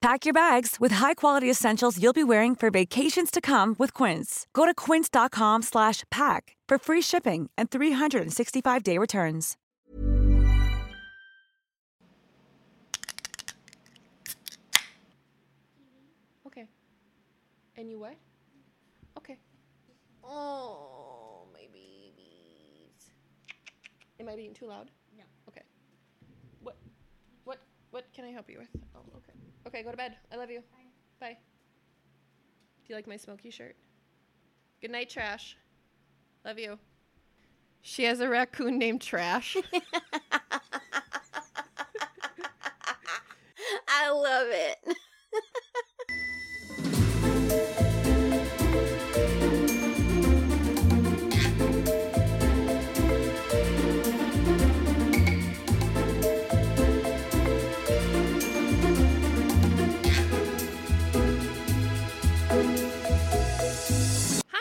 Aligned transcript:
Pack 0.00 0.24
your 0.24 0.32
bags 0.32 0.76
with 0.80 0.92
high-quality 0.92 1.50
essentials 1.50 2.02
you'll 2.02 2.14
be 2.14 2.24
wearing 2.24 2.54
for 2.54 2.70
vacations 2.70 3.30
to 3.30 3.38
come 3.38 3.76
with 3.78 3.92
Quince. 3.92 4.46
Go 4.54 4.64
to 4.64 4.72
quince.com 4.72 5.60
slash 5.60 6.04
pack 6.10 6.56
for 6.66 6.78
free 6.78 7.02
shipping 7.02 7.50
and 7.58 7.70
365-day 7.70 8.96
returns. 8.96 9.58
Okay. 16.46 16.64
And 17.76 17.90
you 17.90 17.98
what? 17.98 18.14
Okay. 19.18 19.36
Oh, 20.24 21.46
my 21.52 21.66
babies. 21.70 23.12
Am 24.18 24.30
I 24.30 24.34
being 24.34 24.54
too 24.54 24.66
loud? 24.66 24.90
No. 25.14 25.24
Okay. 25.46 25.62
What? 26.62 26.78
What? 27.44 27.58
What 27.90 28.06
can 28.14 28.24
I 28.24 28.30
help 28.30 28.48
you 28.48 28.60
with? 28.60 28.82
Okay. 29.66 29.78
Okay, 29.78 29.82
go 29.84 29.90
to 29.90 29.96
bed. 29.96 30.16
I 30.32 30.36
love 30.36 30.50
you. 30.50 30.60
Bye. 30.60 31.28
Bye. 31.28 31.38
Do 32.84 32.88
you 32.88 32.94
like 32.94 33.06
my 33.06 33.16
smoky 33.16 33.50
shirt? 33.50 33.76
Good 34.80 34.90
night, 34.90 35.10
Trash. 35.10 35.56
Love 36.44 36.58
you. 36.58 36.78
She 37.82 38.04
has 38.04 38.20
a 38.20 38.28
raccoon 38.28 38.78
named 38.78 39.00
Trash. 39.00 39.56
I 43.88 44.10
love 44.10 44.48
it. 44.48 44.96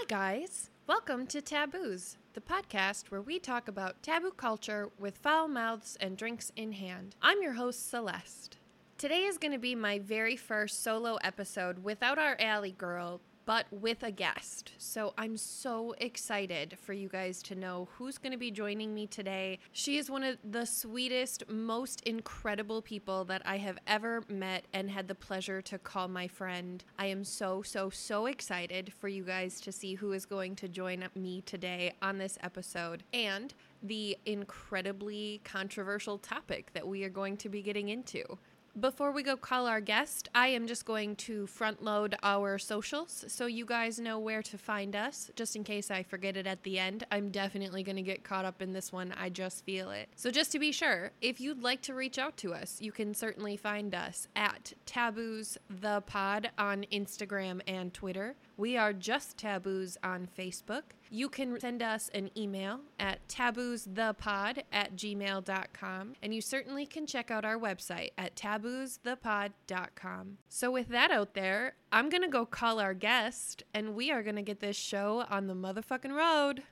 guys. 0.10 0.72
Welcome 0.88 1.28
to 1.28 1.40
Taboos, 1.40 2.18
the 2.34 2.42
podcast 2.42 3.12
where 3.12 3.22
we 3.22 3.38
talk 3.38 3.68
about 3.68 4.02
taboo 4.02 4.32
culture 4.32 4.90
with 4.98 5.20
foul 5.20 5.48
mouths 5.48 6.00
and 6.02 6.18
drinks 6.18 6.52
in 6.56 6.72
hand. 6.72 7.16
I'm 7.22 7.44
your 7.44 7.54
host, 7.54 7.92
Celeste. 7.92 8.58
Today 8.98 9.26
is 9.26 9.38
going 9.38 9.52
to 9.52 9.60
be 9.60 9.76
my 9.76 10.00
very 10.00 10.36
first 10.36 10.82
solo 10.82 11.18
episode 11.24 11.84
without 11.84 12.18
our 12.18 12.36
Allie 12.40 12.72
girl, 12.72 13.22
but 13.50 13.66
with 13.72 14.04
a 14.04 14.12
guest. 14.12 14.74
So 14.78 15.16
I'm 15.18 15.36
so 15.36 15.96
excited 15.98 16.78
for 16.80 16.94
you 16.94 17.10
guys 17.10 17.42
to 17.42 17.56
know 17.56 17.88
who's 17.98 18.20
going 18.20 18.32
to 18.32 18.38
be 18.38 18.52
joining 18.52 18.94
me 18.94 19.08
today. 19.08 19.58
She 19.72 19.98
is 19.98 20.08
one 20.08 20.22
of 20.22 20.38
the 20.48 20.66
sweetest, 20.66 21.50
most 21.50 22.02
incredible 22.02 22.84
people 22.84 23.26
that 23.26 23.42
I 23.46 23.58
have 23.58 23.80
ever 23.88 24.22
met 24.30 24.66
and 24.72 24.92
had 24.92 25.08
the 25.08 25.16
pleasure 25.16 25.64
to 25.64 25.80
call 25.80 26.08
my 26.08 26.28
friend. 26.28 26.84
I 27.00 27.08
am 27.08 27.24
so, 27.24 27.64
so, 27.64 27.90
so 27.90 28.28
excited 28.28 28.94
for 28.94 29.08
you 29.08 29.24
guys 29.24 29.60
to 29.62 29.72
see 29.72 29.96
who 29.96 30.12
is 30.12 30.28
going 30.28 30.56
to 30.58 30.68
join 30.68 31.06
me 31.16 31.42
today 31.42 31.94
on 32.04 32.20
this 32.20 32.38
episode 32.44 33.02
and 33.16 33.56
the 33.82 34.16
incredibly 34.28 35.42
controversial 35.44 36.20
topic 36.20 36.72
that 36.74 36.88
we 36.88 37.04
are 37.04 37.10
going 37.10 37.36
to 37.38 37.50
be 37.50 37.64
getting 37.64 37.90
into. 37.90 38.38
Before 38.80 39.12
we 39.12 39.24
go 39.24 39.36
call 39.36 39.68
our 39.68 39.82
guest, 39.82 40.30
I 40.34 40.50
am 40.50 40.66
just 40.66 40.86
going 40.86 41.18
to 41.18 41.48
front 41.48 41.84
load 41.84 42.16
our 42.24 42.58
socials 42.58 43.26
so 43.28 43.46
you 43.46 43.66
guys 43.66 44.00
know 44.00 44.20
where 44.20 44.44
to 44.44 44.58
find 44.58 44.96
us, 44.96 45.30
just 45.36 45.56
in 45.58 45.66
case 45.66 45.92
I 45.92 46.04
forget 46.04 46.38
it 46.38 46.48
at 46.48 46.64
the 46.64 46.80
end. 46.80 47.04
I'm 47.12 47.30
definitely 47.30 47.84
going 47.84 47.98
to 47.98 48.02
get 48.02 48.24
caught 48.24 48.46
up 48.46 48.62
in 48.62 48.72
this 48.72 48.94
one. 48.94 49.14
I 49.20 49.30
just 49.30 49.66
feel 49.66 49.92
it. 49.92 50.08
So, 50.16 50.32
just 50.32 50.54
to 50.54 50.60
be 50.60 50.72
sure, 50.72 51.12
if 51.20 51.42
you'd 51.42 51.62
like 51.62 51.82
to 51.84 51.94
reach 51.94 52.18
out 52.18 52.38
to 52.38 52.54
us, 52.54 52.80
you 52.80 52.94
can 52.94 53.14
certainly 53.14 53.58
find 53.58 53.94
us 53.94 54.30
at 54.36 54.72
Taboos 54.86 55.58
the 55.70 56.02
Pod 56.06 56.52
on 56.58 56.86
Instagram 56.90 57.62
and 57.68 57.94
Twitter. 57.94 58.36
We 58.60 58.76
are 58.76 58.92
just 58.92 59.38
Taboos 59.38 59.98
on 60.04 60.28
Facebook. 60.38 60.82
You 61.10 61.30
can 61.30 61.58
send 61.62 61.82
us 61.82 62.12
an 62.14 62.30
email 62.36 62.82
at 63.00 63.26
taboosthepod 63.30 64.64
at 64.74 64.98
gmail.com, 64.98 66.16
and 66.22 66.36
you 66.36 66.42
certainly 66.42 66.86
can 66.86 67.08
check 67.08 67.32
out 67.32 67.46
our 67.46 67.58
website 67.58 68.10
at 68.18 68.36
taboosthepod.com. 68.36 70.40
So, 70.50 70.72
with 70.72 70.90
that 70.90 71.10
out 71.10 71.36
there, 71.36 71.76
I'm 71.94 72.10
going 72.10 72.24
to 72.24 72.28
go 72.28 72.46
call 72.46 72.82
our 72.82 72.94
guest, 72.94 73.64
and 73.74 73.96
we 73.96 74.12
are 74.12 74.22
going 74.22 74.36
to 74.36 74.42
get 74.42 74.60
this 74.60 74.76
show 74.76 75.24
on 75.30 75.48
the 75.48 75.56
motherfucking 75.56 76.14
road. 76.14 76.64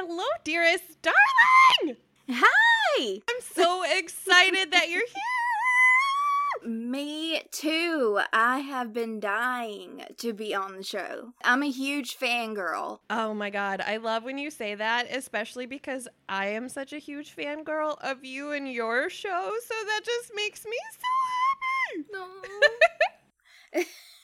Hello, 0.00 0.22
dearest 0.48 1.02
darling! 1.02 1.96
Hi! 2.30 3.20
I'm 3.28 3.40
so 3.42 3.82
excited 3.82 4.72
that 4.72 4.88
you're 4.88 5.06
here. 6.62 6.70
Me 6.70 7.42
too. 7.52 8.18
I 8.32 8.60
have 8.60 8.94
been 8.94 9.20
dying 9.20 10.04
to 10.16 10.32
be 10.32 10.54
on 10.54 10.78
the 10.78 10.82
show. 10.82 11.34
I'm 11.44 11.62
a 11.62 11.70
huge 11.70 12.18
fangirl. 12.18 13.00
Oh 13.10 13.34
my 13.34 13.50
god, 13.50 13.82
I 13.82 13.98
love 13.98 14.24
when 14.24 14.38
you 14.38 14.50
say 14.50 14.74
that, 14.74 15.06
especially 15.14 15.66
because 15.66 16.08
I 16.30 16.46
am 16.46 16.70
such 16.70 16.94
a 16.94 16.98
huge 16.98 17.36
fangirl 17.36 17.98
of 18.00 18.24
you 18.24 18.52
and 18.52 18.72
your 18.72 19.10
show, 19.10 19.52
so 19.66 19.74
that 19.84 20.00
just 20.02 20.32
makes 20.34 20.64
me 20.64 20.78
so 20.94 21.08
happy. 23.74 23.86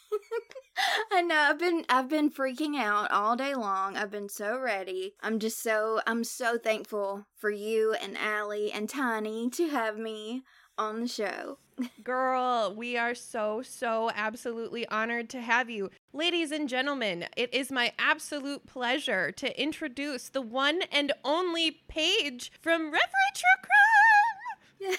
I 1.12 1.22
know 1.22 1.36
I've 1.36 1.58
been 1.58 1.84
I've 1.88 2.08
been 2.08 2.30
freaking 2.30 2.76
out 2.76 3.10
all 3.10 3.36
day 3.36 3.54
long. 3.54 3.96
I've 3.96 4.10
been 4.10 4.28
so 4.28 4.58
ready. 4.58 5.14
I'm 5.22 5.38
just 5.38 5.62
so 5.62 6.00
I'm 6.06 6.24
so 6.24 6.58
thankful 6.58 7.26
for 7.36 7.50
you 7.50 7.94
and 7.94 8.16
Allie 8.18 8.72
and 8.72 8.88
Tiny 8.88 9.50
to 9.50 9.68
have 9.68 9.96
me 9.96 10.42
on 10.76 11.00
the 11.00 11.08
show. 11.08 11.58
Girl, 12.04 12.72
we 12.74 12.96
are 12.96 13.14
so, 13.14 13.62
so 13.62 14.10
absolutely 14.14 14.86
honored 14.88 15.28
to 15.30 15.40
have 15.40 15.68
you. 15.70 15.90
Ladies 16.12 16.50
and 16.52 16.68
gentlemen, 16.68 17.26
it 17.36 17.52
is 17.52 17.72
my 17.72 17.92
absolute 17.98 18.66
pleasure 18.66 19.32
to 19.32 19.60
introduce 19.60 20.28
the 20.28 20.42
one 20.42 20.82
and 20.92 21.12
only 21.24 21.82
Paige 21.88 22.52
from 22.60 22.92
Referee 22.92 23.34
True 23.34 24.88
Crime. 24.90 24.96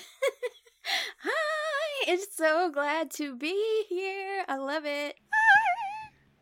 Hi, 1.23 2.11
it's 2.11 2.35
so 2.35 2.69
glad 2.69 3.09
to 3.11 3.35
be 3.35 3.85
here. 3.89 4.43
I 4.47 4.57
love 4.57 4.85
it. 4.85 5.15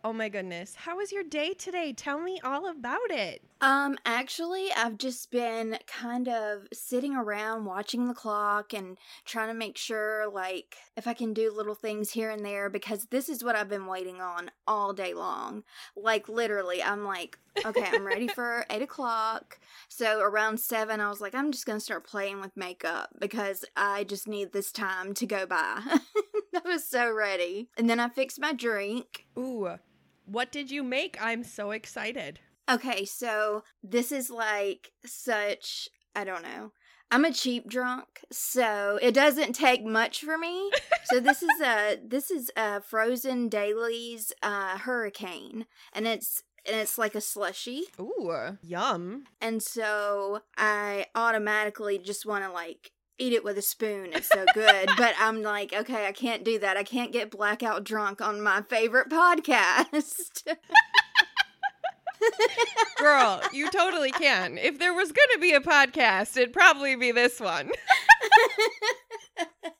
Oh 0.06 0.12
my 0.12 0.28
goodness. 0.28 0.75
How 0.75 0.97
was 0.97 1.14
your 1.14 1.24
day 1.24 1.53
today? 1.53 1.94
Tell 1.94 2.19
me 2.19 2.38
all 2.44 2.69
about 2.69 3.09
it. 3.09 3.41
Um, 3.62 3.97
actually, 4.06 4.68
I've 4.75 4.97
just 4.97 5.31
been 5.31 5.78
kind 5.88 6.28
of 6.28 6.68
sitting 6.74 7.16
around 7.16 7.64
watching 7.64 8.09
the 8.09 8.13
clock 8.13 8.74
and 8.74 8.97
trying 9.24 9.47
to 9.47 9.53
make 9.53 9.78
sure, 9.78 10.30
like, 10.30 10.75
if 10.97 11.08
I 11.08 11.13
can 11.13 11.34
do 11.34 11.53
little 11.56 11.74
things 11.74 12.12
here 12.12 12.30
and 12.30 12.46
there 12.46 12.69
because 12.69 13.06
this 13.06 13.30
is 13.30 13.46
what 13.46 13.56
I've 13.56 13.69
been 13.69 13.86
waiting 13.86 14.19
on 14.19 14.52
all 14.68 14.92
day 14.92 15.13
long. 15.13 15.63
Like, 15.96 16.28
literally, 16.28 16.84
I'm 16.84 17.06
like, 17.06 17.40
okay, 17.66 17.88
I'm 17.94 18.06
ready 18.06 18.28
for 18.36 18.66
eight 18.69 18.81
o'clock. 18.81 19.58
So 19.88 20.19
around 20.19 20.59
seven, 20.59 21.00
I 21.00 21.08
was 21.08 21.22
like, 21.22 21.34
I'm 21.34 21.53
just 21.53 21.66
gonna 21.66 21.80
start 21.80 22.06
playing 22.06 22.42
with 22.42 22.58
makeup 22.58 23.12
because 23.18 23.63
I 23.77 24.04
just 24.04 24.27
need 24.27 24.51
this 24.51 24.74
time 24.74 25.13
to 25.13 25.25
go 25.25 25.45
by. 25.45 25.80
I 25.86 26.62
was 26.66 26.86
so 26.86 27.10
ready. 27.10 27.69
And 27.77 27.89
then 27.89 28.01
I 28.01 28.10
fixed 28.10 28.42
my 28.42 28.51
drink. 28.51 29.25
Ooh, 29.38 29.77
what 30.25 30.52
did 30.52 30.72
you 30.72 30.84
make? 30.84 31.18
I'm 31.22 31.44
so 31.44 31.72
excited. 31.72 32.40
Okay, 32.70 33.06
so 33.06 33.64
this 33.84 34.12
is 34.12 34.30
like 34.30 34.92
such, 35.06 35.90
I 36.16 36.24
don't 36.24 36.44
know. 36.44 36.72
I'm 37.12 37.25
a 37.25 37.34
cheap 37.34 37.70
drunk, 37.70 38.22
so 38.31 38.98
it 39.02 39.14
doesn't 39.14 39.54
take 39.54 39.86
much 39.86 40.22
for 40.24 40.38
me. 40.38 40.72
so 41.06 41.20
this 41.20 41.44
is 41.44 41.62
a 41.62 42.00
this 42.04 42.31
is 42.31 42.50
a 42.56 42.81
Frozen 42.81 43.50
Daily's 43.50 44.34
uh 44.42 44.80
hurricane 44.80 45.68
and 45.94 46.08
it's 46.08 46.42
and 46.66 46.78
it's 46.78 46.98
like 46.98 47.14
a 47.14 47.22
slushy. 47.22 47.84
Ooh, 48.00 48.58
yum. 48.64 49.25
And 49.42 49.62
so 49.62 50.40
I 50.58 51.08
automatically 51.14 52.00
just 52.00 52.25
want 52.25 52.46
to 52.46 52.52
like 52.52 52.93
eat 53.18 53.33
it 53.33 53.44
with 53.44 53.57
a 53.57 53.62
spoon. 53.62 54.10
It's 54.13 54.30
so 54.30 54.45
good. 54.54 54.89
but 54.98 55.13
I'm 55.19 55.42
like, 55.42 55.74
okay, 55.74 56.07
I 56.07 56.12
can't 56.12 56.44
do 56.44 56.60
that. 56.60 56.77
I 56.77 56.83
can't 56.83 57.12
get 57.12 57.31
blackout 57.31 57.83
drunk 57.83 58.21
on 58.21 58.42
my 58.42 58.62
favorite 58.62 59.10
podcast. 59.10 60.48
Girl, 62.98 63.42
you 63.51 63.69
totally 63.69 64.12
can. 64.12 64.57
If 64.57 64.80
there 64.80 64.94
was 64.94 65.12
going 65.12 65.27
to 65.33 65.39
be 65.39 65.54
a 65.54 65.60
podcast, 65.60 66.38
it'd 66.38 66.54
probably 66.54 66.95
be 66.95 67.12
this 67.12 67.39
one. 67.39 67.71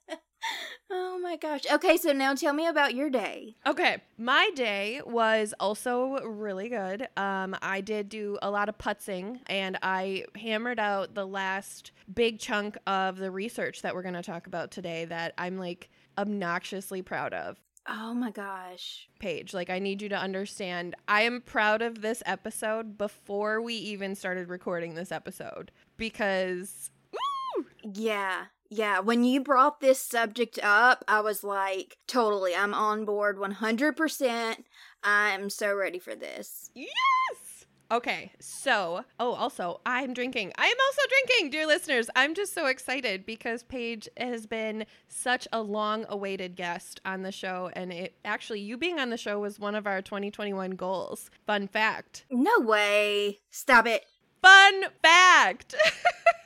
oh 0.94 1.19
my 1.22 1.36
gosh. 1.36 1.63
Okay, 1.72 1.98
so 1.98 2.13
now 2.13 2.36
tell 2.36 2.54
me 2.54 2.68
about 2.68 2.94
your 2.94 3.10
day. 3.10 3.56
Okay, 3.66 3.98
my 4.18 4.51
day 4.56 5.01
was 5.06 5.54
also 5.60 6.19
really 6.24 6.69
good. 6.69 7.07
Um, 7.18 7.56
I 7.62 7.81
did 7.81 8.10
do 8.10 8.38
a 8.42 8.51
lot 8.51 8.69
of 8.69 8.78
putzing 8.78 9.40
and 9.48 9.78
I 9.81 10.25
hammered 10.36 10.80
out 10.80 11.16
the 11.16 11.25
last 11.25 11.92
big 12.13 12.40
chunk 12.40 12.78
of 12.86 13.18
the 13.18 13.31
research 13.31 13.81
that 13.81 13.95
we're 13.95 14.04
going 14.04 14.13
to 14.13 14.22
talk 14.22 14.48
about 14.48 14.72
today 14.72 15.06
that 15.06 15.34
I'm 15.38 15.57
like 15.57 15.90
obnoxiously 16.18 17.01
proud 17.01 17.34
of. 17.34 17.60
Oh 17.88 18.13
my 18.13 18.31
gosh. 18.31 19.10
Paige, 19.19 19.54
like 19.54 19.69
I 19.69 19.80
need 19.80 20.01
you 20.01 20.10
to 20.10 20.18
understand, 20.18 20.95
I 21.07 21.24
am 21.24 21.42
proud 21.42 21.81
of 21.81 22.01
this 22.01 22.24
episode 22.25 22.98
before 22.98 23.62
we 23.62 23.74
even 23.74 24.16
started 24.16 24.48
recording 24.48 24.94
this 24.94 25.12
episode 25.12 25.72
because 25.98 26.92
woo! 27.12 27.66
Yeah. 27.94 28.45
Yeah, 28.75 29.01
when 29.01 29.23
you 29.23 29.39
brought 29.39 29.81
this 29.81 30.01
subject 30.01 30.57
up, 30.63 31.05
I 31.07 31.21
was 31.21 31.43
like, 31.43 31.97
totally, 32.07 32.55
I'm 32.55 32.73
on 32.73 33.05
board 33.05 33.37
100%. 33.37 34.55
I'm 35.03 35.51
so 35.51 35.75
ready 35.75 35.99
for 35.99 36.15
this. 36.15 36.71
Yes! 36.73 37.65
Okay, 37.91 38.31
so, 38.39 39.05
oh, 39.19 39.33
also, 39.33 39.79
I'm 39.85 40.15
drinking. 40.15 40.53
I 40.57 40.65
am 40.65 40.75
also 40.87 41.01
drinking, 41.07 41.51
dear 41.51 41.67
listeners. 41.67 42.09
I'm 42.15 42.33
just 42.33 42.55
so 42.55 42.65
excited 42.65 43.27
because 43.27 43.61
Paige 43.61 44.09
has 44.17 44.47
been 44.47 44.87
such 45.07 45.47
a 45.53 45.61
long 45.61 46.07
awaited 46.09 46.55
guest 46.55 46.99
on 47.05 47.21
the 47.21 47.31
show. 47.31 47.69
And 47.73 47.93
it 47.93 48.15
actually, 48.25 48.61
you 48.61 48.75
being 48.75 48.99
on 48.99 49.11
the 49.11 49.17
show 49.17 49.39
was 49.39 49.59
one 49.59 49.75
of 49.75 49.85
our 49.85 50.01
2021 50.01 50.71
goals. 50.71 51.29
Fun 51.45 51.67
fact. 51.67 52.25
No 52.31 52.59
way. 52.59 53.37
Stop 53.51 53.85
it. 53.85 54.03
Fun 54.41 54.85
fact. 55.03 55.75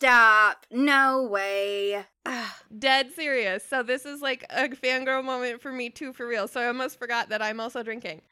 Stop. 0.00 0.64
No 0.70 1.24
way. 1.24 2.06
Dead 2.78 3.12
serious. 3.12 3.62
So 3.62 3.82
this 3.82 4.06
is 4.06 4.22
like 4.22 4.46
a 4.48 4.66
fangirl 4.70 5.22
moment 5.22 5.60
for 5.60 5.70
me 5.70 5.90
too, 5.90 6.14
for 6.14 6.26
real. 6.26 6.48
So 6.48 6.58
I 6.58 6.68
almost 6.68 6.98
forgot 6.98 7.28
that 7.28 7.42
I'm 7.42 7.60
also 7.60 7.82
drinking. 7.82 8.22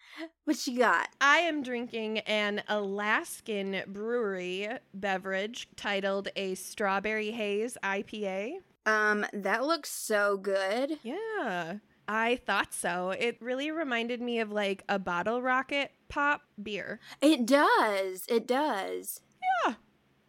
What 0.44 0.66
you 0.66 0.78
got? 0.78 1.10
I 1.20 1.40
am 1.40 1.62
drinking 1.62 2.20
an 2.20 2.62
Alaskan 2.68 3.82
brewery 3.86 4.66
beverage 4.94 5.68
titled 5.76 6.28
a 6.36 6.54
Strawberry 6.54 7.32
Haze 7.32 7.76
IPA. 7.84 8.52
Um, 8.86 9.26
that 9.34 9.62
looks 9.62 9.90
so 9.90 10.38
good. 10.38 10.98
Yeah. 11.02 11.74
I 12.08 12.36
thought 12.46 12.72
so. 12.72 13.10
It 13.10 13.36
really 13.42 13.70
reminded 13.70 14.22
me 14.22 14.40
of 14.40 14.50
like 14.50 14.84
a 14.88 14.98
bottle 14.98 15.42
rocket 15.42 15.90
pop 16.08 16.40
beer. 16.62 16.98
It 17.20 17.44
does. 17.44 18.24
It 18.26 18.46
does. 18.46 19.20
Yeah. 19.66 19.74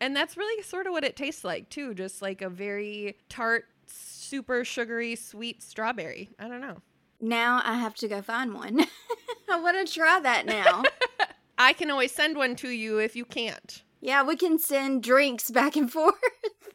And 0.01 0.15
that's 0.15 0.37
really 0.37 0.63
sort 0.63 0.87
of 0.87 0.93
what 0.93 1.03
it 1.03 1.15
tastes 1.15 1.43
like, 1.43 1.69
too. 1.69 1.93
Just 1.93 2.21
like 2.21 2.41
a 2.41 2.49
very 2.49 3.17
tart, 3.27 3.65
super 3.87 4.63
sugary, 4.63 5.15
sweet 5.15 5.61
strawberry. 5.61 6.29
I 6.39 6.47
don't 6.47 6.61
know. 6.61 6.77
Now 7.21 7.61
I 7.63 7.75
have 7.77 7.95
to 7.95 8.07
go 8.07 8.21
find 8.21 8.53
one. 8.53 8.85
I 9.49 9.59
want 9.59 9.85
to 9.85 9.93
try 9.93 10.19
that 10.21 10.45
now. 10.45 10.83
I 11.57 11.73
can 11.73 11.91
always 11.91 12.13
send 12.13 12.37
one 12.37 12.55
to 12.57 12.69
you 12.69 12.99
if 12.99 13.15
you 13.15 13.25
can't. 13.25 13.83
Yeah, 13.99 14.23
we 14.23 14.37
can 14.37 14.57
send 14.57 15.03
drinks 15.03 15.51
back 15.51 15.75
and 15.75 15.91
forth. 15.91 16.15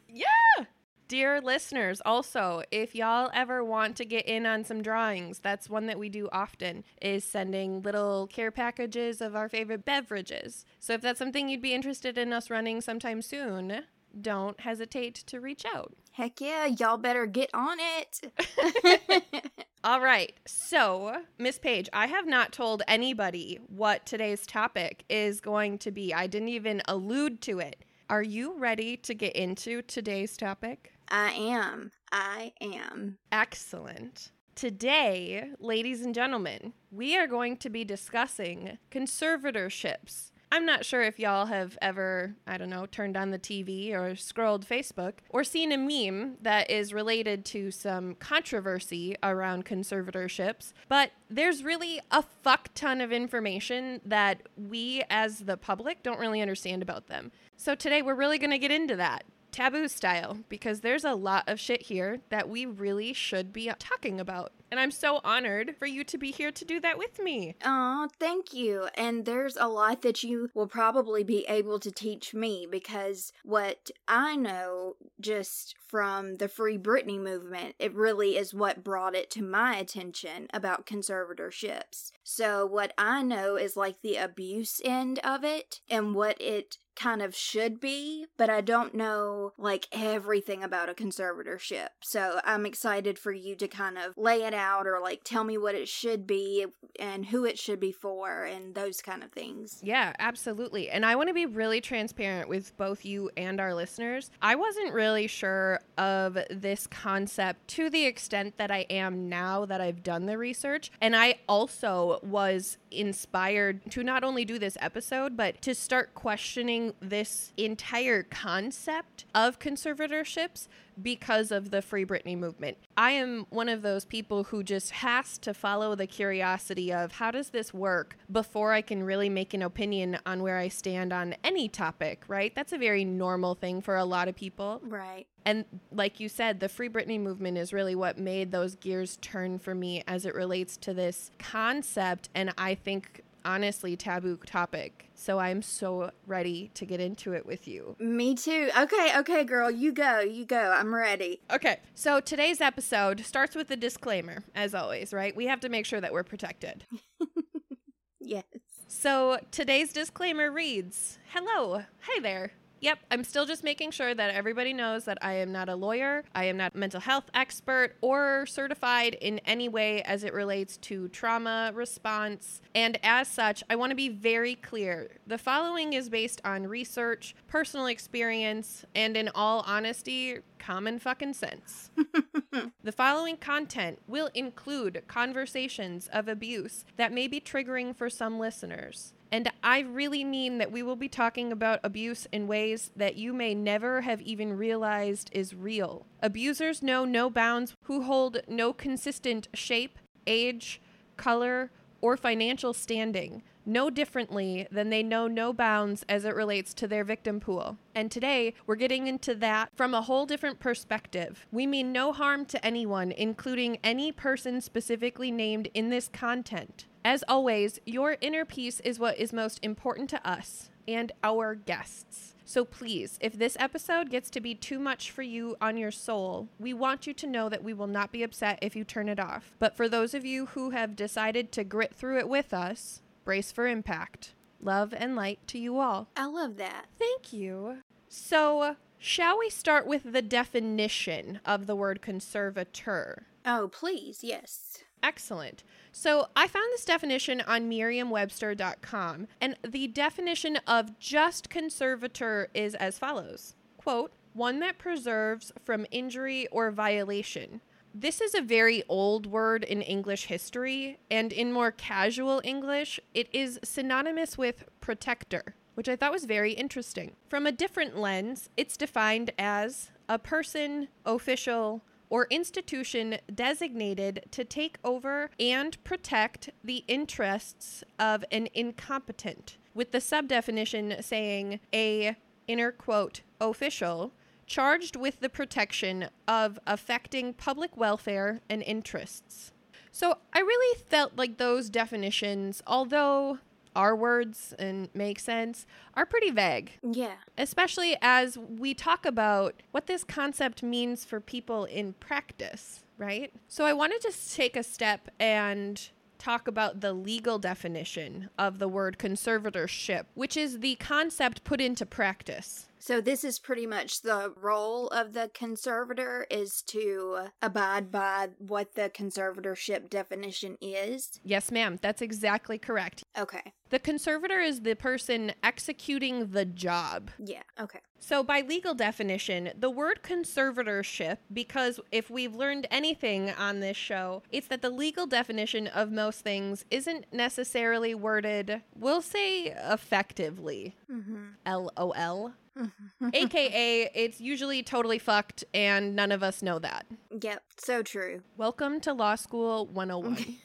yeah. 0.07 0.65
Dear 1.07 1.39
listeners, 1.39 2.01
also, 2.03 2.63
if 2.71 2.95
y'all 2.95 3.29
ever 3.31 3.63
want 3.63 3.95
to 3.97 4.05
get 4.05 4.25
in 4.25 4.47
on 4.47 4.63
some 4.63 4.81
drawings, 4.81 5.37
that's 5.37 5.69
one 5.69 5.85
that 5.85 5.99
we 5.99 6.09
do 6.09 6.27
often, 6.31 6.83
is 6.99 7.23
sending 7.23 7.83
little 7.83 8.25
care 8.25 8.49
packages 8.49 9.21
of 9.21 9.35
our 9.35 9.47
favorite 9.47 9.85
beverages. 9.85 10.65
So 10.79 10.93
if 10.93 11.01
that's 11.01 11.19
something 11.19 11.47
you'd 11.47 11.61
be 11.61 11.75
interested 11.75 12.17
in 12.17 12.33
us 12.33 12.49
running 12.49 12.81
sometime 12.81 13.21
soon, 13.21 13.83
don't 14.19 14.59
hesitate 14.59 15.13
to 15.13 15.39
reach 15.39 15.63
out. 15.75 15.93
Heck 16.13 16.41
yeah, 16.41 16.65
y'all 16.65 16.97
better 16.97 17.27
get 17.27 17.51
on 17.53 17.77
it. 17.79 19.53
All 19.83 20.01
right. 20.01 20.33
So, 20.47 21.21
Miss 21.37 21.59
Paige, 21.59 21.87
I 21.93 22.07
have 22.07 22.25
not 22.25 22.51
told 22.51 22.81
anybody 22.87 23.59
what 23.67 24.07
today's 24.07 24.47
topic 24.47 25.03
is 25.07 25.39
going 25.39 25.77
to 25.79 25.91
be. 25.91 26.15
I 26.15 26.25
didn't 26.25 26.49
even 26.49 26.81
allude 26.87 27.41
to 27.41 27.59
it. 27.59 27.83
Are 28.09 28.23
you 28.23 28.57
ready 28.57 28.97
to 28.97 29.13
get 29.13 29.35
into 29.35 29.83
today's 29.83 30.35
topic? 30.37 30.94
I 31.09 31.31
am. 31.31 31.91
I 32.11 32.53
am. 32.61 33.17
Excellent. 33.31 34.31
Today, 34.55 35.49
ladies 35.59 36.01
and 36.01 36.15
gentlemen, 36.15 36.73
we 36.89 37.17
are 37.17 37.27
going 37.27 37.57
to 37.57 37.69
be 37.69 37.83
discussing 37.83 38.77
conservatorships. 38.89 40.31
I'm 40.51 40.65
not 40.65 40.85
sure 40.85 41.01
if 41.01 41.19
y'all 41.19 41.47
have 41.47 41.77
ever, 41.81 42.35
I 42.47 42.57
don't 42.57 42.69
know, 42.69 42.85
turned 42.85 43.17
on 43.17 43.31
the 43.31 43.39
TV 43.39 43.93
or 43.93 44.15
scrolled 44.15 44.65
Facebook 44.65 45.15
or 45.29 45.43
seen 45.43 45.73
a 45.73 45.77
meme 45.77 46.37
that 46.41 46.71
is 46.71 46.93
related 46.93 47.43
to 47.45 47.71
some 47.71 48.15
controversy 48.15 49.17
around 49.21 49.65
conservatorships, 49.65 50.71
but 50.87 51.11
there's 51.29 51.63
really 51.63 51.99
a 52.11 52.21
fuck 52.21 52.69
ton 52.73 53.01
of 53.01 53.11
information 53.11 53.99
that 54.05 54.43
we 54.55 55.03
as 55.09 55.39
the 55.39 55.57
public 55.57 56.03
don't 56.03 56.19
really 56.19 56.41
understand 56.41 56.81
about 56.81 57.07
them. 57.07 57.33
So 57.57 57.75
today 57.75 58.01
we're 58.01 58.15
really 58.15 58.37
going 58.37 58.51
to 58.51 58.57
get 58.57 58.71
into 58.71 58.95
that 58.95 59.25
taboo 59.55 59.87
style 59.87 60.39
because 60.49 60.81
there's 60.81 61.05
a 61.05 61.15
lot 61.15 61.45
of 61.47 61.61
shit 61.61 61.83
here 61.83 62.19
that 62.29 62.49
we 62.49 62.65
really 62.65 63.13
should 63.13 63.53
be 63.53 63.71
talking 63.79 64.19
about. 64.19 64.51
And 64.69 64.79
I'm 64.81 64.91
so 64.91 65.21
honored 65.23 65.77
for 65.77 65.85
you 65.85 66.03
to 66.03 66.17
be 66.17 66.31
here 66.31 66.51
to 66.51 66.65
do 66.65 66.81
that 66.81 66.97
with 66.97 67.19
me. 67.19 67.55
Oh, 67.63 68.09
thank 68.19 68.53
you. 68.53 68.89
And 68.95 69.23
there's 69.23 69.55
a 69.55 69.69
lot 69.69 70.01
that 70.01 70.23
you 70.23 70.49
will 70.53 70.67
probably 70.67 71.23
be 71.23 71.45
able 71.47 71.79
to 71.79 71.91
teach 71.91 72.33
me 72.33 72.67
because 72.69 73.31
what 73.43 73.91
I 74.09 74.35
know 74.35 74.97
just 75.21 75.75
from 75.87 76.35
the 76.35 76.49
Free 76.49 76.77
Britney 76.77 77.17
movement, 77.17 77.75
it 77.79 77.95
really 77.95 78.35
is 78.35 78.53
what 78.53 78.83
brought 78.83 79.15
it 79.15 79.31
to 79.31 79.41
my 79.41 79.77
attention 79.77 80.47
about 80.53 80.85
conservatorships. 80.85 82.11
So, 82.23 82.65
what 82.65 82.93
I 82.97 83.21
know 83.21 83.55
is 83.55 83.77
like 83.77 84.01
the 84.01 84.17
abuse 84.17 84.81
end 84.83 85.19
of 85.19 85.45
it 85.45 85.79
and 85.89 86.13
what 86.13 86.41
it 86.41 86.79
kind 86.95 87.21
of 87.21 87.35
should 87.35 87.79
be, 87.79 88.25
but 88.37 88.49
I 88.49 88.61
don't 88.61 88.93
know 88.93 89.53
like 89.57 89.87
everything 89.91 90.63
about 90.63 90.89
a 90.89 90.93
conservatorship. 90.93 91.89
So 92.01 92.39
I'm 92.43 92.65
excited 92.65 93.19
for 93.19 93.31
you 93.31 93.55
to 93.55 93.67
kind 93.67 93.97
of 93.97 94.13
lay 94.17 94.43
it 94.43 94.53
out 94.53 94.87
or 94.87 94.99
like 94.99 95.21
tell 95.23 95.43
me 95.43 95.57
what 95.57 95.75
it 95.75 95.87
should 95.87 96.25
be 96.25 96.65
and 96.99 97.27
who 97.27 97.45
it 97.45 97.59
should 97.59 97.79
be 97.79 97.91
for 97.91 98.43
and 98.43 98.75
those 98.75 99.01
kind 99.01 99.23
of 99.23 99.31
things. 99.31 99.79
Yeah, 99.83 100.13
absolutely. 100.19 100.89
And 100.89 101.05
I 101.05 101.15
want 101.15 101.29
to 101.29 101.33
be 101.33 101.45
really 101.45 101.81
transparent 101.81 102.49
with 102.49 102.75
both 102.77 103.05
you 103.05 103.29
and 103.37 103.59
our 103.59 103.73
listeners. 103.73 104.31
I 104.41 104.55
wasn't 104.55 104.93
really 104.93 105.27
sure 105.27 105.79
of 105.97 106.37
this 106.49 106.87
concept 106.87 107.67
to 107.69 107.89
the 107.89 108.05
extent 108.05 108.57
that 108.57 108.71
I 108.71 108.85
am 108.89 109.29
now 109.29 109.65
that 109.65 109.81
I've 109.81 110.03
done 110.03 110.25
the 110.25 110.37
research. 110.37 110.91
And 111.01 111.15
I 111.15 111.39
also 111.47 112.19
was 112.23 112.77
inspired 112.95 113.91
to 113.91 114.03
not 114.03 114.23
only 114.23 114.45
do 114.45 114.57
this 114.57 114.77
episode, 114.79 115.37
but 115.37 115.61
to 115.61 115.75
start 115.75 116.13
questioning 116.15 116.93
this 116.99 117.53
entire 117.57 118.23
concept 118.23 119.25
of 119.33 119.59
conservatorships 119.59 120.67
because 121.01 121.51
of 121.51 121.71
the 121.71 121.81
Free 121.81 122.05
Britney 122.05 122.37
movement. 122.37 122.77
I 122.97 123.11
am 123.11 123.45
one 123.49 123.69
of 123.69 123.81
those 123.81 124.05
people 124.05 124.45
who 124.45 124.63
just 124.63 124.91
has 124.91 125.37
to 125.39 125.53
follow 125.53 125.95
the 125.95 126.07
curiosity 126.07 126.93
of 126.93 127.13
how 127.13 127.31
does 127.31 127.49
this 127.49 127.73
work 127.73 128.17
before 128.31 128.71
I 128.71 128.81
can 128.81 129.03
really 129.03 129.29
make 129.29 129.53
an 129.53 129.61
opinion 129.61 130.17
on 130.25 130.41
where 130.41 130.57
I 130.57 130.69
stand 130.69 131.11
on 131.11 131.35
any 131.43 131.67
topic, 131.67 132.23
right? 132.27 132.53
That's 132.55 132.71
a 132.73 132.77
very 132.77 133.03
normal 133.03 133.55
thing 133.55 133.81
for 133.81 133.97
a 133.97 134.05
lot 134.05 134.27
of 134.27 134.35
people. 134.35 134.81
Right. 134.83 135.27
And 135.45 135.65
like 135.91 136.19
you 136.19 136.27
said, 136.27 136.59
the 136.59 136.69
Free 136.69 136.89
Britney 136.89 137.19
movement 137.19 137.57
is 137.57 137.71
really 137.71 137.95
what 137.95 138.17
made 138.17 138.51
those 138.51 138.75
gears 138.75 139.17
turn 139.17 139.59
for 139.59 139.75
me 139.75 140.03
as 140.07 140.25
it 140.25 140.33
relates 140.33 140.75
to 140.77 140.93
this 140.93 141.29
concept. 141.37 142.29
And 142.33 142.51
I 142.57 142.73
think 142.75 143.21
honestly 143.45 143.95
taboo 143.95 144.37
topic. 144.45 145.09
So 145.13 145.39
I'm 145.39 145.61
so 145.61 146.11
ready 146.27 146.71
to 146.73 146.85
get 146.85 146.99
into 146.99 147.33
it 147.33 147.45
with 147.45 147.67
you. 147.67 147.95
Me 147.99 148.35
too. 148.35 148.69
Okay, 148.77 149.11
okay, 149.17 149.43
girl, 149.43 149.71
you 149.71 149.93
go, 149.93 150.19
you 150.19 150.45
go. 150.45 150.73
I'm 150.75 150.93
ready. 150.93 151.39
Okay, 151.51 151.79
so 151.93 152.19
today's 152.19 152.59
episode 152.59 153.21
starts 153.21 153.55
with 153.55 153.71
a 153.71 153.77
disclaimer, 153.77 154.43
as 154.53 154.75
always, 154.75 155.13
right? 155.13 155.35
We 155.35 155.45
have 155.45 155.61
to 155.61 155.69
make 155.69 155.85
sure 155.85 156.01
that 156.01 156.11
we're 156.11 156.23
protected. 156.23 156.85
yes. 158.19 158.43
So 158.87 159.39
today's 159.51 159.93
disclaimer 159.93 160.51
reads 160.51 161.19
Hello, 161.31 161.83
hey 162.09 162.19
there. 162.19 162.51
Yep, 162.81 162.99
I'm 163.09 163.23
still 163.23 163.45
just 163.45 163.63
making 163.63 163.91
sure 163.91 164.13
that 164.13 164.35
everybody 164.35 164.73
knows 164.73 165.05
that 165.05 165.17
I 165.21 165.33
am 165.33 165.51
not 165.51 165.69
a 165.69 165.75
lawyer, 165.75 166.23
I 166.35 166.45
am 166.45 166.57
not 166.57 166.75
a 166.75 166.77
mental 166.77 166.99
health 166.99 167.31
expert, 167.33 167.95
or 168.01 168.45
certified 168.45 169.15
in 169.15 169.39
any 169.39 169.69
way 169.69 170.01
as 170.03 170.23
it 170.23 170.33
relates 170.33 170.77
to 170.77 171.07
trauma 171.07 171.71
response. 171.73 172.61
And 172.75 172.99
as 173.01 173.27
such, 173.27 173.63
I 173.69 173.75
want 173.75 173.91
to 173.91 173.95
be 173.95 174.09
very 174.09 174.55
clear. 174.55 175.09
The 175.25 175.37
following 175.37 175.93
is 175.93 176.09
based 176.09 176.41
on 176.45 176.67
research, 176.67 177.35
personal 177.47 177.87
experience, 177.87 178.85
and 178.93 179.17
in 179.17 179.29
all 179.33 179.63
honesty, 179.65 180.39
common 180.59 180.99
fucking 180.99 181.33
sense. 181.33 181.89
the 182.83 182.91
following 182.91 183.37
content 183.37 183.99
will 184.07 184.29
include 184.33 185.03
conversations 185.07 186.09
of 186.11 186.27
abuse 186.27 186.85
that 186.97 187.13
may 187.13 187.27
be 187.27 187.39
triggering 187.39 187.95
for 187.95 188.09
some 188.09 188.37
listeners. 188.37 189.14
And 189.31 189.51
I 189.63 189.79
really 189.79 190.23
mean 190.23 190.59
that 190.59 190.71
we 190.71 190.83
will 190.83 190.95
be 190.95 191.09
talking 191.09 191.51
about 191.51 191.79
abuse 191.83 192.27
in 192.31 192.47
ways 192.47 192.91
that 192.95 193.15
you 193.15 193.33
may 193.33 193.53
never 193.53 194.01
have 194.01 194.21
even 194.21 194.57
realized 194.57 195.29
is 195.33 195.53
real. 195.53 196.05
Abusers 196.21 196.81
know 196.81 197.05
no 197.05 197.29
bounds 197.29 197.73
who 197.83 198.03
hold 198.03 198.41
no 198.47 198.71
consistent 198.71 199.47
shape, 199.53 199.99
age, 200.27 200.81
color, 201.17 201.71
or 202.01 202.17
financial 202.17 202.73
standing 202.73 203.41
no 203.65 203.89
differently 203.89 204.67
than 204.71 204.89
they 204.89 205.01
know 205.01 205.27
no 205.27 205.51
bounds 205.51 206.05
as 206.07 206.25
it 206.25 206.35
relates 206.35 206.73
to 206.75 206.87
their 206.87 207.03
victim 207.03 207.39
pool. 207.39 207.77
And 207.95 208.11
today, 208.11 208.53
we're 208.67 208.75
getting 208.75 209.07
into 209.07 209.33
that 209.35 209.69
from 209.75 209.93
a 209.93 210.01
whole 210.01 210.25
different 210.25 210.59
perspective. 210.59 211.47
We 211.51 211.65
mean 211.65 211.91
no 211.91 212.13
harm 212.13 212.45
to 212.45 212.63
anyone, 212.65 213.11
including 213.11 213.79
any 213.83 214.11
person 214.11 214.61
specifically 214.61 215.31
named 215.31 215.69
in 215.73 215.89
this 215.89 216.07
content. 216.07 216.85
As 217.05 217.23
always, 217.27 217.79
your 217.85 218.17
inner 218.19 218.45
peace 218.45 218.79
is 218.79 218.97
what 218.97 219.19
is 219.19 219.31
most 219.31 219.59
important 219.61 220.09
to 220.09 220.27
us 220.27 220.71
and 220.87 221.11
our 221.23 221.53
guests. 221.53 222.33
So 222.45 222.65
please, 222.65 223.19
if 223.21 223.33
this 223.33 223.55
episode 223.59 224.09
gets 224.09 224.31
to 224.31 224.41
be 224.41 224.55
too 224.55 224.79
much 224.79 225.11
for 225.11 225.21
you 225.21 225.55
on 225.61 225.77
your 225.77 225.91
soul, 225.91 226.49
we 226.57 226.73
want 226.73 227.05
you 227.05 227.13
to 227.13 227.27
know 227.27 227.47
that 227.47 227.63
we 227.63 227.75
will 227.75 227.85
not 227.85 228.11
be 228.11 228.23
upset 228.23 228.57
if 228.63 228.75
you 228.75 228.83
turn 228.83 229.07
it 229.07 229.19
off. 229.19 229.51
But 229.59 229.77
for 229.77 229.87
those 229.87 230.15
of 230.15 230.25
you 230.25 230.47
who 230.47 230.71
have 230.71 230.95
decided 230.95 231.51
to 231.51 231.63
grit 231.63 231.93
through 231.93 232.17
it 232.17 232.27
with 232.27 232.55
us, 232.55 233.03
brace 233.23 233.51
for 233.51 233.67
impact. 233.67 234.33
Love 234.59 234.91
and 234.97 235.15
light 235.15 235.37
to 235.49 235.59
you 235.59 235.77
all. 235.77 236.07
I 236.17 236.25
love 236.25 236.57
that. 236.57 236.87
Thank 236.97 237.31
you. 237.31 237.83
So, 238.09 238.77
shall 238.97 239.37
we 239.37 239.51
start 239.51 239.85
with 239.85 240.11
the 240.11 240.23
definition 240.23 241.39
of 241.45 241.67
the 241.67 241.75
word 241.75 242.01
conservator? 242.01 243.27
Oh, 243.45 243.69
please, 243.71 244.23
yes. 244.23 244.79
Excellent. 245.05 245.63
So 245.91 246.29
I 246.35 246.47
found 246.47 246.65
this 246.71 246.83
definition 246.83 247.39
on 247.41 247.69
merriam-webster.com, 247.69 249.27
and 249.39 249.55
the 249.63 249.85
definition 249.87 250.57
of 250.65 250.97
just 250.97 251.47
conservator 251.47 252.49
is 252.55 252.73
as 252.73 252.97
follows. 252.97 253.55
Quote, 253.77 254.11
one 254.33 254.59
that 254.61 254.79
preserves 254.79 255.51
from 255.63 255.85
injury 255.91 256.47
or 256.47 256.71
violation. 256.71 257.61
This 257.93 258.19
is 258.19 258.33
a 258.33 258.41
very 258.41 258.83
old 258.89 259.27
word 259.27 259.63
in 259.63 259.83
English 259.83 260.25
history, 260.25 260.97
and 261.11 261.31
in 261.31 261.53
more 261.53 261.71
casual 261.71 262.41
English, 262.43 262.99
it 263.13 263.29
is 263.31 263.59
synonymous 263.63 264.39
with 264.39 264.65
protector, 264.81 265.55
which 265.75 265.87
I 265.87 265.95
thought 265.95 266.11
was 266.11 266.25
very 266.25 266.53
interesting. 266.53 267.15
From 267.29 267.45
a 267.45 267.51
different 267.51 267.95
lens, 267.95 268.49
it's 268.57 268.75
defined 268.75 269.31
as 269.37 269.91
a 270.09 270.17
person, 270.17 270.87
official, 271.05 271.83
or 272.09 272.27
institution 272.29 273.17
designated 273.33 274.25
to 274.31 274.43
take 274.43 274.77
over 274.83 275.29
and 275.39 275.83
protect 275.83 276.49
the 276.63 276.83
interests 276.87 277.83
of 277.99 278.23
an 278.31 278.47
incompetent, 278.53 279.57
with 279.73 279.91
the 279.91 279.99
subdefinition 279.99 281.03
saying 281.03 281.59
a 281.73 282.15
inner 282.47 282.71
quote 282.71 283.21
official 283.41 284.13
charged 284.45 284.95
with 284.95 285.19
the 285.19 285.29
protection 285.29 286.07
of 286.27 286.59
affecting 286.67 287.33
public 287.33 287.75
welfare 287.75 288.41
and 288.49 288.61
interests. 288.61 289.51
So 289.91 290.17
I 290.33 290.39
really 290.39 290.81
felt 290.87 291.17
like 291.17 291.37
those 291.37 291.69
definitions, 291.69 292.61
although 292.67 293.39
our 293.75 293.95
words 293.95 294.53
and 294.57 294.89
make 294.93 295.19
sense, 295.19 295.65
are 295.93 296.05
pretty 296.05 296.31
vague. 296.31 296.71
Yeah. 296.81 297.15
Especially 297.37 297.97
as 298.01 298.37
we 298.37 298.73
talk 298.73 299.05
about 299.05 299.55
what 299.71 299.87
this 299.87 300.03
concept 300.03 300.63
means 300.63 301.05
for 301.05 301.19
people 301.19 301.65
in 301.65 301.93
practice, 301.93 302.83
right? 302.97 303.31
So 303.47 303.65
I 303.65 303.73
want 303.73 303.93
to 303.93 303.99
just 303.99 304.35
take 304.35 304.55
a 304.55 304.63
step 304.63 305.09
and 305.19 305.89
talk 306.17 306.47
about 306.47 306.81
the 306.81 306.93
legal 306.93 307.37
definition 307.37 308.29
of 308.39 308.57
the 308.57 308.67
word 308.67 308.97
conservatorship, 308.97 310.05
which 310.15 310.35
is 310.35 310.59
the 310.59 310.75
concept 310.75 311.43
put 311.43 311.61
into 311.61 311.85
practice. 311.85 312.67
So 312.85 313.01
this 313.01 313.23
is 313.23 313.39
pretty 313.39 313.65
much 313.65 314.03
the 314.03 314.31
role 314.39 314.89
of 314.89 315.13
the 315.13 315.31
conservator 315.33 316.27
is 316.29 316.61
to 316.67 317.29
abide 317.41 317.91
by 317.91 318.29
what 318.37 318.75
the 318.75 318.91
conservatorship 318.93 319.89
definition 319.89 320.55
is. 320.61 321.19
Yes, 321.23 321.49
ma'am. 321.49 321.79
That's 321.81 322.03
exactly 322.03 322.59
correct. 322.59 323.03
Okay. 323.17 323.53
The 323.71 323.79
conservator 323.79 324.39
is 324.39 324.61
the 324.61 324.75
person 324.75 325.31
executing 325.41 326.27
the 326.27 326.45
job. 326.45 327.09
Yeah, 327.17 327.41
okay. 327.59 327.79
So, 327.97 328.23
by 328.23 328.41
legal 328.41 328.75
definition, 328.75 329.49
the 329.57 329.71
word 329.71 330.01
conservatorship, 330.03 331.17
because 331.33 331.79
if 331.91 332.11
we've 332.11 332.35
learned 332.35 332.67
anything 332.69 333.31
on 333.31 333.61
this 333.61 333.77
show, 333.77 334.21
it's 334.31 334.45
that 334.49 334.61
the 334.61 334.69
legal 334.69 335.07
definition 335.07 335.65
of 335.65 335.91
most 335.91 336.19
things 336.19 336.65
isn't 336.69 337.07
necessarily 337.11 337.95
worded, 337.95 338.61
we'll 338.75 339.01
say 339.01 339.55
effectively. 339.71 340.75
Mm-hmm. 340.87 341.29
LOL. 341.47 342.33
AKA, 343.13 343.89
it's 343.93 344.19
usually 344.21 344.63
totally 344.63 344.99
fucked, 344.99 345.43
and 345.53 345.95
none 345.95 346.11
of 346.11 346.23
us 346.23 346.41
know 346.41 346.59
that. 346.59 346.85
Yep, 347.21 347.43
so 347.57 347.83
true. 347.83 348.21
Welcome 348.37 348.79
to 348.81 348.93
Law 348.93 349.15
School 349.15 349.67
101. 349.67 350.37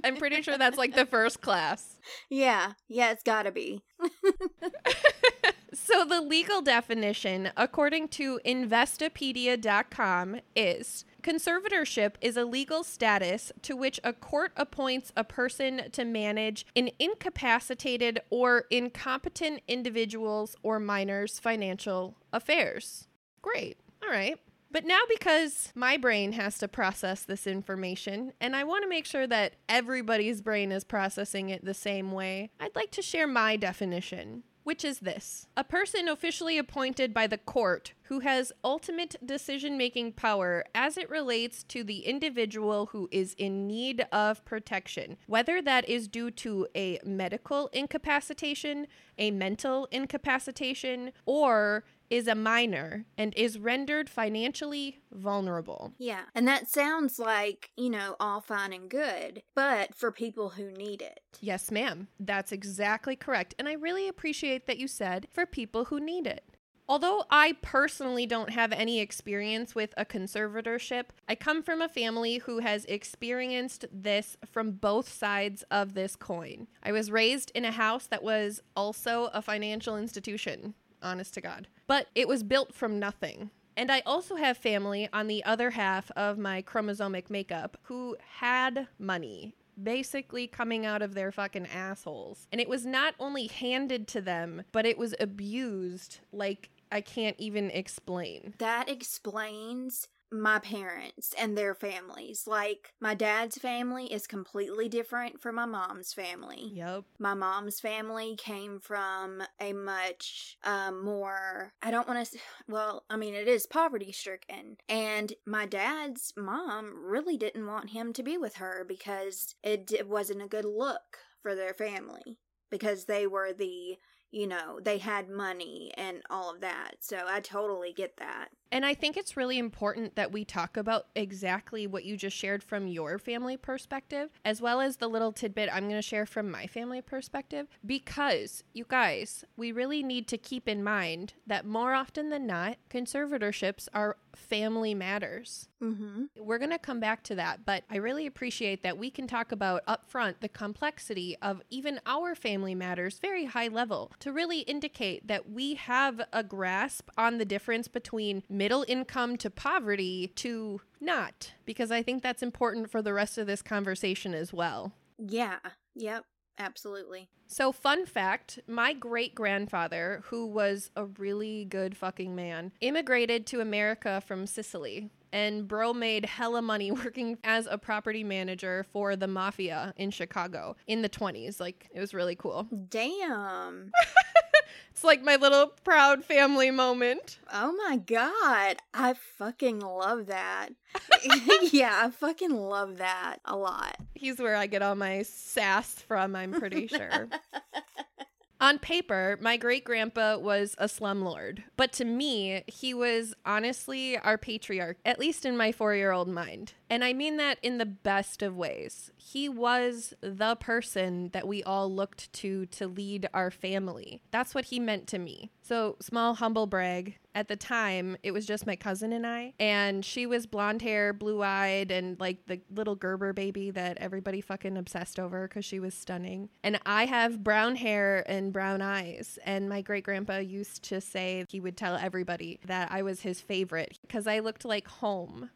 I'm 0.03 0.17
pretty 0.17 0.41
sure 0.41 0.57
that's 0.57 0.77
like 0.77 0.95
the 0.95 1.05
first 1.05 1.41
class. 1.41 1.97
Yeah, 2.29 2.73
yeah, 2.87 3.11
it's 3.11 3.23
gotta 3.23 3.51
be. 3.51 3.83
so, 5.73 6.05
the 6.05 6.21
legal 6.21 6.61
definition, 6.61 7.51
according 7.55 8.09
to 8.09 8.39
Investopedia.com, 8.45 10.37
is 10.55 11.05
conservatorship 11.25 12.13
is 12.21 12.37
a 12.37 12.45
legal 12.45 12.83
status 12.83 13.51
to 13.63 13.75
which 13.75 13.99
a 14.03 14.13
court 14.13 14.51
appoints 14.55 15.11
a 15.17 15.23
person 15.23 15.89
to 15.91 16.05
manage 16.05 16.67
an 16.75 16.91
incapacitated 16.99 18.19
or 18.29 18.65
incompetent 18.69 19.61
individual's 19.67 20.55
or 20.61 20.79
minor's 20.79 21.39
financial 21.39 22.15
affairs. 22.31 23.07
Great. 23.41 23.77
All 24.03 24.09
right. 24.09 24.39
But 24.69 24.85
now, 24.85 24.99
because 25.09 25.71
my 25.73 25.97
brain 25.97 26.33
has 26.33 26.57
to 26.59 26.67
process 26.67 27.23
this 27.23 27.47
information, 27.47 28.33
and 28.39 28.55
I 28.55 28.63
want 28.65 28.83
to 28.83 28.89
make 28.89 29.05
sure 29.05 29.25
that 29.25 29.53
everybody's 29.67 30.41
brain 30.41 30.71
is 30.71 30.83
processing 30.83 31.49
it 31.49 31.63
the 31.65 31.73
same 31.73 32.11
way, 32.11 32.51
I'd 32.59 32.75
like 32.75 32.91
to 32.91 33.01
share 33.01 33.25
my 33.25 33.55
definition 33.55 34.43
which 34.65 34.83
is 34.83 34.99
this. 34.99 35.47
A 35.55 35.63
person 35.63 36.09
officially 36.09 36.57
appointed 36.57 37.13
by 37.13 37.27
the 37.27 37.37
court 37.37 37.93
who 38.03 38.19
has 38.19 38.51
ultimate 38.63 39.15
decision 39.25 39.77
making 39.77 40.11
power 40.11 40.65
as 40.73 40.97
it 40.97 41.09
relates 41.09 41.63
to 41.63 41.83
the 41.83 41.99
individual 41.99 42.87
who 42.87 43.07
is 43.11 43.35
in 43.37 43.67
need 43.67 44.05
of 44.11 44.43
protection, 44.43 45.17
whether 45.27 45.61
that 45.61 45.87
is 45.87 46.07
due 46.07 46.31
to 46.31 46.67
a 46.75 46.99
medical 47.05 47.67
incapacitation, 47.73 48.87
a 49.19 49.29
mental 49.31 49.87
incapacitation, 49.91 51.11
or 51.25 51.83
is 52.09 52.27
a 52.27 52.35
minor 52.35 53.05
and 53.17 53.33
is 53.35 53.57
rendered 53.57 54.09
financially 54.09 55.01
vulnerable. 55.11 55.93
Yeah. 55.97 56.23
And 56.33 56.47
that 56.47 56.69
sounds 56.69 57.19
like, 57.19 57.71
you 57.75 57.89
know, 57.89 58.15
all 58.19 58.41
fine 58.41 58.73
and 58.73 58.89
good, 58.89 59.43
but 59.55 59.95
for 59.95 60.11
people 60.11 60.49
who 60.49 60.71
need 60.71 61.01
it. 61.01 61.19
Yes, 61.41 61.71
ma'am. 61.71 62.07
That's 62.19 62.51
exactly 62.51 63.15
correct. 63.15 63.55
And 63.57 63.67
I 63.67 63.73
really 63.73 64.07
appreciate 64.07 64.67
that 64.67 64.77
you 64.77 64.87
said 64.87 65.27
for 65.31 65.45
people 65.45 65.85
who 65.85 65.99
need 65.99 66.27
it. 66.27 66.43
Although 66.87 67.23
I 67.31 67.53
personally 67.63 68.27
don't 68.27 68.51
have 68.51 68.71
any 68.71 68.99
experience 68.99 69.73
with 69.73 69.91
a 69.97 70.05
conservatorship, 70.05 71.05
I 71.27 71.33
come 71.33 71.63
from 71.63 71.81
a 71.81 71.89
family 71.89 72.37
who 72.37 72.59
has 72.59 72.85
experienced 72.85 73.85
this 73.91 74.37
from 74.45 74.73
both 74.73 75.11
sides 75.11 75.63
of 75.71 75.95
this 75.95 76.15
coin. 76.15 76.67
I 76.83 76.91
was 76.91 77.09
raised 77.09 77.51
in 77.55 77.65
a 77.65 77.71
house 77.71 78.05
that 78.07 78.23
was 78.23 78.61
also 78.75 79.31
a 79.33 79.41
financial 79.41 79.97
institution 79.97 80.75
honest 81.05 81.33
to 81.35 81.41
God. 81.41 81.67
But 81.87 82.07
it 82.15 82.27
was 82.27 82.43
built 82.43 82.73
from 82.73 82.99
nothing. 82.99 83.51
And 83.77 83.91
I 83.91 84.01
also 84.05 84.35
have 84.35 84.57
family 84.57 85.09
on 85.13 85.27
the 85.27 85.43
other 85.43 85.71
half 85.71 86.09
of 86.11 86.37
my 86.37 86.61
chromosomic 86.61 87.29
makeup 87.29 87.77
who 87.83 88.17
had 88.39 88.87
money 88.97 89.55
basically 89.81 90.47
coming 90.47 90.85
out 90.85 91.01
of 91.01 91.13
their 91.13 91.31
fucking 91.31 91.67
assholes. 91.67 92.47
And 92.51 92.61
it 92.61 92.69
was 92.69 92.85
not 92.85 93.13
only 93.19 93.47
handed 93.47 94.07
to 94.09 94.21
them, 94.21 94.63
but 94.71 94.85
it 94.85 94.97
was 94.97 95.13
abused 95.19 96.19
like 96.31 96.69
I 96.91 97.01
can't 97.01 97.35
even 97.39 97.71
explain. 97.71 98.53
That 98.59 98.89
explains 98.89 100.07
my 100.31 100.59
parents 100.59 101.33
and 101.37 101.57
their 101.57 101.75
families. 101.75 102.45
Like, 102.47 102.93
my 102.99 103.13
dad's 103.13 103.57
family 103.57 104.11
is 104.11 104.27
completely 104.27 104.89
different 104.89 105.41
from 105.41 105.55
my 105.55 105.65
mom's 105.65 106.13
family. 106.13 106.71
Yep. 106.73 107.03
My 107.19 107.33
mom's 107.33 107.79
family 107.79 108.35
came 108.35 108.79
from 108.79 109.43
a 109.59 109.73
much 109.73 110.57
um, 110.63 111.03
more, 111.03 111.73
I 111.81 111.91
don't 111.91 112.07
want 112.07 112.25
to, 112.25 112.37
well, 112.67 113.03
I 113.09 113.17
mean, 113.17 113.33
it 113.33 113.47
is 113.47 113.65
poverty 113.65 114.11
stricken. 114.11 114.77
And 114.89 115.33
my 115.45 115.65
dad's 115.65 116.33
mom 116.37 116.93
really 117.05 117.37
didn't 117.37 117.67
want 117.67 117.91
him 117.91 118.13
to 118.13 118.23
be 118.23 118.37
with 118.37 118.55
her 118.55 118.85
because 118.87 119.55
it, 119.63 119.91
it 119.91 120.07
wasn't 120.07 120.41
a 120.41 120.47
good 120.47 120.65
look 120.65 121.19
for 121.41 121.55
their 121.55 121.73
family 121.73 122.39
because 122.69 123.05
they 123.05 123.27
were 123.27 123.53
the 123.53 123.97
you 124.35 124.47
know, 124.47 124.81
they 124.83 124.97
had 124.97 125.29
money 125.29 125.93
and 125.97 126.21
all 126.29 126.53
of 126.53 126.59
that. 126.59 126.95
So 126.99 127.21
I 127.25 127.39
totally 127.39 127.93
get 127.93 128.17
that. 128.17 128.49
And 128.71 128.85
I 128.85 128.93
think 128.93 129.15
it's 129.15 129.37
really 129.37 129.57
important 129.57 130.15
that 130.15 130.31
we 130.31 130.43
talk 130.43 130.75
about 130.77 131.07
exactly 131.15 131.87
what 131.87 132.03
you 132.03 132.17
just 132.17 132.35
shared 132.35 132.63
from 132.63 132.87
your 132.87 133.17
family 133.17 133.57
perspective, 133.57 134.29
as 134.43 134.61
well 134.61 134.81
as 134.81 134.97
the 134.97 135.07
little 135.07 135.31
tidbit 135.31 135.69
I'm 135.71 135.83
going 135.83 135.95
to 135.95 136.01
share 136.01 136.25
from 136.25 136.51
my 136.51 136.67
family 136.67 137.01
perspective, 137.01 137.67
because 137.85 138.63
you 138.73 138.85
guys, 138.87 139.45
we 139.55 139.71
really 139.71 140.03
need 140.03 140.27
to 140.29 140.37
keep 140.37 140.67
in 140.67 140.83
mind 140.83 141.33
that 141.47 141.65
more 141.65 141.93
often 141.93 142.29
than 142.29 142.45
not, 142.47 142.77
conservatorships 142.89 143.87
are 143.93 144.17
family 144.35 144.93
matters. 144.93 145.69
Mm-hmm. 145.81 146.25
We're 146.37 146.57
going 146.57 146.71
to 146.71 146.79
come 146.79 146.99
back 146.99 147.23
to 147.23 147.35
that, 147.35 147.65
but 147.65 147.83
I 147.89 147.97
really 147.97 148.25
appreciate 148.25 148.83
that 148.83 148.97
we 148.97 149.09
can 149.09 149.27
talk 149.27 149.51
about 149.51 149.85
upfront 149.85 150.35
the 150.41 150.49
complexity 150.49 151.37
of 151.41 151.61
even 151.69 152.01
our 152.05 152.35
family 152.35 152.75
matters 152.75 153.19
very 153.19 153.45
high 153.45 153.69
level 153.69 154.11
to 154.19 154.33
really 154.33 154.59
indicate 154.61 155.27
that 155.27 155.49
we 155.49 155.75
have 155.75 156.21
a 156.33 156.43
grasp 156.43 157.09
on 157.17 157.37
the 157.37 157.45
difference 157.45 157.87
between 157.87 158.43
middle 158.65 158.83
income 158.87 159.37
to 159.37 159.47
poverty 159.51 160.31
to 160.35 160.81
not, 160.99 161.53
because 161.65 161.91
I 161.91 162.01
think 162.01 162.23
that's 162.23 162.41
important 162.41 162.89
for 162.89 162.99
the 162.99 163.13
rest 163.13 163.37
of 163.37 163.45
this 163.45 163.61
conversation 163.61 164.33
as 164.33 164.51
well. 164.51 164.91
Yeah. 165.19 165.57
Yep. 165.93 166.25
Absolutely. 166.57 167.29
So, 167.45 167.71
fun 167.71 168.07
fact 168.07 168.57
my 168.65 168.93
great 168.93 169.35
grandfather, 169.35 170.23
who 170.25 170.47
was 170.47 170.89
a 170.95 171.05
really 171.05 171.65
good 171.65 171.95
fucking 171.95 172.33
man, 172.35 172.71
immigrated 172.81 173.45
to 173.47 173.59
America 173.59 174.23
from 174.25 174.47
Sicily. 174.47 175.11
And 175.31 175.67
bro 175.67 175.93
made 175.93 176.25
hella 176.25 176.63
money 176.63 176.89
working 177.03 177.37
as 177.43 177.67
a 177.69 177.77
property 177.77 178.23
manager 178.23 178.83
for 178.91 179.15
the 179.15 179.27
mafia 179.27 179.93
in 179.95 180.09
Chicago 180.09 180.75
in 180.87 181.03
the 181.03 181.09
20s. 181.09 181.59
Like, 181.59 181.87
it 181.93 181.99
was 181.99 182.15
really 182.15 182.35
cool. 182.35 182.67
Damn. 182.89 183.91
It's 184.91 185.03
like 185.03 185.21
my 185.21 185.35
little 185.35 185.67
proud 185.83 186.23
family 186.23 186.71
moment. 186.71 187.39
Oh 187.51 187.73
my 187.87 187.97
god. 187.97 188.77
I 188.93 189.13
fucking 189.13 189.79
love 189.79 190.27
that. 190.27 190.69
yeah, 191.71 192.03
I 192.05 192.09
fucking 192.11 192.55
love 192.55 192.97
that 192.97 193.37
a 193.45 193.55
lot. 193.55 193.97
He's 194.13 194.39
where 194.39 194.55
I 194.55 194.67
get 194.67 194.81
all 194.81 194.95
my 194.95 195.23
sass 195.23 195.93
from, 195.93 196.35
I'm 196.35 196.53
pretty 196.53 196.87
sure. 196.87 197.27
On 198.61 198.79
paper, 198.79 199.37
my 199.41 199.57
great 199.57 199.83
grandpa 199.83 200.37
was 200.37 200.75
a 200.77 200.85
slumlord, 200.85 201.63
but 201.75 201.91
to 201.93 202.05
me, 202.05 202.63
he 202.67 202.93
was 202.93 203.33
honestly 203.45 204.17
our 204.17 204.37
patriarch, 204.37 204.97
at 205.05 205.19
least 205.19 205.45
in 205.45 205.57
my 205.57 205.73
four 205.73 205.93
year 205.93 206.13
old 206.13 206.29
mind. 206.29 206.73
And 206.89 207.03
I 207.03 207.11
mean 207.11 207.35
that 207.35 207.57
in 207.61 207.79
the 207.79 207.85
best 207.85 208.41
of 208.41 208.55
ways. 208.55 209.11
He 209.27 209.49
was 209.49 210.13
the 210.21 210.55
person 210.55 211.29
that 211.29 211.47
we 211.47 211.63
all 211.63 211.91
looked 211.91 212.31
to 212.33 212.67
to 212.67 212.87
lead 212.87 213.27
our 213.33 213.49
family. 213.49 214.21
That's 214.29 214.53
what 214.53 214.65
he 214.65 214.79
meant 214.79 215.07
to 215.07 215.17
me. 215.17 215.49
So, 215.63 215.95
small 215.99 216.35
humble 216.35 216.67
brag. 216.67 217.17
At 217.33 217.47
the 217.47 217.55
time, 217.55 218.17
it 218.21 218.31
was 218.31 218.45
just 218.45 218.67
my 218.67 218.75
cousin 218.75 219.11
and 219.11 219.25
I, 219.25 219.53
and 219.59 220.05
she 220.05 220.27
was 220.27 220.45
blonde 220.45 220.83
hair, 220.83 221.11
blue 221.11 221.41
eyed, 221.41 221.89
and 221.91 222.17
like 222.19 222.45
the 222.45 222.61
little 222.73 222.95
Gerber 222.95 223.33
baby 223.33 223.71
that 223.71 223.97
everybody 223.97 224.41
fucking 224.41 224.77
obsessed 224.77 225.19
over 225.19 225.47
because 225.47 225.65
she 225.65 225.79
was 225.79 225.95
stunning. 225.95 226.49
And 226.63 226.79
I 226.85 227.07
have 227.07 227.43
brown 227.43 227.77
hair 227.77 228.23
and 228.27 228.53
brown 228.53 228.83
eyes. 228.83 229.39
And 229.43 229.67
my 229.67 229.81
great 229.81 230.03
grandpa 230.03 230.37
used 230.37 230.83
to 230.83 231.01
say 231.01 231.45
he 231.49 231.59
would 231.59 231.75
tell 231.75 231.95
everybody 231.95 232.59
that 232.67 232.91
I 232.91 233.01
was 233.01 233.21
his 233.21 233.41
favorite 233.41 233.97
because 234.03 234.27
I 234.27 234.39
looked 234.39 234.63
like 234.63 234.87
home. 234.87 235.49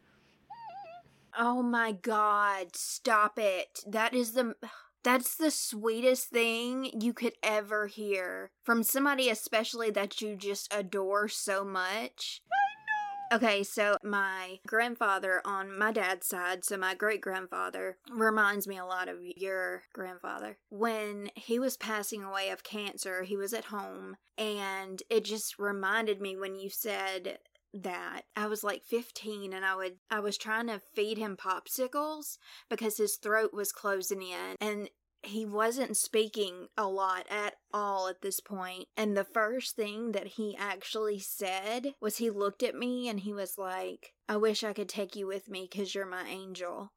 Oh 1.37 1.61
my 1.61 1.91
god, 1.91 2.75
stop 2.75 3.37
it. 3.37 3.79
That 3.87 4.13
is 4.13 4.33
the 4.33 4.55
that's 5.03 5.35
the 5.35 5.51
sweetest 5.51 6.27
thing 6.27 6.91
you 6.99 7.13
could 7.13 7.33
ever 7.41 7.87
hear 7.87 8.51
from 8.63 8.83
somebody 8.83 9.29
especially 9.29 9.89
that 9.91 10.21
you 10.21 10.35
just 10.35 10.73
adore 10.73 11.29
so 11.29 11.63
much. 11.63 12.41
I 12.51 13.35
know. 13.35 13.37
Okay, 13.37 13.63
so 13.63 13.95
my 14.03 14.59
grandfather 14.67 15.41
on 15.45 15.77
my 15.77 15.93
dad's 15.93 16.27
side, 16.27 16.65
so 16.65 16.75
my 16.75 16.95
great 16.95 17.21
grandfather, 17.21 17.97
reminds 18.11 18.67
me 18.67 18.77
a 18.77 18.85
lot 18.85 19.07
of 19.07 19.17
your 19.21 19.83
grandfather. 19.93 20.57
When 20.69 21.29
he 21.35 21.59
was 21.59 21.77
passing 21.77 22.23
away 22.23 22.49
of 22.49 22.63
cancer, 22.63 23.23
he 23.23 23.37
was 23.37 23.53
at 23.53 23.65
home, 23.65 24.17
and 24.37 25.01
it 25.09 25.23
just 25.23 25.59
reminded 25.59 26.19
me 26.19 26.35
when 26.35 26.55
you 26.55 26.69
said 26.69 27.37
that 27.73 28.23
I 28.35 28.47
was 28.47 28.63
like 28.63 28.83
15 28.83 29.53
and 29.53 29.63
I 29.63 29.75
would 29.75 29.97
I 30.09 30.19
was 30.19 30.37
trying 30.37 30.67
to 30.67 30.81
feed 30.93 31.17
him 31.17 31.37
popsicles 31.37 32.37
because 32.69 32.97
his 32.97 33.15
throat 33.15 33.53
was 33.53 33.71
closing 33.71 34.21
in 34.21 34.55
and 34.59 34.89
he 35.23 35.45
wasn't 35.45 35.97
speaking 35.97 36.67
a 36.77 36.87
lot 36.87 37.25
at 37.29 37.55
all 37.73 38.07
at 38.07 38.21
this 38.21 38.39
point. 38.39 38.85
And 38.95 39.15
the 39.15 39.25
first 39.25 39.75
thing 39.75 40.13
that 40.13 40.27
he 40.27 40.55
actually 40.57 41.19
said 41.19 41.93
was 41.99 42.17
he 42.17 42.29
looked 42.29 42.63
at 42.63 42.75
me 42.75 43.09
and 43.09 43.19
he 43.19 43.33
was 43.33 43.57
like, 43.57 44.13
I 44.27 44.37
wish 44.37 44.63
I 44.63 44.73
could 44.73 44.89
take 44.89 45.15
you 45.15 45.27
with 45.27 45.49
me 45.49 45.67
because 45.69 45.93
you're 45.93 46.05
my 46.05 46.27
angel. 46.27 46.93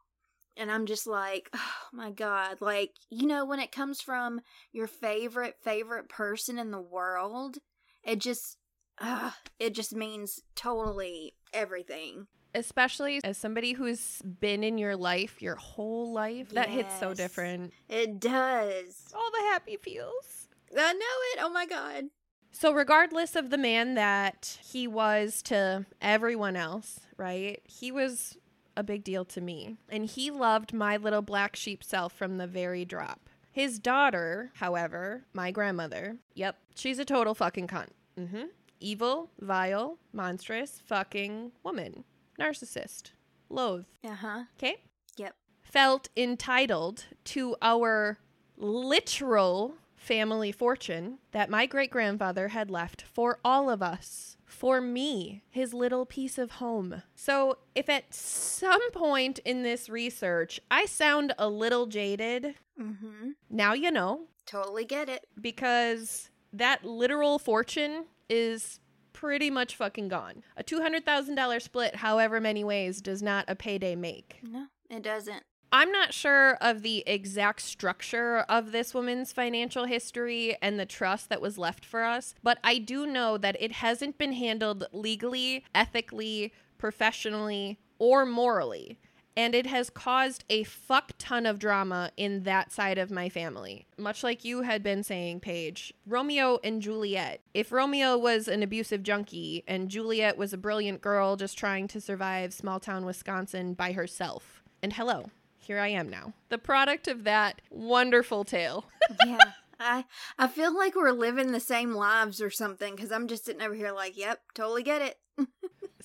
And 0.56 0.70
I'm 0.70 0.87
just 0.87 1.06
like, 1.06 1.48
oh 1.54 1.82
my 1.92 2.11
God. 2.11 2.58
Like, 2.61 2.92
you 3.11 3.26
know, 3.26 3.44
when 3.44 3.58
it 3.58 3.72
comes 3.72 4.00
from 4.00 4.40
your 4.72 4.87
favorite, 4.87 5.56
favorite 5.62 6.08
person 6.08 6.58
in 6.58 6.70
the 6.70 6.80
world, 6.80 7.58
it 8.04 8.18
just, 8.20 8.56
uh, 9.00 9.31
it 9.59 9.74
just 9.74 9.94
means 9.94 10.40
totally 10.55 11.35
everything. 11.52 12.26
Especially 12.55 13.20
as 13.24 13.38
somebody 13.38 13.72
who's 13.72 14.20
been 14.22 14.62
in 14.62 14.76
your 14.76 14.94
life 14.96 15.40
your 15.40 15.57
whole 15.57 16.12
life 16.12 16.50
that 16.50 16.68
hits 16.68 16.98
so 17.00 17.14
different. 17.14 17.72
It 17.88 18.20
does. 18.20 19.11
all 19.14 19.31
the 19.31 19.48
happy 19.50 19.76
feels. 19.76 20.48
I 20.76 20.92
know 20.92 20.98
it. 20.98 21.38
Oh 21.40 21.50
my 21.52 21.64
God. 21.66 22.05
so 22.50 22.72
regardless 22.72 23.37
of 23.37 23.48
the 23.48 23.57
man 23.59 23.94
that 23.94 24.59
he 24.62 24.87
was 24.87 25.40
to 25.44 25.87
everyone 26.02 26.55
else 26.57 27.00
right 27.16 27.61
he 27.64 27.90
was 27.90 28.37
a 28.76 28.83
big 28.83 29.02
deal 29.05 29.24
to 29.26 29.40
me. 29.40 29.76
And 29.88 30.05
he 30.05 30.31
loved 30.31 30.74
my 30.74 30.98
little 30.98 31.22
black 31.22 31.57
sheep 31.57 31.83
self 31.83 32.12
from 32.12 32.37
the 32.37 32.46
very 32.46 32.85
drop. 32.85 33.31
His 33.50 33.78
daughter 33.78 34.50
however 34.57 35.24
my 35.33 35.50
grandmother 35.52 36.18
yep 36.35 36.59
she's 36.74 36.98
a 36.98 37.05
total 37.07 37.35
fucking 37.35 37.66
cunt. 37.68 37.88
Mm-hmm 38.20 38.44
evil 38.83 39.31
vile 39.40 39.99
monstrous 40.12 40.81
fucking 40.85 41.53
woman 41.62 42.05
narcissist 42.38 43.12
loathe 43.49 43.85
Uh 44.05 44.14
huh. 44.14 44.42
okay 44.59 44.77
Yep. 45.16 45.35
felt 45.62 46.09
entitled 46.16 47.05
to 47.25 47.55
our 47.62 48.18
literal 48.57 49.75
family 49.95 50.51
fortune 50.53 51.18
that 51.33 51.49
my 51.51 51.66
great 51.66 51.90
grandfather 51.90 52.49
had 52.49 52.71
left 52.71 53.03
for 53.03 53.38
all 53.45 53.71
of 53.71 53.83
us. 53.83 54.37
For 54.47 54.81
me, 54.81 55.42
his 55.49 55.73
little 55.73 56.05
piece 56.05 56.37
of 56.38 56.53
home. 56.53 57.03
So, 57.14 57.59
if 57.75 57.88
at 57.88 58.12
some 58.12 58.90
point 58.90 59.38
in 59.45 59.62
this 59.62 59.88
research 59.88 60.61
I 60.71 60.87
sound 60.87 61.33
a 61.38 61.49
little 61.49 61.87
jaded, 61.87 62.55
Mm 62.81 62.99
hmm. 62.99 63.31
now 63.51 63.73
you 63.75 63.90
know, 63.90 64.23
Totally 64.47 64.85
get 64.85 65.09
it. 65.09 65.27
because 65.40 66.31
that 66.53 66.85
literal 66.85 67.38
fortune 67.38 68.07
is 68.33 68.81
pretty 69.12 69.51
much 69.51 69.77
fucking 69.77 70.09
gone. 70.09 70.42
A 70.57 70.64
$200,000 70.64 71.61
split, 71.61 71.97
however 71.97 72.40
many 72.40 72.64
ways, 72.64 73.03
does 73.03 73.23
not 73.23 73.45
a 73.47 73.55
payday 73.55 73.95
make. 73.95 74.40
No, 74.42 74.68
it 74.88 75.03
doesn't. 75.03 75.42
I'm 75.71 75.92
not 75.92 76.12
sure 76.12 76.57
of 76.57 76.83
the 76.83 77.03
exact 77.07 77.62
structure 77.62 78.40
of 78.40 78.73
this 78.73 78.95
woman's 78.95 79.33
financial 79.33 79.85
history 79.85 80.57
and 80.61 80.79
the 80.79 80.87
trust 80.87 81.29
that 81.29 81.40
was 81.40 81.57
left 81.57 81.85
for 81.85 82.05
us, 82.05 82.35
but 82.42 82.59
I 82.64 82.79
do 82.79 83.07
know 83.07 83.38
that 83.38 83.57
it 83.61 83.73
hasn't 83.73 84.18
been 84.18 84.33
handled 84.33 84.85
legally, 84.92 85.64
ethically, 85.75 86.53
professionally, 86.77 87.79
or 87.99 88.27
morally. 88.27 88.99
And 89.37 89.55
it 89.55 89.66
has 89.66 89.88
caused 89.88 90.45
a 90.51 90.62
fuck 90.64 91.12
ton 91.18 91.47
of 91.47 91.59
drama 91.59 92.11
in 92.16 92.42
that 92.42 92.71
side 92.71 92.99
of 92.99 93.11
my 93.11 93.29
family. 93.29 93.87
Much 93.97 94.23
like 94.23 94.45
you 94.45 94.62
had 94.62 94.83
been 94.83 95.03
saying, 95.03 95.40
Paige, 95.40 95.95
Romeo 96.07 96.59
and 96.62 96.83
Juliet. 96.83 97.40
If 97.55 97.73
Romeo 97.73 98.18
was 98.18 98.47
an 98.47 98.62
abusive 98.62 99.03
junkie 99.03 99.64
and 99.66 99.88
Juliet 99.88 100.37
was 100.37 100.53
a 100.53 100.59
brilliant 100.59 101.01
girl 101.01 101.37
just 101.37 101.57
trying 101.57 101.88
to 101.88 102.01
survive 102.01 102.53
small 102.53 102.79
town 102.79 103.07
Wisconsin 103.07 103.75
by 103.75 103.92
herself. 103.92 104.62
And 104.83 104.92
hello, 104.92 105.31
here 105.59 105.79
I 105.79 105.88
am 105.88 106.09
now. 106.09 106.35
The 106.51 106.59
product 106.59 107.09
of 107.09 107.25
that 107.25 107.62
wonderful 107.71 108.45
tale. 108.45 108.85
yeah. 109.27 109.38
I 109.81 110.05
I 110.38 110.47
feel 110.47 110.77
like 110.77 110.95
we're 110.95 111.11
living 111.11 111.53
the 111.53 111.61
same 111.61 111.92
lives 111.92 112.40
or 112.40 112.51
something 112.51 112.95
because 112.95 113.11
I'm 113.11 113.27
just 113.27 113.45
sitting 113.45 113.62
over 113.62 113.75
here 113.75 113.92
like, 113.92 114.16
yep, 114.16 114.40
totally 114.55 114.83
get 114.83 115.03
it. 115.03 115.18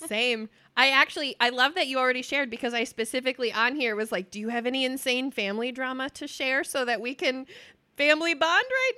Same. 0.08 0.50
I 0.78 0.92
actually 0.92 1.36
I 1.40 1.50
love 1.50 1.74
that 1.74 1.88
you 1.88 1.98
already 1.98 2.22
shared 2.22 2.52
because 2.52 2.74
I 2.74 2.84
specifically 2.84 3.52
on 3.52 3.76
here 3.76 3.96
was 3.96 4.12
like, 4.12 4.30
do 4.30 4.40
you 4.40 4.50
have 4.50 4.68
any 4.68 4.86
insane 4.86 5.32
family 5.32 5.72
drama 5.72 6.10
to 6.12 6.28
share 6.28 6.63
so 6.63 6.86
that 6.86 7.02
we 7.02 7.16
can 7.16 7.48
family 7.98 8.36
bond 8.36 8.66
right 8.70 8.92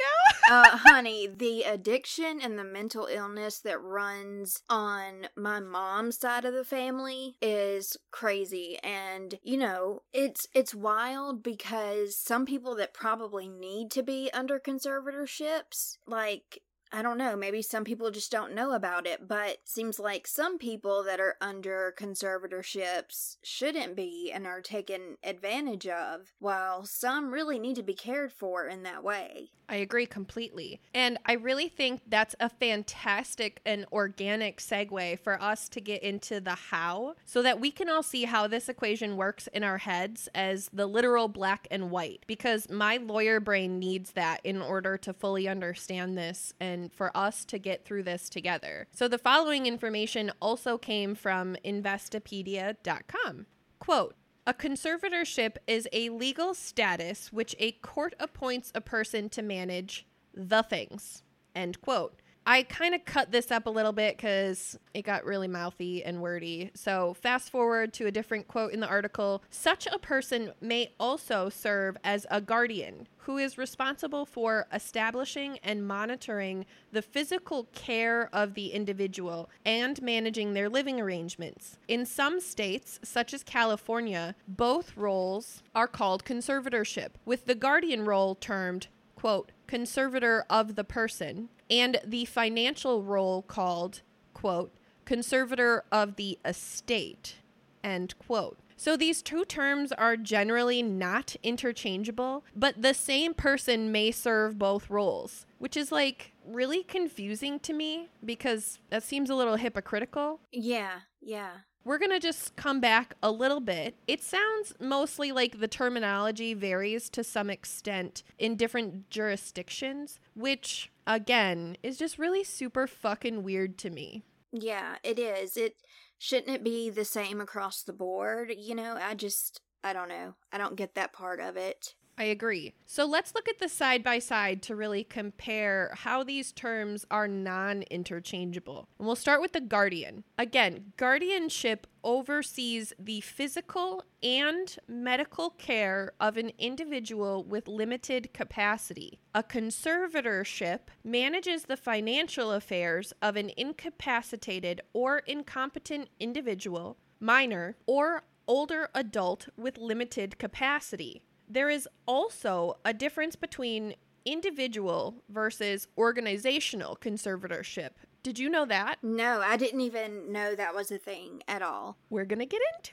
now? 0.50 0.62
uh, 0.62 0.78
honey, 0.78 1.26
the 1.26 1.64
addiction 1.64 2.42
and 2.42 2.60
the 2.60 2.66
mental 2.66 3.06
illness 3.06 3.60
that 3.60 3.82
runs 3.82 4.62
on 4.70 5.30
my 5.38 5.62
mom's 5.62 6.20
side 6.20 6.44
of 6.44 6.54
the 6.54 6.66
family 6.66 7.38
is 7.42 7.96
crazy 8.12 8.78
and 8.84 9.40
you 9.42 9.56
know, 9.56 10.02
it's 10.12 10.48
it's 10.54 10.76
wild 10.76 11.42
because 11.42 12.18
some 12.18 12.46
people 12.46 12.76
that 12.76 12.94
probably 12.94 13.48
need 13.48 13.90
to 13.92 14.04
be 14.04 14.30
under 14.34 14.60
conservatorships, 14.60 15.98
like 16.06 16.62
I 16.92 17.04
don't 17.04 17.20
know, 17.20 17.36
maybe 17.36 17.62
some 17.62 17.84
people 17.84 18.10
just 18.10 18.32
don't 18.32 18.56
know 18.56 18.72
about 18.72 19.06
it, 19.06 19.28
but 19.28 19.58
seems 19.66 20.00
like 20.00 20.26
some 20.26 20.58
people 20.58 21.04
that 21.04 21.20
are 21.20 21.36
under 21.40 21.94
conservatorships 21.96 23.38
shouldn't 23.44 23.96
be 23.96 24.32
and 24.34 24.48
are 24.48 24.62
taken 24.62 25.18
advantage 25.24 25.88
of, 25.88 26.34
while 26.40 26.86
some 26.86 27.32
really 27.32 27.60
need 27.60 27.76
to 27.76 27.84
be 27.84 27.94
cared 27.94 28.34
for 28.34 28.66
in 28.68 28.82
that 28.84 29.04
way. 29.04 29.52
I 29.70 29.76
agree 29.76 30.08
completely. 30.08 30.82
And 30.94 31.20
I 31.26 31.34
really 31.34 31.70
think 31.70 32.02
that's 32.08 32.36
a 32.40 32.50
fantastic 32.50 33.62
and 33.66 33.86
organic 33.92 34.58
segue 34.58 35.20
for 35.20 35.42
us 35.42 35.70
to 35.70 35.80
get 35.80 36.02
into 36.02 36.42
the 36.42 36.56
how 36.56 37.16
so 37.26 37.44
that 37.44 37.60
we 37.60 37.70
can 37.72 37.90
all 37.90 38.02
see 38.02 38.24
how 38.24 38.48
this 38.48 38.68
equation 38.68 39.16
works 39.16 39.48
in 39.48 39.64
our 39.64 39.78
heads 39.78 40.28
as 40.34 40.70
the 40.74 40.88
literal 40.88 41.28
black 41.28 41.68
and 41.70 41.92
white. 41.92 42.24
Because 42.26 42.70
my 42.70 42.98
lawyer 42.98 43.40
brain 43.40 43.78
needs 43.78 44.12
that 44.14 44.42
in 44.44 44.60
order 44.62 44.98
to 44.98 45.14
fully 45.14 45.48
understand 45.48 46.18
this 46.18 46.54
and 46.60 46.92
for 46.92 47.16
us 47.16 47.46
to 47.46 47.60
get 47.60 47.86
through 47.86 48.04
this 48.04 48.28
together. 48.28 48.88
So 48.92 49.08
the 49.08 49.20
following 49.20 49.68
information 49.68 50.32
also 50.42 50.80
came 50.80 51.14
from 51.14 51.56
Investopedia.com. 51.64 53.46
Quote, 53.80 54.16
a 54.50 54.54
conservatorship 54.56 55.58
is 55.68 55.88
a 55.94 56.10
legal 56.10 56.56
status 56.56 57.32
which 57.32 57.56
a 57.60 57.72
court 57.74 58.16
appoints 58.20 58.72
a 58.74 58.82
person 58.82 59.30
to 59.30 59.44
manage 59.44 60.08
the 60.34 60.64
things. 60.64 61.22
End 61.54 61.80
quote. 61.82 62.20
I 62.50 62.64
kind 62.64 62.96
of 62.96 63.06
cut 63.06 63.32
this 63.32 63.52
up 63.52 63.68
a 63.68 63.70
little 63.70 63.92
bit 63.92 64.18
because 64.18 64.76
it 64.96 65.04
got 65.04 65.24
really 65.24 65.48
mouthy 65.48 66.04
and 66.04 66.20
wordy. 66.20 66.72
So, 66.74 67.14
fast 67.14 67.52
forward 67.52 67.94
to 67.94 68.08
a 68.08 68.12
different 68.12 68.48
quote 68.48 68.74
in 68.74 68.80
the 68.80 68.88
article 68.88 69.44
such 69.52 69.86
a 69.86 70.00
person 70.00 70.54
may 70.60 70.96
also 71.00 71.50
serve 71.50 71.96
as 72.04 72.26
a 72.32 72.42
guardian 72.42 73.08
who 73.18 73.38
is 73.38 73.60
responsible 73.60 74.26
for 74.26 74.66
establishing 74.74 75.60
and 75.60 75.88
monitoring 75.88 76.66
the 76.92 77.04
physical 77.04 77.66
care 77.76 78.32
of 78.34 78.56
the 78.56 78.72
individual 78.72 79.48
and 79.64 80.02
managing 80.02 80.54
their 80.54 80.70
living 80.70 81.00
arrangements. 81.00 81.78
In 81.88 82.04
some 82.04 82.40
states, 82.40 83.00
such 83.04 83.32
as 83.32 83.44
California, 83.44 84.34
both 84.48 84.98
roles 84.98 85.62
are 85.76 85.88
called 85.88 86.26
conservatorship, 86.26 87.10
with 87.26 87.46
the 87.46 87.54
guardian 87.54 88.06
role 88.06 88.34
termed, 88.34 88.88
quote, 89.16 89.52
conservator 89.70 90.48
of 90.50 90.74
the 90.74 90.84
person 90.84 91.48
and 91.70 92.02
the 92.04 92.26
financial 92.26 93.04
role 93.04 93.44
called, 93.44 94.02
quote, 94.34 94.74
conservator 95.06 95.84
of 95.92 96.16
the 96.16 96.40
estate, 96.44 97.36
end 97.84 98.18
quote. 98.18 98.58
So 98.76 98.98
these 98.98 99.22
two 99.22 99.46
terms 99.46 99.92
are 99.92 100.18
generally 100.18 100.82
not 100.82 101.36
interchangeable, 101.44 102.44
but 102.56 102.82
the 102.82 102.96
same 102.96 103.36
person 103.36 103.92
may 103.92 104.10
serve 104.10 104.58
both 104.58 104.90
roles, 104.90 105.46
which 105.60 105.78
is 105.78 105.92
like 105.92 106.34
really 106.44 106.82
confusing 106.82 107.60
to 107.60 107.72
me 107.72 108.08
because 108.26 108.80
that 108.90 109.04
seems 109.04 109.30
a 109.30 109.36
little 109.36 109.58
hypocritical. 109.58 110.40
Yeah, 110.52 111.02
yeah. 111.22 111.52
We're 111.84 111.98
going 111.98 112.12
to 112.12 112.20
just 112.20 112.56
come 112.56 112.80
back 112.80 113.16
a 113.24 113.32
little 113.32 113.62
bit. 113.62 113.96
It 114.08 114.22
sounds 114.22 114.74
mostly 114.80 115.32
like 115.32 115.60
the 115.60 115.68
terminology 115.68 116.54
varies 116.54 117.10
to 117.12 117.24
some 117.24 117.50
extent 117.50 118.24
in 118.38 118.56
different 118.56 119.10
jurisdictions, 119.10 120.20
which 120.36 120.92
again 121.08 121.78
is 121.82 121.98
just 121.98 122.20
really 122.20 122.44
super 122.44 122.86
fucking 122.86 123.44
weird 123.44 123.78
to 123.80 123.90
me. 123.90 124.24
Yeah, 124.52 124.96
it 125.04 125.20
is. 125.20 125.58
It 125.58 125.76
shouldn't 126.18 126.56
it 126.56 126.64
be 126.64 126.90
the 126.90 127.06
same 127.06 127.40
across 127.40 127.84
the 127.84 127.94
board? 127.94 128.54
You 128.58 128.76
know, 128.76 128.98
I 129.02 129.16
just 129.16 129.62
I 129.84 129.94
don't 129.94 130.10
know. 130.10 130.36
I 130.52 130.58
don't 130.58 130.76
get 130.76 130.96
that 130.96 131.14
part 131.14 131.40
of 131.40 131.56
it. 131.56 131.96
I 132.20 132.26
agree. 132.26 132.74
So 132.86 133.06
let's 133.06 133.34
look 133.34 133.48
at 133.48 133.60
the 133.60 133.70
side 133.70 134.04
by 134.04 134.20
side 134.20 134.62
to 134.64 134.76
really 134.76 135.06
compare 135.06 135.94
how 135.96 136.22
these 136.22 136.52
terms 136.52 137.06
are 137.10 137.30
non 137.30 137.84
interchangeable. 137.84 138.90
And 139.00 139.06
we'll 139.08 139.16
start 139.16 139.40
with 139.40 139.54
the 139.54 139.62
guardian. 139.62 140.26
Again, 140.38 140.92
guardianship 140.98 141.88
oversees 142.04 142.92
the 143.00 143.22
physical 143.22 144.04
and 144.22 144.76
medical 144.86 145.52
care 145.52 146.12
of 146.20 146.36
an 146.36 146.52
individual 146.60 147.46
with 147.46 147.70
limited 147.70 148.34
capacity. 148.34 149.20
A 149.34 149.42
conservatorship 149.42 150.80
manages 151.06 151.64
the 151.64 151.78
financial 151.78 152.52
affairs 152.52 153.14
of 153.22 153.38
an 153.38 153.50
incapacitated 153.56 154.82
or 154.92 155.20
incompetent 155.20 156.10
individual, 156.20 156.98
minor, 157.22 157.78
or 157.86 158.24
older 158.46 158.90
adult 158.94 159.48
with 159.56 159.78
limited 159.78 160.38
capacity 160.38 161.24
there 161.50 161.70
is 161.70 161.88
also 162.06 162.78
a 162.86 162.94
difference 162.94 163.36
between 163.36 163.96
individual 164.26 165.16
versus 165.30 165.88
organizational 165.98 166.96
conservatorship. 167.02 167.92
Did 168.22 168.38
you 168.38 168.50
know 168.50 168.66
that? 168.66 168.98
No, 169.02 169.42
I 169.42 169.58
didn't 169.58 169.82
even 169.82 170.32
know 170.32 170.54
that 170.54 170.76
was 170.76 170.92
a 170.92 170.98
thing 170.98 171.42
at 171.48 171.62
all. 171.62 171.98
We're 172.10 172.26
going 172.26 172.40
to 172.40 172.46
get 172.46 172.62
into 172.78 172.92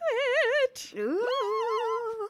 it. 0.65 0.93
Ooh. 0.99 2.29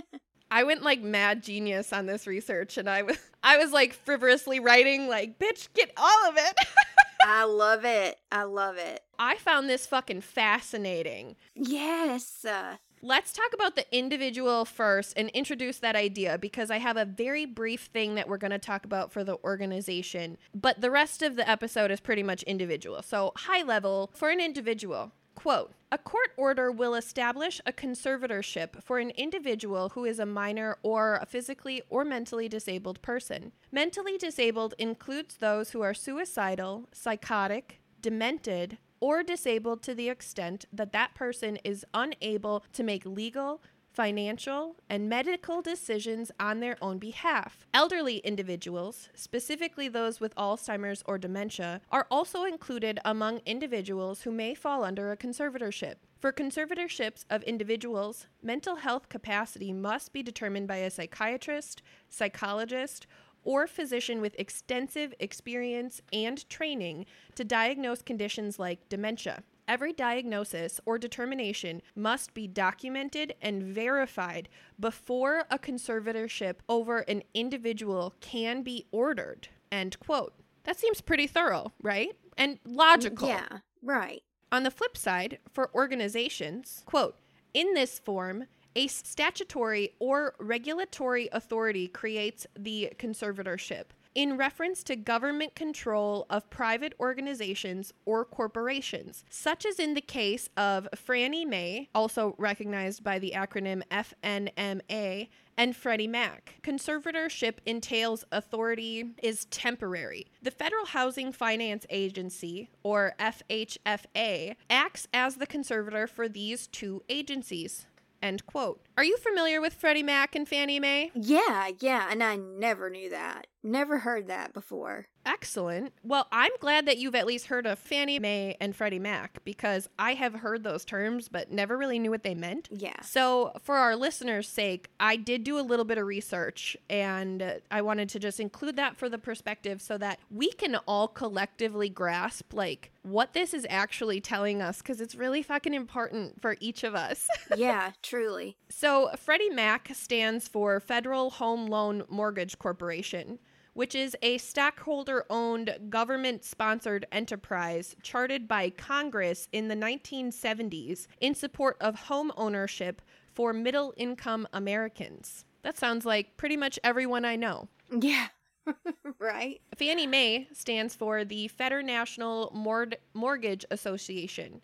I 0.50 0.64
went 0.64 0.82
like 0.82 1.00
mad 1.00 1.42
genius 1.42 1.92
on 1.92 2.04
this 2.06 2.26
research 2.26 2.76
and 2.76 2.90
I 2.90 3.02
was 3.02 3.16
I 3.42 3.56
was 3.56 3.72
like 3.72 3.94
frivolously 3.94 4.60
writing 4.60 5.08
like 5.08 5.38
bitch 5.38 5.68
get 5.72 5.92
all 5.96 6.28
of 6.28 6.36
it. 6.36 6.54
I 7.26 7.44
love 7.44 7.86
it. 7.86 8.18
I 8.30 8.42
love 8.42 8.76
it. 8.76 9.00
I 9.18 9.36
found 9.36 9.70
this 9.70 9.86
fucking 9.86 10.20
fascinating. 10.20 11.36
Yes. 11.54 12.44
Uh, 12.44 12.76
Let's 13.04 13.32
talk 13.32 13.52
about 13.52 13.74
the 13.74 13.84
individual 13.90 14.64
first 14.64 15.14
and 15.16 15.28
introduce 15.30 15.80
that 15.80 15.96
idea 15.96 16.38
because 16.38 16.70
I 16.70 16.78
have 16.78 16.96
a 16.96 17.04
very 17.04 17.44
brief 17.46 17.86
thing 17.86 18.14
that 18.14 18.28
we're 18.28 18.36
going 18.36 18.52
to 18.52 18.60
talk 18.60 18.84
about 18.84 19.10
for 19.10 19.24
the 19.24 19.38
organization. 19.42 20.38
But 20.54 20.80
the 20.80 20.90
rest 20.92 21.20
of 21.20 21.34
the 21.34 21.50
episode 21.50 21.90
is 21.90 21.98
pretty 21.98 22.22
much 22.22 22.44
individual. 22.44 23.02
So, 23.02 23.32
high 23.34 23.64
level 23.64 24.12
for 24.14 24.30
an 24.30 24.38
individual. 24.38 25.10
Quote 25.34 25.72
A 25.90 25.98
court 25.98 26.30
order 26.36 26.70
will 26.70 26.94
establish 26.94 27.60
a 27.66 27.72
conservatorship 27.72 28.84
for 28.84 29.00
an 29.00 29.10
individual 29.10 29.88
who 29.88 30.04
is 30.04 30.20
a 30.20 30.26
minor 30.26 30.78
or 30.84 31.18
a 31.20 31.26
physically 31.26 31.82
or 31.90 32.04
mentally 32.04 32.48
disabled 32.48 33.02
person. 33.02 33.50
Mentally 33.72 34.16
disabled 34.16 34.74
includes 34.78 35.38
those 35.38 35.70
who 35.70 35.80
are 35.80 35.92
suicidal, 35.92 36.88
psychotic, 36.92 37.80
demented, 38.00 38.78
or 39.02 39.24
disabled 39.24 39.82
to 39.82 39.96
the 39.96 40.08
extent 40.08 40.64
that 40.72 40.92
that 40.92 41.12
person 41.12 41.58
is 41.64 41.84
unable 41.92 42.64
to 42.72 42.84
make 42.84 43.04
legal, 43.04 43.60
financial, 43.92 44.76
and 44.88 45.08
medical 45.08 45.60
decisions 45.60 46.30
on 46.38 46.60
their 46.60 46.76
own 46.80 46.98
behalf. 46.98 47.66
Elderly 47.74 48.18
individuals, 48.18 49.08
specifically 49.12 49.88
those 49.88 50.20
with 50.20 50.32
Alzheimer's 50.36 51.02
or 51.04 51.18
dementia, 51.18 51.80
are 51.90 52.06
also 52.12 52.44
included 52.44 53.00
among 53.04 53.40
individuals 53.44 54.22
who 54.22 54.30
may 54.30 54.54
fall 54.54 54.84
under 54.84 55.10
a 55.10 55.16
conservatorship. 55.16 55.96
For 56.20 56.32
conservatorships 56.32 57.24
of 57.28 57.42
individuals, 57.42 58.28
mental 58.40 58.76
health 58.76 59.08
capacity 59.08 59.72
must 59.72 60.12
be 60.12 60.22
determined 60.22 60.68
by 60.68 60.76
a 60.76 60.90
psychiatrist, 60.92 61.82
psychologist, 62.08 63.08
or 63.44 63.66
physician 63.66 64.20
with 64.20 64.34
extensive 64.38 65.14
experience 65.18 66.00
and 66.12 66.48
training 66.48 67.06
to 67.34 67.44
diagnose 67.44 68.02
conditions 68.02 68.58
like 68.58 68.88
dementia. 68.88 69.42
Every 69.68 69.92
diagnosis 69.92 70.80
or 70.84 70.98
determination 70.98 71.82
must 71.94 72.34
be 72.34 72.48
documented 72.48 73.34
and 73.40 73.62
verified 73.62 74.48
before 74.78 75.44
a 75.50 75.58
conservatorship 75.58 76.56
over 76.68 76.98
an 77.00 77.22
individual 77.32 78.14
can 78.20 78.62
be 78.62 78.86
ordered. 78.90 79.48
End 79.70 79.98
quote. 80.00 80.34
That 80.64 80.78
seems 80.78 81.00
pretty 81.00 81.26
thorough, 81.26 81.72
right? 81.82 82.10
And 82.36 82.58
logical. 82.64 83.28
Yeah, 83.28 83.58
right. 83.82 84.22
On 84.50 84.64
the 84.64 84.70
flip 84.70 84.96
side, 84.96 85.38
for 85.50 85.70
organizations, 85.74 86.82
quote, 86.84 87.16
in 87.54 87.74
this 87.74 87.98
form, 87.98 88.46
a 88.74 88.86
statutory 88.86 89.94
or 89.98 90.34
regulatory 90.38 91.28
authority 91.32 91.88
creates 91.88 92.46
the 92.56 92.92
conservatorship 92.98 93.84
in 94.14 94.36
reference 94.36 94.82
to 94.84 94.96
government 94.96 95.54
control 95.54 96.26
of 96.28 96.48
private 96.50 96.94
organizations 97.00 97.92
or 98.04 98.24
corporations, 98.24 99.24
such 99.30 99.64
as 99.64 99.78
in 99.78 99.94
the 99.94 100.00
case 100.00 100.48
of 100.56 100.88
Fannie 100.94 101.44
Mae, 101.44 101.88
also 101.94 102.34
recognized 102.38 103.02
by 103.02 103.18
the 103.18 103.32
acronym 103.34 103.82
FNMA, 103.90 105.28
and 105.56 105.76
Freddie 105.76 106.08
Mac. 106.08 106.54
Conservatorship 106.62 107.54
entails 107.66 108.24
authority 108.32 109.10
is 109.22 109.44
temporary. 109.46 110.26
The 110.42 110.50
Federal 110.50 110.86
Housing 110.86 111.30
Finance 111.30 111.86
Agency, 111.90 112.70
or 112.82 113.14
FHFA, 113.20 114.56
acts 114.70 115.08
as 115.12 115.36
the 115.36 115.46
conservator 115.46 116.06
for 116.06 116.28
these 116.28 116.66
two 116.68 117.02
agencies. 117.08 117.86
End 118.22 118.46
quote. 118.46 118.80
Are 118.96 119.04
you 119.04 119.16
familiar 119.16 119.60
with 119.60 119.74
Freddie 119.74 120.02
Mac 120.02 120.34
and 120.34 120.46
Fannie 120.46 120.78
Mae? 120.78 121.10
Yeah, 121.14 121.70
yeah, 121.80 122.08
and 122.10 122.22
I 122.22 122.36
never 122.36 122.90
knew 122.90 123.08
that. 123.10 123.46
Never 123.62 124.00
heard 124.00 124.26
that 124.26 124.52
before. 124.52 125.06
Excellent. 125.24 125.92
Well, 126.02 126.26
I'm 126.32 126.50
glad 126.58 126.86
that 126.86 126.98
you've 126.98 127.14
at 127.14 127.26
least 127.26 127.46
heard 127.46 127.64
of 127.64 127.78
Fannie 127.78 128.18
Mae 128.18 128.56
and 128.60 128.74
Freddie 128.74 128.98
Mac 128.98 129.38
because 129.44 129.88
I 129.98 130.14
have 130.14 130.34
heard 130.34 130.64
those 130.64 130.84
terms 130.84 131.28
but 131.28 131.52
never 131.52 131.78
really 131.78 132.00
knew 132.00 132.10
what 132.10 132.24
they 132.24 132.34
meant. 132.34 132.68
Yeah. 132.72 133.00
So, 133.02 133.52
for 133.62 133.76
our 133.76 133.94
listeners' 133.94 134.48
sake, 134.48 134.88
I 134.98 135.14
did 135.14 135.44
do 135.44 135.58
a 135.58 135.62
little 135.62 135.84
bit 135.84 135.96
of 135.96 136.06
research 136.06 136.76
and 136.90 137.60
I 137.70 137.82
wanted 137.82 138.08
to 138.10 138.18
just 138.18 138.40
include 138.40 138.74
that 138.76 138.96
for 138.96 139.08
the 139.08 139.18
perspective 139.18 139.80
so 139.80 139.96
that 139.98 140.18
we 140.28 140.50
can 140.50 140.76
all 140.88 141.06
collectively 141.06 141.88
grasp 141.88 142.52
like 142.52 142.90
what 143.02 143.32
this 143.32 143.54
is 143.54 143.66
actually 143.70 144.20
telling 144.20 144.60
us 144.60 144.78
because 144.78 145.00
it's 145.00 145.14
really 145.14 145.42
fucking 145.42 145.74
important 145.74 146.42
for 146.42 146.56
each 146.58 146.82
of 146.82 146.96
us. 146.96 147.28
yeah, 147.56 147.92
truly. 148.02 148.56
So, 148.82 149.10
Freddie 149.16 149.48
Mac 149.48 149.90
stands 149.94 150.48
for 150.48 150.80
Federal 150.80 151.30
Home 151.30 151.68
Loan 151.68 152.02
Mortgage 152.08 152.58
Corporation 152.58 153.38
which 153.74 153.94
is 153.94 154.16
a 154.22 154.38
stockholder 154.38 155.24
owned, 155.30 155.78
government 155.88 156.44
sponsored 156.44 157.06
enterprise 157.12 157.94
charted 158.02 158.48
by 158.48 158.68
Congress 158.70 159.48
in 159.52 159.68
the 159.68 159.76
1970s 159.76 161.06
in 161.20 161.34
support 161.34 161.76
of 161.80 161.94
home 161.94 162.32
ownership 162.36 163.00
for 163.32 163.52
middle 163.52 163.94
income 163.96 164.48
Americans. 164.52 165.44
That 165.62 165.78
sounds 165.78 166.04
like 166.04 166.36
pretty 166.36 166.56
much 166.56 166.78
everyone 166.82 167.24
I 167.24 167.36
know. 167.36 167.68
Yeah. 167.88 168.26
right. 169.18 169.60
Fannie 169.76 170.08
Mae 170.08 170.48
stands 170.52 170.96
for 170.96 171.24
the 171.24 171.46
Federal 171.48 171.86
National 171.86 172.50
Mord- 172.52 172.98
Mortgage 173.14 173.64
Association, 173.70 174.60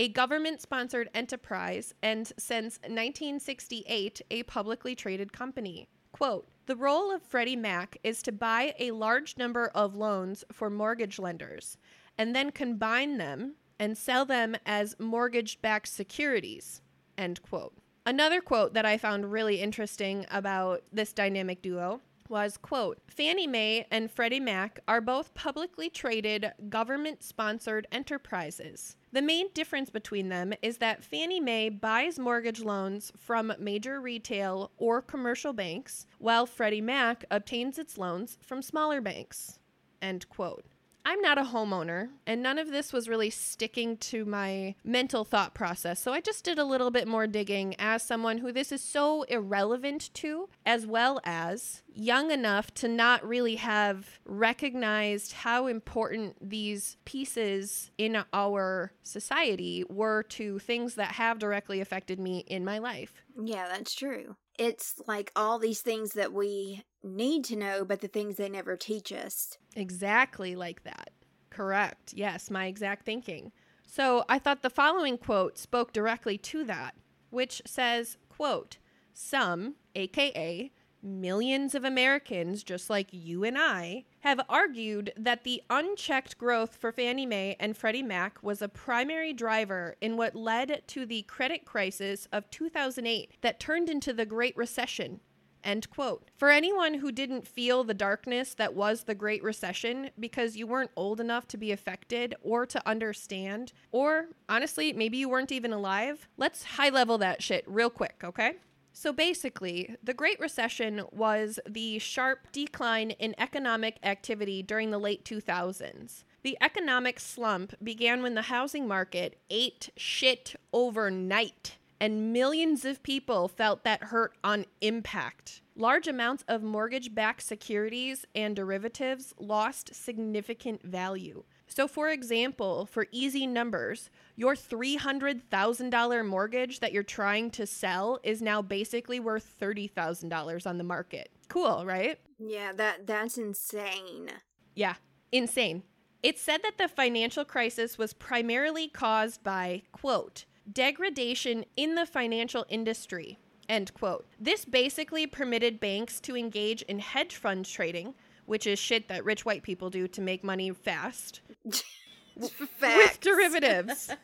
a 0.00 0.08
government 0.08 0.62
sponsored 0.62 1.10
enterprise 1.12 1.92
and 2.02 2.32
since 2.38 2.78
1968 2.84 4.22
a 4.30 4.42
publicly 4.44 4.94
traded 4.94 5.30
company. 5.30 5.90
Quote 6.10 6.48
The 6.64 6.74
role 6.74 7.14
of 7.14 7.20
Freddie 7.20 7.54
Mac 7.54 7.98
is 8.02 8.22
to 8.22 8.32
buy 8.32 8.74
a 8.78 8.92
large 8.92 9.36
number 9.36 9.68
of 9.74 9.94
loans 9.94 10.42
for 10.50 10.70
mortgage 10.70 11.18
lenders 11.18 11.76
and 12.16 12.34
then 12.34 12.50
combine 12.50 13.18
them 13.18 13.56
and 13.78 13.98
sell 13.98 14.24
them 14.24 14.56
as 14.64 14.96
mortgage 14.98 15.60
backed 15.60 15.88
securities. 15.88 16.80
End 17.18 17.42
quote. 17.42 17.74
Another 18.06 18.40
quote 18.40 18.72
that 18.72 18.86
I 18.86 18.96
found 18.96 19.30
really 19.30 19.60
interesting 19.60 20.24
about 20.30 20.82
this 20.90 21.12
dynamic 21.12 21.60
duo 21.60 22.00
was 22.30 22.56
quote 22.56 22.98
fannie 23.08 23.46
mae 23.46 23.86
and 23.90 24.10
freddie 24.10 24.40
mac 24.40 24.78
are 24.86 25.00
both 25.00 25.34
publicly 25.34 25.90
traded 25.90 26.52
government 26.68 27.22
sponsored 27.22 27.86
enterprises. 27.92 28.96
The 29.12 29.20
main 29.20 29.48
difference 29.52 29.90
between 29.90 30.28
them 30.28 30.54
is 30.62 30.78
that 30.78 31.04
fannie 31.04 31.40
mae 31.40 31.68
buys 31.68 32.18
mortgage 32.18 32.60
loans 32.60 33.12
from 33.16 33.52
major 33.58 34.00
retail 34.00 34.70
or 34.78 35.02
commercial 35.02 35.52
banks 35.52 36.06
while 36.18 36.46
freddie 36.46 36.80
mac 36.80 37.24
obtains 37.30 37.78
its 37.78 37.98
loans 37.98 38.38
from 38.40 38.62
smaller 38.62 39.00
banks 39.00 39.58
end 40.00 40.28
quote 40.28 40.64
I'm 41.10 41.20
not 41.22 41.38
a 41.38 41.42
homeowner, 41.42 42.10
and 42.24 42.40
none 42.40 42.56
of 42.56 42.70
this 42.70 42.92
was 42.92 43.08
really 43.08 43.30
sticking 43.30 43.96
to 43.96 44.24
my 44.24 44.76
mental 44.84 45.24
thought 45.24 45.54
process. 45.54 45.98
So 45.98 46.12
I 46.12 46.20
just 46.20 46.44
did 46.44 46.56
a 46.56 46.64
little 46.64 46.92
bit 46.92 47.08
more 47.08 47.26
digging 47.26 47.74
as 47.80 48.04
someone 48.04 48.38
who 48.38 48.52
this 48.52 48.70
is 48.70 48.80
so 48.80 49.24
irrelevant 49.24 50.14
to, 50.14 50.48
as 50.64 50.86
well 50.86 51.20
as 51.24 51.82
young 51.92 52.30
enough 52.30 52.72
to 52.74 52.86
not 52.86 53.26
really 53.26 53.56
have 53.56 54.20
recognized 54.24 55.32
how 55.32 55.66
important 55.66 56.36
these 56.48 56.96
pieces 57.04 57.90
in 57.98 58.22
our 58.32 58.92
society 59.02 59.84
were 59.90 60.22
to 60.22 60.60
things 60.60 60.94
that 60.94 61.10
have 61.10 61.40
directly 61.40 61.80
affected 61.80 62.20
me 62.20 62.44
in 62.46 62.64
my 62.64 62.78
life. 62.78 63.24
Yeah, 63.36 63.66
that's 63.66 63.96
true. 63.96 64.36
It's 64.60 65.00
like 65.06 65.32
all 65.34 65.58
these 65.58 65.80
things 65.80 66.12
that 66.12 66.34
we 66.34 66.84
need 67.02 67.44
to 67.46 67.56
know, 67.56 67.82
but 67.82 68.02
the 68.02 68.08
things 68.08 68.36
they 68.36 68.50
never 68.50 68.76
teach 68.76 69.10
us. 69.10 69.56
Exactly 69.74 70.54
like 70.54 70.84
that. 70.84 71.12
Correct. 71.48 72.12
Yes, 72.12 72.50
my 72.50 72.66
exact 72.66 73.06
thinking. 73.06 73.52
So 73.86 74.22
I 74.28 74.38
thought 74.38 74.60
the 74.60 74.68
following 74.68 75.16
quote 75.16 75.56
spoke 75.56 75.94
directly 75.94 76.36
to 76.36 76.62
that, 76.64 76.94
which 77.30 77.62
says, 77.64 78.18
quote, 78.28 78.76
some, 79.14 79.76
aka 79.94 80.70
millions 81.02 81.74
of 81.74 81.84
Americans, 81.84 82.62
just 82.62 82.90
like 82.90 83.08
you 83.10 83.44
and 83.44 83.56
I, 83.58 84.04
have 84.20 84.40
argued 84.48 85.12
that 85.16 85.44
the 85.44 85.62
unchecked 85.70 86.38
growth 86.38 86.76
for 86.76 86.92
Fannie 86.92 87.26
Mae 87.26 87.56
and 87.58 87.76
Freddie 87.76 88.02
Mac 88.02 88.42
was 88.42 88.62
a 88.62 88.68
primary 88.68 89.32
driver 89.32 89.96
in 90.00 90.16
what 90.16 90.34
led 90.34 90.82
to 90.88 91.06
the 91.06 91.22
credit 91.22 91.64
crisis 91.64 92.28
of 92.32 92.50
2008 92.50 93.32
that 93.40 93.60
turned 93.60 93.88
into 93.88 94.12
the 94.12 94.26
Great 94.26 94.56
Recession 94.56 95.20
End 95.62 95.90
quote. 95.90 96.30
For 96.36 96.50
anyone 96.50 96.94
who 96.94 97.12
didn't 97.12 97.46
feel 97.46 97.84
the 97.84 97.94
darkness 97.94 98.54
that 98.54 98.74
was 98.74 99.04
the 99.04 99.14
Great 99.14 99.42
Recession 99.42 100.10
because 100.18 100.56
you 100.56 100.66
weren't 100.66 100.90
old 100.96 101.20
enough 101.20 101.46
to 101.48 101.56
be 101.56 101.72
affected 101.72 102.34
or 102.42 102.66
to 102.66 102.86
understand, 102.88 103.72
or 103.92 104.28
honestly, 104.48 104.92
maybe 104.92 105.18
you 105.18 105.28
weren't 105.28 105.52
even 105.52 105.72
alive, 105.72 106.28
let's 106.36 106.64
high 106.64 106.88
level 106.88 107.18
that 107.18 107.42
shit 107.42 107.64
real 107.66 107.90
quick, 107.90 108.22
okay? 108.24 108.54
So 109.00 109.14
basically, 109.14 109.96
the 110.04 110.12
Great 110.12 110.38
Recession 110.38 111.00
was 111.10 111.58
the 111.66 111.98
sharp 111.98 112.52
decline 112.52 113.12
in 113.12 113.34
economic 113.38 113.96
activity 114.02 114.62
during 114.62 114.90
the 114.90 114.98
late 114.98 115.24
2000s. 115.24 116.24
The 116.42 116.58
economic 116.60 117.18
slump 117.18 117.72
began 117.82 118.22
when 118.22 118.34
the 118.34 118.42
housing 118.42 118.86
market 118.86 119.40
ate 119.48 119.88
shit 119.96 120.54
overnight 120.74 121.78
and 121.98 122.34
millions 122.34 122.84
of 122.84 123.02
people 123.02 123.48
felt 123.48 123.84
that 123.84 124.04
hurt 124.04 124.34
on 124.44 124.66
impact. 124.82 125.62
Large 125.74 126.06
amounts 126.06 126.44
of 126.46 126.62
mortgage 126.62 127.14
backed 127.14 127.42
securities 127.42 128.26
and 128.34 128.54
derivatives 128.54 129.32
lost 129.38 129.94
significant 129.94 130.82
value. 130.82 131.44
So, 131.72 131.86
for 131.86 132.08
example, 132.08 132.84
for 132.86 133.06
easy 133.12 133.46
numbers, 133.46 134.10
your 134.34 134.56
$300,000 134.56 136.26
mortgage 136.26 136.80
that 136.80 136.92
you're 136.92 137.04
trying 137.04 137.50
to 137.52 137.64
sell 137.64 138.18
is 138.24 138.42
now 138.42 138.60
basically 138.60 139.20
worth 139.20 139.54
$30,000 139.60 140.66
on 140.66 140.78
the 140.78 140.84
market. 140.84 141.30
Cool, 141.48 141.86
right? 141.86 142.18
Yeah, 142.40 142.72
that 142.72 143.06
that's 143.06 143.38
insane. 143.38 144.30
Yeah, 144.74 144.94
insane. 145.30 145.84
It's 146.24 146.42
said 146.42 146.62
that 146.64 146.76
the 146.76 146.88
financial 146.88 147.44
crisis 147.44 147.96
was 147.96 148.14
primarily 148.14 148.88
caused 148.88 149.44
by, 149.44 149.82
quote, 149.92 150.46
deregulation 150.70 151.64
in 151.76 151.94
the 151.94 152.04
financial 152.04 152.66
industry. 152.68 153.38
End 153.68 153.94
quote. 153.94 154.26
This 154.40 154.64
basically 154.64 155.28
permitted 155.28 155.78
banks 155.78 156.18
to 156.22 156.36
engage 156.36 156.82
in 156.82 156.98
hedge 156.98 157.36
fund 157.36 157.64
trading, 157.64 158.14
which 158.44 158.66
is 158.66 158.80
shit 158.80 159.06
that 159.06 159.24
rich 159.24 159.44
white 159.44 159.62
people 159.62 159.88
do 159.88 160.08
to 160.08 160.20
make 160.20 160.42
money 160.42 160.72
fast. 160.72 161.40
with 162.36 163.18
derivatives. 163.20 164.10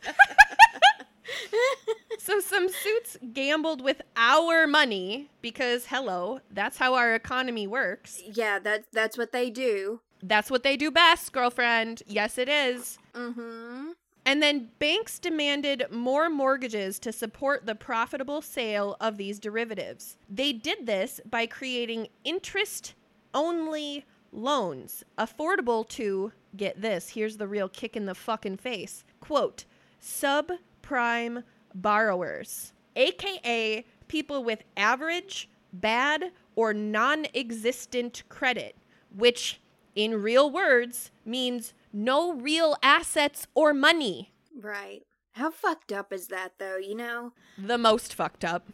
so 2.19 2.41
some 2.41 2.69
suits 2.69 3.17
gambled 3.33 3.83
with 3.83 4.03
our 4.17 4.67
money 4.67 5.31
because 5.43 5.87
hello, 5.87 6.41
that's 6.51 6.79
how 6.79 6.95
our 6.95 7.15
economy 7.15 7.67
works. 7.67 8.23
Yeah, 8.27 8.59
that's 8.59 8.87
that's 8.93 9.19
what 9.19 9.33
they 9.33 9.51
do. 9.51 10.01
That's 10.23 10.51
what 10.51 10.63
they 10.63 10.77
do 10.77 10.91
best, 10.91 11.33
girlfriend. 11.33 12.03
Yes, 12.07 12.39
it 12.39 12.49
is. 12.49 12.99
Mm-hmm. 13.15 13.91
And 14.25 14.43
then 14.43 14.71
banks 14.81 15.21
demanded 15.21 15.87
more 15.91 16.29
mortgages 16.29 16.99
to 17.01 17.13
support 17.13 17.65
the 17.65 17.77
profitable 17.77 18.43
sale 18.43 18.97
of 19.01 19.19
these 19.19 19.39
derivatives. 19.39 20.17
They 20.29 20.53
did 20.53 20.87
this 20.87 21.21
by 21.31 21.47
creating 21.47 22.09
interest 22.25 22.95
only 23.35 24.05
loans, 24.33 25.05
affordable 25.19 25.87
to, 25.91 26.33
get 26.57 26.81
this, 26.81 27.11
here's 27.11 27.37
the 27.37 27.49
real 27.49 27.69
kick 27.69 27.97
in 27.97 28.07
the 28.07 28.15
fucking 28.15 28.57
face, 28.57 29.05
quote, 29.21 29.65
subprime 30.01 31.43
borrowers, 31.75 32.73
aka 32.95 33.85
people 34.09 34.45
with 34.45 34.63
average, 34.77 35.49
bad, 35.73 36.33
or 36.55 36.73
non 36.73 37.27
existent 37.35 38.23
credit, 38.29 38.77
which 39.15 39.61
in 39.95 40.23
real 40.23 40.51
words 40.51 41.11
means 41.25 41.75
no 41.93 42.33
real 42.33 42.77
assets 42.83 43.47
or 43.55 43.73
money. 43.73 44.33
Right. 44.59 45.03
How 45.33 45.51
fucked 45.51 45.93
up 45.93 46.13
is 46.13 46.29
that, 46.29 46.53
though, 46.59 46.79
you 46.79 46.95
know? 46.95 47.33
The 47.59 47.77
most 47.77 48.15
fucked 48.15 48.45
up. 48.45 48.69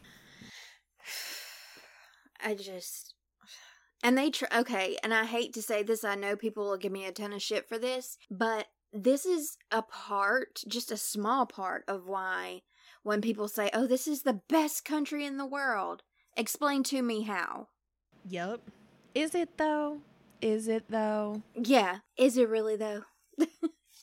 I 2.44 2.54
just. 2.54 3.11
And 4.02 4.18
they 4.18 4.30
try. 4.30 4.48
Okay, 4.54 4.96
and 5.02 5.14
I 5.14 5.24
hate 5.24 5.52
to 5.54 5.62
say 5.62 5.82
this, 5.82 6.04
I 6.04 6.14
know 6.14 6.36
people 6.36 6.64
will 6.64 6.76
give 6.76 6.92
me 6.92 7.06
a 7.06 7.12
ton 7.12 7.32
of 7.32 7.42
shit 7.42 7.68
for 7.68 7.78
this, 7.78 8.18
but 8.30 8.66
this 8.92 9.24
is 9.24 9.56
a 9.70 9.82
part, 9.82 10.62
just 10.66 10.90
a 10.90 10.96
small 10.96 11.46
part 11.46 11.84
of 11.88 12.06
why 12.06 12.62
when 13.02 13.20
people 13.20 13.48
say, 13.48 13.70
oh, 13.72 13.86
this 13.86 14.06
is 14.06 14.22
the 14.22 14.40
best 14.48 14.84
country 14.84 15.24
in 15.24 15.36
the 15.36 15.46
world, 15.46 16.02
explain 16.36 16.82
to 16.84 17.02
me 17.02 17.22
how. 17.22 17.68
Yep. 18.28 18.60
Is 19.14 19.34
it 19.34 19.58
though? 19.58 20.00
Is 20.40 20.68
it 20.68 20.84
though? 20.88 21.42
Yeah. 21.54 21.98
Is 22.16 22.36
it 22.36 22.48
really 22.48 22.76
though? 22.76 23.02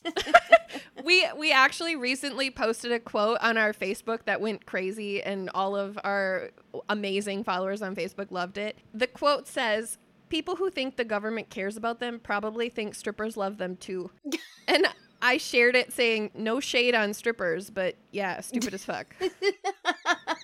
we 1.04 1.26
we 1.36 1.52
actually 1.52 1.96
recently 1.96 2.50
posted 2.50 2.92
a 2.92 3.00
quote 3.00 3.38
on 3.40 3.56
our 3.56 3.72
Facebook 3.72 4.24
that 4.24 4.40
went 4.40 4.66
crazy 4.66 5.22
and 5.22 5.50
all 5.54 5.76
of 5.76 5.98
our 6.04 6.50
amazing 6.88 7.44
followers 7.44 7.82
on 7.82 7.94
Facebook 7.94 8.30
loved 8.30 8.58
it. 8.58 8.78
The 8.94 9.06
quote 9.06 9.48
says, 9.48 9.98
"People 10.28 10.56
who 10.56 10.70
think 10.70 10.96
the 10.96 11.04
government 11.04 11.50
cares 11.50 11.76
about 11.76 12.00
them 12.00 12.20
probably 12.20 12.68
think 12.68 12.94
strippers 12.94 13.36
love 13.36 13.58
them 13.58 13.76
too." 13.76 14.10
and 14.68 14.86
I 15.22 15.36
shared 15.36 15.76
it 15.76 15.92
saying, 15.92 16.30
"No 16.34 16.60
shade 16.60 16.94
on 16.94 17.14
strippers, 17.14 17.70
but 17.70 17.96
yeah, 18.10 18.40
stupid 18.40 18.74
as 18.74 18.84
fuck." 18.84 19.14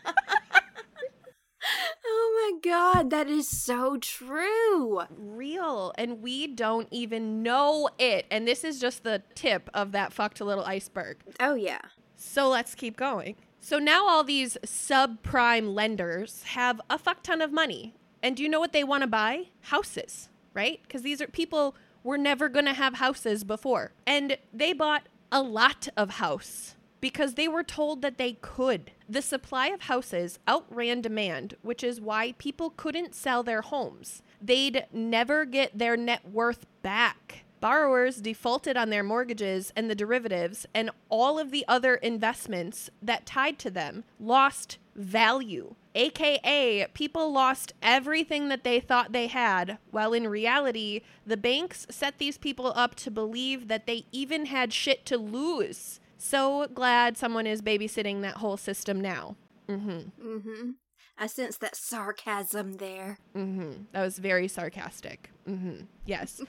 My 2.47 2.53
god, 2.63 3.11
that 3.11 3.29
is 3.29 3.49
so 3.49 3.97
true. 3.97 5.03
Real, 5.11 5.93
and 5.99 6.23
we 6.23 6.47
don't 6.47 6.87
even 6.93 7.43
know 7.43 7.89
it. 7.99 8.25
And 8.31 8.47
this 8.47 8.63
is 8.63 8.79
just 8.79 9.03
the 9.03 9.25
tip 9.35 9.69
of 9.75 9.91
that 9.93 10.13
fucked 10.13 10.41
little 10.41 10.63
iceberg. 10.63 11.17
Oh 11.41 11.57
yeah. 11.57 11.81
So 12.15 12.49
let's 12.49 12.77
keep 12.77 12.97
going. 12.97 13.35
So 13.59 13.81
now 13.81 14.07
all 14.07 14.23
these 14.23 14.57
subprime 14.65 15.75
lenders 15.75 16.45
have 16.45 16.81
a 16.89 16.99
fuck 16.99 17.25
ton 17.25 17.41
of 17.41 17.51
money. 17.51 17.97
And 18.23 18.37
do 18.37 18.45
you 18.45 18.49
know 18.49 18.61
what 18.61 18.73
they 18.73 18.85
want 18.85 19.01
to 19.01 19.09
buy? 19.09 19.47
Houses, 19.63 20.29
right? 20.55 20.79
Because 20.85 21.03
these 21.03 21.21
are 21.21 21.27
people 21.27 21.75
were 22.05 22.19
never 22.19 22.49
going 22.49 22.67
to 22.67 22.75
have 22.75 22.95
houses 22.95 23.43
before. 23.43 23.91
And 24.07 24.39
they 24.53 24.73
bought 24.73 25.09
a 25.33 25.43
lot 25.43 25.89
of 25.97 26.11
house 26.11 26.77
because 27.01 27.35
they 27.35 27.49
were 27.49 27.65
told 27.65 28.03
that 28.03 28.19
they 28.19 28.35
could. 28.35 28.93
The 29.09 29.23
supply 29.23 29.69
of 29.69 29.83
houses 29.83 30.39
outran 30.49 31.01
demand, 31.01 31.55
which 31.63 31.85
is 31.85 32.01
why 32.01 32.33
people 32.39 32.71
couldn't 32.71 33.15
sell 33.15 33.43
their 33.43 33.63
homes. 33.63 34.23
They'd 34.43 34.87
never 34.93 35.45
get 35.45 35.79
their 35.79 35.97
net 35.97 36.29
worth 36.29 36.67
back. 36.83 37.45
Borrowers 37.61 38.21
defaulted 38.21 38.77
on 38.77 38.91
their 38.91 39.03
mortgages 39.03 39.73
and 39.75 39.89
the 39.89 39.95
derivatives, 39.95 40.67
and 40.75 40.91
all 41.09 41.39
of 41.39 41.51
the 41.51 41.65
other 41.67 41.95
investments 41.95 42.91
that 43.01 43.27
tied 43.27 43.59
to 43.61 43.71
them 43.71 44.05
lost 44.21 44.79
value. 44.95 45.75
AKA, 45.95 46.87
people 46.93 47.33
lost 47.33 47.73
everything 47.83 48.49
that 48.49 48.65
they 48.65 48.81
thought 48.81 49.13
they 49.13 49.29
had, 49.29 49.79
while 49.91 50.13
in 50.13 50.29
reality, 50.29 51.01
the 51.27 51.37
banks 51.39 51.87
set 51.89 52.19
these 52.19 52.37
people 52.37 52.73
up 52.77 52.95
to 52.97 53.11
believe 53.11 53.69
that 53.69 53.87
they 53.87 54.05
even 54.13 54.47
had 54.47 54.73
shit 54.73 55.07
to 55.07 55.17
lose. 55.17 56.01
So 56.27 56.67
glad 56.75 57.17
someone 57.17 57.47
is 57.47 57.63
babysitting 57.63 58.23
that 58.23 58.39
whole 58.39 58.57
system 58.57 59.01
now. 59.01 59.37
Mm-hmm. 59.69 60.29
Mm-hmm. 60.29 60.71
I 61.17 61.29
sense 61.29 61.57
that 61.59 61.77
sarcasm 61.77 62.79
there. 62.79 63.19
Mm-hmm. 63.37 63.85
That 63.93 64.03
was 64.03 64.19
very 64.19 64.49
sarcastic. 64.49 65.31
Mm-hmm. 65.49 65.85
Yes. 66.05 66.43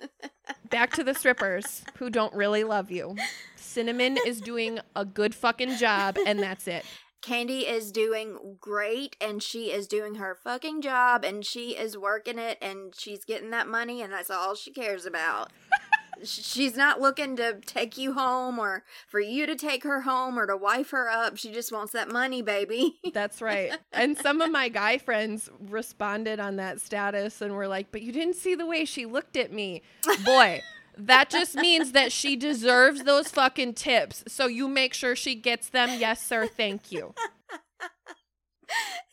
Back 0.70 0.94
to 0.94 1.04
the 1.04 1.12
strippers 1.12 1.84
who 1.98 2.08
don't 2.08 2.32
really 2.32 2.64
love 2.64 2.90
you. 2.90 3.16
Cinnamon 3.54 4.16
is 4.26 4.40
doing 4.40 4.78
a 4.96 5.04
good 5.04 5.34
fucking 5.34 5.76
job, 5.76 6.16
and 6.26 6.38
that's 6.38 6.66
it. 6.66 6.86
Candy 7.20 7.66
is 7.66 7.92
doing 7.92 8.56
great 8.58 9.14
and 9.20 9.42
she 9.42 9.72
is 9.72 9.86
doing 9.88 10.14
her 10.14 10.38
fucking 10.42 10.80
job 10.80 11.24
and 11.24 11.44
she 11.44 11.76
is 11.76 11.98
working 11.98 12.38
it 12.38 12.56
and 12.62 12.94
she's 12.96 13.24
getting 13.24 13.50
that 13.50 13.66
money 13.66 14.00
and 14.00 14.12
that's 14.12 14.30
all 14.30 14.54
she 14.54 14.72
cares 14.72 15.04
about. 15.04 15.50
she's 16.24 16.76
not 16.76 17.00
looking 17.00 17.36
to 17.36 17.60
take 17.64 17.96
you 17.96 18.14
home 18.14 18.58
or 18.58 18.84
for 19.06 19.20
you 19.20 19.46
to 19.46 19.54
take 19.54 19.84
her 19.84 20.02
home 20.02 20.38
or 20.38 20.46
to 20.46 20.56
wife 20.56 20.90
her 20.90 21.08
up. 21.08 21.36
She 21.36 21.52
just 21.52 21.72
wants 21.72 21.92
that 21.92 22.10
money, 22.10 22.42
baby. 22.42 22.98
That's 23.12 23.40
right. 23.40 23.76
And 23.92 24.16
some 24.16 24.40
of 24.40 24.50
my 24.50 24.68
guy 24.68 24.98
friends 24.98 25.50
responded 25.60 26.40
on 26.40 26.56
that 26.56 26.80
status 26.80 27.40
and 27.40 27.54
were 27.54 27.68
like, 27.68 27.90
But 27.90 28.02
you 28.02 28.12
didn't 28.12 28.36
see 28.36 28.54
the 28.54 28.66
way 28.66 28.84
she 28.84 29.06
looked 29.06 29.36
at 29.36 29.52
me. 29.52 29.82
Boy. 30.24 30.62
That 30.96 31.30
just 31.30 31.54
means 31.54 31.92
that 31.92 32.10
she 32.10 32.34
deserves 32.34 33.04
those 33.04 33.28
fucking 33.28 33.74
tips. 33.74 34.24
So 34.26 34.46
you 34.46 34.66
make 34.66 34.94
sure 34.94 35.14
she 35.14 35.36
gets 35.36 35.68
them. 35.68 35.90
Yes, 36.00 36.20
sir. 36.20 36.48
Thank 36.48 36.90
you. 36.90 37.14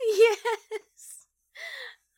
yes. 0.02 1.28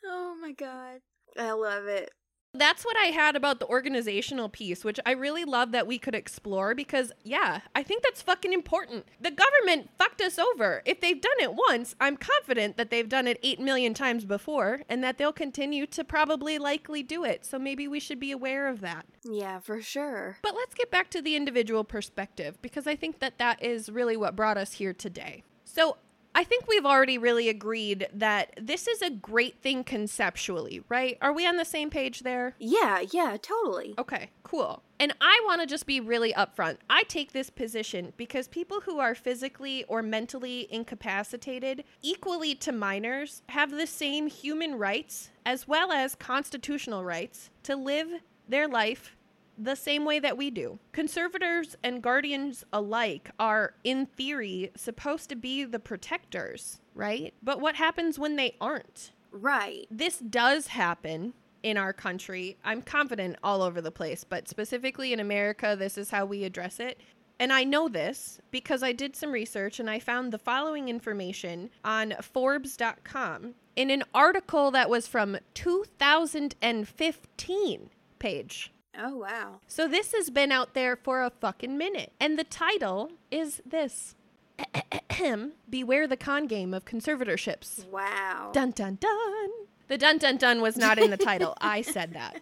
Oh 0.06 0.38
my 0.42 0.54
God. 0.54 1.02
I 1.38 1.52
love 1.52 1.86
it. 1.88 2.12
That's 2.58 2.84
what 2.84 2.98
I 2.98 3.08
had 3.08 3.36
about 3.36 3.60
the 3.60 3.68
organizational 3.68 4.50
piece, 4.50 4.84
which 4.84 5.00
I 5.06 5.12
really 5.12 5.46
love 5.46 5.72
that 5.72 5.88
we 5.88 5.98
could 5.98 6.16
explore 6.16 6.74
because, 6.76 7.12
yeah, 7.24 7.62
I 7.76 7.84
think 7.84 8.04
that's 8.04 8.22
fucking 8.22 8.54
important. 8.54 9.06
The 9.22 9.32
government 9.32 9.90
fucked 9.98 10.22
us 10.22 10.40
over. 10.40 10.82
If 10.86 11.02
they've 11.02 11.20
done 11.20 11.40
it 11.40 11.54
once, 11.54 11.96
I'm 12.00 12.18
confident 12.18 12.78
that 12.78 12.90
they've 12.90 13.08
done 13.08 13.28
it 13.28 13.40
8 13.44 13.60
million 13.60 13.94
times 13.94 14.26
before 14.26 14.82
and 14.90 15.04
that 15.04 15.18
they'll 15.18 15.34
continue 15.34 15.86
to 15.88 16.04
probably 16.04 16.58
likely 16.58 17.04
do 17.04 17.24
it. 17.24 17.46
So 17.46 17.60
maybe 17.60 17.88
we 17.88 18.00
should 18.00 18.20
be 18.20 18.32
aware 18.32 18.68
of 18.68 18.82
that. 18.82 19.06
Yeah, 19.24 19.60
for 19.60 19.82
sure. 19.82 20.38
But 20.42 20.56
let's 20.56 20.74
get 20.74 20.92
back 20.92 21.10
to 21.12 21.22
the 21.22 21.36
individual 21.36 21.84
perspective 21.84 22.62
because 22.62 22.88
I 22.88 22.96
think 22.96 23.20
that 23.20 23.38
that 23.38 23.64
is 23.64 23.90
really 23.90 24.18
what 24.18 24.36
brought 24.36 24.58
us 24.58 24.74
here 24.74 24.94
today. 24.94 25.44
So, 25.64 25.98
I 26.38 26.44
think 26.44 26.68
we've 26.68 26.86
already 26.86 27.18
really 27.18 27.50
agreed 27.50 28.08
that 28.14 28.54
this 28.62 28.88
is 28.88 29.02
a 29.02 29.10
great 29.10 29.60
thing 29.64 29.84
conceptually, 29.84 30.84
right? 30.88 31.18
Are 31.20 31.34
we 31.34 31.48
on 31.48 31.58
the 31.58 31.66
same 31.66 31.90
page 31.90 32.20
there? 32.20 32.54
Yeah, 32.60 33.04
yeah, 33.12 33.38
totally. 33.42 33.96
Okay, 33.98 34.30
cool. 34.44 34.84
And 35.00 35.16
I 35.20 35.42
want 35.48 35.62
to 35.62 35.68
just 35.68 35.88
be 35.88 36.00
really 36.00 36.34
upfront. 36.34 36.78
I 36.92 37.02
take 37.04 37.32
this 37.32 37.50
position 37.50 38.14
because 38.18 38.48
people 38.48 38.82
who 38.82 39.00
are 39.00 39.16
physically 39.16 39.84
or 39.86 40.04
mentally 40.04 40.68
incapacitated, 40.70 41.84
equally 42.04 42.54
to 42.54 42.72
minors, 42.72 43.42
have 43.50 43.72
the 43.72 43.88
same 43.88 44.28
human 44.28 44.78
rights 44.78 45.32
as 45.44 45.68
well 45.68 45.92
as 45.92 46.14
constitutional 46.14 47.04
rights 47.04 47.50
to 47.64 47.76
live 47.76 48.10
their 48.48 48.68
life 48.68 49.17
the 49.58 49.76
same 49.76 50.06
way 50.06 50.20
that 50.20 50.38
we 50.38 50.50
do. 50.50 50.80
Conservators 50.92 51.76
and 51.84 52.02
guardians 52.02 52.64
alike 52.72 53.32
are, 53.40 53.74
in 53.84 54.06
theory, 54.06 54.72
supposed 54.76 55.30
to 55.30 55.36
be 55.36 55.64
the 55.64 55.80
protectors, 55.80 56.80
right? 56.94 57.34
But 57.42 57.60
what 57.60 57.76
happens 57.76 58.20
when 58.20 58.36
they 58.36 58.56
aren't? 58.62 59.12
Right. 59.32 59.88
This 59.92 60.20
does 60.20 60.68
happen 60.68 61.34
in 61.64 61.78
our 61.78 61.94
country. 61.94 62.58
I'm 62.64 62.82
confident 62.82 63.38
all 63.44 63.62
over 63.62 63.82
the 63.82 63.92
place, 63.92 64.24
but 64.24 64.48
specifically 64.48 65.14
in 65.14 65.20
America, 65.20 65.76
this 65.78 65.98
is 65.98 66.12
how 66.12 66.26
we 66.26 66.44
address 66.44 66.80
it. 66.80 67.00
And 67.40 67.54
I 67.54 67.64
know 67.64 67.88
this 67.88 68.42
because 68.52 68.82
I 68.82 68.94
did 68.94 69.16
some 69.16 69.32
research 69.32 69.80
and 69.80 69.90
I 69.90 70.00
found 70.00 70.34
the 70.34 70.40
following 70.40 70.90
information 70.90 71.70
on 71.84 72.16
Forbes.com 72.22 73.54
in 73.76 73.92
an 73.92 74.04
article 74.14 74.72
that 74.72 74.90
was 74.90 75.08
from 75.08 75.38
2015 75.54 77.90
Paige. 78.20 78.74
Oh, 78.98 79.18
wow. 79.18 79.62
So 79.68 79.88
this 79.88 80.12
has 80.14 80.30
been 80.30 80.52
out 80.52 80.74
there 80.74 80.96
for 80.96 81.22
a 81.22 81.30
fucking 81.30 81.78
minute. 81.78 82.14
And 82.20 82.38
the 82.38 82.44
title 82.44 83.12
is 83.30 83.62
this 83.66 84.16
Beware 85.70 86.08
the 86.08 86.18
con 86.18 86.48
game 86.48 86.74
of 86.74 86.86
conservatorships. 86.86 87.88
Wow. 87.88 88.52
Dun 88.54 88.72
dun 88.72 88.98
dun. 89.00 89.50
The 89.88 89.98
dun 89.98 90.18
dun 90.18 90.38
dun 90.38 90.62
was 90.62 90.78
not 90.78 90.98
in 90.98 91.12
the 91.12 91.18
title. 91.18 91.56
I 91.62 91.82
said 91.82 92.14
that. 92.14 92.42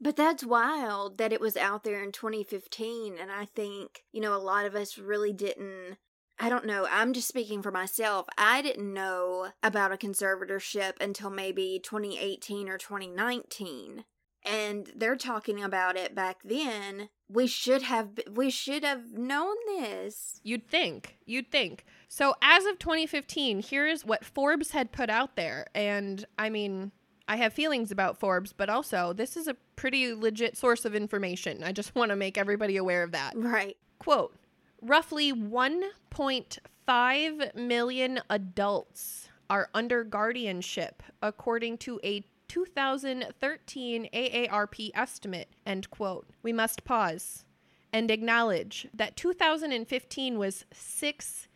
But 0.00 0.16
that's 0.16 0.44
wild 0.44 1.18
that 1.18 1.32
it 1.32 1.40
was 1.40 1.56
out 1.56 1.84
there 1.84 2.02
in 2.02 2.12
2015. 2.12 3.18
And 3.20 3.30
I 3.30 3.44
think, 3.44 4.04
you 4.12 4.20
know, 4.20 4.34
a 4.34 4.38
lot 4.38 4.64
of 4.64 4.74
us 4.74 4.96
really 4.96 5.32
didn't. 5.32 5.98
I 6.38 6.48
don't 6.48 6.64
know. 6.64 6.86
I'm 6.90 7.12
just 7.12 7.28
speaking 7.28 7.60
for 7.60 7.70
myself. 7.70 8.26
I 8.38 8.62
didn't 8.62 8.94
know 8.94 9.48
about 9.62 9.92
a 9.92 9.98
conservatorship 9.98 10.94
until 10.98 11.28
maybe 11.28 11.78
2018 11.82 12.70
or 12.70 12.78
2019 12.78 14.04
and 14.44 14.90
they're 14.96 15.16
talking 15.16 15.62
about 15.62 15.96
it 15.96 16.14
back 16.14 16.38
then 16.44 17.08
we 17.32 17.46
should 17.46 17.82
have 17.82 18.08
we 18.32 18.50
should 18.50 18.82
have 18.82 19.12
known 19.12 19.54
this. 19.66 20.40
You'd 20.42 20.68
think 20.68 21.18
you'd 21.26 21.48
think. 21.50 21.84
So 22.08 22.34
as 22.42 22.64
of 22.64 22.78
2015 22.78 23.62
here's 23.62 24.04
what 24.04 24.24
forbes 24.24 24.72
had 24.72 24.90
put 24.92 25.10
out 25.10 25.36
there 25.36 25.66
and 25.74 26.24
i 26.38 26.48
mean 26.50 26.90
i 27.28 27.36
have 27.36 27.52
feelings 27.52 27.92
about 27.92 28.18
forbes 28.18 28.52
but 28.52 28.68
also 28.68 29.12
this 29.12 29.36
is 29.36 29.46
a 29.46 29.54
pretty 29.76 30.12
legit 30.14 30.56
source 30.56 30.84
of 30.84 30.92
information. 30.94 31.62
I 31.62 31.70
just 31.72 31.94
want 31.94 32.10
to 32.10 32.16
make 32.16 32.36
everybody 32.36 32.76
aware 32.76 33.04
of 33.04 33.12
that. 33.12 33.34
Right. 33.36 33.76
Quote 33.98 34.34
roughly 34.82 35.32
1.5 35.32 37.54
million 37.54 38.20
adults 38.30 39.28
are 39.48 39.68
under 39.74 40.04
guardianship 40.04 41.02
according 41.22 41.76
to 41.76 42.00
a 42.02 42.24
2013 42.50 44.08
AARP 44.12 44.90
estimate, 44.92 45.48
end 45.64 45.88
quote. 45.88 46.26
We 46.42 46.52
must 46.52 46.82
pause 46.82 47.44
and 47.92 48.10
acknowledge 48.10 48.88
that 48.92 49.16
2015 49.16 50.36
was 50.36 50.64
six 50.72 51.46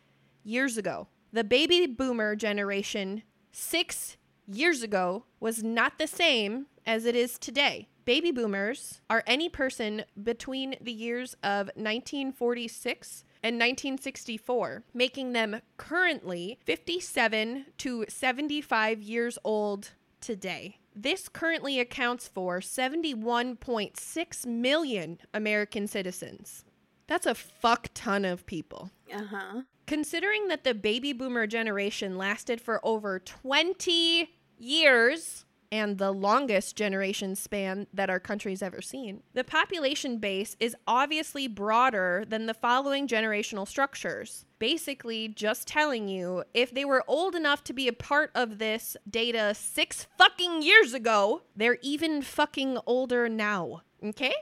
years 0.45 0.77
ago. 0.77 1.09
The 1.33 1.43
baby 1.43 1.85
boomer 1.85 2.37
generation 2.37 3.23
six 3.51 4.15
years 4.47 4.83
ago 4.83 5.25
was 5.41 5.61
not 5.61 5.99
the 5.99 6.07
same 6.07 6.67
as 6.85 7.03
it 7.03 7.13
is 7.13 7.37
today. 7.37 7.89
Baby 8.05 8.31
boomers 8.31 9.01
are 9.09 9.23
any 9.27 9.49
person 9.49 10.05
between 10.23 10.77
the 10.79 10.93
years 10.93 11.33
of 11.43 11.71
1946 11.75 13.25
and 13.43 13.55
1964, 13.55 14.85
making 14.93 15.33
them 15.33 15.59
currently 15.75 16.57
57 16.63 17.65
to 17.79 18.05
75 18.07 19.01
years 19.01 19.37
old 19.43 19.89
today. 20.21 20.77
This 20.95 21.27
currently 21.27 21.79
accounts 21.79 22.27
for 22.27 22.59
71.6 22.61 24.45
million 24.45 25.19
American 25.33 25.87
citizens. 25.87 26.63
That's 27.07 27.25
a 27.25 27.35
fuck 27.35 27.89
ton 27.93 28.23
of 28.25 28.45
people. 28.45 28.91
Uh 29.13 29.25
huh. 29.29 29.61
Considering 29.85 30.47
that 30.47 30.63
the 30.63 30.73
baby 30.73 31.13
boomer 31.13 31.45
generation 31.47 32.17
lasted 32.17 32.59
for 32.61 32.79
over 32.83 33.19
20 33.19 34.29
years 34.57 35.44
and 35.71 35.97
the 35.97 36.11
longest 36.11 36.75
generation 36.75 37.35
span 37.35 37.87
that 37.93 38.09
our 38.09 38.19
country's 38.19 38.61
ever 38.61 38.81
seen, 38.81 39.23
the 39.33 39.43
population 39.43 40.17
base 40.17 40.55
is 40.59 40.75
obviously 40.87 41.47
broader 41.47 42.23
than 42.27 42.45
the 42.45 42.53
following 42.53 43.07
generational 43.07 43.67
structures. 43.67 44.45
Basically, 44.59 45.27
just 45.27 45.67
telling 45.67 46.07
you 46.07 46.43
if 46.53 46.73
they 46.73 46.85
were 46.85 47.03
old 47.07 47.35
enough 47.35 47.63
to 47.65 47.73
be 47.73 47.87
a 47.87 47.93
part 47.93 48.31
of 48.35 48.57
this 48.57 48.95
data 49.09 49.53
six 49.53 50.07
fucking 50.17 50.61
years 50.61 50.93
ago, 50.93 51.43
they're 51.55 51.77
even 51.81 52.21
fucking 52.21 52.77
older 52.85 53.29
now. 53.29 53.81
Okay? 54.03 54.33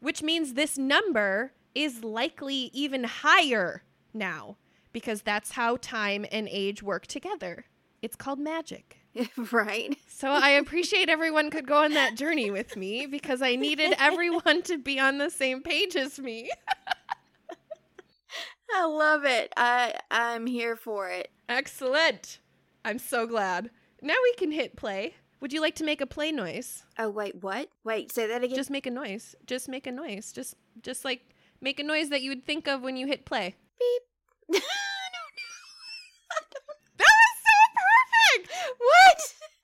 Which 0.00 0.22
means 0.22 0.54
this 0.54 0.78
number 0.78 1.52
is 1.74 2.02
likely 2.02 2.70
even 2.72 3.04
higher 3.04 3.84
now 4.12 4.56
because 4.92 5.22
that's 5.22 5.52
how 5.52 5.76
time 5.76 6.26
and 6.32 6.48
age 6.50 6.82
work 6.82 7.06
together. 7.06 7.66
It's 8.02 8.16
called 8.16 8.38
magic. 8.38 8.99
right. 9.52 9.96
So 10.08 10.28
I 10.30 10.50
appreciate 10.50 11.08
everyone 11.08 11.50
could 11.50 11.66
go 11.66 11.82
on 11.82 11.94
that 11.94 12.14
journey 12.16 12.50
with 12.50 12.76
me 12.76 13.06
because 13.06 13.42
I 13.42 13.56
needed 13.56 13.94
everyone 13.98 14.62
to 14.62 14.78
be 14.78 14.98
on 15.00 15.18
the 15.18 15.30
same 15.30 15.62
page 15.62 15.96
as 15.96 16.18
me. 16.18 16.50
I 18.72 18.84
love 18.86 19.24
it. 19.24 19.52
I 19.56 19.94
I'm 20.10 20.46
here 20.46 20.76
for 20.76 21.08
it. 21.08 21.30
Excellent. 21.48 22.38
I'm 22.84 22.98
so 22.98 23.26
glad. 23.26 23.70
Now 24.00 24.14
we 24.22 24.32
can 24.34 24.52
hit 24.52 24.76
play. 24.76 25.14
Would 25.40 25.52
you 25.52 25.60
like 25.60 25.74
to 25.76 25.84
make 25.84 26.00
a 26.00 26.06
play 26.06 26.30
noise? 26.30 26.84
Oh 26.98 27.08
wait, 27.10 27.42
what? 27.42 27.68
Wait, 27.82 28.12
say 28.12 28.26
that 28.28 28.44
again. 28.44 28.56
Just 28.56 28.70
make 28.70 28.86
a 28.86 28.90
noise. 28.90 29.34
Just 29.46 29.68
make 29.68 29.86
a 29.88 29.92
noise. 29.92 30.32
Just 30.32 30.54
just 30.82 31.04
like 31.04 31.22
make 31.60 31.80
a 31.80 31.82
noise 31.82 32.10
that 32.10 32.22
you 32.22 32.30
would 32.30 32.46
think 32.46 32.68
of 32.68 32.82
when 32.82 32.96
you 32.96 33.06
hit 33.06 33.24
play. 33.24 33.56
beep. 33.78 34.62
That 36.98 37.06
was 37.06 37.36
so 37.46 37.56
perfect. 37.80 38.78
what? 38.78 39.20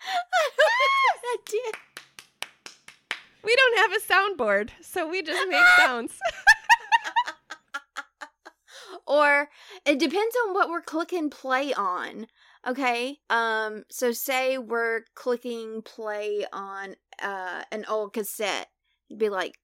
I 0.06 0.14
don't 0.14 0.32
know 0.32 0.46
what 0.56 1.24
I 1.24 1.35
did. 1.46 1.74
We 3.44 3.54
don't 3.54 3.78
have 3.78 3.92
a 3.92 4.12
soundboard, 4.12 4.70
so 4.82 5.08
we 5.08 5.22
just 5.22 5.48
make 5.48 5.64
sounds. 5.76 6.14
or 9.06 9.48
it 9.84 9.98
depends 9.98 10.36
on 10.46 10.54
what 10.54 10.68
we're 10.68 10.80
clicking 10.80 11.30
play 11.30 11.72
on. 11.72 12.26
Okay. 12.66 13.18
Um 13.30 13.84
so 13.90 14.12
say 14.12 14.58
we're 14.58 15.02
clicking 15.14 15.82
play 15.82 16.44
on 16.52 16.96
uh 17.22 17.62
an 17.70 17.84
old 17.88 18.12
cassette. 18.12 18.68
You'd 19.08 19.20
be 19.20 19.28
like 19.28 19.54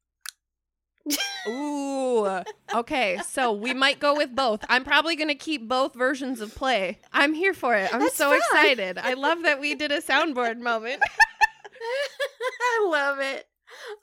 Ooh. 1.49 2.43
Okay, 2.73 3.19
so 3.27 3.53
we 3.53 3.75
might 3.75 3.99
go 3.99 4.17
with 4.17 4.35
both. 4.35 4.65
I'm 4.69 4.85
probably 4.85 5.17
going 5.17 5.29
to 5.29 5.35
keep 5.35 5.69
both 5.69 5.95
versions 5.95 6.41
of 6.41 6.55
play. 6.55 7.01
I'm 7.13 7.35
here 7.35 7.55
for 7.55 7.75
it. 7.75 7.93
I'm 7.93 8.01
That's 8.01 8.15
so 8.15 8.31
fine. 8.31 8.39
excited. 8.39 8.99
I 8.99 9.15
love 9.15 9.43
that 9.43 9.61
we 9.61 9.75
did 9.75 9.91
a 9.91 10.01
soundboard 10.01 10.61
moment. 10.61 11.03
I 12.61 12.87
love 12.89 13.19
it. 13.19 13.47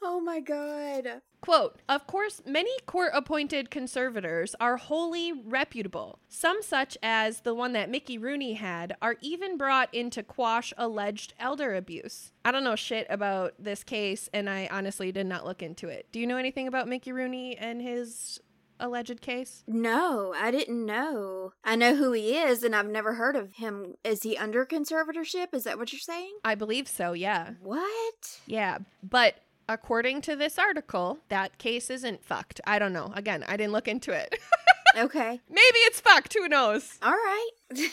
Oh 0.01 0.19
my 0.19 0.39
god. 0.39 1.21
Quote 1.41 1.79
Of 1.87 2.05
course, 2.07 2.41
many 2.45 2.71
court 2.85 3.11
appointed 3.13 3.69
conservators 3.71 4.55
are 4.59 4.77
wholly 4.77 5.31
reputable. 5.31 6.19
Some, 6.27 6.61
such 6.61 6.97
as 7.01 7.41
the 7.41 7.53
one 7.53 7.73
that 7.73 7.89
Mickey 7.89 8.17
Rooney 8.17 8.53
had, 8.53 8.95
are 9.01 9.15
even 9.21 9.57
brought 9.57 9.93
in 9.93 10.09
to 10.11 10.23
quash 10.23 10.73
alleged 10.77 11.33
elder 11.39 11.75
abuse. 11.75 12.33
I 12.43 12.51
don't 12.51 12.63
know 12.63 12.75
shit 12.75 13.07
about 13.09 13.53
this 13.59 13.83
case, 13.83 14.29
and 14.33 14.49
I 14.49 14.67
honestly 14.71 15.11
did 15.11 15.27
not 15.27 15.45
look 15.45 15.61
into 15.61 15.87
it. 15.87 16.07
Do 16.11 16.19
you 16.19 16.27
know 16.27 16.37
anything 16.37 16.67
about 16.67 16.87
Mickey 16.87 17.11
Rooney 17.11 17.57
and 17.57 17.81
his 17.81 18.39
alleged 18.79 19.21
case? 19.21 19.63
No, 19.67 20.33
I 20.35 20.51
didn't 20.51 20.85
know. 20.85 21.53
I 21.63 21.75
know 21.75 21.95
who 21.95 22.11
he 22.13 22.37
is 22.37 22.63
and 22.63 22.75
I've 22.75 22.89
never 22.89 23.13
heard 23.13 23.35
of 23.35 23.53
him. 23.53 23.95
Is 24.03 24.23
he 24.23 24.37
under 24.37 24.65
conservatorship? 24.65 25.53
Is 25.53 25.63
that 25.65 25.77
what 25.77 25.91
you're 25.91 25.99
saying? 25.99 26.37
I 26.43 26.55
believe 26.55 26.87
so, 26.87 27.13
yeah. 27.13 27.51
What? 27.61 28.39
Yeah, 28.45 28.79
but 29.03 29.35
according 29.67 30.21
to 30.21 30.35
this 30.35 30.57
article, 30.57 31.19
that 31.29 31.57
case 31.57 31.89
isn't 31.89 32.23
fucked. 32.23 32.61
I 32.65 32.79
don't 32.79 32.93
know. 32.93 33.11
Again, 33.15 33.43
I 33.47 33.57
didn't 33.57 33.73
look 33.73 33.87
into 33.87 34.11
it. 34.11 34.35
Okay. 34.97 35.39
Maybe 35.47 35.77
it's 35.85 36.01
fucked. 36.01 36.33
Who 36.33 36.47
knows? 36.49 36.97
All 37.03 37.11
right. 37.11 37.49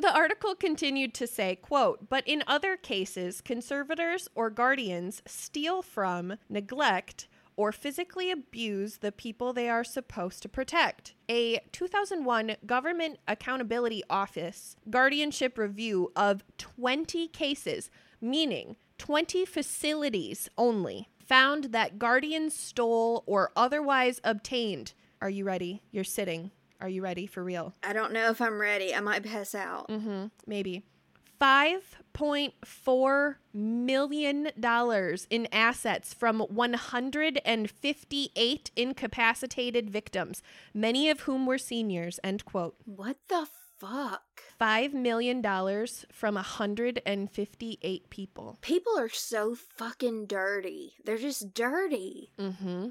The 0.00 0.12
article 0.12 0.56
continued 0.56 1.14
to 1.14 1.26
say, 1.28 1.54
quote, 1.54 2.08
but 2.08 2.26
in 2.26 2.42
other 2.48 2.76
cases, 2.76 3.40
conservators 3.40 4.28
or 4.34 4.50
guardians 4.50 5.22
steal 5.24 5.82
from, 5.82 6.34
neglect, 6.48 7.28
or 7.62 7.70
physically 7.70 8.28
abuse 8.32 8.96
the 8.96 9.12
people 9.12 9.52
they 9.52 9.68
are 9.68 9.84
supposed 9.84 10.42
to 10.42 10.48
protect. 10.48 11.14
A 11.28 11.60
2001 11.70 12.56
Government 12.66 13.20
Accountability 13.28 14.02
Office 14.10 14.74
guardianship 14.90 15.56
review 15.56 16.10
of 16.16 16.42
20 16.58 17.28
cases, 17.28 17.88
meaning 18.20 18.74
20 18.98 19.44
facilities 19.44 20.50
only, 20.58 21.08
found 21.24 21.66
that 21.66 22.00
guardians 22.00 22.52
stole 22.56 23.22
or 23.26 23.52
otherwise 23.54 24.20
obtained. 24.24 24.92
Are 25.20 25.30
you 25.30 25.44
ready? 25.44 25.84
You're 25.92 26.02
sitting. 26.02 26.50
Are 26.80 26.88
you 26.88 27.00
ready 27.00 27.28
for 27.28 27.44
real? 27.44 27.74
I 27.84 27.92
don't 27.92 28.12
know 28.12 28.28
if 28.30 28.40
I'm 28.40 28.60
ready. 28.60 28.92
I 28.92 28.98
might 28.98 29.22
pass 29.22 29.54
out. 29.54 29.86
Mm-hmm. 29.86 30.26
Maybe. 30.48 30.82
$5.4 31.42 33.34
million 33.52 34.48
in 35.28 35.48
assets 35.50 36.14
from 36.14 36.38
158 36.38 38.70
incapacitated 38.76 39.90
victims, 39.90 40.40
many 40.72 41.10
of 41.10 41.22
whom 41.22 41.46
were 41.46 41.58
seniors, 41.58 42.20
end 42.22 42.44
quote. 42.44 42.76
What 42.84 43.16
the 43.28 43.48
fuck? 43.78 44.22
$5 44.60 44.94
million 44.94 45.42
from 46.12 46.36
158 46.36 48.10
people. 48.10 48.58
People 48.60 48.96
are 48.96 49.08
so 49.08 49.56
fucking 49.56 50.26
dirty. 50.26 50.92
They're 51.04 51.18
just 51.18 51.52
dirty. 51.52 52.30
Mm-hmm. 52.38 52.90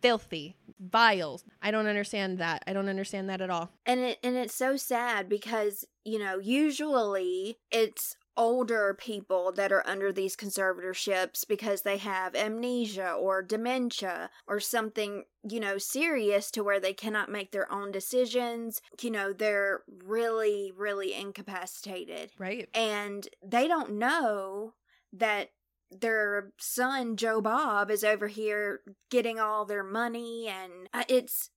Filthy. 0.00 0.56
Vile. 0.80 1.40
I 1.60 1.70
don't 1.70 1.86
understand 1.86 2.38
that. 2.38 2.62
I 2.66 2.72
don't 2.72 2.88
understand 2.88 3.28
that 3.28 3.40
at 3.40 3.50
all. 3.50 3.70
And 3.84 4.00
it 4.00 4.18
and 4.22 4.36
it's 4.36 4.54
so 4.54 4.76
sad 4.76 5.28
because, 5.28 5.84
you 6.04 6.18
know, 6.18 6.38
usually 6.38 7.58
it's 7.70 8.16
older 8.38 8.94
people 8.94 9.50
that 9.50 9.72
are 9.72 9.84
under 9.84 10.12
these 10.12 10.36
conservatorships 10.36 11.46
because 11.46 11.82
they 11.82 11.96
have 11.96 12.36
amnesia 12.36 13.10
or 13.10 13.42
dementia 13.42 14.30
or 14.46 14.60
something, 14.60 15.24
you 15.42 15.58
know, 15.58 15.76
serious 15.76 16.52
to 16.52 16.62
where 16.62 16.78
they 16.78 16.94
cannot 16.94 17.28
make 17.28 17.50
their 17.50 17.70
own 17.70 17.90
decisions. 17.90 18.80
You 19.02 19.10
know, 19.10 19.32
they're 19.32 19.82
really, 20.04 20.72
really 20.74 21.12
incapacitated. 21.12 22.30
Right? 22.38 22.68
And 22.72 23.28
they 23.44 23.66
don't 23.66 23.94
know 23.94 24.74
that 25.12 25.50
their 25.90 26.52
son 26.58 27.16
Joe 27.16 27.40
Bob 27.40 27.90
is 27.90 28.04
over 28.04 28.28
here 28.28 28.80
getting 29.10 29.38
all 29.38 29.64
their 29.64 29.84
money 29.84 30.48
and 30.48 30.88
uh, 30.92 31.04
it's 31.08 31.50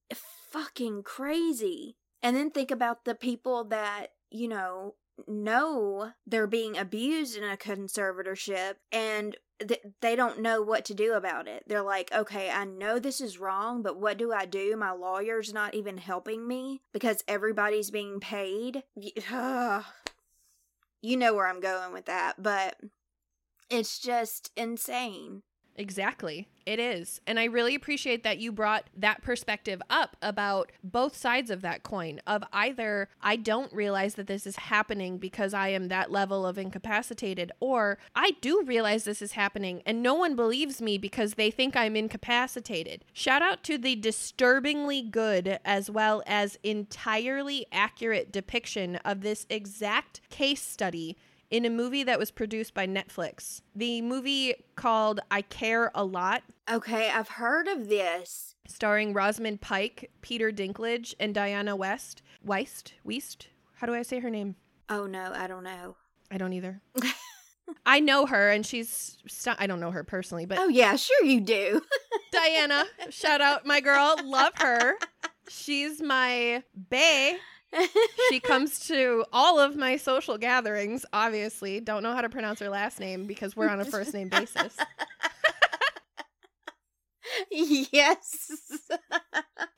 fucking 0.52 1.04
crazy. 1.04 1.98
And 2.24 2.36
then 2.36 2.52
think 2.52 2.72
about 2.72 3.06
the 3.06 3.16
people 3.16 3.64
that, 3.66 4.08
you 4.30 4.48
know, 4.48 4.96
know 5.28 6.12
they're 6.26 6.48
being 6.48 6.78
abused 6.78 7.38
in 7.38 7.44
a 7.44 7.58
conservatorship 7.58 8.76
and 8.92 9.36
th- 9.60 9.82
they 10.02 10.16
don't 10.16 10.42
know 10.42 10.62
what 10.62 10.86
to 10.86 10.94
do 10.94 11.14
about 11.14 11.48
it. 11.48 11.64
They're 11.68 11.82
like, 11.82 12.12
okay, 12.14 12.50
I 12.50 12.66
know 12.66 13.00
this 13.00 13.22
is 13.22 13.40
wrong, 13.40 13.82
but 13.82 14.00
what 14.00 14.18
do 14.18 14.32
I 14.32 14.46
do? 14.46 14.76
My 14.76 14.92
lawyer's 14.92 15.54
not 15.54 15.74
even 15.74 15.98
helping 15.98 16.48
me 16.48 16.82
because 16.94 17.24
everybody's 17.28 17.92
being 17.92 18.20
paid. 18.20 18.84
You 21.04 21.18
know 21.18 21.34
where 21.34 21.48
I'm 21.48 21.62
going 21.62 21.94
with 21.94 22.06
that, 22.06 22.44
but 22.44 22.76
it's 23.72 24.00
just 24.00 24.52
insane. 24.56 25.44
Exactly. 25.76 26.48
It 26.66 26.80
is. 26.80 27.22
And 27.26 27.40
I 27.40 27.46
really 27.46 27.74
appreciate 27.74 28.24
that 28.24 28.38
you 28.38 28.52
brought 28.52 28.90
that 28.96 29.24
perspective 29.24 29.82
up 29.90 30.16
about 30.22 30.72
both 30.84 31.16
sides 31.16 31.50
of 31.50 31.62
that 31.62 31.82
coin 31.82 32.20
of 32.28 32.44
either 32.54 33.10
I 33.22 33.36
don't 33.36 33.74
realize 33.74 34.16
that 34.16 34.28
this 34.28 34.46
is 34.46 34.58
happening 34.58 35.18
because 35.18 35.54
I 35.54 35.70
am 35.70 35.88
that 35.88 36.12
level 36.12 36.46
of 36.46 36.58
incapacitated 36.58 37.52
or 37.60 37.98
I 38.16 38.36
do 38.42 38.64
realize 38.64 39.06
this 39.06 39.22
is 39.24 39.32
happening 39.32 39.82
and 39.86 40.04
no 40.04 40.14
one 40.14 40.36
believes 40.36 40.82
me 40.82 40.98
because 41.00 41.34
they 41.34 41.50
think 41.50 41.76
I'm 41.76 41.96
incapacitated. 41.96 43.04
Shout 43.12 43.42
out 43.42 43.64
to 43.64 43.78
the 43.78 43.96
disturbingly 43.96 45.02
good 45.02 45.58
as 45.66 45.90
well 45.90 46.22
as 46.28 46.60
entirely 46.64 47.66
accurate 47.72 48.32
depiction 48.32 48.98
of 48.98 49.22
this 49.22 49.48
exact 49.50 50.22
case 50.30 50.62
study 50.62 51.18
in 51.52 51.66
a 51.66 51.70
movie 51.70 52.04
that 52.04 52.18
was 52.18 52.32
produced 52.32 52.74
by 52.74 52.88
Netflix. 52.88 53.62
The 53.76 54.02
movie 54.02 54.56
called 54.76 55.20
I 55.30 55.42
Care 55.44 55.92
a 55.94 56.04
Lot, 56.04 56.44
Okay, 56.72 57.10
I've 57.10 57.28
heard 57.28 57.68
of 57.68 57.90
this. 57.90 58.56
starring 58.68 59.14
Rosamund 59.14 59.60
Pike, 59.62 60.10
Peter 60.22 60.52
Dinklage, 60.52 61.14
and 61.20 61.36
Diana 61.36 61.76
West. 61.76 62.22
Weist? 62.48 62.94
Weist? 63.06 63.48
How 63.76 63.88
do 63.88 63.94
I 63.94 64.02
say 64.04 64.20
her 64.20 64.30
name? 64.30 64.56
Oh 64.90 65.06
no, 65.06 65.32
I 65.36 65.48
don't 65.48 65.64
know. 65.64 65.96
I 66.32 66.38
don't 66.38 66.54
either. 66.54 66.82
I 67.86 68.00
know 68.00 68.26
her, 68.26 68.50
and 68.50 68.66
she's. 68.66 69.18
st- 69.28 69.58
I 69.60 69.68
don't 69.68 69.80
know 69.80 69.92
her 69.92 70.04
personally, 70.04 70.46
but 70.46 70.58
Oh 70.60 70.68
yeah, 70.68 70.96
sure 70.96 71.24
you 71.26 71.42
do. 71.42 71.82
Diana, 72.32 72.86
shout 73.10 73.42
out 73.42 73.66
my 73.66 73.80
girl, 73.82 74.16
love 74.24 74.54
her. 74.60 74.96
She's 75.50 76.02
my 76.02 76.64
bae. 76.76 77.36
She 78.30 78.40
comes 78.40 78.88
to 78.88 79.26
all 79.32 79.60
of 79.60 79.76
my 79.76 79.98
social 79.98 80.38
gatherings. 80.38 81.06
Obviously, 81.14 81.80
don't 81.80 82.04
know 82.04 82.14
how 82.14 82.22
to 82.22 82.30
pronounce 82.30 82.60
her 82.60 82.70
last 82.70 83.00
name 83.00 83.28
because 83.28 83.56
we're 83.56 83.70
on 83.70 83.80
a 83.80 83.86
first 83.86 84.14
name 84.14 84.30
basis. 84.30 84.78
yes. 87.52 88.52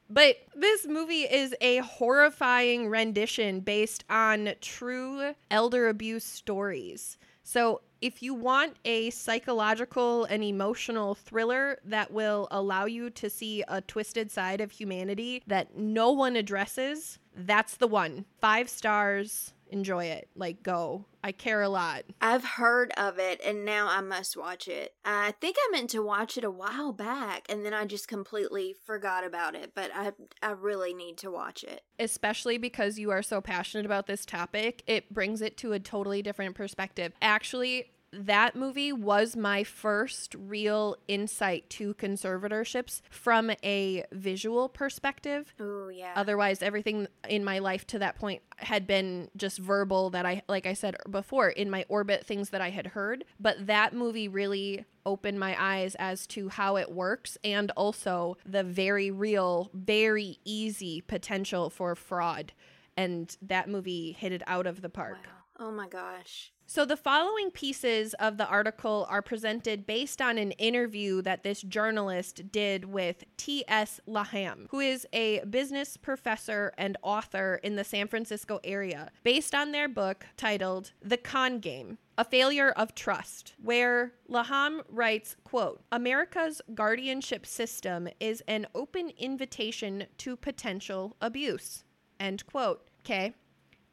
But 0.10 0.38
this 0.56 0.86
movie 0.86 1.24
is 1.24 1.56
a 1.60 1.78
horrifying 1.78 2.88
rendition 2.88 3.62
based 3.62 4.04
on 4.10 4.54
true 4.62 5.34
elder 5.50 5.88
abuse 5.90 6.24
stories. 6.24 7.18
So, 7.44 7.82
if 8.00 8.22
you 8.22 8.34
want 8.34 8.76
a 8.84 9.10
psychological 9.12 10.26
and 10.26 10.44
emotional 10.44 11.16
thriller 11.16 11.80
that 11.86 12.12
will 12.12 12.50
allow 12.52 12.86
you 12.86 13.10
to 13.12 13.30
see 13.30 13.64
a 13.68 13.80
twisted 13.82 14.30
side 14.30 14.60
of 14.60 14.72
humanity 14.72 15.42
that 15.48 15.78
no 15.78 16.12
one 16.12 16.36
addresses, 16.36 17.18
that's 17.36 17.78
the 17.78 17.88
one. 17.88 18.26
Five 18.42 18.70
stars. 18.70 19.54
Enjoy 19.70 20.06
it. 20.06 20.30
Like, 20.36 20.62
go. 20.62 21.06
I 21.24 21.32
care 21.32 21.62
a 21.64 21.70
lot. 21.70 22.04
I've 22.22 22.44
heard 22.44 22.92
of 22.96 23.18
it 23.18 23.42
and 23.44 23.66
now 23.66 23.88
I 23.88 24.02
must 24.02 24.38
watch 24.38 24.68
it. 24.68 24.94
I 25.04 25.32
think 25.42 25.56
I 25.58 25.70
meant 25.72 25.90
to 25.92 26.04
watch 26.04 26.38
it 26.38 26.44
a 26.44 26.52
while 26.52 26.92
back 26.92 27.46
and 27.50 27.66
then 27.66 27.74
I 27.74 27.86
just 27.86 28.08
completely 28.08 28.76
forgot 28.86 29.26
about 29.26 29.56
it, 29.56 29.72
but 29.74 29.90
I 29.96 30.12
I 30.44 30.52
really 30.52 30.94
need 30.94 31.18
to 31.20 31.32
watch 31.32 31.64
it. 31.64 31.82
especially 31.98 32.58
because 32.58 33.00
you 33.00 33.10
are 33.10 33.24
so 33.24 33.40
passionate 33.42 33.86
about 33.86 34.06
this 34.06 34.26
topic, 34.26 34.84
it 34.86 35.12
brings 35.14 35.42
it 35.42 35.56
to 35.58 35.72
a 35.72 35.80
totally 35.80 36.22
different 36.22 36.56
perspective. 36.56 37.14
Actually, 37.22 37.93
that 38.14 38.56
movie 38.56 38.94
was 38.94 39.36
my 39.36 39.64
first 39.64 40.36
real 40.38 40.96
insight 41.08 41.70
to 41.72 41.94
conservatorships 41.96 43.02
from 43.10 43.52
a 43.64 44.04
visual 44.12 44.70
perspective. 44.70 45.54
Oh 45.60 45.90
yeah. 45.90 46.14
Otherwise, 46.16 46.62
everything 46.62 47.08
in 47.28 47.44
my 47.44 47.60
life 47.60 47.86
to 47.88 48.00
that 48.00 48.18
point 48.18 48.42
had 48.58 48.86
been 48.88 49.30
just 49.36 49.58
verbal 49.58 50.10
that 50.12 50.26
I, 50.26 50.44
like 50.48 50.66
I 50.66 50.74
said 50.74 50.96
before, 51.10 51.50
in 51.50 51.70
my 51.70 51.86
orbit, 51.90 52.26
things 52.26 52.52
that 52.52 52.62
I 52.62 52.70
had 52.70 52.88
heard. 52.88 53.26
But 53.40 53.68
that 53.68 53.94
movie 53.94 54.28
really 54.28 54.86
opened 55.06 55.40
my 55.40 55.56
eyes 55.62 55.96
as 55.96 56.26
to 56.28 56.50
how 56.50 56.78
it 56.78 56.92
works 56.92 57.38
and 57.44 57.72
also 57.72 58.38
the 58.46 58.64
very 58.64 59.12
real, 59.12 59.70
very 59.74 60.38
easy 60.46 61.02
potential 61.02 61.70
for 61.70 61.96
fraud. 61.96 62.54
And 62.96 63.36
that 63.42 63.68
movie 63.68 64.12
hit 64.12 64.32
it 64.32 64.44
out 64.48 64.68
of 64.68 64.82
the 64.82 64.90
park. 64.90 65.18
wow. 65.26 65.43
Oh 65.60 65.72
my 65.72 65.88
gosh. 65.88 66.52
So, 66.66 66.86
the 66.86 66.98
following 66.98 67.52
pieces 67.52 68.16
of 68.16 68.38
the 68.38 68.48
article 68.48 69.06
are 69.10 69.22
presented 69.22 69.86
based 69.86 70.22
on 70.22 70.38
an 70.38 70.52
interview 70.54 71.22
that 71.22 71.44
this 71.44 71.62
journalist 71.62 72.52
did 72.52 72.86
with 72.86 73.26
T.S. 73.38 74.00
Laham, 74.08 74.68
who 74.72 74.80
is 74.80 75.06
a 75.14 75.44
business 75.46 75.98
professor 75.98 76.74
and 76.78 76.98
author 77.04 77.60
in 77.64 77.76
the 77.76 77.84
San 77.84 78.08
Francisco 78.08 78.60
area, 78.64 79.12
based 79.24 79.54
on 79.54 79.72
their 79.72 79.88
book 79.88 80.26
titled 80.38 80.94
The 81.02 81.18
Con 81.18 81.60
Game. 81.60 82.00
A 82.18 82.24
failure 82.24 82.70
of 82.72 82.96
trust, 82.96 83.56
where 83.62 84.14
Laham 84.30 84.82
writes, 84.88 85.36
quote, 85.44 85.84
America's 85.92 86.62
guardianship 86.74 87.46
system 87.46 88.08
is 88.20 88.42
an 88.48 88.68
open 88.74 89.12
invitation 89.18 90.06
to 90.20 90.36
potential 90.36 91.16
abuse. 91.22 91.84
End 92.20 92.46
quote. 92.46 92.88
Okay. 93.04 93.34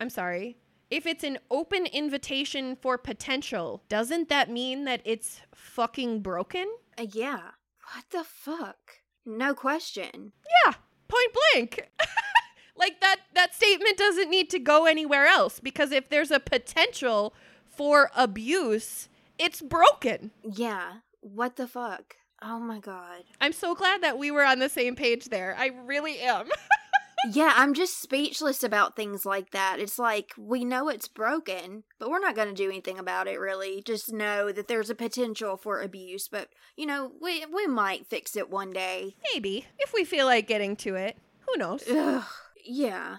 I'm 0.01 0.11
sorry. 0.11 0.57
If 0.91 1.07
it's 1.07 1.23
an 1.23 1.39
open 1.51 1.87
invitation 1.87 2.77
for 2.77 2.99
potential, 2.99 3.85
doesn't 3.89 4.29
that 4.29 4.51
mean 4.51 4.85
that 4.87 5.03
it's 5.05 5.41
fucking 5.55 6.21
broken? 6.21 6.67
Uh, 6.99 7.07
yeah. 7.13 7.53
What 7.95 8.07
the 8.11 8.25
fuck? 8.25 8.99
No 9.25 9.55
question. 9.55 10.33
Yeah, 10.65 10.75
point 11.07 11.31
blank. 11.53 11.89
like 12.77 13.01
that 13.01 13.17
that 13.35 13.55
statement 13.55 13.99
doesn't 13.99 14.31
need 14.31 14.51
to 14.51 14.59
go 14.59 14.87
anywhere 14.87 15.27
else 15.27 15.61
because 15.61 15.93
if 15.93 16.09
there's 16.09 16.33
a 16.33 16.41
potential 16.41 17.35
for 17.67 18.11
abuse, 18.17 19.09
it's 19.39 19.63
broken. 19.63 20.33
Yeah. 20.43 20.95
What 21.21 21.55
the 21.57 21.69
fuck? 21.69 22.17
Oh 22.43 22.59
my 22.59 22.81
god. 22.81 23.25
I'm 23.41 23.53
so 23.53 23.75
glad 23.75 24.03
that 24.03 24.19
we 24.19 24.31
were 24.31 24.45
on 24.45 24.59
the 24.59 24.69
same 24.69 24.97
page 24.97 25.27
there. 25.27 25.55
I 25.59 25.71
really 25.85 26.19
am. 26.21 26.49
yeah, 27.33 27.53
I'm 27.57 27.75
just 27.75 28.01
speechless 28.01 28.63
about 28.63 28.97
things 28.97 29.27
like 29.27 29.51
that. 29.51 29.79
It's 29.79 29.99
like 29.99 30.33
we 30.39 30.65
know 30.65 30.89
it's 30.89 31.09
broken, 31.09 31.85
but 31.99 32.09
we're 32.11 32.19
not 32.21 32.35
going 32.37 32.49
to 32.49 32.55
do 32.55 32.69
anything 32.69 32.99
about 32.99 33.27
it 33.29 33.39
really. 33.39 33.83
Just 33.85 34.13
know 34.13 34.51
that 34.53 34.69
there's 34.69 34.91
a 34.91 34.95
potential 34.95 35.57
for 35.57 35.81
abuse, 35.81 36.29
but 36.29 36.49
you 36.77 36.87
know, 36.87 37.13
we 37.21 37.45
we 37.47 37.67
might 37.67 38.07
fix 38.07 38.37
it 38.37 38.51
one 38.51 38.71
day. 38.73 39.17
Maybe 39.33 39.67
if 39.79 39.93
we 39.93 40.05
feel 40.05 40.27
like 40.27 40.47
getting 40.49 40.77
to 40.77 40.95
it. 40.97 41.17
Who 41.49 41.59
knows? 41.59 41.83
Ugh. 41.91 42.25
Yeah. 42.65 43.17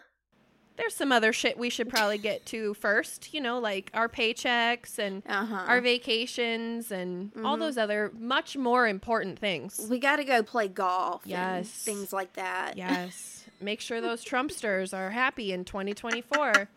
There's 0.77 0.95
some 0.95 1.11
other 1.11 1.31
shit 1.33 1.59
we 1.59 1.69
should 1.69 1.89
probably 1.89 2.17
get 2.17 2.45
to 2.47 2.73
first, 2.75 3.33
you 3.33 3.41
know, 3.41 3.59
like 3.59 3.91
our 3.93 4.07
paychecks 4.07 4.97
and 4.97 5.21
Uh-huh. 5.27 5.65
our 5.67 5.81
vacations 5.81 6.91
and 6.91 7.31
all 7.43 7.57
Mhm. 7.57 7.59
those 7.59 7.77
other 7.77 8.11
much 8.17 8.55
more 8.57 8.87
important 8.87 9.37
things. 9.37 9.85
we 9.89 9.99
got 9.99 10.15
to 10.15 10.23
go 10.23 10.41
play 10.41 10.67
golf. 10.67 11.23
and 11.23 11.31
Yes. 11.31 11.67
things 11.69 12.11
like 12.13 12.33
that. 12.33 12.77
Yes. 12.77 13.40
Make 13.61 13.79
sure 13.79 14.01
those 14.01 14.25
Trumpsters 14.25 14.97
are 14.97 15.11
happy 15.11 15.51
in 15.51 15.65
2024. 15.65 16.69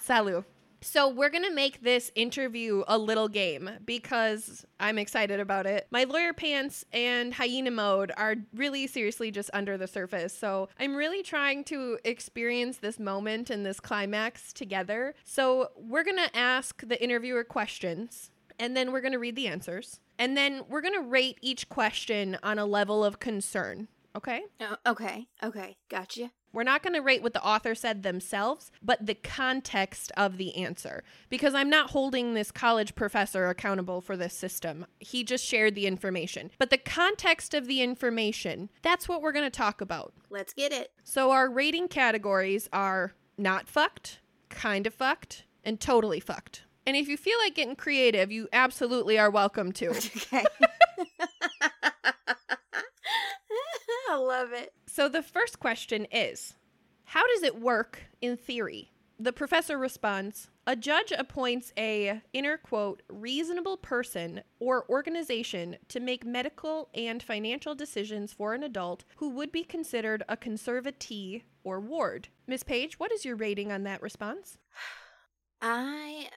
Salut. 0.00 0.44
So, 0.82 1.08
we're 1.08 1.30
going 1.30 1.42
to 1.42 1.54
make 1.54 1.82
this 1.82 2.12
interview 2.14 2.84
a 2.86 2.96
little 2.96 3.26
game 3.28 3.70
because 3.84 4.64
I'm 4.78 4.98
excited 4.98 5.40
about 5.40 5.66
it. 5.66 5.88
My 5.90 6.04
lawyer 6.04 6.32
pants 6.32 6.84
and 6.92 7.34
hyena 7.34 7.70
mode 7.70 8.12
are 8.16 8.36
really 8.54 8.86
seriously 8.86 9.30
just 9.30 9.50
under 9.52 9.76
the 9.76 9.88
surface. 9.88 10.36
So, 10.36 10.68
I'm 10.78 10.94
really 10.94 11.22
trying 11.22 11.64
to 11.64 11.98
experience 12.04 12.76
this 12.76 13.00
moment 13.00 13.50
and 13.50 13.66
this 13.66 13.80
climax 13.80 14.52
together. 14.52 15.14
So, 15.24 15.70
we're 15.76 16.04
going 16.04 16.18
to 16.18 16.36
ask 16.36 16.86
the 16.86 17.02
interviewer 17.02 17.42
questions 17.42 18.30
and 18.58 18.76
then 18.76 18.92
we're 18.92 19.00
going 19.00 19.12
to 19.12 19.18
read 19.18 19.36
the 19.36 19.48
answers. 19.48 20.00
And 20.18 20.36
then 20.36 20.62
we're 20.68 20.80
going 20.80 20.94
to 20.94 21.08
rate 21.08 21.38
each 21.42 21.68
question 21.68 22.38
on 22.42 22.58
a 22.58 22.66
level 22.66 23.04
of 23.04 23.18
concern. 23.18 23.88
Okay? 24.16 24.42
Oh, 24.60 24.76
okay. 24.86 25.28
Okay. 25.42 25.76
Gotcha. 25.90 26.30
We're 26.52 26.62
not 26.62 26.82
going 26.82 26.94
to 26.94 27.02
rate 27.02 27.22
what 27.22 27.34
the 27.34 27.44
author 27.44 27.74
said 27.74 28.02
themselves, 28.02 28.72
but 28.82 29.04
the 29.04 29.14
context 29.14 30.10
of 30.16 30.38
the 30.38 30.56
answer. 30.56 31.04
Because 31.28 31.54
I'm 31.54 31.68
not 31.68 31.90
holding 31.90 32.32
this 32.32 32.50
college 32.50 32.94
professor 32.94 33.48
accountable 33.48 34.00
for 34.00 34.16
this 34.16 34.32
system. 34.32 34.86
He 34.98 35.22
just 35.22 35.44
shared 35.44 35.74
the 35.74 35.86
information. 35.86 36.50
But 36.58 36.70
the 36.70 36.78
context 36.78 37.52
of 37.52 37.66
the 37.66 37.82
information, 37.82 38.70
that's 38.80 39.06
what 39.06 39.20
we're 39.20 39.32
going 39.32 39.44
to 39.44 39.50
talk 39.50 39.82
about. 39.82 40.14
Let's 40.30 40.54
get 40.54 40.72
it. 40.72 40.92
So 41.04 41.30
our 41.30 41.50
rating 41.50 41.88
categories 41.88 42.70
are 42.72 43.12
not 43.36 43.68
fucked, 43.68 44.20
kind 44.48 44.86
of 44.86 44.94
fucked, 44.94 45.44
and 45.62 45.78
totally 45.78 46.20
fucked. 46.20 46.62
And 46.86 46.96
if 46.96 47.06
you 47.06 47.18
feel 47.18 47.38
like 47.38 47.54
getting 47.54 47.76
creative, 47.76 48.32
you 48.32 48.48
absolutely 48.50 49.18
are 49.18 49.30
welcome 49.30 49.72
to. 49.72 49.90
Okay. 50.16 50.44
I 54.08 54.16
love 54.16 54.52
it. 54.52 54.72
So 54.86 55.08
the 55.08 55.22
first 55.22 55.58
question 55.58 56.06
is 56.10 56.54
How 57.04 57.26
does 57.26 57.42
it 57.42 57.60
work 57.60 58.02
in 58.20 58.36
theory? 58.36 58.92
The 59.18 59.32
professor 59.32 59.78
responds 59.78 60.50
A 60.66 60.76
judge 60.76 61.12
appoints 61.16 61.72
a, 61.78 62.20
inner 62.32 62.58
quote, 62.58 63.02
reasonable 63.08 63.78
person 63.78 64.42
or 64.60 64.84
organization 64.90 65.76
to 65.88 66.00
make 66.00 66.24
medical 66.24 66.90
and 66.94 67.22
financial 67.22 67.74
decisions 67.74 68.32
for 68.32 68.52
an 68.52 68.62
adult 68.62 69.04
who 69.16 69.30
would 69.30 69.52
be 69.52 69.64
considered 69.64 70.22
a 70.28 70.36
conservatee 70.36 71.42
or 71.64 71.80
ward. 71.80 72.28
Miss 72.46 72.62
Paige, 72.62 72.98
what 72.98 73.10
is 73.12 73.24
your 73.24 73.36
rating 73.36 73.72
on 73.72 73.84
that 73.84 74.02
response? 74.02 74.58
I 75.62 76.28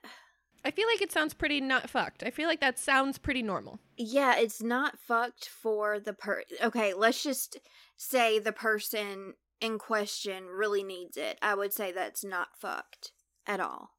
I 0.66 0.72
feel 0.72 0.88
like 0.88 1.02
it 1.02 1.12
sounds 1.12 1.34
pretty 1.34 1.62
not 1.62 1.90
fucked. 1.90 2.24
I 2.24 2.30
feel 2.32 2.48
like 2.48 2.60
that 2.60 2.78
sounds 2.80 3.18
pretty 3.18 3.42
normal. 3.42 3.80
yeah, 3.98 4.36
it's 4.38 4.62
not 4.62 5.00
fucked 5.00 5.48
for 5.48 6.00
the 6.00 6.14
per. 6.14 6.44
Okay, 6.64 6.94
let's 6.94 7.24
just 7.24 7.58
say 7.98 8.40
the 8.40 8.52
person 8.52 9.34
in 9.62 9.78
question 9.78 10.46
really 10.46 10.84
needs 10.84 11.18
it. 11.18 11.38
I 11.42 11.56
would 11.56 11.74
say 11.74 11.92
that's 11.92 12.24
not 12.24 12.50
fucked 12.58 13.12
at 13.48 13.60
all. 13.60 13.92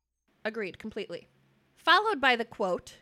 Agreed, 0.45 0.79
completely. 0.79 1.29
Followed 1.77 2.21
by 2.21 2.37
the 2.37 2.45
quote 2.45 2.97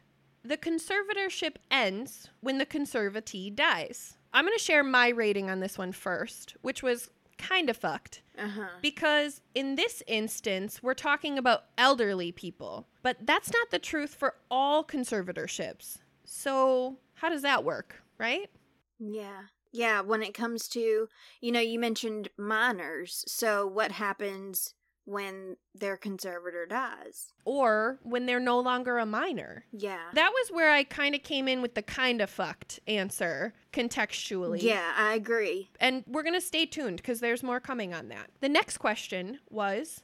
The 0.45 0.57
conservatorship 0.57 1.57
ends 1.71 2.29
when 2.41 2.59
the 2.59 2.67
conservatee 2.67 3.55
dies. 3.55 4.17
I'm 4.33 4.45
going 4.45 4.57
to 4.57 4.63
share 4.63 4.85
my 4.85 5.09
rating 5.09 5.51
on 5.51 5.61
this 5.61 5.79
one 5.79 5.93
first, 5.93 6.55
which 6.63 6.83
was 6.83 7.11
kind 7.39 7.71
of 7.71 7.77
fucked. 7.77 8.23
Uh 8.37 8.49
huh. 8.49 8.69
Because 8.83 9.41
in 9.55 9.77
this 9.77 10.03
instance, 10.07 10.83
we're 10.83 10.95
talking 10.95 11.39
about 11.39 11.65
elderly 11.77 12.33
people, 12.33 12.89
but 13.03 13.17
that's 13.21 13.53
not 13.53 13.71
the 13.71 13.79
truth 13.79 14.15
for 14.15 14.35
all 14.51 14.85
conservatorships. 14.85 15.99
So, 16.25 16.99
how 17.15 17.29
does 17.29 17.43
that 17.43 17.65
work, 17.65 18.03
right? 18.19 18.51
Yeah. 18.99 19.43
Yeah, 19.73 20.01
when 20.01 20.23
it 20.23 20.35
comes 20.35 20.67
to, 20.69 21.09
you 21.41 21.53
know, 21.53 21.61
you 21.61 21.79
mentioned 21.79 22.29
minors. 22.37 23.25
So 23.27 23.67
what 23.67 23.93
happens 23.93 24.75
when 25.09 25.57
their 25.75 25.97
conservator 25.97 26.67
dies. 26.67 27.33
Or 27.47 27.99
when 28.03 28.27
they're 28.27 28.39
no 28.39 28.61
longer 28.61 28.99
a 28.99 29.07
minor. 29.07 29.65
Yeah. 29.73 30.11
That 30.13 30.33
was 30.35 30.51
where 30.51 30.71
I 30.71 30.85
kind 30.85 31.15
of 31.15 31.23
came 31.23 31.49
in 31.49 31.63
with 31.63 31.75
the 31.75 31.83
kind 31.83 32.21
of 32.21 32.29
fucked 32.29 32.79
answer 32.87 33.55
contextually. 33.73 34.63
Yeah, 34.63 34.93
I 34.95 35.15
agree. 35.15 35.71
And 35.81 36.05
we're 36.07 36.23
going 36.23 36.35
to 36.35 36.43
stay 36.43 36.67
tuned 36.67 36.99
because 36.99 37.21
there's 37.21 37.43
more 37.43 37.59
coming 37.59 37.95
on 37.95 38.09
that. 38.09 38.29
The 38.41 38.51
next 38.51 38.77
question 38.79 39.39
was 39.49 40.03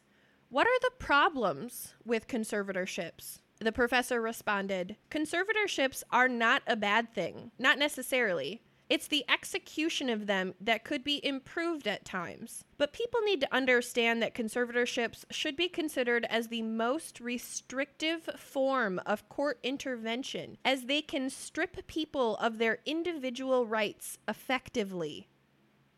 What 0.49 0.67
are 0.67 0.81
the 0.81 0.93
problems 0.99 1.93
with 2.07 2.27
conservatorships? 2.27 3.41
The 3.61 3.73
professor 3.73 4.23
responded 4.23 4.97
Conservatorships 5.11 6.03
are 6.11 6.29
not 6.29 6.63
a 6.67 6.77
bad 6.77 7.15
thing, 7.15 7.51
not 7.59 7.79
necessarily. 7.79 8.63
It's 8.95 9.09
the 9.09 9.25
execution 9.29 10.09
of 10.09 10.29
them 10.29 10.55
that 10.61 10.85
could 10.85 11.03
be 11.03 11.19
improved 11.27 11.89
at 11.89 12.05
times. 12.05 12.63
But 12.79 12.93
people 12.93 13.21
need 13.23 13.41
to 13.41 13.53
understand 13.53 14.23
that 14.23 14.37
conservatorships 14.37 15.25
should 15.33 15.57
be 15.57 15.69
considered 15.69 16.25
as 16.31 16.47
the 16.47 16.63
most 16.63 17.19
restrictive 17.19 18.23
form 18.37 19.01
of 19.05 19.29
court 19.29 19.59
intervention, 19.65 20.59
as 20.65 20.85
they 20.85 21.03
can 21.03 21.29
strip 21.29 21.89
people 21.89 22.37
of 22.37 22.59
their 22.59 22.79
individual 22.87 23.67
rights 23.67 24.19
effectively. 24.29 25.27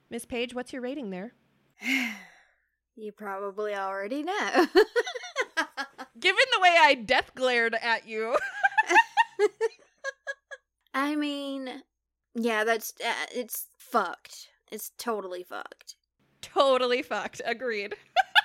Miss 0.08 0.24
Paige, 0.24 0.54
what's 0.54 0.72
your 0.72 0.80
rating 0.80 1.10
there? 1.10 1.34
You 2.98 3.12
probably 3.12 3.74
already 3.74 4.22
know. 4.22 4.32
Given 6.18 6.44
the 6.50 6.62
way 6.62 6.74
I 6.80 6.94
death 6.94 7.32
glared 7.34 7.74
at 7.74 8.08
you. 8.08 8.38
I 10.94 11.14
mean, 11.14 11.82
yeah, 12.36 12.64
that's 12.64 12.92
uh, 13.04 13.26
it's 13.34 13.68
fucked. 13.78 14.48
It's 14.70 14.92
totally 14.98 15.42
fucked. 15.42 15.96
totally 16.42 17.02
fucked. 17.02 17.40
Agreed. 17.44 17.94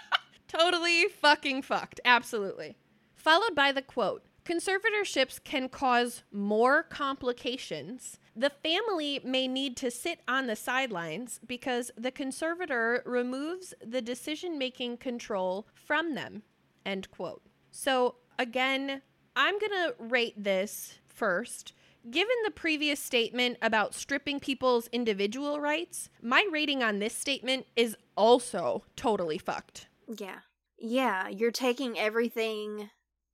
totally 0.48 1.08
fucking 1.08 1.62
fucked. 1.64 2.00
Absolutely. 2.06 2.78
Followed 3.16 3.54
by 3.54 3.72
the 3.72 3.82
quote 3.82 4.24
Conservatorships 4.46 5.44
can 5.44 5.70
cause 5.70 6.24
more 6.32 6.84
complications. 6.84 8.18
The 8.36 8.50
family 8.50 9.20
may 9.24 9.48
need 9.48 9.76
to 9.78 9.92
sit 9.92 10.22
on 10.28 10.48
the 10.48 10.56
sidelines 10.56 11.39
because 11.46 11.92
the 11.98 12.12
conservator 12.12 13.04
removes 13.06 13.74
the 13.86 14.02
decision 14.02 14.58
making 14.58 14.98
control 14.98 15.68
from 15.74 16.16
them. 16.16 16.44
End 16.86 17.12
quote. 17.12 17.44
So, 17.72 18.16
again, 18.39 19.02
I'm 19.36 19.60
going 19.60 19.72
to 19.72 19.96
rate 20.00 20.42
this 20.42 20.96
first. 21.08 21.74
Given 22.10 22.36
the 22.43 22.52
previous 22.52 22.99
statement 22.99 23.58
about 23.62 23.93
stripping 23.93 24.39
people's 24.39 24.88
individual 24.88 25.60
rights, 25.60 26.10
my 26.22 26.47
rating 26.52 26.82
on 26.82 26.97
this 26.97 27.16
statement 27.16 27.68
is 27.76 27.95
also 28.18 28.86
totally 28.95 29.38
fucked. 29.38 29.88
Yeah. 30.08 30.39
Yeah, 30.80 31.28
you're 31.28 31.52
taking 31.52 31.99
everything 31.99 32.89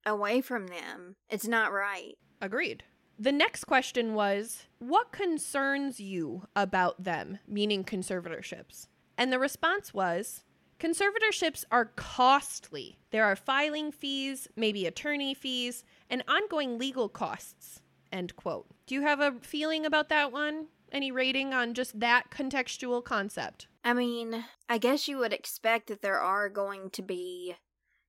away 0.06 0.42
from 0.42 0.68
them. 0.68 1.16
It's 1.30 1.48
not 1.48 1.72
right. 1.72 2.16
Agreed. 2.42 2.84
The 3.18 3.32
next 3.32 3.64
question 3.64 4.14
was 4.14 4.66
What 4.80 5.14
concerns 5.14 6.02
you 6.02 6.44
about 6.56 7.04
them, 7.04 7.40
meaning 7.48 7.86
conservatorships? 7.86 8.88
And 9.18 9.32
the 9.32 9.40
response 9.40 9.94
was 9.94 10.44
Conservatorships 10.78 11.64
are 11.72 11.86
costly. 11.96 13.00
There 13.12 13.26
are 13.26 13.36
filing 13.36 13.92
fees, 13.92 14.48
maybe 14.56 14.86
attorney 14.86 15.34
fees, 15.34 15.84
and 16.10 16.22
ongoing 16.28 16.78
legal 16.78 17.10
costs. 17.10 17.82
End 18.12 18.36
quote. 18.36 18.68
Do 18.86 18.96
you 18.96 19.02
have 19.02 19.20
a 19.20 19.34
feeling 19.42 19.86
about 19.86 20.10
that 20.10 20.32
one? 20.32 20.68
Any 20.92 21.12
rating 21.12 21.54
on 21.54 21.74
just 21.74 22.00
that 22.00 22.32
contextual 22.32 23.04
concept? 23.04 23.68
I 23.84 23.94
mean, 23.94 24.46
I 24.70 24.78
guess 24.78 25.08
you 25.08 25.18
would 25.18 25.34
expect 25.34 25.88
that 25.88 26.02
there 26.02 26.20
are 26.20 26.48
going 26.50 26.90
to 26.92 27.02
be, 27.02 27.56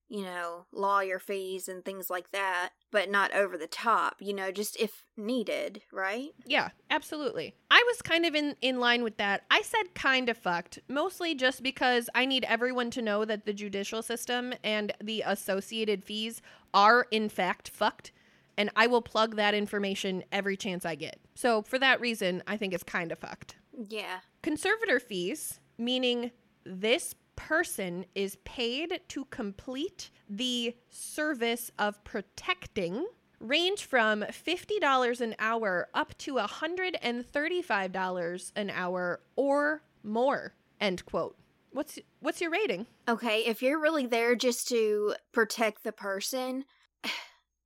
you 0.09 0.23
know, 0.23 0.67
lawyer 0.73 1.19
fees 1.19 1.69
and 1.69 1.85
things 1.85 2.09
like 2.09 2.31
that, 2.31 2.71
but 2.93 3.11
not 3.11 3.35
over 3.35 3.59
the 3.59 3.67
top, 3.67 4.17
you 4.21 4.33
know, 4.33 4.53
just 4.53 4.79
if 4.79 5.05
needed, 5.17 5.83
right? 5.93 6.31
Yeah, 6.47 6.71
absolutely. 6.91 7.55
I 7.71 7.83
was 7.89 8.01
kind 8.01 8.25
of 8.25 8.35
in, 8.35 8.55
in 8.63 8.79
line 8.79 9.03
with 9.03 9.17
that. 9.17 9.45
I 9.51 9.63
said 9.63 9.95
kind 9.95 10.29
of 10.29 10.37
fucked, 10.37 10.79
mostly 10.89 11.35
just 11.35 11.63
because 11.63 12.09
I 12.15 12.27
need 12.27 12.45
everyone 12.45 12.91
to 12.93 13.03
know 13.03 13.25
that 13.25 13.45
the 13.45 13.53
judicial 13.53 14.03
system 14.03 14.55
and 14.63 14.93
the 15.03 15.23
associated 15.27 16.05
fees 16.05 16.43
are, 16.73 17.07
in 17.11 17.29
fact, 17.29 17.69
fucked. 17.69 18.13
And 18.59 18.69
I 18.77 18.89
will 18.89 19.01
plug 19.01 19.37
that 19.37 19.55
information 19.55 20.23
every 20.33 20.57
chance 20.57 20.85
I 20.85 20.97
get. 20.97 21.21
So, 21.35 21.63
for 21.63 21.79
that 21.79 22.01
reason, 22.01 22.43
I 22.47 22.59
think 22.59 22.75
it's 22.75 22.83
kind 22.83 23.11
of 23.13 23.19
fucked. 23.19 23.57
Yeah. 23.89 24.19
Conservator 24.43 25.01
fees, 25.01 25.61
meaning 25.79 26.33
this 26.65 27.15
person 27.37 28.05
is 28.17 28.37
paid 28.45 29.01
to 29.09 29.25
complete 29.27 30.11
the 30.29 30.75
service 30.91 31.71
of 31.79 32.03
protecting, 32.03 33.07
range 33.39 33.85
from 33.85 34.23
$50 34.23 35.21
an 35.21 35.37
hour 35.39 35.87
up 35.95 36.19
to 36.19 36.35
$135 36.35 38.53
an 38.57 38.71
hour 38.71 39.21
or 39.37 39.85
more. 40.03 40.55
End 40.81 41.07
quote. 41.07 41.37
What's 41.71 42.01
what's 42.21 42.41
your 42.41 42.51
rating? 42.51 42.87
Okay, 43.09 43.45
if 43.47 43.63
you're 43.63 43.81
really 43.81 44.07
there 44.07 44.35
just 44.35 44.67
to 44.69 45.15
protect 45.33 45.85
the 45.85 45.93
person, 45.93 46.65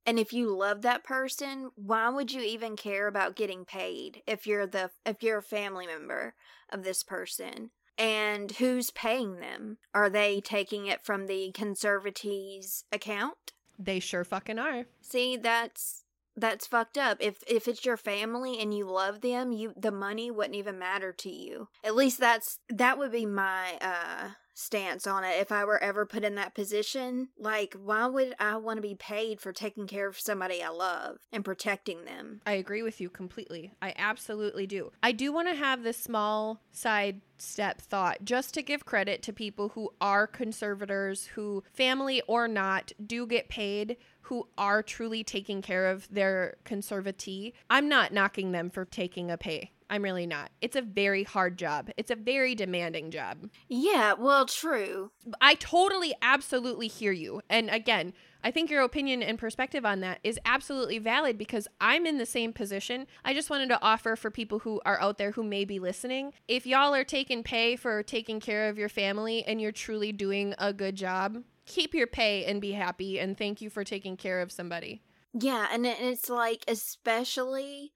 and 0.05 0.19
if 0.19 0.33
you 0.33 0.55
love 0.55 0.81
that 0.81 1.03
person, 1.03 1.71
why 1.75 2.09
would 2.09 2.31
you 2.31 2.41
even 2.41 2.75
care 2.75 3.07
about 3.07 3.35
getting 3.35 3.65
paid 3.65 4.21
if 4.27 4.45
you're 4.45 4.67
the 4.67 4.91
if 5.05 5.23
you're 5.23 5.37
a 5.39 5.43
family 5.43 5.87
member 5.87 6.35
of 6.69 6.83
this 6.83 7.03
person? 7.03 7.71
And 7.97 8.51
who's 8.53 8.89
paying 8.89 9.39
them? 9.39 9.77
Are 9.93 10.09
they 10.09 10.41
taking 10.41 10.87
it 10.87 11.05
from 11.05 11.27
the 11.27 11.51
conservatives 11.51 12.85
account? 12.91 13.53
They 13.77 13.99
sure 13.99 14.23
fucking 14.23 14.59
are. 14.59 14.85
See, 15.01 15.37
that's 15.37 16.03
that's 16.35 16.67
fucked 16.67 16.97
up. 16.97 17.17
If 17.19 17.43
if 17.47 17.67
it's 17.67 17.85
your 17.85 17.97
family 17.97 18.59
and 18.59 18.73
you 18.73 18.85
love 18.85 19.21
them, 19.21 19.51
you 19.51 19.73
the 19.77 19.91
money 19.91 20.31
wouldn't 20.31 20.55
even 20.55 20.79
matter 20.79 21.13
to 21.13 21.29
you. 21.29 21.69
At 21.83 21.95
least 21.95 22.19
that's 22.19 22.59
that 22.69 22.97
would 22.97 23.11
be 23.11 23.25
my 23.25 23.77
uh 23.79 24.29
stance 24.53 25.07
on 25.07 25.23
it 25.23 25.39
if 25.39 25.51
I 25.51 25.65
were 25.65 25.81
ever 25.81 26.05
put 26.05 26.23
in 26.23 26.35
that 26.35 26.55
position. 26.55 27.29
Like, 27.37 27.75
why 27.81 28.07
would 28.07 28.35
I 28.39 28.57
want 28.57 28.77
to 28.77 28.81
be 28.81 28.95
paid 28.95 29.41
for 29.41 29.51
taking 29.51 29.87
care 29.87 30.07
of 30.07 30.19
somebody 30.19 30.61
I 30.61 30.69
love 30.69 31.17
and 31.31 31.43
protecting 31.43 32.05
them? 32.05 32.41
I 32.45 32.53
agree 32.53 32.81
with 32.81 33.01
you 33.01 33.09
completely. 33.09 33.73
I 33.81 33.93
absolutely 33.97 34.67
do. 34.67 34.91
I 35.01 35.11
do 35.11 35.31
want 35.33 35.47
to 35.47 35.55
have 35.55 35.83
this 35.83 35.97
small 35.97 36.61
side 36.71 37.21
step 37.37 37.81
thought 37.81 38.23
just 38.23 38.53
to 38.53 38.61
give 38.61 38.85
credit 38.85 39.21
to 39.23 39.33
people 39.33 39.69
who 39.69 39.91
are 39.99 40.25
conservators, 40.25 41.25
who, 41.35 41.63
family 41.73 42.21
or 42.27 42.47
not, 42.47 42.93
do 43.05 43.27
get 43.27 43.49
paid, 43.49 43.97
who 44.21 44.47
are 44.57 44.81
truly 44.81 45.23
taking 45.23 45.61
care 45.61 45.87
of 45.91 46.07
their 46.09 46.55
conservatee. 46.63 47.51
I'm 47.69 47.89
not 47.89 48.13
knocking 48.13 48.53
them 48.53 48.69
for 48.69 48.85
taking 48.85 49.29
a 49.29 49.37
pay. 49.37 49.71
I'm 49.93 50.01
really 50.03 50.25
not. 50.25 50.49
It's 50.59 50.75
a 50.75 50.81
very 50.81 51.23
hard 51.23 51.55
job. 51.55 51.91
It's 51.97 52.09
a 52.09 52.15
very 52.15 52.55
demanding 52.55 53.11
job. 53.11 53.47
Yeah, 53.69 54.13
well, 54.13 54.47
true. 54.47 55.11
I 55.39 55.53
totally, 55.53 56.15
absolutely 56.19 56.87
hear 56.87 57.11
you. 57.11 57.41
And 57.47 57.69
again, 57.69 58.13
I 58.43 58.49
think 58.49 58.71
your 58.71 58.81
opinion 58.81 59.21
and 59.21 59.37
perspective 59.37 59.85
on 59.85 59.99
that 59.99 60.17
is 60.23 60.39
absolutely 60.45 60.97
valid 60.97 61.37
because 61.37 61.67
I'm 61.79 62.07
in 62.07 62.17
the 62.17 62.25
same 62.25 62.53
position. 62.53 63.05
I 63.23 63.35
just 63.35 63.51
wanted 63.51 63.69
to 63.69 63.79
offer 63.83 64.15
for 64.15 64.31
people 64.31 64.57
who 64.57 64.81
are 64.83 64.99
out 64.99 65.19
there 65.19 65.29
who 65.29 65.43
may 65.43 65.63
be 65.63 65.77
listening 65.77 66.33
if 66.47 66.65
y'all 66.65 66.95
are 66.95 67.03
taking 67.03 67.43
pay 67.43 67.75
for 67.75 68.01
taking 68.01 68.39
care 68.39 68.69
of 68.69 68.79
your 68.79 68.89
family 68.89 69.43
and 69.43 69.61
you're 69.61 69.71
truly 69.71 70.11
doing 70.11 70.55
a 70.57 70.73
good 70.73 70.95
job, 70.95 71.37
keep 71.67 71.93
your 71.93 72.07
pay 72.07 72.45
and 72.45 72.59
be 72.59 72.71
happy. 72.71 73.19
And 73.19 73.37
thank 73.37 73.61
you 73.61 73.69
for 73.69 73.83
taking 73.83 74.17
care 74.17 74.41
of 74.41 74.51
somebody. 74.51 75.03
Yeah, 75.35 75.67
and 75.71 75.85
it's 75.85 76.31
like, 76.31 76.63
especially 76.67 77.93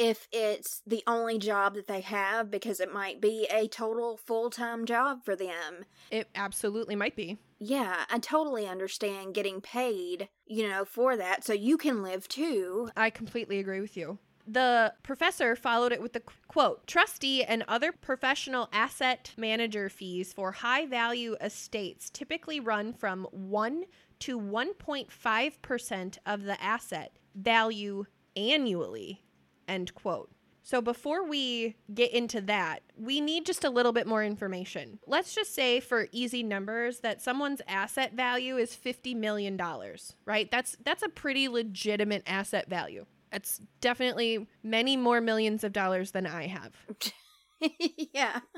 if 0.00 0.26
it's 0.32 0.80
the 0.86 1.02
only 1.06 1.38
job 1.38 1.74
that 1.74 1.86
they 1.86 2.00
have 2.00 2.50
because 2.50 2.80
it 2.80 2.90
might 2.90 3.20
be 3.20 3.46
a 3.52 3.68
total 3.68 4.16
full-time 4.16 4.86
job 4.86 5.22
for 5.26 5.36
them. 5.36 5.84
It 6.10 6.28
absolutely 6.34 6.96
might 6.96 7.14
be. 7.14 7.36
Yeah, 7.58 8.06
I 8.10 8.18
totally 8.18 8.66
understand 8.66 9.34
getting 9.34 9.60
paid, 9.60 10.30
you 10.46 10.66
know, 10.66 10.86
for 10.86 11.18
that 11.18 11.44
so 11.44 11.52
you 11.52 11.76
can 11.76 12.02
live 12.02 12.26
too. 12.28 12.88
I 12.96 13.10
completely 13.10 13.58
agree 13.58 13.82
with 13.82 13.94
you. 13.94 14.18
The 14.46 14.94
professor 15.02 15.54
followed 15.54 15.92
it 15.92 16.00
with 16.00 16.14
the 16.14 16.22
quote 16.48 16.86
Trustee 16.86 17.44
and 17.44 17.62
other 17.68 17.92
professional 17.92 18.70
asset 18.72 19.34
manager 19.36 19.90
fees 19.90 20.32
for 20.32 20.50
high 20.50 20.86
value 20.86 21.36
estates 21.42 22.08
typically 22.08 22.58
run 22.58 22.94
from 22.94 23.26
1 23.32 23.84
to 24.20 24.40
1.5% 24.40 26.18
of 26.24 26.44
the 26.44 26.62
asset 26.62 27.18
value 27.34 28.06
annually 28.34 29.22
End 29.70 29.94
quote. 29.94 30.30
So 30.62 30.82
before 30.82 31.24
we 31.26 31.76
get 31.94 32.12
into 32.12 32.40
that, 32.42 32.82
we 32.96 33.20
need 33.20 33.46
just 33.46 33.64
a 33.64 33.70
little 33.70 33.92
bit 33.92 34.06
more 34.06 34.22
information. 34.22 34.98
Let's 35.06 35.34
just 35.34 35.54
say 35.54 35.80
for 35.80 36.08
easy 36.12 36.42
numbers 36.42 37.00
that 37.00 37.22
someone's 37.22 37.62
asset 37.66 38.14
value 38.14 38.56
is 38.56 38.74
50 38.74 39.14
million 39.14 39.56
dollars, 39.56 40.14
right? 40.26 40.50
That's 40.50 40.76
that's 40.84 41.02
a 41.02 41.08
pretty 41.08 41.48
legitimate 41.48 42.22
asset 42.26 42.68
value. 42.68 43.06
It's 43.32 43.60
definitely 43.80 44.48
many 44.62 44.96
more 44.96 45.20
millions 45.20 45.64
of 45.64 45.72
dollars 45.72 46.10
than 46.10 46.26
I 46.26 46.48
have. 46.48 46.74
yeah. 48.12 48.40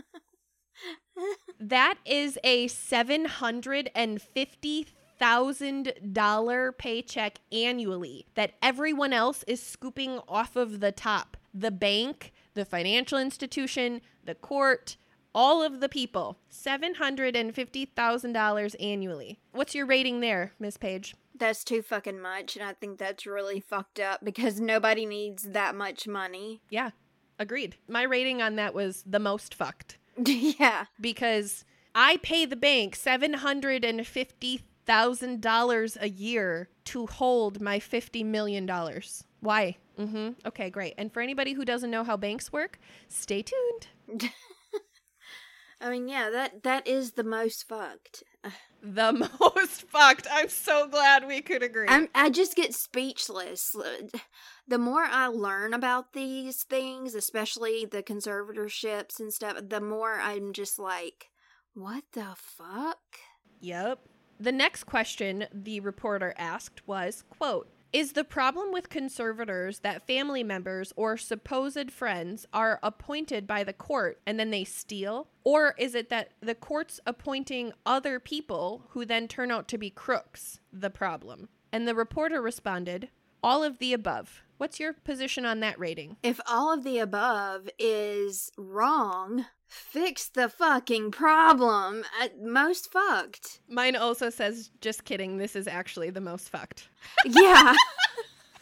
That 1.61 1.99
is 2.05 2.39
a 2.43 2.67
$750,000 5.23 6.79
paycheck 6.79 7.39
annually 7.51 8.27
that 8.35 8.53
everyone 8.63 9.13
else 9.13 9.43
is 9.47 9.63
scooping 9.63 10.21
off 10.29 10.57
of 10.57 10.81
the 10.81 10.93
top. 10.93 11.37
The 11.55 11.71
bank, 11.71 12.33
the 12.55 12.65
financial 12.65 13.19
institution, 13.19 14.01
the 14.25 14.35
court, 14.35 14.97
all 15.35 15.63
of 15.63 15.81
the 15.81 15.89
people. 15.89 16.39
$750,000 16.51 18.75
annually. 18.81 19.39
What's 19.53 19.75
your 19.75 19.87
rating 19.87 20.21
there, 20.21 20.53
Miss 20.59 20.77
Paige? 20.77 21.17
That's 21.35 21.65
too 21.65 21.81
fucking 21.83 22.21
much, 22.21 22.57
and 22.57 22.65
I 22.65 22.75
think 22.75 22.99
that's 22.99 23.27
really 23.27 23.61
fucked 23.61 23.99
up 23.99 24.23
because 24.23 24.61
nobody 24.61 25.07
needs 25.07 25.45
that 25.45 25.75
much 25.75 26.07
money. 26.07 26.61
Yeah, 26.69 26.91
agreed. 27.39 27.77
My 27.89 28.03
rating 28.03 28.43
on 28.43 28.57
that 28.57 28.75
was 28.75 29.03
the 29.07 29.19
most 29.19 29.55
fucked. 29.55 29.97
yeah. 30.25 30.85
because 31.01 31.65
I 31.95 32.19
pay 32.19 32.45
the 32.45 32.57
bank 32.57 32.95
seven 32.95 33.33
hundred 33.33 33.83
and 33.85 34.07
fifty 34.07 34.61
thousand 34.85 35.41
dollars 35.41 35.97
a 36.01 36.09
year 36.09 36.69
to 36.87 37.07
hold 37.07 37.61
my 37.61 37.79
fifty 37.79 38.25
million 38.25 38.67
dollars. 38.67 39.25
Why? 39.41 39.77
Mm-hmm. 39.99 40.47
Okay, 40.47 40.71
great. 40.71 40.95
And 40.97 41.13
for 41.13 41.21
anybody 41.21 41.53
who 41.53 41.65
doesn't 41.65 41.91
know 41.91 42.05
how 42.05 42.17
banks 42.17 42.53
work, 42.53 42.79
stay 43.09 43.43
tuned. 43.43 44.31
I 45.81 45.91
mean, 45.91 46.09
yeah, 46.09 46.31
that 46.31 46.63
that 46.63 46.87
is 46.87 47.13
the 47.13 47.25
most 47.25 47.69
fucked. 47.69 48.23
The 48.85 49.13
most 49.13 49.83
fucked. 49.83 50.27
I'm 50.29 50.49
so 50.49 50.89
glad 50.89 51.29
we 51.29 51.41
could 51.41 51.63
agree. 51.63 51.87
I'm, 51.89 52.09
I 52.17 52.31
just 52.31 52.57
get 52.57 52.75
speechless. 52.75 53.77
The 54.67 54.79
more 54.79 55.05
I 55.05 55.29
learn 55.29 55.73
about 55.73 56.15
these 56.15 56.65
things, 56.65 57.15
especially 57.15 57.85
the 57.85 58.03
conservatorships 58.03 59.21
and 59.21 59.33
stuff, 59.33 59.57
the 59.69 59.81
more 59.81 60.19
I'm 60.19 60.53
just 60.53 60.81
like, 60.81 61.31
what 61.75 62.03
the 62.15 62.35
fuck? 62.35 62.99
Yep. 63.61 64.01
The 64.43 64.51
next 64.51 64.85
question 64.85 65.47
the 65.53 65.79
reporter 65.79 66.35
asked 66.37 66.83
was, 66.85 67.23
quote, 67.31 67.69
is 67.93 68.15
the 68.15 68.25
problem 68.25 68.73
with 68.73 68.89
conservators 68.89 69.79
that 69.81 70.05
family 70.05 70.43
members 70.43 70.93
or 70.97 71.17
supposed 71.17 71.93
friends 71.93 72.45
are 72.53 72.81
appointed 72.83 73.47
by 73.47 73.63
the 73.63 73.73
court 73.73 74.21
and 74.27 74.41
then 74.41 74.51
they 74.51 74.65
steal? 74.65 75.29
Or 75.45 75.77
is 75.79 75.95
it 75.95 76.09
that 76.09 76.33
the 76.41 76.57
court's 76.57 76.99
appointing 77.07 77.73
other 77.87 78.19
people 78.19 78.83
who 78.89 79.05
then 79.05 79.29
turn 79.29 79.53
out 79.53 79.69
to 79.69 79.79
be 79.79 79.91
crooks 79.91 80.59
the 80.73 80.91
problem? 80.91 81.49
And 81.71 81.87
the 81.87 81.95
reporter 81.95 82.43
responded, 82.43 83.11
all 83.45 83.63
of 83.63 83.79
the 83.79 83.93
above. 83.93 84.43
What's 84.57 84.81
your 84.81 84.93
position 84.93 85.45
on 85.45 85.61
that 85.61 85.79
rating? 85.79 86.17
If 86.21 86.41
all 86.49 86.75
of 86.75 86.83
the 86.83 86.99
above 86.99 87.69
is 87.79 88.51
wrong, 88.59 89.47
fix 89.73 90.29
the 90.29 90.51
fucking 90.51 91.11
problem. 91.11 92.05
Uh, 92.21 92.29
most 92.41 92.93
fucked. 92.93 93.61
Mine 93.69 93.97
also 93.97 94.29
says, 94.29 94.71
just 94.81 95.05
kidding, 95.05 95.39
this 95.39 95.57
is 95.57 95.67
actually 95.67 96.11
the 96.11 96.21
most 96.21 96.51
fucked. 96.51 96.89
yeah. 97.25 97.75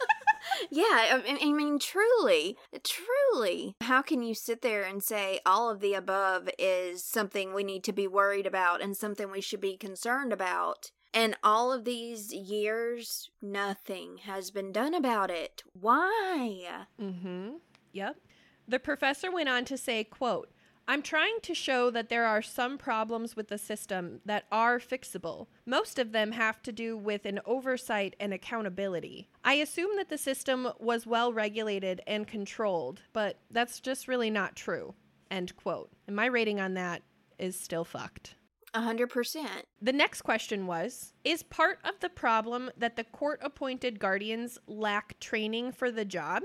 yeah, 0.71 0.83
I, 0.83 1.37
I 1.41 1.51
mean, 1.51 1.79
truly, 1.79 2.57
truly. 2.83 3.75
How 3.81 4.01
can 4.01 4.23
you 4.23 4.33
sit 4.33 4.61
there 4.61 4.83
and 4.83 5.03
say 5.03 5.41
all 5.45 5.69
of 5.69 5.81
the 5.81 5.93
above 5.93 6.49
is 6.57 7.03
something 7.03 7.53
we 7.53 7.63
need 7.63 7.83
to 7.85 7.93
be 7.93 8.07
worried 8.07 8.47
about 8.47 8.81
and 8.81 8.95
something 8.95 9.29
we 9.29 9.41
should 9.41 9.61
be 9.61 9.75
concerned 9.75 10.31
about? 10.31 10.91
And 11.13 11.35
all 11.43 11.73
of 11.73 11.83
these 11.83 12.33
years, 12.33 13.29
nothing 13.41 14.19
has 14.19 14.49
been 14.49 14.71
done 14.71 14.93
about 14.93 15.29
it. 15.29 15.63
Why? 15.73 16.85
Mm-hmm. 16.99 17.49
Yep. 17.91 18.15
The 18.67 18.79
professor 18.79 19.29
went 19.29 19.49
on 19.49 19.65
to 19.65 19.77
say, 19.77 20.05
quote, 20.05 20.49
I'm 20.91 21.01
trying 21.01 21.39
to 21.43 21.53
show 21.53 21.89
that 21.91 22.09
there 22.09 22.25
are 22.25 22.41
some 22.41 22.77
problems 22.77 23.33
with 23.33 23.47
the 23.47 23.57
system 23.57 24.19
that 24.25 24.43
are 24.51 24.77
fixable. 24.77 25.47
Most 25.65 25.97
of 25.97 26.11
them 26.11 26.33
have 26.33 26.61
to 26.63 26.73
do 26.73 26.97
with 26.97 27.25
an 27.25 27.39
oversight 27.45 28.13
and 28.19 28.33
accountability. 28.33 29.29
I 29.45 29.53
assume 29.53 29.95
that 29.95 30.09
the 30.09 30.17
system 30.17 30.67
was 30.81 31.07
well 31.07 31.31
regulated 31.31 32.01
and 32.05 32.27
controlled, 32.27 33.03
but 33.13 33.39
that's 33.49 33.79
just 33.79 34.09
really 34.09 34.29
not 34.29 34.57
true. 34.57 34.93
End 35.31 35.55
quote. 35.55 35.89
And 36.07 36.15
my 36.17 36.25
rating 36.25 36.59
on 36.59 36.73
that 36.73 37.03
is 37.39 37.57
still 37.57 37.85
fucked. 37.85 38.35
A 38.73 38.81
hundred 38.81 39.11
percent. 39.11 39.63
The 39.81 39.93
next 39.93 40.23
question 40.23 40.67
was 40.67 41.13
Is 41.23 41.41
part 41.41 41.79
of 41.85 42.01
the 42.01 42.09
problem 42.09 42.69
that 42.75 42.97
the 42.97 43.05
court 43.05 43.39
appointed 43.41 43.97
guardians 43.97 44.57
lack 44.67 45.17
training 45.21 45.71
for 45.71 45.89
the 45.89 46.03
job? 46.03 46.43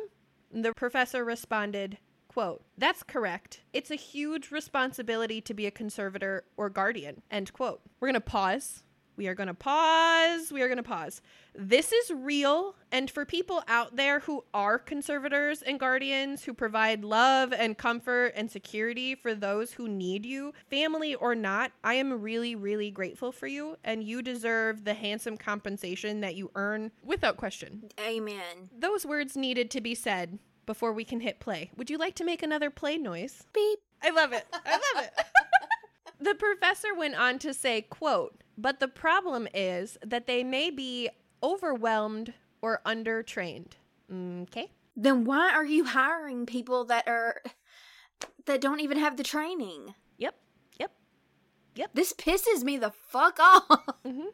The 0.53 0.73
professor 0.77 1.25
responded, 1.25 1.99
quote, 2.37 2.63
That's 2.77 3.03
correct. 3.03 3.63
It's 3.73 3.91
a 3.91 3.95
huge 3.95 4.51
responsibility 4.51 5.41
to 5.41 5.55
be 5.55 5.65
a 5.65 5.71
conservator 5.71 6.45
or 6.59 6.69
guardian. 6.69 7.23
End 7.31 7.51
quote. 7.55 7.81
We're 7.99 8.09
gonna 8.09 8.21
pause 8.21 8.83
we 9.17 9.29
are 9.29 9.35
going 9.35 9.47
to 9.47 9.55
pause. 9.55 10.53
We 10.53 10.61
are 10.61 10.69
going 10.69 10.77
to 10.77 10.83
pause. 10.83 11.23
This 11.55 11.91
is 11.91 12.11
real. 12.11 12.77
And 12.93 13.11
for 13.11 13.25
people 13.25 13.63
out 13.67 13.97
there 13.97 14.21
who 14.21 14.45
are 14.53 14.79
conservators 14.79 15.63
and 15.63 15.81
guardians 15.81 16.45
who 16.45 16.53
provide 16.53 17.03
love 17.03 17.53
and 17.53 17.79
comfort 17.79 18.35
and 18.37 18.51
security 18.51 19.15
for 19.15 19.35
those 19.35 19.73
who 19.73 19.89
need 19.89 20.27
you, 20.27 20.53
family 20.69 21.15
or 21.15 21.35
not, 21.35 21.73
I 21.83 21.95
am 21.95 22.21
really, 22.21 22.55
really 22.55 22.91
grateful 22.91 23.33
for 23.33 23.47
you. 23.47 23.77
And 23.85 24.05
you 24.05 24.21
deserve 24.21 24.85
the 24.85 24.95
handsome 24.95 25.39
compensation 25.39 26.21
that 26.21 26.35
you 26.35 26.51
earn 26.55 26.93
without 27.03 27.39
question. 27.39 27.85
Amen. 27.99 28.69
Those 28.79 29.07
words 29.07 29.35
needed 29.35 29.71
to 29.71 29.81
be 29.81 29.95
said 29.95 30.39
before 30.67 30.93
we 30.93 31.05
can 31.05 31.21
hit 31.21 31.41
play. 31.41 31.71
Would 31.77 31.91
you 31.91 31.99
like 31.99 32.15
to 32.17 32.25
make 32.25 32.43
another 32.43 32.71
play 32.71 32.99
noise? 32.99 33.45
Beep. 33.53 33.79
I 34.03 34.11
love 34.11 34.33
it. 34.33 34.47
I 34.53 34.73
love 34.73 35.05
it. 35.05 35.25
the 36.21 36.35
professor 36.35 36.95
went 36.95 37.15
on 37.15 37.39
to 37.41 37.55
say, 37.55 37.83
quote, 37.83 38.43
but 38.59 38.81
the 38.81 38.89
problem 38.89 39.49
is 39.55 39.97
that 40.05 40.27
they 40.27 40.45
may 40.45 40.71
be 40.71 41.09
overwhelmed 41.43 42.35
or 42.61 42.81
undertrained. 42.85 43.73
Okay. 44.13 44.71
Then 44.97 45.25
why 45.25 45.53
are 45.53 45.65
you 45.65 45.85
hiring 45.85 46.47
people 46.47 46.85
that 46.87 47.07
are 47.07 47.43
that 48.47 48.61
don't 48.61 48.81
even 48.81 48.99
have 48.99 49.17
the 49.17 49.23
training? 49.23 49.95
Yep. 50.19 50.35
Yep. 50.81 50.93
Yep. 51.75 51.91
This 51.95 52.13
pisses 52.13 52.63
me 52.63 52.79
the 52.79 52.91
fuck 52.91 53.39
off. 53.39 53.87
Mm-hmm. 54.07 54.29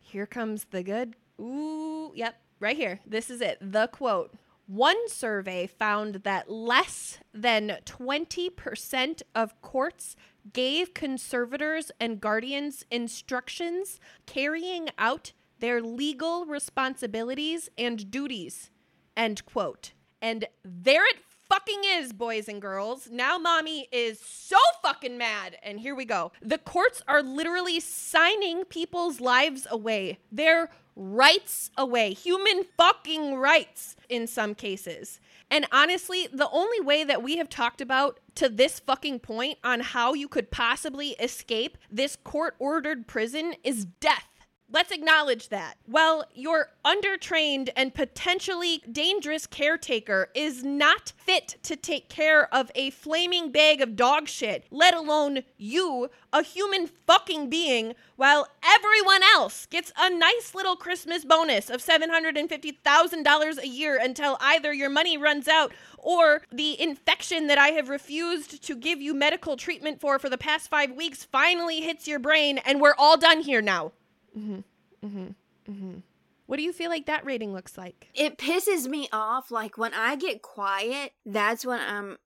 Here 0.00 0.26
comes 0.26 0.66
the 0.70 0.82
good. 0.82 1.14
Ooh, 1.40 2.12
yep. 2.14 2.36
Right 2.60 2.76
here. 2.76 3.00
This 3.06 3.30
is 3.30 3.40
it. 3.40 3.58
The 3.60 3.86
quote. 3.86 4.34
One 4.66 5.08
survey 5.08 5.66
found 5.66 6.16
that 6.24 6.50
less 6.50 7.18
than 7.34 7.78
20% 7.84 9.22
of 9.34 9.60
courts 9.60 10.16
gave 10.52 10.94
conservators 10.94 11.90
and 12.00 12.20
guardians 12.20 12.84
instructions 12.90 14.00
carrying 14.26 14.88
out 14.98 15.32
their 15.58 15.80
legal 15.80 16.46
responsibilities 16.46 17.68
and 17.76 18.10
duties. 18.10 18.70
End 19.16 19.44
quote. 19.46 19.92
And 20.20 20.46
there 20.64 21.06
it 21.06 21.18
fucking 21.52 21.82
is, 21.84 22.14
boys 22.14 22.48
and 22.48 22.62
girls. 22.62 23.10
Now 23.12 23.36
mommy 23.36 23.86
is 23.92 24.18
so 24.18 24.56
fucking 24.82 25.18
mad. 25.18 25.58
And 25.62 25.78
here 25.78 25.94
we 25.94 26.06
go. 26.06 26.32
The 26.40 26.56
courts 26.56 27.02
are 27.06 27.22
literally 27.22 27.78
signing 27.78 28.64
people's 28.64 29.20
lives 29.20 29.66
away. 29.70 30.18
Their 30.30 30.70
rights 30.96 31.70
away. 31.76 32.14
Human 32.14 32.64
fucking 32.78 33.34
rights 33.34 33.96
in 34.08 34.26
some 34.26 34.54
cases. 34.54 35.20
And 35.50 35.66
honestly, 35.70 36.26
the 36.32 36.48
only 36.50 36.80
way 36.80 37.04
that 37.04 37.22
we 37.22 37.36
have 37.36 37.50
talked 37.50 37.82
about 37.82 38.18
to 38.36 38.48
this 38.48 38.80
fucking 38.80 39.18
point 39.18 39.58
on 39.62 39.80
how 39.80 40.14
you 40.14 40.28
could 40.28 40.50
possibly 40.50 41.10
escape 41.20 41.76
this 41.90 42.16
court 42.16 42.56
ordered 42.60 43.06
prison 43.06 43.56
is 43.62 43.84
death. 44.00 44.31
Let's 44.74 44.90
acknowledge 44.90 45.50
that. 45.50 45.76
Well, 45.86 46.24
your 46.34 46.70
undertrained 46.82 47.68
and 47.76 47.92
potentially 47.92 48.82
dangerous 48.90 49.46
caretaker 49.46 50.30
is 50.34 50.64
not 50.64 51.12
fit 51.14 51.56
to 51.64 51.76
take 51.76 52.08
care 52.08 52.52
of 52.54 52.70
a 52.74 52.88
flaming 52.88 53.52
bag 53.52 53.82
of 53.82 53.96
dog 53.96 54.28
shit, 54.28 54.64
let 54.70 54.94
alone 54.94 55.40
you, 55.58 56.08
a 56.32 56.42
human 56.42 56.86
fucking 56.86 57.50
being, 57.50 57.92
while 58.16 58.48
everyone 58.64 59.22
else 59.22 59.66
gets 59.66 59.92
a 59.98 60.08
nice 60.08 60.54
little 60.54 60.76
Christmas 60.76 61.26
bonus 61.26 61.68
of 61.68 61.84
$750,000 61.84 63.58
a 63.58 63.68
year 63.68 63.98
until 64.00 64.38
either 64.40 64.72
your 64.72 64.88
money 64.88 65.18
runs 65.18 65.48
out 65.48 65.70
or 65.98 66.44
the 66.50 66.80
infection 66.80 67.46
that 67.48 67.58
I 67.58 67.68
have 67.68 67.90
refused 67.90 68.62
to 68.64 68.74
give 68.74 69.02
you 69.02 69.12
medical 69.12 69.58
treatment 69.58 70.00
for 70.00 70.18
for 70.18 70.30
the 70.30 70.38
past 70.38 70.70
five 70.70 70.92
weeks 70.92 71.26
finally 71.26 71.82
hits 71.82 72.08
your 72.08 72.18
brain 72.18 72.56
and 72.56 72.80
we're 72.80 72.94
all 72.96 73.18
done 73.18 73.42
here 73.42 73.60
now. 73.60 73.92
Mm-hmm. 74.36 75.06
Mm-hmm. 75.06 75.72
Mm-hmm. 75.72 75.98
What 76.46 76.56
do 76.56 76.62
you 76.62 76.72
feel 76.72 76.90
like 76.90 77.06
that 77.06 77.24
rating 77.24 77.52
looks 77.52 77.78
like? 77.78 78.08
It 78.14 78.38
pisses 78.38 78.86
me 78.86 79.08
off. 79.12 79.50
Like 79.50 79.78
when 79.78 79.94
I 79.94 80.16
get 80.16 80.42
quiet, 80.42 81.12
that's 81.24 81.64
when 81.64 81.80
I'm 81.80 82.18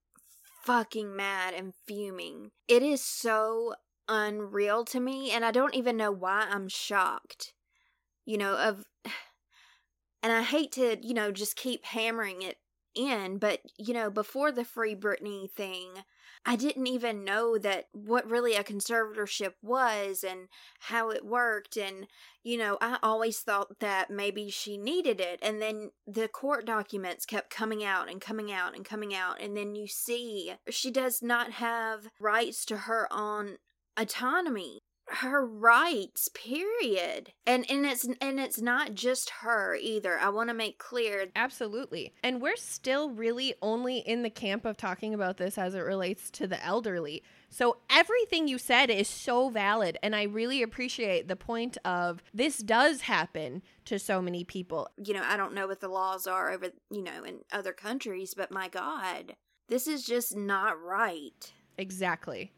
fucking 0.65 1.15
mad 1.15 1.55
and 1.55 1.75
fuming. 1.87 2.51
It 2.67 2.83
is 2.83 3.03
so 3.03 3.75
unreal 4.09 4.85
to 4.87 5.01
me, 5.01 5.31
and 5.31 5.45
I 5.45 5.51
don't 5.51 5.75
even 5.75 5.97
know 5.97 6.11
why 6.11 6.47
I'm 6.51 6.69
shocked. 6.69 7.53
You 8.25 8.39
know, 8.39 8.57
of. 8.57 8.85
And 10.23 10.33
I 10.33 10.43
hate 10.43 10.73
to, 10.73 10.97
you 11.07 11.15
know, 11.15 11.31
just 11.31 11.55
keep 11.55 11.85
hammering 11.85 12.43
it 12.43 12.57
in, 12.97 13.39
but, 13.39 13.61
you 13.79 13.95
know, 13.95 14.11
before 14.11 14.51
the 14.51 14.65
Free 14.65 14.97
Britney 14.97 15.49
thing, 15.49 15.91
I 16.49 16.55
didn't 16.55 16.87
even 16.87 17.25
know 17.25 17.59
that 17.59 17.87
what 17.93 18.31
really 18.31 18.55
a 18.55 18.63
conservatorship 18.63 19.55
was 19.63 20.23
and 20.23 20.49
how 20.79 21.11
it 21.11 21.27
worked. 21.27 21.77
And, 21.77 22.07
you 22.45 22.57
know, 22.57 22.79
I 22.81 22.99
always 23.03 23.41
thought 23.41 23.81
that 23.81 24.11
maybe 24.11 24.49
she 24.49 24.79
needed 24.79 25.21
it. 25.21 25.41
And 25.43 25.61
then 25.61 25.91
the 26.07 26.29
court 26.29 26.65
documents 26.65 27.27
kept 27.27 27.51
coming 27.51 27.83
out 27.83 28.09
and 28.09 28.21
coming 28.21 28.53
out 28.53 28.77
and 28.77 28.85
coming 28.85 29.13
out. 29.13 29.41
And 29.41 29.57
then 29.57 29.75
you 29.75 29.89
see 29.89 30.55
she 30.71 30.93
does 30.93 31.21
not 31.21 31.51
have 31.53 32.07
rights 32.21 32.65
to 32.67 32.77
her 32.77 33.09
own 33.13 33.57
autonomy 33.97 34.79
her 35.09 35.47
rights 35.47 36.29
period 36.35 37.33
and 37.47 37.65
and 37.71 37.87
it's 37.87 38.05
and 38.21 38.41
it's 38.41 38.61
not 38.61 38.95
just 38.95 39.31
her 39.43 39.77
either 39.77 40.19
i 40.19 40.29
want 40.29 40.49
to 40.51 40.55
make 40.55 40.79
clear 40.79 41.27
Absolutely. 41.37 42.13
And 42.23 42.41
we're 42.41 42.57
still 42.57 43.11
really 43.11 43.55
only 43.63 43.99
in 43.99 44.23
the 44.23 44.31
camp 44.31 44.65
of 44.65 44.77
talking 44.77 45.13
about 45.15 45.37
this 45.37 45.59
as 45.59 45.75
it 45.75 45.81
relates 45.81 46.31
to 46.33 46.47
the 46.47 46.63
elderly. 46.65 47.23
So 47.51 47.77
everything 47.91 48.49
you 48.49 48.59
said 48.59 48.91
is 48.91 49.09
so 49.09 49.49
valid. 49.49 49.99
And 50.03 50.15
I 50.17 50.25
really 50.25 50.63
appreciate 50.63 51.29
the 51.29 51.37
point 51.37 51.77
of 51.85 52.23
this 52.35 52.59
does 52.59 53.03
happen 53.03 53.63
to 53.85 53.99
so 53.99 54.21
many 54.21 54.43
people. 54.45 54.89
you 55.05 55.15
know 55.15 55.23
i 55.25 55.37
don't 55.37 55.55
know 55.55 55.67
what 55.67 55.81
the 55.81 55.89
laws 55.89 56.27
are 56.27 56.51
over 56.51 56.71
you 56.91 57.03
know 57.03 57.23
in 57.25 57.41
other 57.53 57.73
countries 57.73 58.35
but 58.37 58.51
my 58.51 58.69
god 58.69 59.37
this 59.69 59.87
is 59.87 60.05
just 60.05 60.37
not 60.37 60.81
right 60.83 61.53
Exactly. 61.79 62.53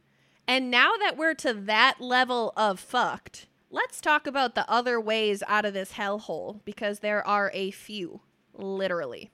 And 0.48 0.70
now 0.70 0.92
that 0.96 1.18
we're 1.18 1.34
to 1.34 1.52
that 1.52 2.00
level 2.00 2.54
of 2.56 2.80
fucked, 2.80 3.48
let's 3.70 4.00
talk 4.00 4.26
about 4.26 4.54
the 4.54 4.68
other 4.68 4.98
ways 4.98 5.42
out 5.46 5.66
of 5.66 5.74
this 5.74 5.92
hellhole 5.92 6.64
because 6.64 7.00
there 7.00 7.24
are 7.26 7.50
a 7.52 7.70
few, 7.70 8.22
literally. 8.54 9.30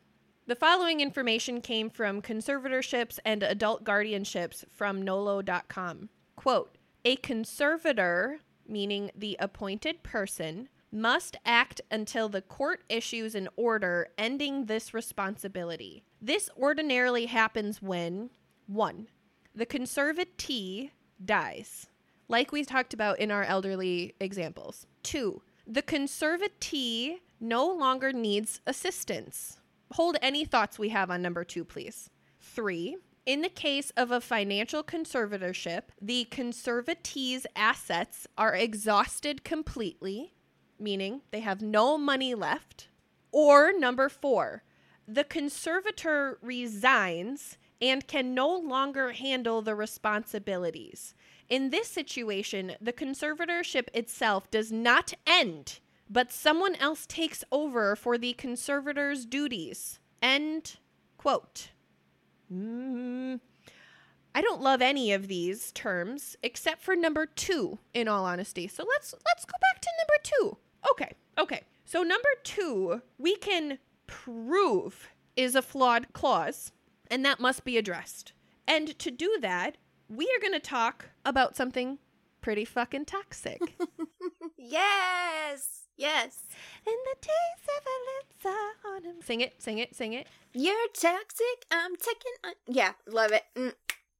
The 0.49 0.57
following 0.57 1.01
information 1.01 1.61
came 1.61 1.89
from 1.89 2.21
conservatorships 2.21 3.21
and 3.25 3.45
adult 3.45 3.85
guardianships 3.85 4.65
from 4.73 5.03
nolo.com. 5.03 6.09
Quote 6.35 6.77
A 7.05 7.15
conservator, 7.15 8.41
meaning 8.67 9.13
the 9.17 9.37
appointed 9.39 10.03
person, 10.03 10.69
must 10.91 11.37
act 11.47 11.81
until 11.93 12.29
the 12.29 12.43
court 12.43 12.83
issues 12.89 13.37
an 13.37 13.49
order 13.57 14.09
ending 14.19 14.65
this 14.65 14.93
responsibility. 14.93 16.03
This 16.21 16.51
ordinarily 16.59 17.27
happens 17.27 17.81
when 17.81 18.31
1 18.67 19.07
the 19.55 19.67
conservatee 19.67 20.91
dies, 21.23 21.89
like 22.29 22.53
we 22.53 22.65
talked 22.65 22.95
about 22.95 23.19
in 23.19 23.31
our 23.31 23.45
elderly 23.45 24.15
examples. 24.21 24.87
Two, 25.03 25.43
the 25.67 25.83
conservatee 25.83 27.21
no 27.41 27.67
longer 27.67 28.13
needs 28.13 28.61
assistance. 28.67 29.59
Hold 29.93 30.17
any 30.23 30.45
thoughts 30.45 30.79
we 30.79 30.89
have 30.91 31.11
on 31.11 31.23
number 31.23 31.45
two, 31.45 31.65
please. 31.65 32.11
Three, 32.41 32.97
in 33.27 33.41
the 33.41 33.49
case 33.49 33.91
of 33.97 34.11
a 34.11 34.21
financial 34.21 34.83
conservatorship, 34.83 35.83
the 36.01 36.27
conservatee's 36.31 37.47
assets 37.57 38.27
are 38.37 38.55
exhausted 38.55 39.45
completely, 39.45 40.35
meaning 40.79 41.23
they 41.31 41.41
have 41.41 41.63
no 41.63 41.97
money 41.97 42.35
left. 42.35 42.89
Or 43.33 43.73
number 43.73 44.09
four, 44.09 44.63
the 45.09 45.25
conservator 45.25 46.39
resigns 46.43 47.57
and 47.85 48.07
can 48.07 48.35
no 48.35 48.49
longer 48.49 49.13
handle 49.13 49.61
the 49.61 49.75
responsibilities. 49.75 51.15
In 51.51 51.69
this 51.69 51.87
situation, 51.87 52.77
the 52.81 52.95
conservatorship 52.95 53.89
itself 53.93 54.51
does 54.51 54.73
not 54.73 55.13
end, 55.27 55.81
but 56.09 56.33
someone 56.33 56.77
else 56.77 57.05
takes 57.07 57.45
over 57.53 57.95
for 57.95 58.17
the 58.17 58.33
conservator's 58.33 59.27
duties. 59.27 60.01
End 60.23 60.79
quote. 61.19 61.73
Mm, 62.51 63.41
I 64.35 64.41
don't 64.41 64.63
love 64.63 64.81
any 64.81 65.13
of 65.13 65.29
these 65.29 65.71
terms 65.73 66.37
except 66.43 66.83
for 66.83 66.97
number 66.97 67.27
2 67.27 67.79
in 67.93 68.09
all 68.09 68.25
honesty. 68.25 68.67
So 68.67 68.87
let's 68.89 69.15
let's 69.27 69.45
go 69.45 69.53
back 69.61 69.83
to 69.83 69.91
number 70.01 70.23
2. 70.23 70.57
Okay. 70.93 71.13
Okay. 71.37 71.61
So 71.85 72.03
number 72.03 72.31
2, 72.45 73.03
we 73.19 73.37
can 73.37 73.79
prove 74.07 75.11
is 75.37 75.55
a 75.55 75.61
flawed 75.61 76.13
clause 76.15 76.73
and 77.11 77.25
that 77.25 77.41
must 77.41 77.65
be 77.65 77.77
addressed. 77.79 78.33
And 78.67 78.99
to 78.99 79.11
do 79.11 79.39
that, 79.41 79.77
we 80.09 80.25
are 80.27 80.41
going 80.41 80.53
to 80.53 80.61
talk 80.61 81.11
about 81.25 81.57
something 81.57 81.99
pretty 82.41 82.65
fucking 82.65 83.05
toxic. 83.07 83.61
yes 84.59 85.83
yes 85.97 86.39
In 86.87 86.93
the 86.93 87.17
days 87.21 87.69
of 87.77 88.51
Alyssa. 89.05 89.25
Sing 89.25 89.41
it, 89.41 89.63
sing 89.63 89.79
it, 89.79 89.95
sing 89.95 90.13
it. 90.13 90.27
you're 90.53 90.89
toxic 90.93 91.65
i'm 91.71 91.95
taking 91.97 92.33
on- 92.45 92.53
yeah 92.67 92.93
love 93.07 93.33
it 93.33 93.45
mm. 93.57 93.73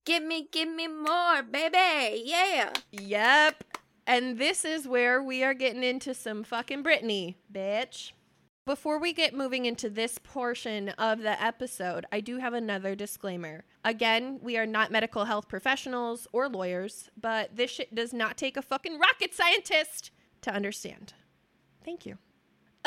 give 0.05 0.23
me 0.23 0.49
give 0.53 0.69
me 0.69 0.87
more 0.89 1.43
baby 1.43 2.23
yeah 2.25 2.71
Yep. 2.93 3.65
And 4.07 4.39
this 4.39 4.65
is 4.67 4.87
where 4.87 5.23
we 5.23 5.43
are 5.43 5.55
getting 5.55 5.83
into 5.83 6.13
some 6.13 6.45
fucking 6.45 6.85
Britney, 6.85 7.37
bitch. 7.51 8.13
Before 8.67 8.99
we 8.99 9.13
get 9.13 9.35
moving 9.35 9.67
into 9.67 9.91
this 9.91 10.17
portion 10.17 10.89
of 10.91 11.21
the 11.21 11.43
episode, 11.43 12.07
I 12.11 12.21
do 12.21 12.39
have 12.39 12.55
another 12.55 12.95
disclaimer. 12.95 13.65
Again, 13.85 14.39
we 14.41 14.57
are 14.57 14.65
not 14.65 14.91
medical 14.91 15.27
health 15.27 15.49
professionals 15.49 16.27
or 16.33 16.49
lawyers, 16.49 17.11
but 17.15 17.55
this 17.55 17.71
shit 17.71 17.95
does 17.95 18.15
not 18.15 18.39
take 18.39 18.57
a 18.57 18.63
fucking 18.63 18.99
rocket 18.99 19.35
scientist 19.35 20.13
to 20.41 20.51
understand. 20.51 21.13
Thank 21.85 22.07
you. 22.07 22.17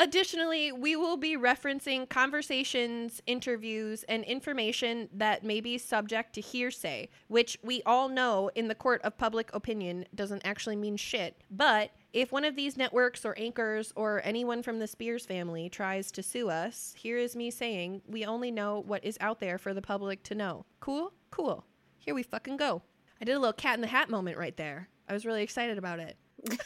Additionally, 0.00 0.72
we 0.72 0.96
will 0.96 1.16
be 1.16 1.36
referencing 1.36 2.08
conversations, 2.08 3.20
interviews, 3.28 4.04
and 4.08 4.24
information 4.24 5.08
that 5.12 5.44
may 5.44 5.60
be 5.60 5.78
subject 5.78 6.32
to 6.34 6.40
hearsay, 6.40 7.08
which 7.28 7.56
we 7.62 7.82
all 7.86 8.08
know 8.08 8.50
in 8.56 8.66
the 8.66 8.74
court 8.74 9.00
of 9.02 9.16
public 9.16 9.48
opinion 9.54 10.06
doesn't 10.12 10.42
actually 10.44 10.76
mean 10.76 10.96
shit. 10.96 11.40
But 11.50 11.92
if 12.12 12.32
one 12.32 12.44
of 12.44 12.56
these 12.56 12.76
networks 12.76 13.24
or 13.24 13.38
anchors 13.38 13.92
or 13.94 14.22
anyone 14.24 14.62
from 14.62 14.78
the 14.78 14.86
Spears 14.86 15.26
family 15.26 15.68
tries 15.68 16.10
to 16.12 16.22
sue 16.22 16.48
us, 16.48 16.94
here 16.96 17.18
is 17.18 17.36
me 17.36 17.50
saying 17.50 18.02
we 18.06 18.24
only 18.24 18.50
know 18.50 18.82
what 18.86 19.04
is 19.04 19.18
out 19.20 19.40
there 19.40 19.58
for 19.58 19.74
the 19.74 19.82
public 19.82 20.22
to 20.24 20.34
know. 20.34 20.64
Cool? 20.80 21.12
Cool. 21.30 21.64
Here 21.98 22.14
we 22.14 22.22
fucking 22.22 22.56
go. 22.56 22.82
I 23.20 23.24
did 23.24 23.34
a 23.34 23.38
little 23.38 23.52
cat 23.52 23.74
in 23.74 23.80
the 23.82 23.86
hat 23.88 24.08
moment 24.08 24.38
right 24.38 24.56
there. 24.56 24.88
I 25.08 25.12
was 25.12 25.26
really 25.26 25.42
excited 25.42 25.76
about 25.76 25.98
it. 25.98 26.16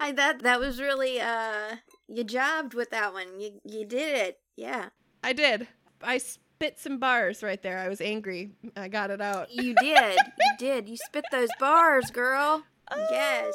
I 0.00 0.12
that 0.12 0.42
that 0.42 0.60
was 0.60 0.80
really 0.80 1.20
uh 1.20 1.76
you 2.08 2.24
jobbed 2.24 2.74
with 2.74 2.90
that 2.90 3.12
one. 3.12 3.40
You 3.40 3.60
you 3.64 3.84
did 3.84 4.16
it. 4.16 4.40
Yeah. 4.56 4.88
I 5.22 5.32
did. 5.32 5.68
I 6.02 6.18
spit 6.18 6.78
some 6.78 6.98
bars 6.98 7.42
right 7.42 7.62
there. 7.62 7.78
I 7.78 7.88
was 7.88 8.00
angry. 8.00 8.50
I 8.76 8.88
got 8.88 9.10
it 9.10 9.20
out. 9.20 9.50
You 9.52 9.74
did. 9.74 10.16
you 10.16 10.52
did. 10.58 10.88
You 10.88 10.96
spit 10.96 11.24
those 11.30 11.50
bars, 11.58 12.10
girl. 12.10 12.64
Yes. 13.10 13.52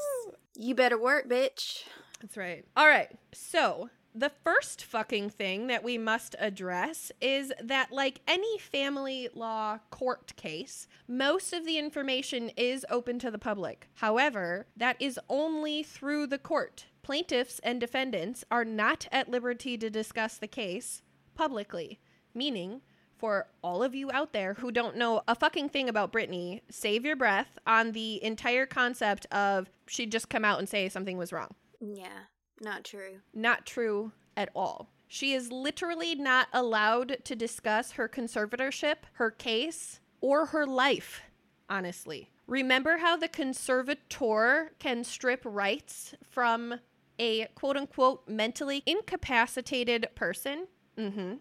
You 0.56 0.76
better 0.76 0.98
work, 0.98 1.28
bitch. 1.28 1.84
That's 2.22 2.38
right. 2.38 2.66
All 2.78 2.88
right. 2.88 3.10
So, 3.34 3.90
the 4.16 4.32
first 4.44 4.84
fucking 4.84 5.32
thing 5.32 5.66
that 5.68 5.84
we 5.84 5.98
must 5.98 6.36
address 6.38 7.12
is 7.20 7.52
that, 7.62 7.92
like 7.92 8.22
any 8.28 8.60
family 8.60 9.30
law 9.34 9.80
court 9.90 10.36
case, 10.36 10.88
most 11.08 11.54
of 11.54 11.66
the 11.66 11.80
information 11.80 12.50
is 12.56 12.86
open 12.92 13.18
to 13.20 13.32
the 13.32 13.40
public. 13.40 13.90
However, 13.96 14.68
that 14.78 14.98
is 15.00 15.20
only 15.28 15.82
through 15.82 16.28
the 16.28 16.38
court. 16.38 16.86
Plaintiffs 17.02 17.60
and 17.64 17.82
defendants 17.82 18.46
are 18.52 18.64
not 18.64 19.08
at 19.12 19.30
liberty 19.30 19.78
to 19.80 19.90
discuss 19.90 20.38
the 20.38 20.48
case 20.48 21.02
publicly, 21.34 22.00
meaning, 22.36 22.82
for 23.18 23.48
all 23.64 23.84
of 23.84 23.96
you 23.96 24.12
out 24.12 24.34
there 24.34 24.56
who 24.56 24.72
don't 24.72 24.98
know 24.98 25.22
a 25.28 25.36
fucking 25.36 25.70
thing 25.70 25.90
about 25.90 26.12
Britney, 26.12 26.62
save 26.70 27.06
your 27.06 27.16
breath 27.16 27.58
on 27.66 27.92
the 27.92 28.24
entire 28.24 28.66
concept 28.66 29.26
of 29.32 29.70
she'd 29.88 30.12
just 30.12 30.30
come 30.30 30.46
out 30.46 30.60
and 30.60 30.68
say 30.68 30.90
something 30.90 31.18
was 31.18 31.32
wrong. 31.32 31.54
Yeah. 31.80 32.26
Not 32.62 32.84
true. 32.84 33.20
Not 33.34 33.66
true 33.66 34.12
at 34.38 34.50
all. 34.56 34.90
She 35.08 35.34
is 35.34 35.52
literally 35.52 36.16
not 36.16 36.48
allowed 36.54 37.18
to 37.26 37.36
discuss 37.36 37.92
her 37.94 38.10
conservatorship, 38.10 38.96
her 39.14 39.30
case, 39.30 40.00
or 40.22 40.48
her 40.48 40.66
life, 40.66 41.22
honestly. 41.70 42.32
Remember 42.48 42.98
how 42.98 43.16
the 43.16 43.28
conservator 43.28 44.72
can 44.80 45.04
strip 45.04 45.42
rights 45.44 46.16
from 46.30 46.80
a 47.20 47.46
quote 47.56 47.78
unquote 47.78 48.28
mentally 48.28 48.82
incapacitated 48.86 50.08
person? 50.16 50.68
Mm 50.98 51.14
hmm. 51.14 51.34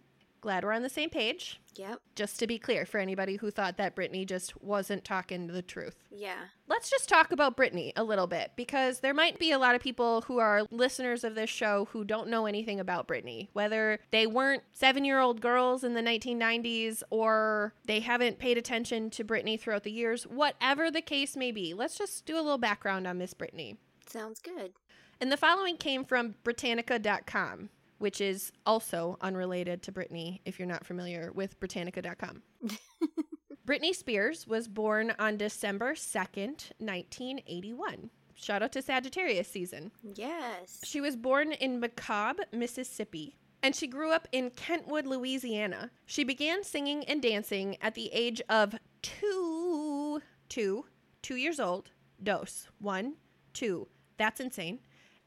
Glad 0.42 0.64
we're 0.64 0.72
on 0.72 0.82
the 0.82 0.88
same 0.88 1.08
page. 1.08 1.60
Yep. 1.76 2.00
Just 2.16 2.40
to 2.40 2.48
be 2.48 2.58
clear 2.58 2.84
for 2.84 2.98
anybody 2.98 3.36
who 3.36 3.52
thought 3.52 3.76
that 3.76 3.94
Britney 3.94 4.26
just 4.26 4.60
wasn't 4.60 5.04
talking 5.04 5.46
the 5.46 5.62
truth. 5.62 5.94
Yeah. 6.10 6.46
Let's 6.66 6.90
just 6.90 7.08
talk 7.08 7.30
about 7.30 7.56
Britney 7.56 7.92
a 7.94 8.02
little 8.02 8.26
bit 8.26 8.50
because 8.56 8.98
there 9.00 9.14
might 9.14 9.38
be 9.38 9.52
a 9.52 9.58
lot 9.58 9.76
of 9.76 9.80
people 9.80 10.22
who 10.22 10.38
are 10.38 10.66
listeners 10.72 11.22
of 11.22 11.36
this 11.36 11.48
show 11.48 11.86
who 11.92 12.04
don't 12.04 12.28
know 12.28 12.46
anything 12.46 12.80
about 12.80 13.06
Britney, 13.06 13.48
whether 13.52 14.00
they 14.10 14.26
weren't 14.26 14.64
seven 14.72 15.04
year 15.04 15.20
old 15.20 15.40
girls 15.40 15.84
in 15.84 15.94
the 15.94 16.02
1990s 16.02 17.04
or 17.10 17.72
they 17.86 18.00
haven't 18.00 18.40
paid 18.40 18.58
attention 18.58 19.10
to 19.10 19.24
Britney 19.24 19.58
throughout 19.58 19.84
the 19.84 19.92
years, 19.92 20.24
whatever 20.24 20.90
the 20.90 21.00
case 21.00 21.36
may 21.36 21.52
be. 21.52 21.72
Let's 21.72 21.96
just 21.96 22.26
do 22.26 22.34
a 22.34 22.42
little 22.42 22.58
background 22.58 23.06
on 23.06 23.18
Miss 23.18 23.32
Britney. 23.32 23.76
Sounds 24.08 24.40
good. 24.40 24.72
And 25.20 25.30
the 25.30 25.36
following 25.36 25.76
came 25.76 26.04
from 26.04 26.34
Britannica.com, 26.42 27.70
which 28.02 28.20
is 28.20 28.50
also 28.66 29.16
unrelated 29.20 29.80
to 29.80 29.92
Britney 29.92 30.40
if 30.44 30.58
you're 30.58 30.66
not 30.66 30.84
familiar 30.84 31.30
with 31.36 31.60
Britannica.com. 31.60 32.42
Britney 33.64 33.94
Spears 33.94 34.44
was 34.44 34.66
born 34.66 35.14
on 35.20 35.36
December 35.36 35.94
2nd, 35.94 36.72
1981. 36.78 38.10
Shout 38.34 38.60
out 38.60 38.72
to 38.72 38.82
Sagittarius 38.82 39.46
season. 39.46 39.92
Yes. 40.16 40.80
She 40.82 41.00
was 41.00 41.14
born 41.14 41.52
in 41.52 41.80
McComb, 41.80 42.40
Mississippi, 42.52 43.36
and 43.62 43.72
she 43.72 43.86
grew 43.86 44.10
up 44.10 44.26
in 44.32 44.50
Kentwood, 44.50 45.06
Louisiana. 45.06 45.92
She 46.04 46.24
began 46.24 46.64
singing 46.64 47.04
and 47.04 47.22
dancing 47.22 47.76
at 47.80 47.94
the 47.94 48.10
age 48.12 48.42
of 48.48 48.74
two, 49.02 50.20
two, 50.48 50.86
two 51.22 51.36
years 51.36 51.60
old. 51.60 51.92
Dose 52.20 52.66
one, 52.80 53.14
two. 53.52 53.86
That's 54.16 54.40
insane. 54.40 54.80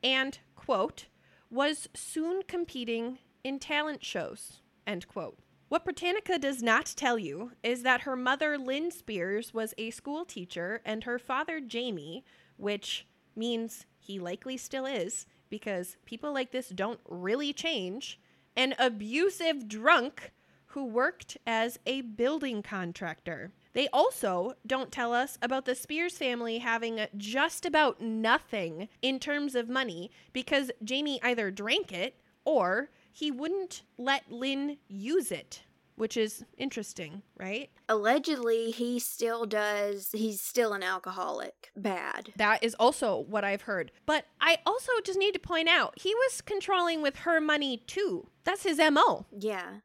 And 0.04 0.38
quote 0.58 1.06
was 1.50 1.88
soon 1.94 2.42
competing 2.44 3.20
in 3.44 3.60
talent 3.60 4.04
shows. 4.04 4.62
End 4.86 5.08
quote. 5.08 5.38
What 5.68 5.84
Britannica 5.84 6.38
does 6.38 6.62
not 6.62 6.94
tell 6.96 7.18
you 7.18 7.52
is 7.64 7.84
that 7.84 8.02
her 8.02 8.16
mother, 8.16 8.58
Lynn 8.58 8.92
Spears, 8.92 9.54
was 9.54 9.74
a 9.78 9.90
school 9.92 10.24
teacher 10.24 10.82
and 10.86 11.04
her 11.04 11.18
father, 11.18 11.60
Jamie, 11.60 12.24
which 12.58 13.08
means 13.36 13.86
he 14.00 14.20
likely 14.20 14.58
still 14.58 14.86
is 14.86 15.26
because 15.50 15.98
people 16.06 16.34
like 16.34 16.52
this 16.52 16.70
don't 16.70 17.00
really 17.08 17.52
change, 17.52 18.20
an 18.56 18.76
abusive 18.78 19.68
drunk 19.68 20.32
who 20.68 20.86
worked 20.86 21.38
as 21.48 21.80
a 21.86 22.02
building 22.02 22.62
contractor. 22.62 23.52
They 23.76 23.90
also 23.90 24.54
don't 24.66 24.90
tell 24.90 25.14
us 25.14 25.38
about 25.42 25.66
the 25.66 25.76
Spears 25.76 26.18
family 26.18 26.60
having 26.60 27.06
just 27.18 27.66
about 27.66 28.00
nothing 28.00 28.88
in 29.02 29.20
terms 29.20 29.54
of 29.54 29.68
money 29.68 30.10
because 30.32 30.72
Jamie 30.82 31.20
either 31.22 31.52
drank 31.52 31.92
it 31.92 32.16
or 32.46 32.90
he 33.12 33.32
wouldn't 33.32 33.84
let 33.98 34.32
Lynn 34.32 34.78
use 34.88 35.30
it, 35.30 35.64
which 35.98 36.16
is 36.16 36.46
interesting, 36.58 37.22
right? 37.38 37.70
Allegedly, 37.90 38.72
he 38.72 38.98
still 38.98 39.46
does, 39.46 40.10
he's 40.14 40.40
still 40.40 40.72
an 40.72 40.82
alcoholic. 40.82 41.72
Bad. 41.76 42.32
That 42.38 42.64
is 42.64 42.76
also 42.76 43.26
what 43.28 43.44
I've 43.44 43.64
heard. 43.64 43.92
But 44.06 44.24
I 44.40 44.60
also 44.66 44.94
just 45.04 45.20
need 45.20 45.34
to 45.34 45.40
point 45.40 45.68
out 45.68 46.00
he 46.00 46.16
was 46.16 46.40
controlling 46.40 47.02
with 47.02 47.18
her 47.18 47.42
money 47.42 47.84
too. 47.86 48.30
That's 48.46 48.64
his 48.64 48.80
MO. 48.80 49.26
Yeah. 49.38 49.80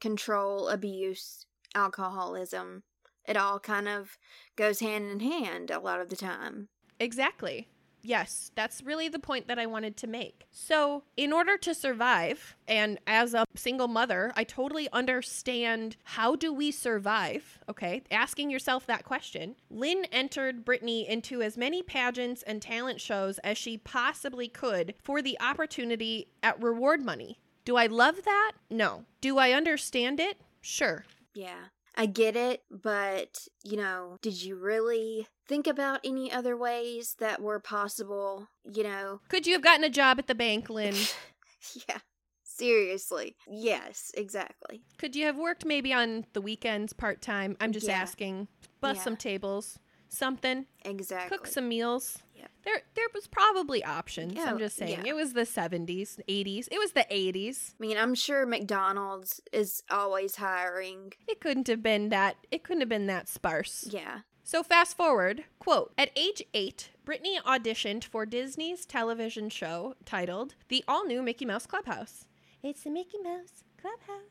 Control, 0.00 0.68
abuse, 0.68 1.46
alcoholism. 1.74 2.84
It 3.26 3.36
all 3.36 3.58
kind 3.58 3.88
of 3.88 4.18
goes 4.56 4.80
hand 4.80 5.10
in 5.10 5.20
hand 5.20 5.70
a 5.70 5.78
lot 5.80 6.00
of 6.00 6.08
the 6.08 6.16
time. 6.16 6.68
Exactly. 6.98 7.68
Yes, 8.04 8.50
that's 8.56 8.82
really 8.82 9.08
the 9.08 9.20
point 9.20 9.46
that 9.46 9.60
I 9.60 9.66
wanted 9.66 9.96
to 9.98 10.08
make. 10.08 10.42
So, 10.50 11.04
in 11.16 11.32
order 11.32 11.56
to 11.58 11.72
survive, 11.72 12.56
and 12.66 12.98
as 13.06 13.32
a 13.32 13.44
single 13.54 13.86
mother, 13.86 14.32
I 14.34 14.42
totally 14.42 14.88
understand 14.92 15.96
how 16.02 16.34
do 16.34 16.52
we 16.52 16.72
survive, 16.72 17.60
okay? 17.68 18.02
Asking 18.10 18.50
yourself 18.50 18.86
that 18.86 19.04
question. 19.04 19.54
Lynn 19.70 20.04
entered 20.10 20.64
Britney 20.66 21.06
into 21.06 21.42
as 21.42 21.56
many 21.56 21.80
pageants 21.80 22.42
and 22.42 22.60
talent 22.60 23.00
shows 23.00 23.38
as 23.38 23.56
she 23.56 23.78
possibly 23.78 24.48
could 24.48 24.94
for 25.00 25.22
the 25.22 25.38
opportunity 25.40 26.26
at 26.42 26.60
reward 26.60 27.04
money. 27.04 27.38
Do 27.64 27.76
I 27.76 27.86
love 27.86 28.24
that? 28.24 28.52
No. 28.68 29.04
Do 29.20 29.38
I 29.38 29.52
understand 29.52 30.18
it? 30.18 30.40
Sure. 30.60 31.04
Yeah. 31.34 31.66
I 31.94 32.06
get 32.06 32.36
it, 32.36 32.62
but, 32.70 33.46
you 33.64 33.76
know, 33.76 34.16
did 34.22 34.42
you 34.42 34.56
really 34.56 35.26
think 35.46 35.66
about 35.66 36.00
any 36.04 36.32
other 36.32 36.56
ways 36.56 37.16
that 37.18 37.42
were 37.42 37.60
possible? 37.60 38.48
You 38.64 38.82
know, 38.84 39.20
Could 39.28 39.46
you 39.46 39.52
have 39.52 39.62
gotten 39.62 39.84
a 39.84 39.90
job 39.90 40.18
at 40.18 40.26
the 40.26 40.34
bank, 40.34 40.70
Lynn? 40.70 40.94
yeah. 41.88 41.98
Seriously. 42.44 43.36
Yes, 43.48 44.10
exactly. 44.14 44.82
Could 44.98 45.16
you 45.16 45.24
have 45.26 45.36
worked 45.36 45.64
maybe 45.64 45.92
on 45.92 46.26
the 46.32 46.40
weekends 46.40 46.92
part 46.92 47.20
time? 47.22 47.56
I'm 47.60 47.72
just 47.72 47.86
Yeah. 47.88 48.00
asking. 48.00 48.48
Bus 48.80 48.96
Yeah. 48.98 49.02
some 49.02 49.16
tables, 49.16 49.78
something, 50.12 50.66
Exactly. 50.84 51.36
cook 51.36 51.46
some 51.46 51.68
meals. 51.68 52.18
Yep. 52.36 52.50
There, 52.64 52.82
there 52.94 53.06
was 53.14 53.26
probably 53.26 53.82
options. 53.84 54.34
Yeah, 54.34 54.44
I'm 54.50 54.58
just 54.58 54.76
saying. 54.76 55.00
yeah. 55.04 55.10
It 55.10 55.14
was 55.16 55.32
the 55.32 55.42
70s, 55.42 56.20
80s. 56.28 56.68
It 56.70 56.78
was 56.78 56.92
the 56.92 57.06
80s. 57.10 57.70
I 57.70 57.74
mean, 57.80 57.96
I'm 57.96 58.14
sure 58.14 58.44
McDonald's 58.46 59.40
is 59.52 59.82
always 59.90 60.36
hiring. 60.36 61.12
It 61.28 61.40
couldn't 61.40 61.68
have 61.68 61.82
been 61.82 62.08
that. 62.10 62.36
It 62.50 62.62
couldn't 62.64 62.80
have 62.82 62.88
been 62.88 63.06
that 63.06 63.28
sparse. 63.28 63.86
Yeah. 63.90 64.20
So 64.44 64.62
fast 64.62 64.96
forward, 64.96 65.44
quote, 65.60 65.92
at 65.96 66.10
age 66.16 66.42
eight, 66.52 66.90
Britney 67.06 67.40
auditioned 67.46 68.02
for 68.04 68.26
Disney's 68.26 68.84
television 68.84 69.48
show 69.48 69.94
titled 70.04 70.56
The 70.68 70.84
All 70.88 71.04
New 71.06 71.22
Mickey 71.22 71.44
Mouse 71.44 71.64
Clubhouse. 71.66 72.26
It's 72.62 72.82
the 72.82 72.90
Mickey 72.90 73.18
Mouse 73.22 73.62
Clubhouse. 73.80 74.30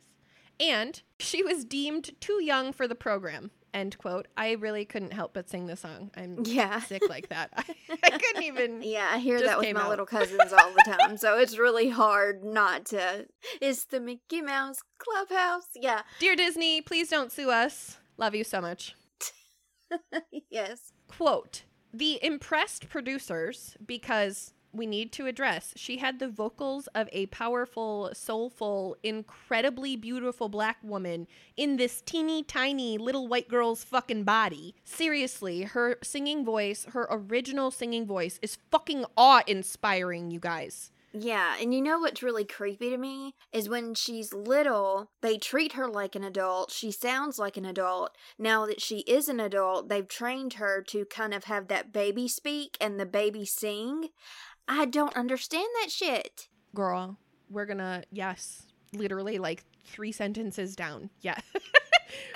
And 0.59 1.01
she 1.19 1.41
was 1.41 1.65
deemed 1.65 2.11
too 2.21 2.43
young 2.43 2.71
for 2.73 2.87
the 2.87 2.95
program. 2.95 3.51
End 3.73 3.97
quote. 3.97 4.27
I 4.35 4.51
really 4.53 4.83
couldn't 4.83 5.13
help 5.13 5.33
but 5.33 5.49
sing 5.49 5.67
the 5.67 5.75
song. 5.77 6.11
I'm 6.17 6.39
Yeah. 6.43 6.79
sick 6.91 7.03
like 7.07 7.29
that. 7.29 7.51
I 8.03 8.09
couldn't 8.09 8.43
even. 8.43 8.81
Yeah, 8.83 9.09
I 9.13 9.19
hear 9.19 9.39
that 9.41 9.59
with 9.59 9.73
my 9.73 9.81
out. 9.81 9.89
little 9.89 10.05
cousins 10.05 10.51
all 10.51 10.71
the 10.71 10.83
time. 10.97 11.15
so 11.17 11.37
it's 11.37 11.57
really 11.57 11.89
hard 11.89 12.43
not 12.43 12.85
to. 12.87 13.27
It's 13.61 13.85
the 13.85 13.99
Mickey 14.01 14.41
Mouse 14.41 14.81
Clubhouse. 14.97 15.67
Yeah. 15.75 16.01
Dear 16.19 16.35
Disney, 16.35 16.81
please 16.81 17.09
don't 17.09 17.31
sue 17.31 17.49
us. 17.49 17.97
Love 18.17 18.35
you 18.35 18.43
so 18.43 18.59
much. 18.61 18.95
yes. 20.49 20.91
quote 21.07 21.63
the 21.93 22.23
impressed 22.23 22.87
producers 22.89 23.75
because 23.85 24.53
we 24.73 24.85
need 24.85 25.11
to 25.11 25.25
address 25.25 25.73
she 25.75 25.97
had 25.97 26.19
the 26.19 26.27
vocals 26.27 26.87
of 26.95 27.07
a 27.11 27.25
powerful 27.27 28.09
soulful 28.13 28.95
incredibly 29.03 29.95
beautiful 29.95 30.49
black 30.49 30.77
woman 30.83 31.27
in 31.57 31.77
this 31.77 32.01
teeny 32.01 32.43
tiny 32.43 32.97
little 32.97 33.27
white 33.27 33.47
girl's 33.49 33.83
fucking 33.83 34.23
body 34.23 34.75
seriously 34.83 35.63
her 35.63 35.97
singing 36.03 36.43
voice 36.45 36.85
her 36.89 37.07
original 37.09 37.71
singing 37.71 38.05
voice 38.05 38.39
is 38.41 38.57
fucking 38.71 39.05
awe 39.17 39.41
inspiring 39.47 40.31
you 40.31 40.39
guys 40.39 40.91
Yeah, 41.13 41.57
and 41.59 41.73
you 41.73 41.81
know 41.81 41.99
what's 41.99 42.23
really 42.23 42.45
creepy 42.45 42.89
to 42.89 42.97
me 42.97 43.35
is 43.51 43.67
when 43.67 43.95
she's 43.95 44.33
little, 44.33 45.11
they 45.21 45.37
treat 45.37 45.73
her 45.73 45.85
like 45.85 46.15
an 46.15 46.23
adult. 46.23 46.71
She 46.71 46.89
sounds 46.89 47.37
like 47.37 47.57
an 47.57 47.65
adult. 47.65 48.15
Now 48.39 48.65
that 48.65 48.81
she 48.81 48.99
is 48.99 49.27
an 49.27 49.41
adult, 49.41 49.89
they've 49.89 50.07
trained 50.07 50.53
her 50.53 50.81
to 50.87 51.03
kind 51.03 51.33
of 51.33 51.43
have 51.45 51.67
that 51.67 51.91
baby 51.91 52.29
speak 52.29 52.77
and 52.79 52.97
the 52.97 53.05
baby 53.05 53.43
sing. 53.43 54.09
I 54.73 54.85
don't 54.85 55.15
understand 55.17 55.67
that 55.81 55.91
shit. 55.91 56.47
girl 56.73 57.17
we're 57.49 57.65
gonna 57.65 58.03
yes 58.11 58.63
literally 58.93 59.37
like 59.37 59.65
three 59.85 60.11
sentences 60.13 60.75
down 60.75 61.09
yeah 61.21 61.37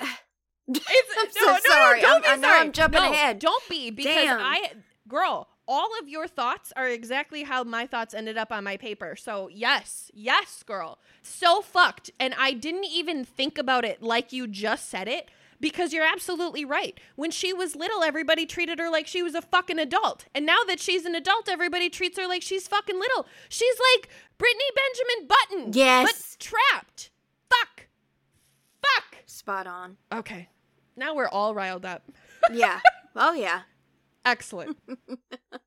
I'm 0.68 1.30
so 1.30 1.56
sorry. 1.68 2.00
don't 2.00 2.12
I'm- 2.12 2.22
be 2.22 2.28
I 2.28 2.36
know 2.36 2.48
sorry. 2.48 2.60
I'm 2.60 2.72
jumping 2.72 3.00
No, 3.02 3.12
ahead. 3.12 3.38
Don't 3.38 3.68
be 3.68 3.90
because 3.90 4.14
Damn. 4.14 4.40
I, 4.40 4.72
girl, 5.08 5.48
all 5.68 5.88
of 6.00 6.08
your 6.08 6.26
thoughts 6.26 6.72
are 6.76 6.88
exactly 6.88 7.44
how 7.44 7.62
my 7.64 7.86
thoughts 7.86 8.14
ended 8.14 8.36
up 8.36 8.50
on 8.52 8.64
my 8.64 8.76
paper. 8.76 9.14
So 9.16 9.48
yes, 9.52 10.10
yes, 10.12 10.62
girl, 10.64 10.98
so 11.22 11.62
fucked, 11.62 12.10
and 12.18 12.34
I 12.38 12.52
didn't 12.52 12.84
even 12.86 13.24
think 13.24 13.58
about 13.58 13.84
it 13.84 14.02
like 14.02 14.32
you 14.32 14.46
just 14.48 14.88
said 14.88 15.06
it. 15.08 15.30
Because 15.60 15.92
you're 15.92 16.04
absolutely 16.04 16.64
right. 16.64 16.98
When 17.14 17.30
she 17.30 17.52
was 17.52 17.76
little, 17.76 18.02
everybody 18.02 18.46
treated 18.46 18.78
her 18.78 18.90
like 18.90 19.06
she 19.06 19.22
was 19.22 19.34
a 19.34 19.42
fucking 19.42 19.78
adult. 19.78 20.26
And 20.34 20.44
now 20.44 20.58
that 20.66 20.80
she's 20.80 21.04
an 21.04 21.14
adult, 21.14 21.48
everybody 21.48 21.88
treats 21.88 22.18
her 22.18 22.26
like 22.26 22.42
she's 22.42 22.68
fucking 22.68 22.98
little. 22.98 23.26
She's 23.48 23.76
like 23.94 24.08
Britney 24.38 24.70
Benjamin 24.74 25.28
Button. 25.28 25.72
Yes. 25.72 26.36
But 26.38 26.44
trapped. 26.44 27.10
Fuck. 27.48 27.86
Fuck. 28.82 29.22
Spot 29.26 29.66
on. 29.66 29.96
Okay. 30.12 30.48
Now 30.96 31.14
we're 31.14 31.28
all 31.28 31.54
riled 31.54 31.84
up. 31.84 32.04
Yeah. 32.52 32.80
oh, 33.16 33.34
yeah. 33.34 33.62
Excellent. 34.24 34.76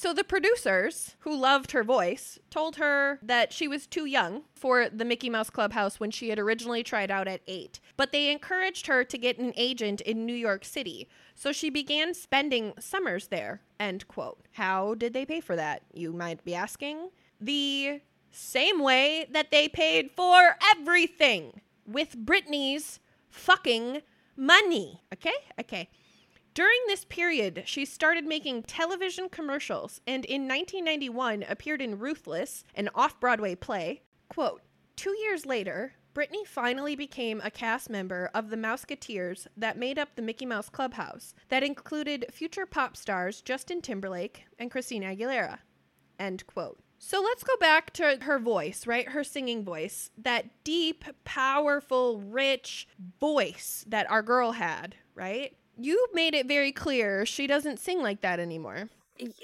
so 0.00 0.14
the 0.14 0.24
producers, 0.24 1.14
who 1.18 1.36
loved 1.36 1.72
her 1.72 1.84
voice, 1.84 2.38
told 2.48 2.76
her 2.76 3.18
that 3.20 3.52
she 3.52 3.68
was 3.68 3.86
too 3.86 4.06
young 4.06 4.44
for 4.54 4.88
the 4.88 5.04
Mickey 5.04 5.28
Mouse 5.28 5.50
Clubhouse 5.50 6.00
when 6.00 6.10
she 6.10 6.30
had 6.30 6.38
originally 6.38 6.82
tried 6.82 7.10
out 7.10 7.28
at 7.28 7.42
eight. 7.46 7.80
But 7.98 8.10
they 8.10 8.30
encouraged 8.30 8.86
her 8.86 9.04
to 9.04 9.18
get 9.18 9.36
an 9.36 9.52
agent 9.58 10.00
in 10.00 10.24
New 10.24 10.32
York 10.32 10.64
City. 10.64 11.06
So 11.34 11.52
she 11.52 11.68
began 11.68 12.14
spending 12.14 12.72
summers 12.80 13.26
there. 13.26 13.60
End 13.78 14.08
quote. 14.08 14.40
How 14.52 14.94
did 14.94 15.12
they 15.12 15.26
pay 15.26 15.40
for 15.40 15.54
that? 15.54 15.82
You 15.92 16.14
might 16.14 16.42
be 16.46 16.54
asking. 16.54 17.10
The 17.38 18.00
same 18.30 18.80
way 18.80 19.26
that 19.30 19.50
they 19.50 19.68
paid 19.68 20.12
for 20.16 20.56
everything 20.74 21.60
with 21.86 22.16
Britney's 22.16 23.00
fucking 23.28 24.00
money. 24.34 25.02
Okay? 25.12 25.34
Okay. 25.60 25.90
During 26.52 26.78
this 26.86 27.04
period, 27.04 27.62
she 27.66 27.84
started 27.84 28.24
making 28.24 28.64
television 28.64 29.28
commercials 29.28 30.00
and 30.06 30.24
in 30.24 30.48
1991 30.48 31.44
appeared 31.48 31.80
in 31.80 31.98
Ruthless, 31.98 32.64
an 32.74 32.88
off 32.94 33.20
Broadway 33.20 33.54
play. 33.54 34.02
Quote 34.28 34.62
Two 34.96 35.16
years 35.18 35.46
later, 35.46 35.94
Britney 36.12 36.44
finally 36.44 36.96
became 36.96 37.40
a 37.44 37.52
cast 37.52 37.88
member 37.88 38.30
of 38.34 38.50
the 38.50 38.56
Mouseketeers 38.56 39.46
that 39.56 39.78
made 39.78 39.98
up 39.98 40.16
the 40.16 40.22
Mickey 40.22 40.44
Mouse 40.44 40.68
Clubhouse, 40.68 41.34
that 41.48 41.62
included 41.62 42.26
future 42.32 42.66
pop 42.66 42.96
stars 42.96 43.40
Justin 43.40 43.80
Timberlake 43.80 44.44
and 44.58 44.72
Christina 44.72 45.14
Aguilera. 45.14 45.58
End 46.18 46.46
quote. 46.48 46.80
So 46.98 47.22
let's 47.22 47.44
go 47.44 47.56
back 47.58 47.92
to 47.94 48.18
her 48.22 48.38
voice, 48.38 48.86
right? 48.86 49.08
Her 49.08 49.24
singing 49.24 49.64
voice. 49.64 50.10
That 50.18 50.64
deep, 50.64 51.04
powerful, 51.24 52.20
rich 52.20 52.88
voice 53.20 53.84
that 53.88 54.10
our 54.10 54.22
girl 54.22 54.52
had, 54.52 54.96
right? 55.14 55.56
You 55.78 56.06
made 56.12 56.34
it 56.34 56.46
very 56.46 56.72
clear 56.72 57.24
she 57.26 57.46
doesn't 57.46 57.78
sing 57.78 58.00
like 58.02 58.20
that 58.20 58.40
anymore. 58.40 58.88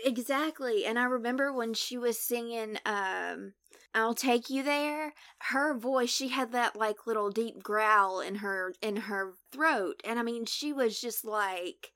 Exactly. 0.04 0.84
And 0.86 0.98
I 0.98 1.04
remember 1.04 1.52
when 1.52 1.74
she 1.74 1.98
was 1.98 2.18
singing 2.18 2.78
um 2.86 3.52
I'll 3.94 4.14
take 4.14 4.50
you 4.50 4.62
there, 4.62 5.14
her 5.38 5.72
voice, 5.74 6.10
she 6.10 6.28
had 6.28 6.52
that 6.52 6.76
like 6.76 7.06
little 7.06 7.30
deep 7.30 7.62
growl 7.62 8.20
in 8.20 8.36
her 8.36 8.74
in 8.82 8.96
her 8.96 9.32
throat. 9.52 10.02
And 10.04 10.18
I 10.18 10.22
mean, 10.22 10.44
she 10.44 10.72
was 10.72 11.00
just 11.00 11.24
like 11.24 11.92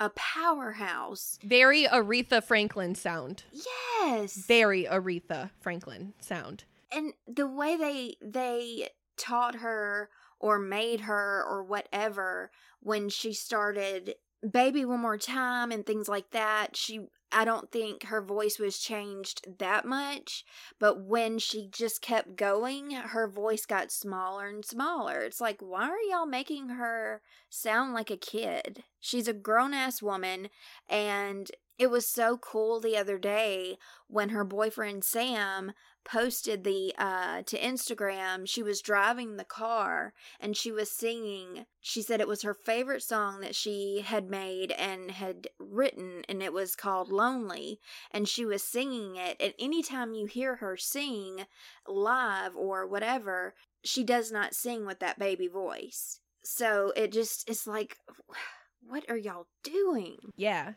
a 0.00 0.10
powerhouse. 0.10 1.38
Very 1.44 1.84
Aretha 1.84 2.42
Franklin 2.42 2.96
sound. 2.96 3.44
Yes. 3.52 4.34
Very 4.34 4.84
Aretha 4.84 5.50
Franklin 5.60 6.14
sound. 6.20 6.64
and 6.90 7.12
the 7.28 7.46
way 7.46 7.76
they 7.76 8.16
they 8.20 8.88
taught 9.16 9.56
her 9.56 10.10
or 10.40 10.58
made 10.58 11.00
her 11.00 11.44
or 11.48 11.62
whatever 11.62 12.50
when 12.80 13.08
she 13.08 13.32
started 13.32 14.14
baby 14.50 14.84
one 14.84 15.00
more 15.00 15.16
time 15.18 15.70
and 15.70 15.86
things 15.86 16.06
like 16.06 16.30
that 16.30 16.76
she 16.76 17.00
i 17.32 17.44
don't 17.46 17.72
think 17.72 18.04
her 18.04 18.20
voice 18.20 18.58
was 18.58 18.78
changed 18.78 19.40
that 19.58 19.86
much 19.86 20.44
but 20.78 21.02
when 21.02 21.38
she 21.38 21.66
just 21.72 22.02
kept 22.02 22.36
going 22.36 22.90
her 22.90 23.26
voice 23.26 23.64
got 23.64 23.90
smaller 23.90 24.48
and 24.48 24.64
smaller. 24.64 25.20
It's 25.20 25.40
like 25.40 25.60
why 25.60 25.88
are 25.88 26.02
y'all 26.10 26.26
making 26.26 26.68
her 26.70 27.22
sound 27.48 27.94
like 27.94 28.10
a 28.10 28.16
kid? 28.16 28.84
She's 29.00 29.28
a 29.28 29.32
grown-ass 29.32 30.02
woman 30.02 30.48
and 30.88 31.50
it 31.78 31.90
was 31.90 32.06
so 32.06 32.36
cool 32.36 32.80
the 32.80 32.96
other 32.96 33.18
day 33.18 33.78
when 34.06 34.28
her 34.28 34.44
boyfriend 34.44 35.04
sam 35.04 35.72
posted 36.04 36.64
the 36.64 36.94
uh 36.98 37.42
to 37.42 37.58
Instagram 37.58 38.46
she 38.48 38.62
was 38.62 38.80
driving 38.80 39.36
the 39.36 39.44
car 39.44 40.12
and 40.40 40.56
she 40.56 40.70
was 40.70 40.90
singing 40.90 41.66
she 41.80 42.02
said 42.02 42.20
it 42.20 42.28
was 42.28 42.42
her 42.42 42.54
favorite 42.54 43.02
song 43.02 43.40
that 43.40 43.54
she 43.54 44.02
had 44.04 44.28
made 44.28 44.70
and 44.72 45.10
had 45.10 45.48
written 45.58 46.22
and 46.28 46.42
it 46.42 46.52
was 46.52 46.76
called 46.76 47.10
Lonely 47.10 47.80
and 48.10 48.28
she 48.28 48.44
was 48.44 48.62
singing 48.62 49.16
it 49.16 49.36
and 49.40 49.54
anytime 49.58 50.14
you 50.14 50.26
hear 50.26 50.56
her 50.56 50.76
sing 50.76 51.46
live 51.86 52.54
or 52.56 52.86
whatever 52.86 53.54
she 53.82 54.04
does 54.04 54.30
not 54.32 54.54
sing 54.54 54.86
with 54.86 55.00
that 55.00 55.18
baby 55.18 55.48
voice 55.48 56.20
so 56.42 56.92
it 56.96 57.12
just 57.12 57.48
it's 57.48 57.66
like 57.66 57.96
what 58.86 59.04
are 59.08 59.16
y'all 59.16 59.46
doing 59.62 60.16
Yeah. 60.36 60.74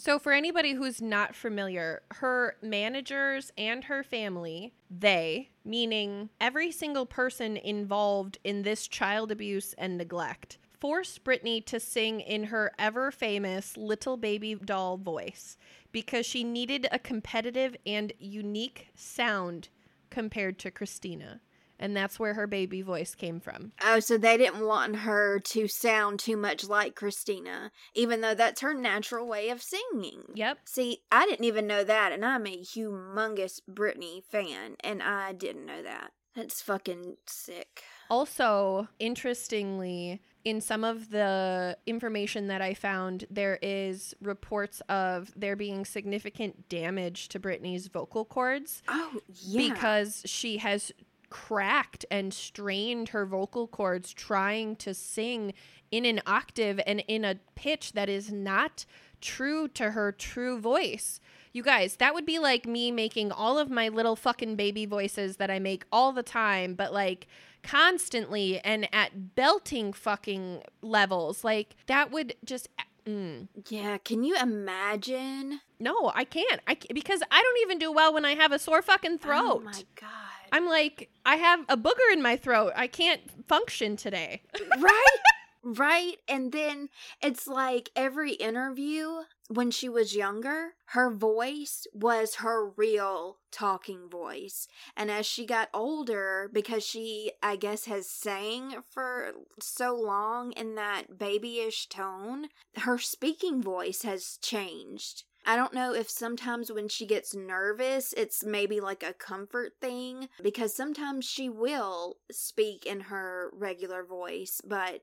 So, 0.00 0.18
for 0.18 0.32
anybody 0.32 0.72
who's 0.72 1.02
not 1.02 1.34
familiar, 1.34 2.00
her 2.12 2.56
managers 2.62 3.52
and 3.58 3.84
her 3.84 4.02
family, 4.02 4.72
they, 4.90 5.50
meaning 5.62 6.30
every 6.40 6.72
single 6.72 7.04
person 7.04 7.58
involved 7.58 8.38
in 8.42 8.62
this 8.62 8.88
child 8.88 9.30
abuse 9.30 9.74
and 9.76 9.98
neglect, 9.98 10.56
forced 10.80 11.22
Britney 11.22 11.62
to 11.66 11.78
sing 11.78 12.20
in 12.20 12.44
her 12.44 12.72
ever 12.78 13.10
famous 13.10 13.76
little 13.76 14.16
baby 14.16 14.54
doll 14.54 14.96
voice 14.96 15.58
because 15.92 16.24
she 16.24 16.44
needed 16.44 16.88
a 16.90 16.98
competitive 16.98 17.76
and 17.84 18.14
unique 18.18 18.88
sound 18.94 19.68
compared 20.08 20.58
to 20.60 20.70
Christina. 20.70 21.42
And 21.82 21.96
that's 21.96 22.20
where 22.20 22.34
her 22.34 22.46
baby 22.46 22.82
voice 22.82 23.14
came 23.14 23.40
from. 23.40 23.72
Oh, 23.82 24.00
so 24.00 24.18
they 24.18 24.36
didn't 24.36 24.66
want 24.66 24.96
her 24.96 25.40
to 25.40 25.66
sound 25.66 26.20
too 26.20 26.36
much 26.36 26.68
like 26.68 26.94
Christina, 26.94 27.72
even 27.94 28.20
though 28.20 28.34
that's 28.34 28.60
her 28.60 28.74
natural 28.74 29.26
way 29.26 29.48
of 29.48 29.62
singing. 29.62 30.24
Yep. 30.34 30.58
See, 30.66 30.98
I 31.10 31.24
didn't 31.24 31.46
even 31.46 31.66
know 31.66 31.82
that, 31.82 32.12
and 32.12 32.22
I'm 32.22 32.46
a 32.46 32.58
humongous 32.62 33.60
Britney 33.68 34.22
fan, 34.22 34.76
and 34.84 35.02
I 35.02 35.32
didn't 35.32 35.64
know 35.64 35.82
that. 35.82 36.12
That's 36.36 36.60
fucking 36.62 37.16
sick. 37.26 37.82
Also, 38.10 38.86
interestingly, 38.98 40.20
in 40.44 40.60
some 40.60 40.84
of 40.84 41.10
the 41.10 41.76
information 41.86 42.48
that 42.48 42.60
I 42.62 42.74
found, 42.74 43.24
there 43.30 43.58
is 43.62 44.14
reports 44.20 44.80
of 44.88 45.32
there 45.36 45.56
being 45.56 45.84
significant 45.84 46.68
damage 46.68 47.28
to 47.30 47.40
Britney's 47.40 47.88
vocal 47.88 48.24
cords 48.24 48.82
Oh, 48.88 49.18
yeah. 49.44 49.72
because 49.72 50.22
she 50.26 50.58
has 50.58 50.92
cracked 51.30 52.04
and 52.10 52.34
strained 52.34 53.10
her 53.10 53.24
vocal 53.24 53.66
cords 53.66 54.12
trying 54.12 54.76
to 54.76 54.92
sing 54.92 55.54
in 55.90 56.04
an 56.04 56.20
octave 56.26 56.80
and 56.86 57.02
in 57.08 57.24
a 57.24 57.36
pitch 57.54 57.92
that 57.92 58.08
is 58.08 58.30
not 58.30 58.84
true 59.20 59.68
to 59.68 59.92
her 59.92 60.12
true 60.12 60.58
voice. 60.58 61.20
You 61.52 61.62
guys, 61.62 61.96
that 61.96 62.14
would 62.14 62.26
be 62.26 62.38
like 62.38 62.66
me 62.66 62.90
making 62.90 63.32
all 63.32 63.58
of 63.58 63.70
my 63.70 63.88
little 63.88 64.16
fucking 64.16 64.56
baby 64.56 64.86
voices 64.86 65.36
that 65.38 65.50
I 65.50 65.58
make 65.58 65.84
all 65.90 66.12
the 66.12 66.22
time, 66.22 66.74
but 66.74 66.92
like 66.92 67.26
constantly 67.62 68.60
and 68.60 68.88
at 68.92 69.34
belting 69.34 69.92
fucking 69.92 70.62
levels. 70.82 71.42
Like 71.44 71.76
that 71.86 72.10
would 72.10 72.34
just 72.44 72.68
mm. 73.06 73.48
yeah, 73.68 73.98
can 73.98 74.22
you 74.22 74.36
imagine? 74.36 75.60
no, 75.80 76.12
I 76.14 76.24
can't. 76.24 76.60
I 76.66 76.76
because 76.92 77.22
I 77.30 77.42
don't 77.42 77.58
even 77.62 77.78
do 77.78 77.90
well 77.90 78.12
when 78.12 78.24
I 78.24 78.34
have 78.34 78.52
a 78.52 78.58
sore 78.58 78.82
fucking 78.82 79.18
throat. 79.18 79.40
Oh 79.40 79.60
my 79.64 79.82
god. 80.00 80.29
I'm 80.52 80.66
like, 80.66 81.10
I 81.24 81.36
have 81.36 81.60
a 81.68 81.76
booger 81.76 82.12
in 82.12 82.22
my 82.22 82.36
throat. 82.36 82.72
I 82.76 82.86
can't 82.86 83.20
function 83.48 83.96
today. 83.96 84.42
right? 84.78 85.16
Right? 85.62 86.16
And 86.28 86.52
then 86.52 86.88
it's 87.22 87.46
like 87.46 87.90
every 87.94 88.32
interview 88.32 89.24
when 89.48 89.72
she 89.72 89.88
was 89.88 90.14
younger, 90.14 90.74
her 90.86 91.10
voice 91.10 91.84
was 91.92 92.36
her 92.36 92.68
real 92.68 93.38
talking 93.50 94.08
voice. 94.08 94.68
And 94.96 95.10
as 95.10 95.26
she 95.26 95.44
got 95.44 95.68
older, 95.74 96.48
because 96.52 96.86
she, 96.86 97.32
I 97.42 97.56
guess, 97.56 97.86
has 97.86 98.08
sang 98.08 98.76
for 98.88 99.32
so 99.60 99.94
long 99.94 100.52
in 100.52 100.76
that 100.76 101.18
babyish 101.18 101.88
tone, 101.88 102.46
her 102.76 102.98
speaking 102.98 103.60
voice 103.60 104.02
has 104.02 104.38
changed. 104.40 105.24
I 105.46 105.56
don't 105.56 105.74
know 105.74 105.94
if 105.94 106.10
sometimes 106.10 106.70
when 106.70 106.88
she 106.88 107.06
gets 107.06 107.34
nervous, 107.34 108.12
it's 108.12 108.44
maybe 108.44 108.80
like 108.80 109.02
a 109.02 109.14
comfort 109.14 109.72
thing 109.80 110.28
because 110.42 110.74
sometimes 110.74 111.24
she 111.24 111.48
will 111.48 112.16
speak 112.30 112.86
in 112.86 113.00
her 113.00 113.50
regular 113.52 114.04
voice, 114.04 114.60
but 114.64 115.02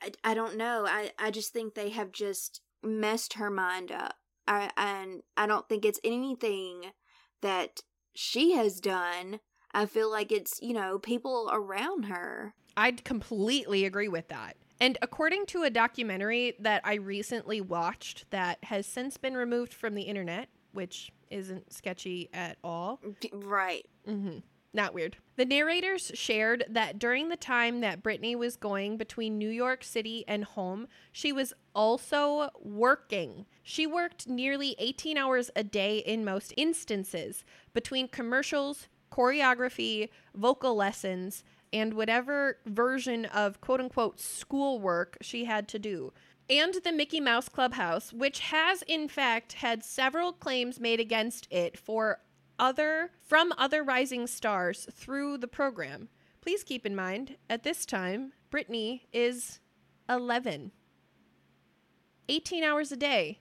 I, 0.00 0.12
I 0.22 0.34
don't 0.34 0.56
know. 0.56 0.86
I, 0.86 1.12
I 1.18 1.30
just 1.30 1.52
think 1.52 1.74
they 1.74 1.90
have 1.90 2.12
just 2.12 2.60
messed 2.82 3.34
her 3.34 3.50
mind 3.50 3.90
up. 3.90 4.16
I, 4.46 4.70
and 4.76 5.22
I 5.36 5.46
don't 5.46 5.68
think 5.68 5.84
it's 5.84 6.00
anything 6.04 6.92
that 7.40 7.80
she 8.14 8.52
has 8.52 8.80
done. 8.80 9.40
I 9.72 9.86
feel 9.86 10.10
like 10.10 10.32
it's, 10.32 10.60
you 10.60 10.74
know, 10.74 10.98
people 10.98 11.48
around 11.52 12.04
her. 12.04 12.54
I'd 12.76 13.04
completely 13.04 13.84
agree 13.84 14.08
with 14.08 14.28
that. 14.28 14.56
And 14.80 14.96
according 15.02 15.46
to 15.46 15.62
a 15.62 15.70
documentary 15.70 16.54
that 16.60 16.80
I 16.84 16.94
recently 16.94 17.60
watched 17.60 18.30
that 18.30 18.58
has 18.64 18.86
since 18.86 19.16
been 19.16 19.36
removed 19.36 19.74
from 19.74 19.94
the 19.94 20.02
internet, 20.02 20.48
which 20.72 21.12
isn't 21.30 21.72
sketchy 21.72 22.28
at 22.32 22.56
all, 22.64 22.98
Right. 23.32 23.86
hmm 24.06 24.38
Not 24.72 24.94
weird. 24.94 25.16
The 25.36 25.44
narrators 25.44 26.12
shared 26.14 26.64
that 26.68 26.98
during 26.98 27.28
the 27.28 27.36
time 27.36 27.80
that 27.80 28.02
Britney 28.02 28.36
was 28.36 28.56
going 28.56 28.96
between 28.96 29.36
New 29.38 29.48
York 29.50 29.84
City 29.84 30.24
and 30.26 30.44
home, 30.44 30.86
she 31.12 31.32
was 31.32 31.52
also 31.74 32.50
working. 32.60 33.46
She 33.62 33.86
worked 33.86 34.28
nearly 34.28 34.76
18 34.78 35.18
hours 35.18 35.50
a 35.56 35.64
day 35.64 35.98
in 35.98 36.24
most 36.24 36.54
instances 36.56 37.44
between 37.74 38.08
commercials, 38.08 38.88
choreography, 39.12 40.08
vocal 40.34 40.74
lessons, 40.74 41.42
and 41.72 41.94
whatever 41.94 42.58
version 42.66 43.24
of 43.26 43.60
quote 43.60 43.80
unquote 43.80 44.20
schoolwork 44.20 45.16
she 45.20 45.44
had 45.44 45.68
to 45.68 45.78
do 45.78 46.12
and 46.50 46.74
the 46.82 46.90
Mickey 46.90 47.20
Mouse 47.20 47.48
Clubhouse, 47.48 48.12
which 48.12 48.40
has 48.40 48.82
in 48.82 49.08
fact 49.08 49.52
had 49.54 49.84
several 49.84 50.32
claims 50.32 50.80
made 50.80 50.98
against 50.98 51.46
it 51.50 51.78
for 51.78 52.18
other 52.58 53.12
from 53.22 53.54
other 53.56 53.84
rising 53.84 54.26
stars 54.26 54.88
through 54.92 55.38
the 55.38 55.46
program. 55.46 56.08
Please 56.40 56.64
keep 56.64 56.84
in 56.84 56.96
mind, 56.96 57.36
at 57.48 57.62
this 57.62 57.86
time, 57.86 58.32
Britney 58.50 59.02
is 59.12 59.60
11. 60.08 60.72
18 62.28 62.64
hours 62.64 62.90
a 62.90 62.96
day 62.96 63.38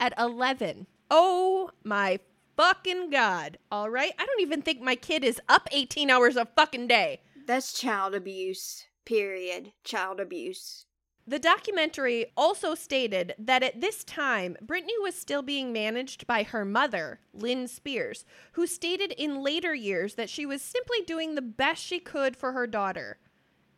at 0.00 0.12
11. 0.18 0.86
Oh 1.10 1.70
my 1.84 2.18
fucking 2.56 3.10
god. 3.10 3.58
All 3.70 3.88
right? 3.88 4.12
I 4.18 4.26
don't 4.26 4.40
even 4.40 4.62
think 4.62 4.80
my 4.80 4.96
kid 4.96 5.22
is 5.22 5.40
up 5.48 5.68
18 5.70 6.10
hours 6.10 6.36
a 6.36 6.46
fucking 6.46 6.88
day. 6.88 7.20
That's 7.46 7.72
child 7.72 8.14
abuse. 8.14 8.86
Period. 9.04 9.72
Child 9.84 10.20
abuse. 10.20 10.86
The 11.26 11.38
documentary 11.38 12.26
also 12.36 12.74
stated 12.74 13.34
that 13.38 13.62
at 13.62 13.80
this 13.80 14.02
time, 14.02 14.56
Britney 14.64 15.00
was 15.00 15.14
still 15.14 15.42
being 15.42 15.72
managed 15.72 16.26
by 16.26 16.42
her 16.42 16.64
mother, 16.64 17.20
Lynn 17.32 17.68
Spears, 17.68 18.24
who 18.52 18.66
stated 18.66 19.12
in 19.12 19.42
later 19.42 19.72
years 19.72 20.16
that 20.16 20.30
she 20.30 20.44
was 20.44 20.62
simply 20.62 20.98
doing 21.06 21.34
the 21.34 21.42
best 21.42 21.82
she 21.82 22.00
could 22.00 22.36
for 22.36 22.52
her 22.52 22.66
daughter. 22.66 23.18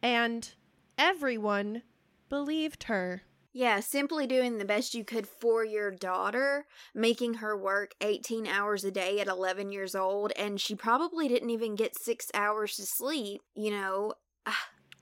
And 0.03 0.55
everyone 0.97 1.83
believed 2.31 2.85
her. 2.85 3.23
Yeah, 3.57 3.79
simply 3.81 4.27
doing 4.27 4.59
the 4.59 4.65
best 4.65 4.95
you 4.95 5.05
could 5.05 5.29
for 5.29 5.65
your 5.65 5.93
daughter, 5.93 6.67
making 6.93 7.35
her 7.35 7.57
work 7.57 7.93
18 8.01 8.49
hours 8.49 8.83
a 8.85 8.91
day 8.91 9.21
at 9.21 9.29
11 9.29 9.71
years 9.71 9.95
old, 9.95 10.33
and 10.37 10.61
she 10.61 10.75
probably 10.75 11.29
didn't 11.29 11.51
even 11.51 11.77
get 11.77 11.97
six 11.97 12.31
hours 12.35 12.75
to 12.77 12.83
sleep, 12.85 13.43
you 13.55 13.71
know. 13.71 14.15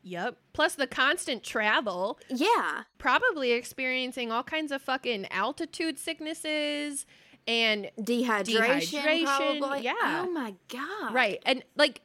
Yep. 0.05 0.37
Plus 0.53 0.75
the 0.75 0.89
constant 0.89 1.45
travel, 1.45 2.19
Yeah, 2.29 2.83
probably 2.99 3.53
experiencing 3.53 4.33
all 4.33 4.43
kinds 4.43 4.73
of 4.73 4.83
fucking 4.83 5.29
altitude 5.31 5.97
sicknesses 5.97 7.07
and 7.47 7.89
dehydration, 8.01 8.91
Dehydration, 8.91 9.25
probably. 9.61 9.85
yeah. 9.85 10.25
Oh 10.27 10.31
my 10.33 10.57
god. 10.69 11.15
right. 11.15 11.41
And 11.47 11.63
like 11.77 12.01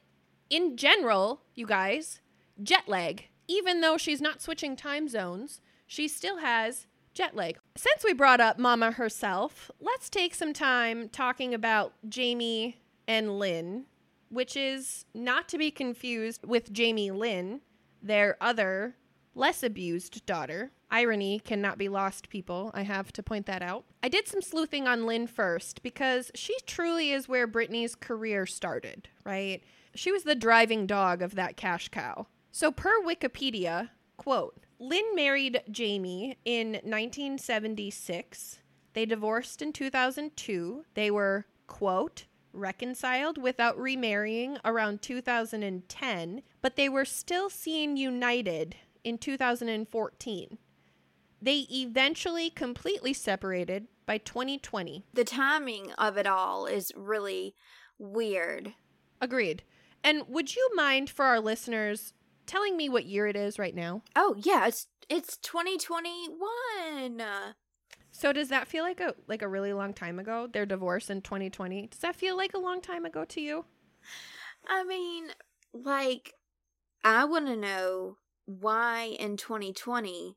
in 0.48 0.76
general, 0.76 1.42
you 1.56 1.66
guys, 1.66 2.20
jet 2.62 2.84
lag. 2.86 3.24
Even 3.48 3.80
though 3.80 3.96
she's 3.98 4.20
not 4.20 4.40
switching 4.42 4.76
time 4.76 5.08
zones, 5.08 5.60
she 5.88 6.06
still 6.06 6.38
has 6.38 6.86
jet 7.14 7.34
lag. 7.34 7.58
Since 7.76 8.04
we 8.04 8.12
brought 8.12 8.40
up 8.40 8.60
Mama 8.60 8.92
herself, 8.92 9.72
let's 9.80 10.08
take 10.08 10.34
some 10.34 10.52
time 10.52 11.08
talking 11.08 11.52
about 11.52 11.94
Jamie 12.08 12.76
and 13.08 13.38
Lynn, 13.40 13.86
which 14.28 14.56
is 14.56 15.06
not 15.14 15.48
to 15.48 15.58
be 15.58 15.72
confused 15.72 16.46
with 16.46 16.72
Jamie 16.72 17.10
Lynn, 17.10 17.62
their 18.00 18.36
other, 18.40 18.94
less 19.34 19.64
abused 19.64 20.24
daughter. 20.26 20.70
Irony 20.90 21.40
cannot 21.40 21.78
be 21.78 21.88
lost, 21.88 22.28
people. 22.28 22.70
I 22.74 22.82
have 22.82 23.12
to 23.14 23.22
point 23.22 23.46
that 23.46 23.62
out. 23.62 23.84
I 24.02 24.08
did 24.08 24.28
some 24.28 24.42
sleuthing 24.42 24.86
on 24.86 25.06
Lynn 25.06 25.26
first 25.26 25.82
because 25.82 26.30
she 26.34 26.54
truly 26.66 27.10
is 27.10 27.28
where 27.28 27.48
Britney's 27.48 27.94
career 27.94 28.46
started, 28.46 29.08
right? 29.24 29.62
She 29.94 30.12
was 30.12 30.22
the 30.22 30.34
driving 30.34 30.86
dog 30.86 31.22
of 31.22 31.34
that 31.34 31.56
cash 31.56 31.88
cow. 31.88 32.26
So, 32.52 32.70
per 32.70 33.02
Wikipedia, 33.02 33.90
quote, 34.16 34.58
Lynn 34.80 35.14
married 35.14 35.62
Jamie 35.70 36.38
in 36.44 36.72
1976. 36.72 38.60
They 38.92 39.04
divorced 39.06 39.60
in 39.60 39.72
2002. 39.72 40.84
They 40.94 41.10
were, 41.10 41.46
quote, 41.66 42.26
reconciled 42.52 43.38
without 43.38 43.78
remarrying 43.78 44.58
around 44.64 45.02
2010, 45.02 46.42
but 46.62 46.76
they 46.76 46.88
were 46.88 47.04
still 47.04 47.50
seen 47.50 47.96
united 47.96 48.76
in 49.04 49.18
2014. 49.18 50.58
They 51.40 51.66
eventually 51.70 52.50
completely 52.50 53.12
separated 53.12 53.86
by 54.06 54.18
2020. 54.18 55.04
The 55.12 55.24
timing 55.24 55.92
of 55.92 56.16
it 56.16 56.26
all 56.26 56.66
is 56.66 56.92
really 56.96 57.54
weird. 57.98 58.74
Agreed. 59.20 59.62
And 60.02 60.22
would 60.28 60.54
you 60.54 60.70
mind 60.74 61.10
for 61.10 61.24
our 61.24 61.40
listeners 61.40 62.12
telling 62.48 62.76
me 62.76 62.88
what 62.88 63.06
year 63.06 63.26
it 63.28 63.36
is 63.36 63.58
right 63.58 63.74
now? 63.74 64.02
Oh, 64.16 64.34
yeah, 64.38 64.66
it's 64.66 64.88
it's 65.08 65.36
2021. 65.38 67.20
Uh, 67.20 67.52
So 68.10 68.32
does 68.32 68.48
that 68.48 68.66
feel 68.66 68.82
like 68.82 69.00
a 69.00 69.14
like 69.28 69.42
a 69.42 69.48
really 69.48 69.72
long 69.72 69.94
time 69.94 70.18
ago? 70.18 70.48
Their 70.52 70.66
divorce 70.66 71.10
in 71.10 71.22
2020. 71.22 71.86
Does 71.86 72.00
that 72.00 72.16
feel 72.16 72.36
like 72.36 72.54
a 72.54 72.58
long 72.58 72.80
time 72.80 73.04
ago 73.04 73.24
to 73.26 73.40
you? 73.40 73.64
I 74.66 74.82
mean, 74.84 75.28
like 75.72 76.34
I 77.04 77.24
want 77.24 77.46
to 77.46 77.56
know 77.56 78.16
why 78.46 79.16
in 79.18 79.36
2020 79.36 80.36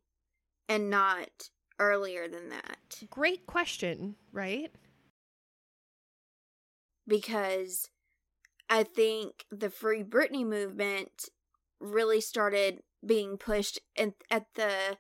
and 0.69 0.89
not 0.89 1.49
earlier 1.79 2.27
than 2.27 2.49
that. 2.49 3.03
Great 3.09 3.47
question, 3.47 4.15
right? 4.31 4.71
because 7.07 7.89
I 8.69 8.83
think 8.83 9.45
the 9.51 9.69
Free 9.69 10.03
Britney 10.03 10.45
movement 10.45 11.29
really 11.81 12.21
started 12.21 12.81
being 13.05 13.37
pushed 13.37 13.79
in, 13.95 14.13
at 14.29 14.45
the, 14.55 14.97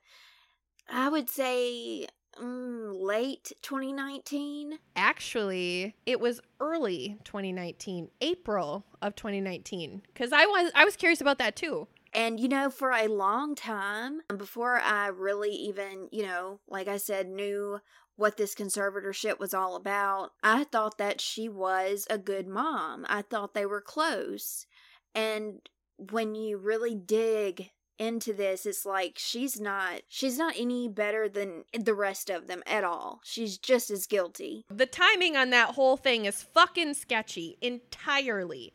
I 0.89 1.09
would 1.09 1.29
say, 1.29 2.07
mm, 2.41 2.91
late 2.99 3.51
2019. 3.61 4.79
Actually, 4.95 5.95
it 6.05 6.19
was 6.19 6.41
early 6.59 7.17
2019, 7.23 8.09
April 8.21 8.85
of 9.01 9.15
2019, 9.15 10.01
cuz 10.15 10.31
I 10.33 10.45
was 10.45 10.71
I 10.75 10.85
was 10.85 10.95
curious 10.95 11.21
about 11.21 11.37
that 11.37 11.55
too. 11.55 11.87
And, 12.13 12.39
you 12.41 12.49
know, 12.49 12.69
for 12.69 12.91
a 12.91 13.07
long 13.07 13.55
time, 13.55 14.21
before 14.27 14.79
I 14.79 15.07
really 15.07 15.51
even, 15.51 16.09
you 16.11 16.23
know, 16.23 16.59
like 16.67 16.89
I 16.89 16.97
said, 16.97 17.29
knew 17.29 17.79
what 18.17 18.35
this 18.35 18.53
conservatorship 18.53 19.39
was 19.39 19.53
all 19.53 19.77
about, 19.77 20.31
I 20.43 20.65
thought 20.65 20.97
that 20.97 21.21
she 21.21 21.47
was 21.47 22.05
a 22.09 22.17
good 22.17 22.47
mom. 22.47 23.05
I 23.07 23.21
thought 23.21 23.53
they 23.53 23.65
were 23.65 23.81
close. 23.81 24.67
And 25.15 25.61
when 26.09 26.35
you 26.35 26.57
really 26.57 26.95
dig 26.95 27.71
into 27.99 28.33
this, 28.33 28.65
it's 28.65 28.85
like 28.85 29.13
she's 29.17 29.61
not 29.61 30.01
she's 30.07 30.37
not 30.37 30.55
any 30.57 30.87
better 30.87 31.29
than 31.29 31.65
the 31.77 31.93
rest 31.93 32.29
of 32.29 32.47
them 32.47 32.63
at 32.65 32.83
all. 32.83 33.21
She's 33.23 33.57
just 33.57 33.91
as 33.91 34.07
guilty. 34.07 34.65
The 34.69 34.87
timing 34.87 35.37
on 35.37 35.51
that 35.51 35.75
whole 35.75 35.97
thing 35.97 36.25
is 36.25 36.41
fucking 36.41 36.95
sketchy 36.95 37.57
entirely. 37.61 38.73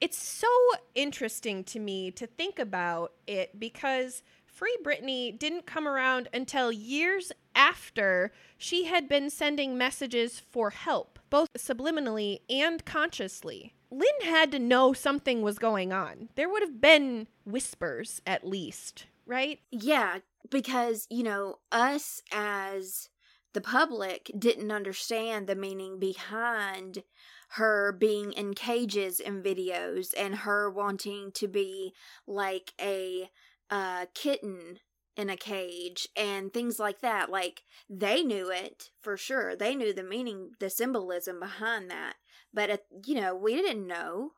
It's 0.00 0.18
so 0.18 0.48
interesting 0.94 1.62
to 1.64 1.78
me 1.78 2.10
to 2.12 2.26
think 2.26 2.58
about 2.58 3.12
it 3.28 3.58
because 3.60 4.22
Free 4.44 4.76
Britney 4.84 5.38
didn't 5.38 5.66
come 5.66 5.86
around 5.86 6.28
until 6.32 6.70
years 6.70 7.32
after 7.54 8.32
she 8.58 8.84
had 8.84 9.08
been 9.08 9.30
sending 9.30 9.78
messages 9.78 10.40
for 10.50 10.70
help, 10.70 11.18
both 11.30 11.52
subliminally 11.54 12.40
and 12.50 12.84
consciously. 12.84 13.74
Lynn 13.94 14.28
had 14.28 14.50
to 14.52 14.58
know 14.58 14.92
something 14.92 15.40
was 15.42 15.58
going 15.58 15.92
on. 15.92 16.28
There 16.34 16.48
would 16.48 16.62
have 16.62 16.80
been 16.80 17.28
whispers, 17.44 18.20
at 18.26 18.44
least, 18.44 19.06
right? 19.24 19.60
Yeah, 19.70 20.18
because, 20.50 21.06
you 21.10 21.22
know, 21.22 21.58
us 21.70 22.20
as 22.32 23.08
the 23.52 23.60
public 23.60 24.32
didn't 24.36 24.72
understand 24.72 25.46
the 25.46 25.54
meaning 25.54 26.00
behind 26.00 27.04
her 27.50 27.92
being 27.92 28.32
in 28.32 28.54
cages 28.54 29.20
in 29.20 29.42
videos 29.42 30.12
and 30.18 30.34
her 30.34 30.68
wanting 30.68 31.30
to 31.32 31.46
be 31.46 31.92
like 32.26 32.72
a 32.80 33.30
uh, 33.70 34.06
kitten 34.12 34.80
in 35.16 35.30
a 35.30 35.36
cage 35.36 36.08
and 36.16 36.52
things 36.52 36.80
like 36.80 37.00
that. 37.00 37.30
Like 37.30 37.62
they 37.88 38.24
knew 38.24 38.50
it 38.50 38.90
for 39.00 39.16
sure. 39.16 39.54
They 39.54 39.76
knew 39.76 39.92
the 39.92 40.02
meaning, 40.02 40.50
the 40.58 40.68
symbolism 40.68 41.38
behind 41.38 41.88
that. 41.92 42.14
But 42.54 42.70
uh, 42.70 42.76
you 43.04 43.20
know, 43.20 43.34
we 43.34 43.54
didn't 43.54 43.86
know. 43.86 44.30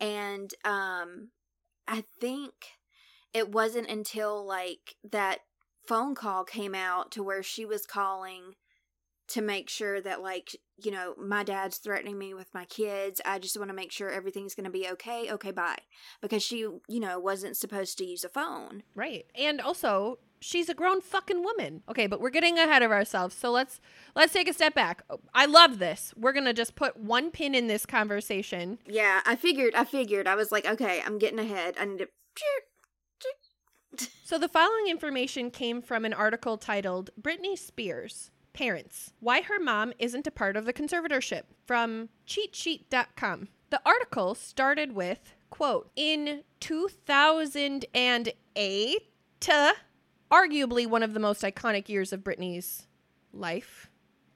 And 0.00 0.52
um 0.64 1.28
I 1.86 2.04
think 2.20 2.52
it 3.32 3.50
wasn't 3.50 3.88
until 3.88 4.44
like 4.44 4.96
that 5.10 5.40
phone 5.86 6.14
call 6.14 6.44
came 6.44 6.74
out 6.74 7.10
to 7.12 7.22
where 7.22 7.42
she 7.42 7.64
was 7.64 7.86
calling 7.86 8.54
to 9.28 9.40
make 9.40 9.68
sure 9.68 10.00
that 10.00 10.22
like 10.22 10.56
you 10.82 10.90
know 10.90 11.14
my 11.18 11.42
dad's 11.42 11.78
threatening 11.78 12.18
me 12.18 12.34
with 12.34 12.52
my 12.52 12.64
kids 12.66 13.20
i 13.24 13.38
just 13.38 13.56
want 13.56 13.68
to 13.70 13.74
make 13.74 13.90
sure 13.92 14.10
everything's 14.10 14.54
going 14.54 14.64
to 14.64 14.70
be 14.70 14.88
okay 14.88 15.30
okay 15.30 15.50
bye 15.50 15.78
because 16.20 16.42
she 16.42 16.58
you 16.58 17.00
know 17.00 17.18
wasn't 17.18 17.56
supposed 17.56 17.96
to 17.96 18.04
use 18.04 18.24
a 18.24 18.28
phone 18.28 18.82
Right. 18.94 19.26
And 19.38 19.60
also, 19.60 20.18
she's 20.42 20.68
a 20.68 20.74
grown 20.74 21.00
fucking 21.00 21.42
woman. 21.42 21.82
Okay, 21.88 22.06
but 22.06 22.20
we're 22.20 22.30
getting 22.30 22.58
ahead 22.58 22.82
of 22.82 22.90
ourselves. 22.90 23.34
So 23.34 23.50
let's 23.50 23.80
let's 24.14 24.32
take 24.32 24.48
a 24.48 24.52
step 24.52 24.74
back. 24.74 25.02
I 25.32 25.46
love 25.46 25.78
this. 25.78 26.12
We're 26.16 26.32
going 26.32 26.44
to 26.44 26.52
just 26.52 26.74
put 26.74 26.98
one 26.98 27.30
pin 27.30 27.54
in 27.54 27.66
this 27.68 27.86
conversation. 27.86 28.78
yeah 28.86 29.20
i 29.24 29.36
figured 29.36 29.74
i 29.74 29.84
figured 29.84 30.26
i 30.26 30.34
was 30.34 30.52
like 30.52 30.66
okay 30.66 31.00
i'm 31.06 31.18
getting 31.18 31.38
ahead 31.38 31.76
i 31.80 31.84
need 31.84 31.98
to 31.98 32.08
So 34.24 34.38
the 34.38 34.48
following 34.48 34.88
information 34.88 35.50
came 35.50 35.82
from 35.82 36.04
an 36.04 36.14
article 36.14 36.56
titled 36.56 37.10
Britney 37.20 37.58
Spears 37.58 38.30
Parents 38.54 39.12
Why 39.20 39.42
Her 39.42 39.60
Mom 39.60 39.92
Isn't 39.98 40.26
a 40.26 40.30
Part 40.30 40.56
of 40.56 40.64
the 40.64 40.72
Conservatorship 40.72 41.42
from 41.66 42.08
cheatsheet.com. 42.26 43.48
The 43.70 43.80
article 43.84 44.34
started 44.34 44.94
with, 44.94 45.34
quote, 45.50 45.90
in 45.96 46.42
2008, 46.60 49.02
arguably 50.32 50.86
one 50.86 51.02
of 51.02 51.12
the 51.12 51.20
most 51.20 51.42
iconic 51.42 51.88
years 51.88 52.12
of 52.12 52.24
Britney's 52.24 52.86
life, 53.32 53.90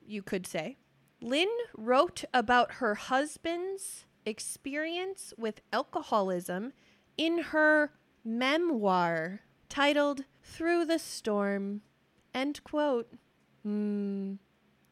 you 0.06 0.23
could 0.23 0.47
say. 0.47 0.77
Lynn 1.23 1.48
wrote 1.74 2.24
about 2.35 2.74
her 2.74 2.94
husband's 2.94 4.05
experience 4.27 5.32
with 5.39 5.62
alcoholism 5.73 6.73
in 7.16 7.39
her 7.39 7.93
memoir 8.24 9.40
titled 9.68 10.24
Through 10.43 10.85
the 10.85 10.98
Storm. 10.98 11.81
End 12.35 12.62
quote. 12.62 13.10
Hmm. 13.62 14.35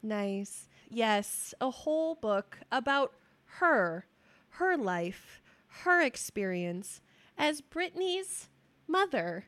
Nice. 0.02 0.68
Yes, 0.88 1.54
a 1.60 1.70
whole 1.70 2.14
book 2.14 2.58
about 2.72 3.12
her, 3.58 4.06
her 4.50 4.76
life, 4.76 5.40
her 5.82 6.00
experience 6.00 7.00
as 7.36 7.60
Britney's 7.60 8.48
mother. 8.86 9.46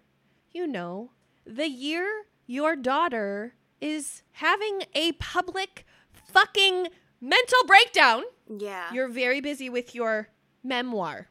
You 0.52 0.66
know, 0.66 1.10
the 1.46 1.68
year 1.68 2.24
your 2.46 2.76
daughter 2.76 3.54
is 3.80 4.22
having 4.32 4.82
a 4.94 5.12
public 5.12 5.84
fucking 6.12 6.88
mental 7.20 7.58
breakdown. 7.66 8.22
yeah 8.58 8.92
You're 8.92 9.08
very 9.08 9.40
busy 9.40 9.68
with 9.70 9.94
your 9.94 10.28
memoir. 10.62 11.28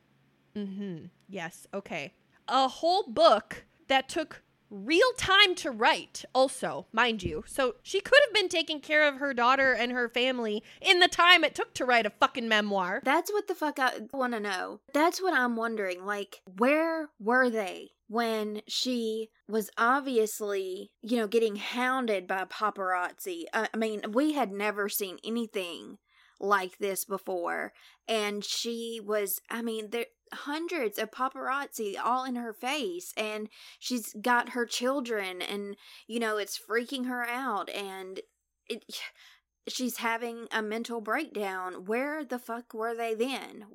Mm-hmm. 0.56 1.06
Yes. 1.28 1.68
Okay. 1.74 2.14
A 2.48 2.68
whole 2.68 3.04
book 3.08 3.66
that 3.88 4.08
took 4.08 4.42
real 4.70 5.12
time 5.18 5.56
to 5.56 5.72
write, 5.72 6.26
also, 6.34 6.88
mind 6.92 7.24
you. 7.24 7.44
So 7.48 7.76
she 7.84 8.00
could 8.02 8.20
have 8.26 8.34
been 8.34 8.50
taking 8.50 8.80
care 8.80 9.08
of 9.08 9.18
her 9.18 9.34
daughter 9.34 9.74
and 9.74 9.92
her 9.92 10.10
family 10.10 10.64
in 10.82 11.00
the 11.00 11.08
time 11.08 11.44
it 11.44 11.56
took 11.56 11.74
to 11.76 11.86
write 11.86 12.06
a 12.06 12.10
fucking 12.10 12.48
memoir. 12.48 13.02
That's 13.04 13.32
what 13.32 13.48
the 13.48 13.56
fuck 13.56 13.80
I 13.80 13.92
want 14.12 14.34
to 14.34 14.40
know. 14.40 14.80
That's 14.94 15.22
what 15.22 15.34
I'm 15.34 15.56
wondering. 15.56 16.06
Like, 16.06 16.42
where 16.58 17.10
were 17.20 17.50
they 17.50 17.92
when 18.08 18.62
she 18.68 19.30
was 19.47 19.69
obviously, 19.77 20.91
you 21.01 21.17
know, 21.17 21.27
getting 21.27 21.55
hounded 21.55 22.27
by 22.27 22.45
paparazzi? 22.45 23.43
I 23.53 23.69
I 23.73 23.77
mean, 23.77 24.01
we 24.11 24.34
had 24.34 24.51
never 24.51 24.89
seen 24.89 25.17
anything 25.23 25.97
like 26.39 26.77
this 26.77 27.05
before. 27.05 27.73
And 28.07 28.43
she 28.43 28.99
was, 29.03 29.39
I 29.49 29.61
mean, 29.61 29.89
there 29.91 30.05
hundreds 30.34 30.97
of 30.97 31.11
paparazzi 31.11 31.95
all 32.03 32.26
in 32.26 32.35
her 32.35 32.53
face 32.53 33.13
and 33.15 33.49
she's 33.80 34.13
got 34.22 34.49
her 34.49 34.65
children 34.65 35.41
and 35.41 35.77
you 36.07 36.19
know 36.19 36.38
it's 36.38 36.59
freaking 36.59 37.05
her 37.05 37.26
out 37.27 37.69
and 37.69 38.22
it 38.67 38.84
she's 39.67 39.97
having 39.97 40.47
a 40.51 40.61
mental 40.61 41.01
breakdown 41.01 41.85
where 41.85 42.23
the 42.23 42.38
fuck 42.38 42.73
were 42.73 42.95
they 42.95 43.15
then 43.15 43.65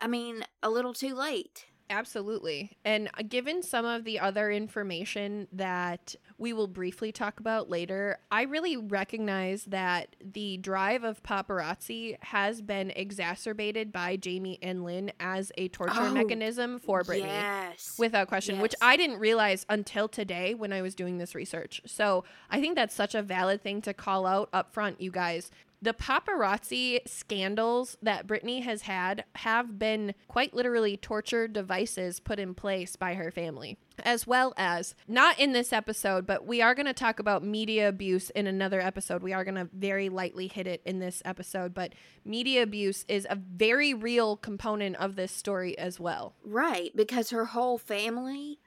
i 0.00 0.06
mean 0.06 0.44
a 0.62 0.70
little 0.70 0.92
too 0.92 1.14
late 1.14 1.66
Absolutely. 1.88 2.76
And 2.84 3.08
uh, 3.18 3.22
given 3.28 3.62
some 3.62 3.84
of 3.84 4.04
the 4.04 4.18
other 4.18 4.50
information 4.50 5.46
that 5.52 6.14
we 6.38 6.52
will 6.52 6.66
briefly 6.66 7.12
talk 7.12 7.40
about 7.40 7.70
later, 7.70 8.18
I 8.30 8.42
really 8.42 8.76
recognize 8.76 9.64
that 9.66 10.16
the 10.20 10.56
drive 10.58 11.04
of 11.04 11.22
paparazzi 11.22 12.16
has 12.22 12.60
been 12.60 12.90
exacerbated 12.90 13.92
by 13.92 14.16
Jamie 14.16 14.58
and 14.62 14.84
Lynn 14.84 15.12
as 15.20 15.52
a 15.56 15.68
torture 15.68 15.94
Oh, 15.96 16.12
mechanism 16.12 16.78
for 16.78 17.02
Britney. 17.02 17.20
yes 17.20 17.96
Without 17.98 18.28
question, 18.28 18.60
which 18.60 18.74
I 18.82 18.96
didn't 18.96 19.18
realize 19.18 19.64
until 19.68 20.08
today 20.08 20.54
when 20.54 20.72
I 20.72 20.82
was 20.82 20.94
doing 20.94 21.18
this 21.18 21.34
research. 21.34 21.80
So 21.86 22.24
I 22.50 22.60
think 22.60 22.74
that's 22.74 22.94
such 22.94 23.14
a 23.14 23.22
valid 23.22 23.62
thing 23.62 23.80
to 23.82 23.94
call 23.94 24.26
out 24.26 24.48
up 24.52 24.72
front, 24.72 25.00
you 25.00 25.10
guys. 25.10 25.50
The 25.82 25.92
paparazzi 25.92 27.00
scandals 27.06 27.96
that 28.02 28.26
Britney 28.26 28.62
has 28.62 28.82
had 28.82 29.24
have 29.36 29.78
been 29.78 30.14
quite 30.26 30.54
literally 30.54 30.96
torture 30.96 31.46
devices 31.46 32.18
put 32.18 32.38
in 32.38 32.54
place 32.54 32.96
by 32.96 33.14
her 33.14 33.30
family. 33.30 33.78
As 34.04 34.26
well 34.26 34.52
as, 34.56 34.94
not 35.08 35.38
in 35.38 35.52
this 35.52 35.72
episode, 35.72 36.26
but 36.26 36.46
we 36.46 36.60
are 36.60 36.74
going 36.74 36.86
to 36.86 36.92
talk 36.92 37.18
about 37.18 37.42
media 37.42 37.88
abuse 37.88 38.30
in 38.30 38.46
another 38.46 38.80
episode. 38.80 39.22
We 39.22 39.32
are 39.32 39.44
going 39.44 39.54
to 39.54 39.68
very 39.72 40.08
lightly 40.08 40.48
hit 40.48 40.66
it 40.66 40.82
in 40.84 40.98
this 40.98 41.22
episode, 41.24 41.72
but 41.72 41.94
media 42.24 42.62
abuse 42.62 43.04
is 43.08 43.26
a 43.28 43.36
very 43.36 43.94
real 43.94 44.36
component 44.36 44.96
of 44.96 45.16
this 45.16 45.32
story 45.32 45.78
as 45.78 46.00
well. 46.00 46.34
right 46.44 46.90
because 46.94 47.30
her 47.30 47.46
whole 47.46 47.78
family 47.78 48.58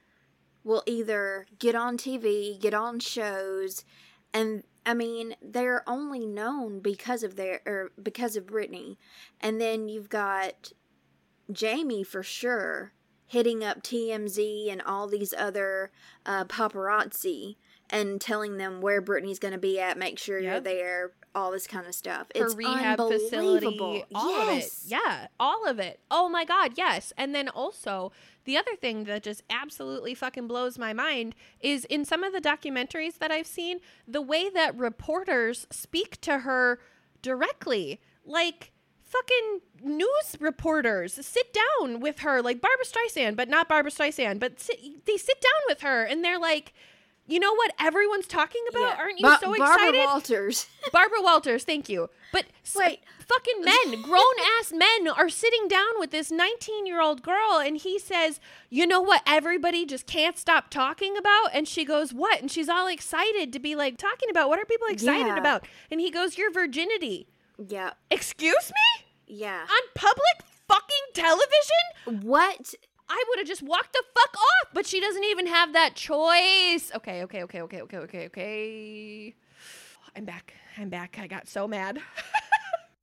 will 0.64 0.82
either 0.86 1.46
get 1.58 1.74
on 1.74 1.96
tv 1.96 2.60
get 2.60 2.74
on 2.74 2.98
shows 3.00 3.84
and 4.32 4.62
i 4.84 4.94
mean 4.94 5.34
they're 5.42 5.88
only 5.88 6.26
known 6.26 6.80
because 6.80 7.22
of 7.22 7.36
their 7.36 7.60
or 7.66 7.92
because 8.02 8.36
of 8.36 8.46
Britney. 8.46 8.96
and 9.40 9.60
then 9.60 9.88
you've 9.88 10.08
got 10.08 10.72
jamie 11.52 12.04
for 12.04 12.22
sure 12.22 12.92
hitting 13.26 13.62
up 13.62 13.82
tmz 13.82 14.70
and 14.70 14.82
all 14.82 15.06
these 15.06 15.34
other 15.36 15.90
uh, 16.26 16.44
paparazzi 16.44 17.56
and 17.92 18.20
telling 18.20 18.56
them 18.56 18.80
where 18.80 19.02
Britney's 19.02 19.40
going 19.40 19.52
to 19.52 19.58
be 19.58 19.80
at 19.80 19.98
make 19.98 20.18
sure 20.18 20.38
you're 20.38 20.60
there 20.60 21.12
all 21.34 21.50
this 21.50 21.66
kind 21.66 21.86
of 21.86 21.94
stuff 21.94 22.26
her 22.34 22.46
it's 22.46 22.54
rehab 22.54 22.98
facility, 22.98 23.78
all 24.14 24.30
yes. 24.30 24.84
of 24.84 24.92
it. 24.92 24.92
Yeah, 24.92 25.26
all 25.38 25.66
of 25.66 25.78
it. 25.78 26.00
Oh 26.10 26.28
my 26.28 26.44
god, 26.44 26.72
yes. 26.76 27.12
And 27.16 27.34
then 27.34 27.48
also 27.48 28.12
the 28.44 28.56
other 28.56 28.74
thing 28.74 29.04
that 29.04 29.22
just 29.22 29.42
absolutely 29.48 30.14
fucking 30.14 30.48
blows 30.48 30.78
my 30.78 30.92
mind 30.92 31.34
is 31.60 31.84
in 31.84 32.04
some 32.04 32.24
of 32.24 32.32
the 32.32 32.40
documentaries 32.40 33.18
that 33.18 33.30
I've 33.30 33.46
seen, 33.46 33.80
the 34.08 34.22
way 34.22 34.48
that 34.50 34.76
reporters 34.76 35.66
speak 35.70 36.20
to 36.22 36.40
her 36.40 36.80
directly, 37.22 38.00
like 38.24 38.72
fucking 39.02 39.60
news 39.82 40.36
reporters 40.38 41.14
sit 41.26 41.52
down 41.52 42.00
with 42.00 42.20
her 42.20 42.40
like 42.42 42.60
Barbara 42.60 42.84
Streisand, 42.84 43.36
but 43.36 43.48
not 43.48 43.68
Barbara 43.68 43.90
Streisand, 43.90 44.40
but 44.40 44.60
sit, 44.60 45.06
they 45.06 45.16
sit 45.16 45.40
down 45.40 45.62
with 45.68 45.80
her 45.82 46.04
and 46.04 46.24
they're 46.24 46.38
like, 46.38 46.72
you 47.30 47.40
know 47.40 47.54
what 47.54 47.72
everyone's 47.80 48.26
talking 48.26 48.62
about? 48.68 48.80
Yeah. 48.80 48.96
Aren't 48.98 49.20
you 49.20 49.26
Ba- 49.26 49.38
so 49.40 49.52
excited? 49.54 49.92
Barbara? 49.92 50.04
Walters. 50.04 50.66
Barbara 50.92 51.22
Walters, 51.22 51.64
thank 51.64 51.88
you. 51.88 52.10
But 52.32 52.46
s- 52.64 52.76
Wait. 52.76 53.00
fucking 53.26 53.64
men, 53.64 54.02
grown 54.02 54.22
ass 54.60 54.72
men 54.72 55.08
are 55.08 55.28
sitting 55.28 55.66
down 55.68 55.88
with 55.98 56.10
this 56.10 56.30
19 56.30 56.86
year 56.86 57.00
old 57.00 57.22
girl, 57.22 57.58
and 57.64 57.76
he 57.76 57.98
says, 57.98 58.40
You 58.68 58.86
know 58.86 59.00
what 59.00 59.22
everybody 59.26 59.86
just 59.86 60.06
can't 60.06 60.36
stop 60.38 60.70
talking 60.70 61.16
about? 61.16 61.48
And 61.52 61.66
she 61.66 61.84
goes, 61.84 62.12
What? 62.12 62.40
And 62.40 62.50
she's 62.50 62.68
all 62.68 62.86
excited 62.88 63.52
to 63.52 63.58
be 63.58 63.74
like, 63.74 63.96
Talking 63.96 64.28
about 64.30 64.48
what 64.48 64.58
are 64.58 64.64
people 64.64 64.88
excited 64.88 65.26
Yeah. 65.26 65.38
about? 65.38 65.66
And 65.90 66.00
he 66.00 66.10
goes, 66.10 66.36
Your 66.38 66.50
virginity. 66.52 67.28
yeah. 67.58 67.90
Excuse 68.10 68.70
me? 68.70 69.06
Yeah. 69.26 69.62
On 69.62 69.82
public 69.94 70.42
fucking 70.68 71.06
television? 71.14 72.26
What? 72.28 72.74
I 73.10 73.24
would 73.28 73.38
have 73.40 73.48
just 73.48 73.62
walked 73.62 73.92
the 73.92 74.02
fuck 74.14 74.34
off, 74.36 74.70
but 74.72 74.86
she 74.86 75.00
doesn't 75.00 75.24
even 75.24 75.46
have 75.48 75.72
that 75.72 75.96
choice. 75.96 76.92
Okay, 76.94 77.24
okay, 77.24 77.42
okay, 77.42 77.60
okay, 77.62 77.80
okay, 77.82 77.98
okay, 77.98 78.26
okay. 78.26 79.34
I'm 80.16 80.24
back. 80.24 80.54
I'm 80.78 80.88
back. 80.88 81.18
I 81.20 81.26
got 81.26 81.48
so 81.48 81.68
mad. 81.68 81.98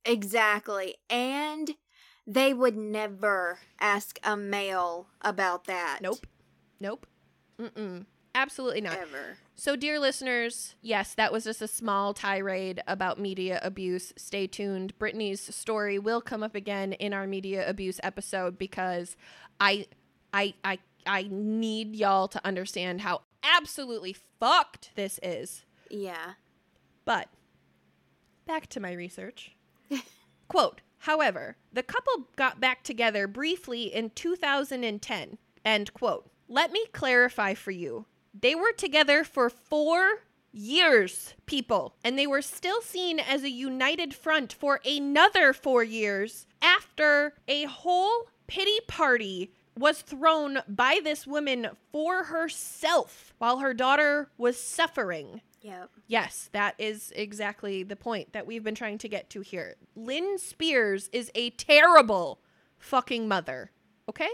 Exactly. 0.08 0.94
And 1.10 1.72
they 2.26 2.54
would 2.54 2.76
never 2.76 3.58
ask 3.78 4.18
a 4.24 4.38
male 4.38 5.08
about 5.20 5.64
that. 5.64 5.98
Nope. 6.00 6.26
Nope. 6.80 7.06
Mm-mm. 7.60 8.06
Absolutely 8.34 8.80
not. 8.80 8.96
Ever. 8.96 9.36
So, 9.54 9.76
dear 9.76 9.98
listeners, 9.98 10.76
yes, 10.80 11.14
that 11.14 11.30
was 11.32 11.44
just 11.44 11.60
a 11.60 11.68
small 11.68 12.14
tirade 12.14 12.80
about 12.86 13.18
media 13.20 13.60
abuse. 13.62 14.12
Stay 14.16 14.46
tuned. 14.46 14.98
Britney's 14.98 15.54
story 15.54 15.98
will 15.98 16.20
come 16.22 16.42
up 16.42 16.54
again 16.54 16.94
in 16.94 17.12
our 17.12 17.26
media 17.26 17.68
abuse 17.68 18.00
episode 18.02 18.56
because 18.56 19.14
I, 19.60 19.86
I, 20.32 20.54
I, 20.64 20.78
I 21.06 21.28
need 21.30 21.96
y'all 21.96 22.28
to 22.28 22.44
understand 22.46 23.00
how 23.00 23.22
absolutely 23.42 24.16
fucked 24.40 24.90
this 24.94 25.18
is. 25.22 25.64
Yeah. 25.90 26.32
But 27.04 27.28
back 28.46 28.66
to 28.68 28.80
my 28.80 28.92
research. 28.92 29.52
Quote, 30.48 30.80
however, 30.98 31.56
the 31.72 31.82
couple 31.82 32.28
got 32.36 32.60
back 32.60 32.82
together 32.82 33.26
briefly 33.26 33.84
in 33.84 34.10
2010. 34.10 35.38
End 35.64 35.92
quote. 35.92 36.30
Let 36.48 36.72
me 36.72 36.86
clarify 36.92 37.54
for 37.54 37.70
you. 37.70 38.06
They 38.32 38.54
were 38.54 38.72
together 38.72 39.22
for 39.22 39.50
four 39.50 40.22
years, 40.52 41.34
people, 41.44 41.94
and 42.02 42.18
they 42.18 42.26
were 42.26 42.40
still 42.40 42.80
seen 42.80 43.20
as 43.20 43.42
a 43.42 43.50
united 43.50 44.14
front 44.14 44.52
for 44.52 44.80
another 44.84 45.52
four 45.52 45.84
years 45.84 46.46
after 46.62 47.34
a 47.46 47.64
whole 47.64 48.28
pity 48.46 48.78
party 48.86 49.52
was 49.78 50.02
thrown 50.02 50.58
by 50.68 51.00
this 51.02 51.26
woman 51.26 51.68
for 51.92 52.24
herself 52.24 53.34
while 53.38 53.58
her 53.58 53.74
daughter 53.74 54.30
was 54.36 54.58
suffering. 54.58 55.40
Yep. 55.62 55.90
Yes, 56.06 56.48
that 56.52 56.74
is 56.78 57.12
exactly 57.16 57.82
the 57.82 57.96
point 57.96 58.32
that 58.32 58.46
we've 58.46 58.62
been 58.62 58.74
trying 58.74 58.98
to 58.98 59.08
get 59.08 59.28
to 59.30 59.40
here. 59.40 59.76
Lynn 59.96 60.38
Spears 60.38 61.08
is 61.12 61.30
a 61.34 61.50
terrible 61.50 62.40
fucking 62.78 63.26
mother. 63.26 63.72
Okay? 64.08 64.28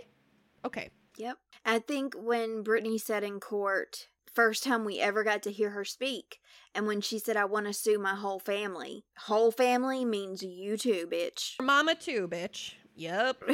Okay. 0.64 0.90
Yep. 1.16 1.38
I 1.64 1.78
think 1.78 2.14
when 2.14 2.62
Britney 2.62 3.00
said 3.00 3.24
in 3.24 3.40
court, 3.40 4.08
first 4.32 4.64
time 4.64 4.84
we 4.84 5.00
ever 5.00 5.24
got 5.24 5.42
to 5.44 5.52
hear 5.52 5.70
her 5.70 5.84
speak, 5.84 6.40
and 6.74 6.86
when 6.86 7.00
she 7.00 7.18
said, 7.18 7.36
I 7.36 7.44
want 7.44 7.66
to 7.66 7.72
sue 7.72 7.98
my 7.98 8.14
whole 8.14 8.38
family, 8.38 9.04
whole 9.16 9.50
family 9.50 10.04
means 10.04 10.42
you 10.42 10.76
too, 10.76 11.08
bitch. 11.10 11.54
Mama 11.60 11.94
too, 11.94 12.28
bitch. 12.28 12.74
Yep. 12.96 13.42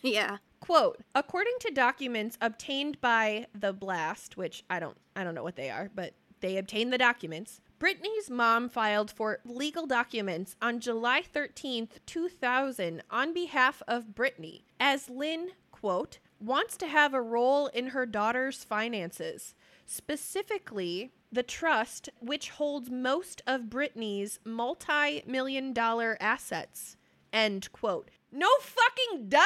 Yeah. 0.00 0.36
Quote, 0.60 1.02
according 1.14 1.54
to 1.60 1.70
documents 1.70 2.36
obtained 2.40 3.00
by 3.00 3.46
the 3.54 3.72
blast, 3.72 4.36
which 4.36 4.64
I 4.68 4.80
don't 4.80 4.96
I 5.14 5.24
don't 5.24 5.34
know 5.34 5.42
what 5.42 5.56
they 5.56 5.70
are, 5.70 5.90
but 5.94 6.14
they 6.40 6.56
obtained 6.56 6.92
the 6.92 6.98
documents. 6.98 7.60
Britney's 7.80 8.28
mom 8.28 8.68
filed 8.68 9.10
for 9.10 9.38
legal 9.44 9.86
documents 9.86 10.56
on 10.60 10.80
July 10.80 11.22
13th, 11.22 11.90
2000 12.06 13.02
on 13.10 13.32
behalf 13.32 13.82
of 13.86 14.14
Britney 14.14 14.62
as 14.80 15.08
Lynn, 15.08 15.50
quote, 15.70 16.18
wants 16.40 16.76
to 16.78 16.86
have 16.86 17.14
a 17.14 17.22
role 17.22 17.68
in 17.68 17.88
her 17.88 18.06
daughter's 18.06 18.64
finances, 18.64 19.54
specifically 19.86 21.12
the 21.30 21.42
trust 21.42 22.08
which 22.20 22.50
holds 22.50 22.90
most 22.90 23.42
of 23.46 23.62
Britney's 23.62 24.38
multi-million 24.44 25.72
dollar 25.72 26.16
assets. 26.20 26.96
End 27.32 27.70
quote. 27.72 28.10
No 28.32 28.48
fucking 28.60 29.28
duh. 29.28 29.38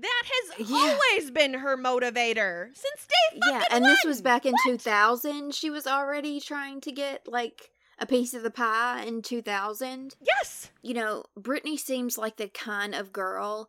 That 0.00 0.22
has 0.58 0.68
Yeah. 0.70 0.76
always 0.76 1.30
been 1.30 1.54
her 1.54 1.76
motivator 1.76 2.66
since 2.76 3.06
day 3.06 3.38
fucking 3.40 3.52
Yeah. 3.52 3.64
And 3.70 3.84
this 3.84 4.04
was 4.04 4.22
back 4.22 4.46
in 4.46 4.52
What? 4.52 4.62
2000. 4.66 5.54
She 5.54 5.70
was 5.70 5.86
already 5.86 6.40
trying 6.40 6.80
to 6.82 6.92
get 6.92 7.28
like 7.28 7.70
a 7.98 8.06
piece 8.06 8.32
of 8.34 8.42
the 8.42 8.50
pie 8.50 9.02
in 9.02 9.22
2000. 9.22 10.16
Yes. 10.20 10.70
You 10.82 10.94
know, 10.94 11.24
Britney 11.38 11.78
seems 11.78 12.16
like 12.16 12.36
the 12.36 12.48
kind 12.48 12.94
of 12.94 13.12
girl 13.12 13.68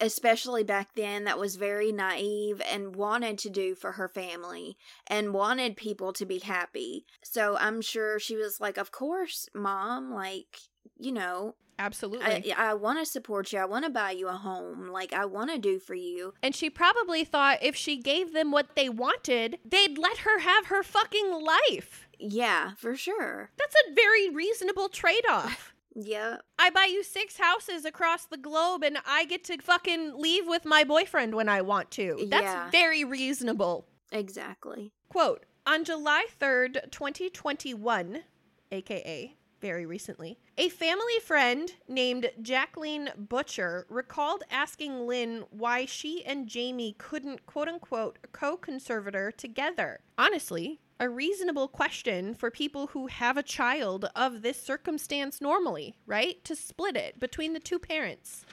especially 0.00 0.64
back 0.64 0.94
then, 0.96 1.22
that 1.24 1.38
was 1.38 1.54
very 1.54 1.92
naive 1.92 2.60
and 2.70 2.96
wanted 2.96 3.38
to 3.38 3.48
do 3.48 3.74
for 3.76 3.92
her 3.92 4.08
family 4.08 4.76
and 5.06 5.32
wanted 5.32 5.76
people 5.76 6.12
to 6.12 6.26
be 6.26 6.40
happy. 6.40 7.04
So 7.22 7.56
I'm 7.56 7.80
sure 7.80 8.18
she 8.18 8.34
was 8.36 8.60
like, 8.60 8.76
Of 8.78 8.90
course, 8.90 9.48
mom, 9.54 10.12
like, 10.12 10.58
you 10.98 11.12
know, 11.12 11.54
Absolutely. 11.80 12.52
I, 12.54 12.70
I 12.70 12.74
want 12.74 12.98
to 12.98 13.06
support 13.06 13.52
you. 13.52 13.58
I 13.58 13.64
want 13.64 13.84
to 13.86 13.90
buy 13.90 14.10
you 14.10 14.28
a 14.28 14.32
home. 14.32 14.88
Like, 14.88 15.12
I 15.12 15.24
want 15.24 15.50
to 15.50 15.58
do 15.58 15.78
for 15.78 15.94
you. 15.94 16.34
and 16.42 16.54
she 16.54 16.68
probably 16.68 17.24
thought 17.24 17.58
if 17.62 17.74
she 17.74 17.96
gave 17.96 18.32
them 18.34 18.52
what 18.52 18.76
they 18.76 18.88
wanted, 18.88 19.58
they'd 19.64 19.96
let 19.98 20.18
her 20.18 20.40
have 20.40 20.66
her 20.66 20.82
fucking 20.82 21.30
life. 21.42 22.06
Yeah, 22.18 22.72
for 22.76 22.94
sure. 22.96 23.50
That's 23.58 23.74
a 23.88 23.94
very 23.94 24.28
reasonable 24.28 24.88
trade 24.88 25.24
off. 25.28 25.72
Yeah. 25.96 26.36
I 26.56 26.70
buy 26.70 26.84
you 26.84 27.02
six 27.02 27.36
houses 27.36 27.84
across 27.84 28.24
the 28.24 28.36
globe 28.36 28.84
and 28.84 28.98
I 29.08 29.24
get 29.24 29.42
to 29.44 29.58
fucking 29.60 30.12
leave 30.16 30.46
with 30.46 30.64
my 30.64 30.84
boyfriend 30.84 31.34
when 31.34 31.48
I 31.48 31.62
want 31.62 31.90
to. 31.92 32.26
That's 32.28 32.44
Yeah. 32.44 32.70
very 32.70 33.02
reasonable. 33.02 33.86
Exactly. 34.12 34.92
Quote 35.08 35.44
On 35.66 35.82
July 35.84 36.26
3rd, 36.40 36.92
2021, 36.92 38.22
aka 38.70 39.34
very 39.60 39.86
recently, 39.86 40.38
a 40.56 40.68
family 40.68 41.18
friend 41.24 41.72
named 41.88 42.30
Jacqueline 42.42 43.10
Butcher 43.16 43.86
recalled 43.88 44.44
asking 44.50 45.06
Lynn 45.06 45.44
why 45.50 45.84
she 45.84 46.24
and 46.24 46.46
Jamie 46.46 46.94
couldn't 46.98 47.46
quote 47.46 47.68
unquote 47.68 48.18
co 48.32 48.56
conservator 48.56 49.30
together. 49.30 50.00
Honestly, 50.18 50.80
a 50.98 51.08
reasonable 51.08 51.66
question 51.66 52.34
for 52.34 52.50
people 52.50 52.88
who 52.88 53.06
have 53.06 53.38
a 53.38 53.42
child 53.42 54.04
of 54.14 54.42
this 54.42 54.60
circumstance 54.62 55.40
normally, 55.40 55.96
right? 56.06 56.44
To 56.44 56.54
split 56.54 56.96
it 56.96 57.18
between 57.18 57.54
the 57.54 57.60
two 57.60 57.78
parents. 57.78 58.44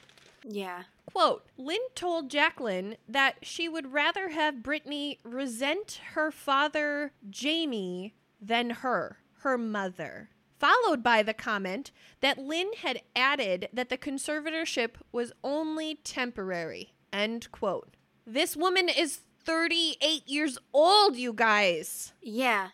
Yeah. 0.43 0.83
Quote 1.05 1.45
Lynn 1.57 1.79
told 1.93 2.29
Jacqueline 2.29 2.95
that 3.07 3.35
she 3.41 3.67
would 3.67 3.91
rather 3.91 4.29
have 4.29 4.55
Britney 4.55 5.17
resent 5.23 5.99
her 6.13 6.31
father, 6.31 7.11
Jamie, 7.29 8.15
than 8.39 8.69
her, 8.69 9.17
her 9.39 9.57
mother. 9.57 10.29
Followed 10.59 11.03
by 11.03 11.21
the 11.21 11.33
comment 11.33 11.91
that 12.21 12.39
Lynn 12.39 12.71
had 12.81 13.01
added 13.15 13.69
that 13.71 13.89
the 13.89 13.97
conservatorship 13.97 14.91
was 15.11 15.31
only 15.43 15.95
temporary. 16.03 16.93
End 17.13 17.51
quote. 17.51 17.95
This 18.25 18.57
woman 18.57 18.89
is 18.89 19.21
38 19.45 20.27
years 20.27 20.57
old, 20.73 21.15
you 21.15 21.31
guys. 21.31 22.11
Yeah. 22.21 22.69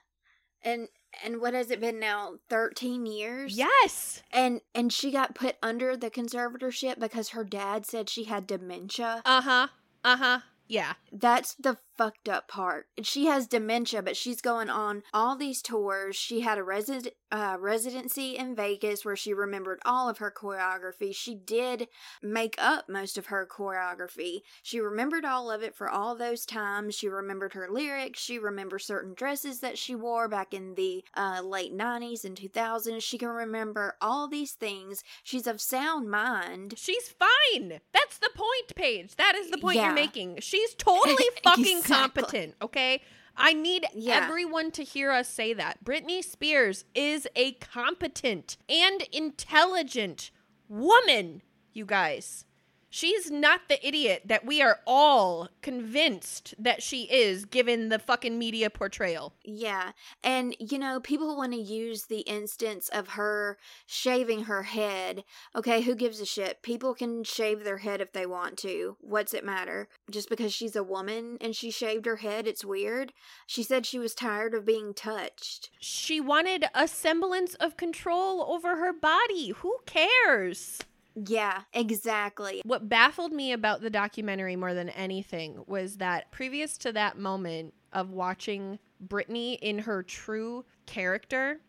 And 0.64 0.88
and 1.24 1.40
what 1.40 1.54
has 1.54 1.70
it 1.70 1.80
been 1.80 2.00
now? 2.00 2.36
13 2.50 3.06
years? 3.06 3.56
Yes. 3.56 4.24
And 4.32 4.62
and 4.74 4.92
she 4.92 5.12
got 5.12 5.36
put 5.36 5.58
under 5.62 5.96
the 5.96 6.10
conservatorship 6.10 7.00
because 7.00 7.30
her 7.30 7.44
dad 7.44 7.86
said 7.86 8.10
she 8.10 8.24
had 8.24 8.48
dementia. 8.48 9.22
Uh 9.26 9.42
huh. 9.42 9.68
Uh 10.04 10.18
huh. 10.18 10.40
Yeah. 10.68 10.94
That's 11.12 11.54
the 11.56 11.78
fucked 11.98 12.28
up 12.30 12.48
part. 12.48 12.88
She 13.02 13.26
has 13.28 13.48
dementia, 13.48 14.02
but 14.02 14.18
she's 14.18 14.42
going 14.42 14.70
on 14.70 15.04
all 15.14 15.36
these 15.36 15.62
tours. 15.62 16.16
She 16.16 16.42
had 16.42 16.58
a 16.58 16.62
resi- 16.62 17.12
uh, 17.32 17.58
residency 17.60 18.36
in 18.38 18.56
Vegas 18.56 19.06
where 19.06 19.16
she 19.16 19.34
remembered 19.34 19.80
all 19.86 20.10
of 20.10 20.18
her 20.20 20.32
choreography. 20.36 21.14
She 21.16 21.36
did 21.36 21.88
make 22.22 22.56
up 22.58 22.90
most 22.90 23.18
of 23.18 23.28
her 23.28 23.48
choreography. 23.50 24.42
She 24.62 24.80
remembered 24.80 25.26
all 25.26 25.52
of 25.52 25.62
it 25.62 25.76
for 25.76 25.90
all 25.90 26.16
those 26.16 26.46
times. 26.46 26.96
She 26.96 27.08
remembered 27.08 27.54
her 27.54 27.68
lyrics. 27.70 28.20
She 28.20 28.40
remembered 28.40 28.82
certain 28.82 29.14
dresses 29.14 29.60
that 29.60 29.78
she 29.78 29.96
wore 29.96 30.28
back 30.28 30.54
in 30.54 30.76
the 30.76 31.04
uh, 31.16 31.42
late 31.44 31.76
90s 31.76 32.24
and 32.26 32.36
2000s. 32.38 33.02
She 33.04 33.18
can 33.18 33.30
remember 33.30 33.96
all 34.02 34.28
these 34.28 34.54
things. 34.54 35.04
She's 35.24 35.48
of 35.48 35.62
sound 35.62 36.10
mind. 36.10 36.74
She's 36.78 37.10
fine. 37.10 37.80
That's 37.94 38.18
the 38.18 38.30
point, 38.36 38.76
Paige. 38.76 39.16
That 39.18 39.36
is 39.36 39.50
the 39.52 39.58
point 39.58 39.78
Yeah. 39.78 39.86
you're 39.88 39.94
making. 39.96 40.38
She's 40.42 40.74
totally 40.76 41.26
fucking 41.44 41.83
Exactly. 41.84 42.22
competent, 42.24 42.56
okay? 42.62 43.02
I 43.36 43.54
need 43.54 43.86
Yeah. 43.94 44.18
everyone 44.24 44.72
to 44.72 44.84
hear 44.84 45.12
us 45.12 45.28
say 45.28 45.54
that. 45.54 45.84
Britney 45.84 46.24
Spears 46.24 46.86
is 46.94 47.28
a 47.36 47.54
competent 47.54 48.58
and 48.70 49.02
intelligent 49.12 50.32
woman, 50.70 51.42
you 51.74 51.86
guys. 51.86 52.46
She's 52.96 53.32
not 53.32 53.62
the 53.70 53.86
idiot 53.86 54.22
that 54.26 54.46
we 54.46 54.62
are 54.62 54.80
all 54.86 55.50
convinced 55.64 56.54
that 56.60 56.84
she 56.84 57.12
is 57.12 57.44
given 57.44 57.90
the 57.90 57.98
fucking 57.98 58.38
media 58.38 58.70
portrayal. 58.70 59.34
Yeah. 59.44 59.94
And, 60.24 60.56
you 60.60 60.78
know, 60.78 61.00
people 61.00 61.36
want 61.36 61.54
to 61.54 61.58
use 61.58 62.06
the 62.06 62.20
instance 62.20 62.90
of 62.90 63.08
her 63.08 63.58
shaving 63.88 64.44
her 64.44 64.62
head. 64.62 65.24
Okay, 65.56 65.82
who 65.82 65.96
gives 65.96 66.20
a 66.20 66.26
shit? 66.28 66.62
People 66.62 66.94
can 66.94 67.24
shave 67.24 67.64
their 67.64 67.80
head 67.80 68.00
if 68.00 68.14
they 68.14 68.28
want 68.28 68.58
to. 68.60 68.96
What's 69.02 69.34
it 69.34 69.44
matter? 69.44 69.88
Just 70.12 70.30
because 70.30 70.54
she's 70.54 70.76
a 70.76 70.84
woman 70.84 71.40
and 71.42 71.56
she 71.56 71.72
shaved 71.72 72.06
her 72.06 72.18
head, 72.18 72.46
it's 72.46 72.64
weird. 72.64 73.12
She 73.48 73.64
said 73.64 73.88
she 73.88 73.98
was 73.98 74.14
tired 74.14 74.54
of 74.54 74.68
being 74.68 74.94
touched. 74.94 75.72
She 75.80 76.22
wanted 76.22 76.66
a 76.76 76.88
semblance 76.88 77.56
of 77.56 77.76
control 77.76 78.44
over 78.44 78.76
her 78.76 78.94
body. 78.94 79.50
Who 79.50 79.80
cares? 79.88 80.82
Yeah, 81.16 81.62
exactly. 81.74 82.62
What 82.66 82.90
baffled 82.90 83.34
me 83.34 83.52
about 83.52 83.82
the 83.82 83.90
documentary 83.90 84.56
more 84.56 84.74
than 84.74 84.90
anything 84.90 85.64
was 85.68 85.98
that 85.98 86.32
previous 86.32 86.78
to 86.80 86.92
that 86.94 87.18
moment 87.18 87.74
of 87.92 88.12
watching 88.12 88.80
Britney 89.06 89.58
in 89.62 89.80
her 89.80 90.02
true 90.04 90.66
character, 90.86 91.60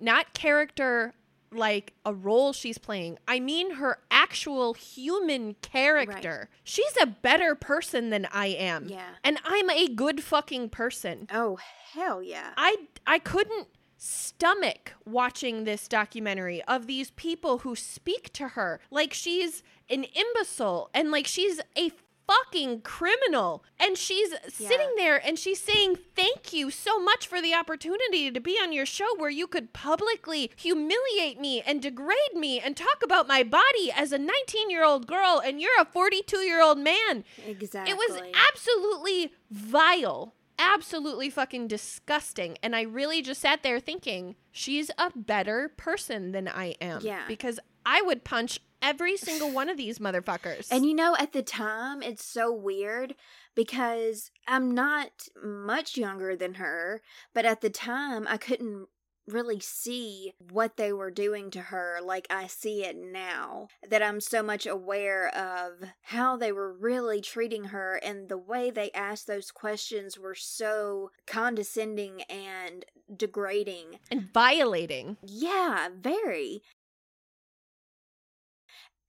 not 0.00 0.34
character 0.34 1.14
like 1.50 1.92
a 2.04 2.14
role 2.14 2.52
she's 2.52 2.78
playing, 2.78 3.18
I 3.28 3.40
mean 3.40 3.74
her 3.74 3.98
actual 4.10 4.74
human 4.74 5.54
character. 5.60 6.48
She's 6.64 6.96
a 7.00 7.06
better 7.06 7.54
person 7.54 8.10
than 8.10 8.26
I 8.32 8.46
am. 8.48 8.86
Yeah. 8.88 9.08
And 9.22 9.38
I'm 9.44 9.68
a 9.70 9.88
good 9.88 10.22
fucking 10.22 10.70
person. 10.70 11.28
Oh, 11.32 11.58
hell 11.92 12.22
yeah. 12.22 12.52
I 12.56 12.76
I 13.06 13.18
couldn't 13.18 13.68
stomach 14.04 14.94
watching 15.06 15.62
this 15.62 15.86
documentary 15.86 16.60
of 16.64 16.88
these 16.88 17.12
people 17.12 17.58
who 17.58 17.76
speak 17.76 18.32
to 18.32 18.48
her 18.48 18.80
like 18.90 19.12
she's 19.12 19.62
an 19.88 20.02
imbecile 20.02 20.90
and 20.92 21.12
like 21.12 21.24
she's 21.24 21.60
a 21.78 21.92
fucking 22.26 22.80
criminal 22.80 23.62
and 23.78 23.96
she's 23.96 24.32
sitting 24.48 24.88
there 24.96 25.24
and 25.24 25.38
she's 25.38 25.60
saying 25.60 25.96
thank 26.16 26.52
you 26.52 26.68
so 26.68 26.98
much 26.98 27.28
for 27.28 27.40
the 27.40 27.54
opportunity 27.54 28.28
to 28.28 28.40
be 28.40 28.52
on 28.60 28.72
your 28.72 28.86
show 28.86 29.06
where 29.18 29.30
you 29.30 29.46
could 29.46 29.72
publicly 29.72 30.50
humiliate 30.56 31.38
me 31.38 31.62
and 31.62 31.80
degrade 31.80 32.34
me 32.34 32.58
and 32.58 32.76
talk 32.76 33.04
about 33.04 33.28
my 33.28 33.44
body 33.44 33.92
as 33.94 34.10
a 34.10 34.18
19 34.18 34.68
year 34.68 34.84
old 34.84 35.06
girl 35.06 35.40
and 35.44 35.60
you're 35.60 35.80
a 35.80 35.84
42 35.84 36.38
year 36.38 36.60
old 36.60 36.78
man 36.78 37.22
Exactly. 37.46 37.92
it 37.92 37.96
was 37.96 38.20
absolutely 38.50 39.32
vile. 39.48 40.34
Absolutely 40.58 41.30
fucking 41.30 41.68
disgusting. 41.68 42.56
And 42.62 42.74
I 42.76 42.82
really 42.82 43.22
just 43.22 43.40
sat 43.40 43.62
there 43.62 43.80
thinking, 43.80 44.36
she's 44.50 44.90
a 44.98 45.10
better 45.14 45.72
person 45.76 46.32
than 46.32 46.48
I 46.48 46.74
am. 46.80 47.00
Yeah. 47.02 47.22
Because 47.26 47.58
I 47.84 48.02
would 48.02 48.24
punch 48.24 48.60
every 48.80 49.16
single 49.16 49.50
one 49.50 49.68
of 49.68 49.76
these 49.76 49.98
motherfuckers. 49.98 50.68
And 50.70 50.84
you 50.84 50.94
know, 50.94 51.16
at 51.18 51.32
the 51.32 51.42
time, 51.42 52.02
it's 52.02 52.24
so 52.24 52.52
weird 52.52 53.14
because 53.54 54.30
I'm 54.46 54.72
not 54.72 55.28
much 55.42 55.96
younger 55.96 56.36
than 56.36 56.54
her, 56.54 57.00
but 57.32 57.44
at 57.44 57.60
the 57.60 57.70
time, 57.70 58.26
I 58.28 58.36
couldn't 58.36 58.88
really 59.26 59.60
see 59.60 60.32
what 60.50 60.76
they 60.76 60.92
were 60.92 61.10
doing 61.10 61.50
to 61.50 61.60
her 61.60 61.98
like 62.02 62.26
I 62.30 62.46
see 62.46 62.84
it 62.84 62.96
now. 62.96 63.68
That 63.88 64.02
I'm 64.02 64.20
so 64.20 64.42
much 64.42 64.66
aware 64.66 65.28
of 65.28 65.88
how 66.02 66.36
they 66.36 66.52
were 66.52 66.72
really 66.72 67.20
treating 67.20 67.64
her, 67.64 68.00
and 68.02 68.28
the 68.28 68.38
way 68.38 68.70
they 68.70 68.90
asked 68.92 69.26
those 69.26 69.50
questions 69.50 70.18
were 70.18 70.34
so 70.34 71.10
condescending 71.26 72.22
and 72.22 72.84
degrading. 73.14 73.98
and 74.10 74.32
violating. 74.32 75.16
Yeah, 75.22 75.88
very. 75.96 76.62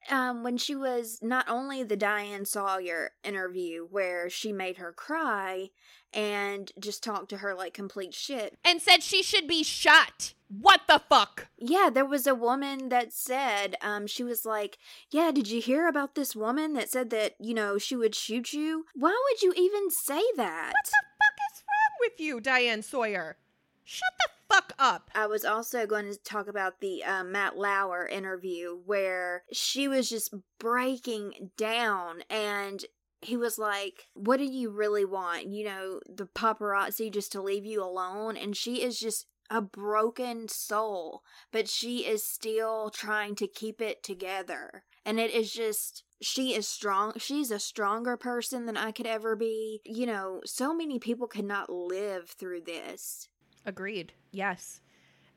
Um, 0.10 0.44
when 0.44 0.58
she 0.58 0.76
was 0.76 1.20
not 1.22 1.48
only 1.48 1.84
the 1.84 1.96
Diane 1.96 2.46
Sawyer 2.46 3.12
interview 3.24 3.88
where 3.90 4.30
she 4.30 4.52
made 4.52 4.78
her 4.78 4.92
cry 4.92 5.70
and 6.14 6.72
just 6.80 7.04
talked 7.04 7.30
to 7.30 7.38
her 7.38 7.56
like 7.56 7.74
complete 7.74 8.14
shit. 8.14 8.58
And 8.64 8.82
said 8.82 9.02
she 9.02 9.24
should 9.24 9.48
be 9.48 9.64
shot. 9.64 10.34
What 10.48 10.82
the 10.88 11.02
fuck? 11.10 11.48
Yeah, 11.58 11.90
there 11.92 12.06
was 12.06 12.28
a 12.28 12.36
woman 12.36 12.90
that 12.90 13.12
said, 13.12 13.76
um, 13.82 14.06
she 14.06 14.24
was 14.24 14.46
like, 14.46 14.78
Yeah, 15.10 15.32
did 15.32 15.50
you 15.50 15.60
hear 15.60 15.88
about 15.88 16.14
this 16.16 16.36
woman 16.36 16.74
that 16.74 16.90
said 16.90 17.10
that, 17.10 17.34
you 17.40 17.54
know, 17.54 17.78
she 17.78 17.96
would 17.96 18.14
shoot 18.14 18.54
you? 18.54 18.86
Why 18.94 19.20
would 19.32 19.42
you 19.42 19.54
even 19.56 19.90
say 19.90 20.22
that? 20.38 20.74
What 20.74 20.86
the 20.86 21.06
fuck 21.18 21.54
is 21.54 21.64
wrong 21.64 21.98
with 22.00 22.20
you, 22.20 22.40
Diane 22.40 22.84
Sawyer? 22.84 23.38
Shut 23.84 24.14
the 24.20 24.32
fuck 24.49 24.74
up. 24.80 25.10
I 25.15 25.26
was 25.28 25.45
also 25.45 25.86
going 25.86 26.06
to 26.11 26.18
talk 26.18 26.48
about 26.48 26.80
the 26.80 27.03
uh, 27.03 27.24
Matt 27.24 27.57
Lauer 27.57 28.07
interview 28.07 28.78
where 28.86 29.44
she 29.52 29.88
was 29.88 30.10
just 30.10 30.34
breaking 30.60 31.52
down 31.57 32.24
and 32.30 32.86
he 33.22 33.38
was 33.38 33.57
like, 33.57 34.07
What 34.14 34.38
do 34.38 34.45
you 34.45 34.70
really 34.70 35.06
want? 35.06 35.48
You 35.48 35.65
know, 35.65 35.99
the 36.07 36.26
paparazzi 36.26 37.11
just 37.11 37.32
to 37.34 37.41
leave 37.41 37.65
you 37.65 37.84
alone. 37.84 38.38
And 38.38 38.56
she 38.56 38.82
is 38.82 38.99
just 38.99 39.28
a 39.49 39.61
broken 39.61 40.48
soul, 40.48 41.22
but 41.52 41.68
she 41.68 41.99
is 41.99 42.26
still 42.26 42.90
trying 42.90 43.36
to 43.36 43.48
keep 43.48 43.82
it 43.82 44.03
together. 44.03 44.84
And 45.06 45.20
it 45.20 45.32
is 45.32 45.52
just 45.52 46.03
she 46.22 46.56
is 46.56 46.68
strong 46.68 47.14
she's 47.18 47.52
a 47.52 47.60
stronger 47.60 48.15
person 48.15 48.65
than 48.65 48.78
I 48.78 48.91
could 48.91 49.07
ever 49.07 49.36
be. 49.36 49.82
You 49.86 50.06
know, 50.06 50.41
so 50.45 50.74
many 50.74 50.99
people 50.99 51.28
could 51.28 51.45
not 51.45 51.70
live 51.70 52.30
through 52.30 52.61
this. 52.61 53.30
Agreed. 53.65 54.14
Yes. 54.34 54.81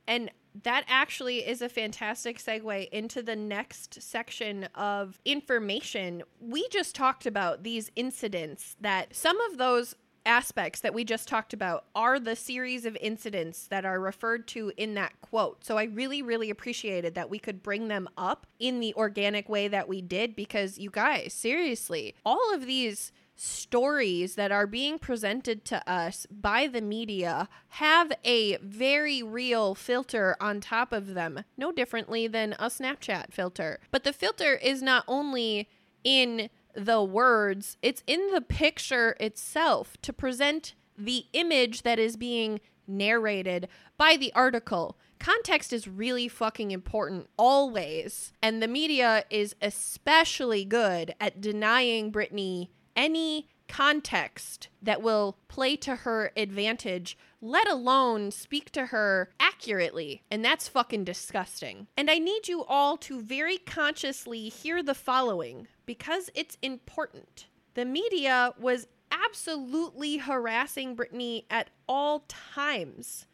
And 0.08 0.30
that 0.64 0.84
actually 0.88 1.46
is 1.46 1.60
a 1.60 1.68
fantastic 1.68 2.38
segue 2.38 2.88
into 2.88 3.22
the 3.22 3.36
next 3.36 4.02
section 4.02 4.68
of 4.74 5.20
information. 5.24 6.22
We 6.40 6.66
just 6.68 6.94
talked 6.94 7.26
about 7.26 7.62
these 7.62 7.90
incidents 7.94 8.76
that 8.80 9.14
some 9.14 9.38
of 9.42 9.58
those 9.58 9.94
aspects 10.24 10.80
that 10.80 10.92
we 10.92 11.04
just 11.04 11.28
talked 11.28 11.52
about 11.52 11.84
are 11.94 12.18
the 12.18 12.34
series 12.34 12.84
of 12.84 12.96
incidents 13.00 13.68
that 13.68 13.84
are 13.84 14.00
referred 14.00 14.48
to 14.48 14.72
in 14.76 14.94
that 14.94 15.12
quote. 15.20 15.64
So 15.64 15.78
I 15.78 15.84
really, 15.84 16.20
really 16.20 16.50
appreciated 16.50 17.14
that 17.14 17.30
we 17.30 17.38
could 17.38 17.62
bring 17.62 17.88
them 17.88 18.08
up 18.16 18.46
in 18.58 18.80
the 18.80 18.94
organic 18.94 19.48
way 19.48 19.68
that 19.68 19.88
we 19.88 20.02
did 20.02 20.34
because 20.34 20.78
you 20.78 20.90
guys, 20.90 21.32
seriously, 21.32 22.14
all 22.24 22.52
of 22.52 22.66
these 22.66 23.12
stories 23.36 24.34
that 24.34 24.50
are 24.50 24.66
being 24.66 24.98
presented 24.98 25.64
to 25.66 25.88
us 25.90 26.26
by 26.30 26.66
the 26.66 26.80
media 26.80 27.48
have 27.68 28.10
a 28.24 28.56
very 28.58 29.22
real 29.22 29.74
filter 29.74 30.36
on 30.40 30.60
top 30.60 30.92
of 30.92 31.14
them, 31.14 31.44
no 31.56 31.70
differently 31.70 32.26
than 32.26 32.54
a 32.54 32.66
Snapchat 32.66 33.32
filter. 33.32 33.78
But 33.90 34.04
the 34.04 34.12
filter 34.12 34.54
is 34.54 34.82
not 34.82 35.04
only 35.06 35.68
in 36.02 36.48
the 36.74 37.02
words, 37.02 37.76
it's 37.82 38.02
in 38.06 38.32
the 38.32 38.40
picture 38.40 39.16
itself 39.20 39.96
to 40.02 40.12
present 40.12 40.74
the 40.96 41.26
image 41.32 41.82
that 41.82 41.98
is 41.98 42.16
being 42.16 42.60
narrated 42.86 43.68
by 43.98 44.16
the 44.16 44.32
article. 44.34 44.96
Context 45.18 45.72
is 45.72 45.88
really 45.88 46.28
fucking 46.28 46.70
important 46.70 47.28
always. 47.36 48.32
And 48.42 48.62
the 48.62 48.68
media 48.68 49.24
is 49.30 49.54
especially 49.60 50.64
good 50.64 51.14
at 51.20 51.40
denying 51.40 52.12
Britney 52.12 52.68
any 52.96 53.48
context 53.68 54.68
that 54.82 55.02
will 55.02 55.36
play 55.48 55.76
to 55.76 55.96
her 55.96 56.32
advantage, 56.36 57.18
let 57.40 57.68
alone 57.68 58.30
speak 58.30 58.70
to 58.72 58.86
her 58.86 59.30
accurately. 59.38 60.22
And 60.30 60.44
that's 60.44 60.68
fucking 60.68 61.04
disgusting. 61.04 61.86
And 61.96 62.10
I 62.10 62.18
need 62.18 62.48
you 62.48 62.64
all 62.64 62.96
to 62.98 63.20
very 63.20 63.58
consciously 63.58 64.48
hear 64.48 64.82
the 64.82 64.94
following 64.94 65.68
because 65.84 66.30
it's 66.34 66.58
important. 66.62 67.46
The 67.74 67.84
media 67.84 68.54
was 68.58 68.86
absolutely 69.10 70.18
harassing 70.18 70.96
Britney 70.96 71.44
at 71.50 71.70
all 71.88 72.24
times 72.28 73.26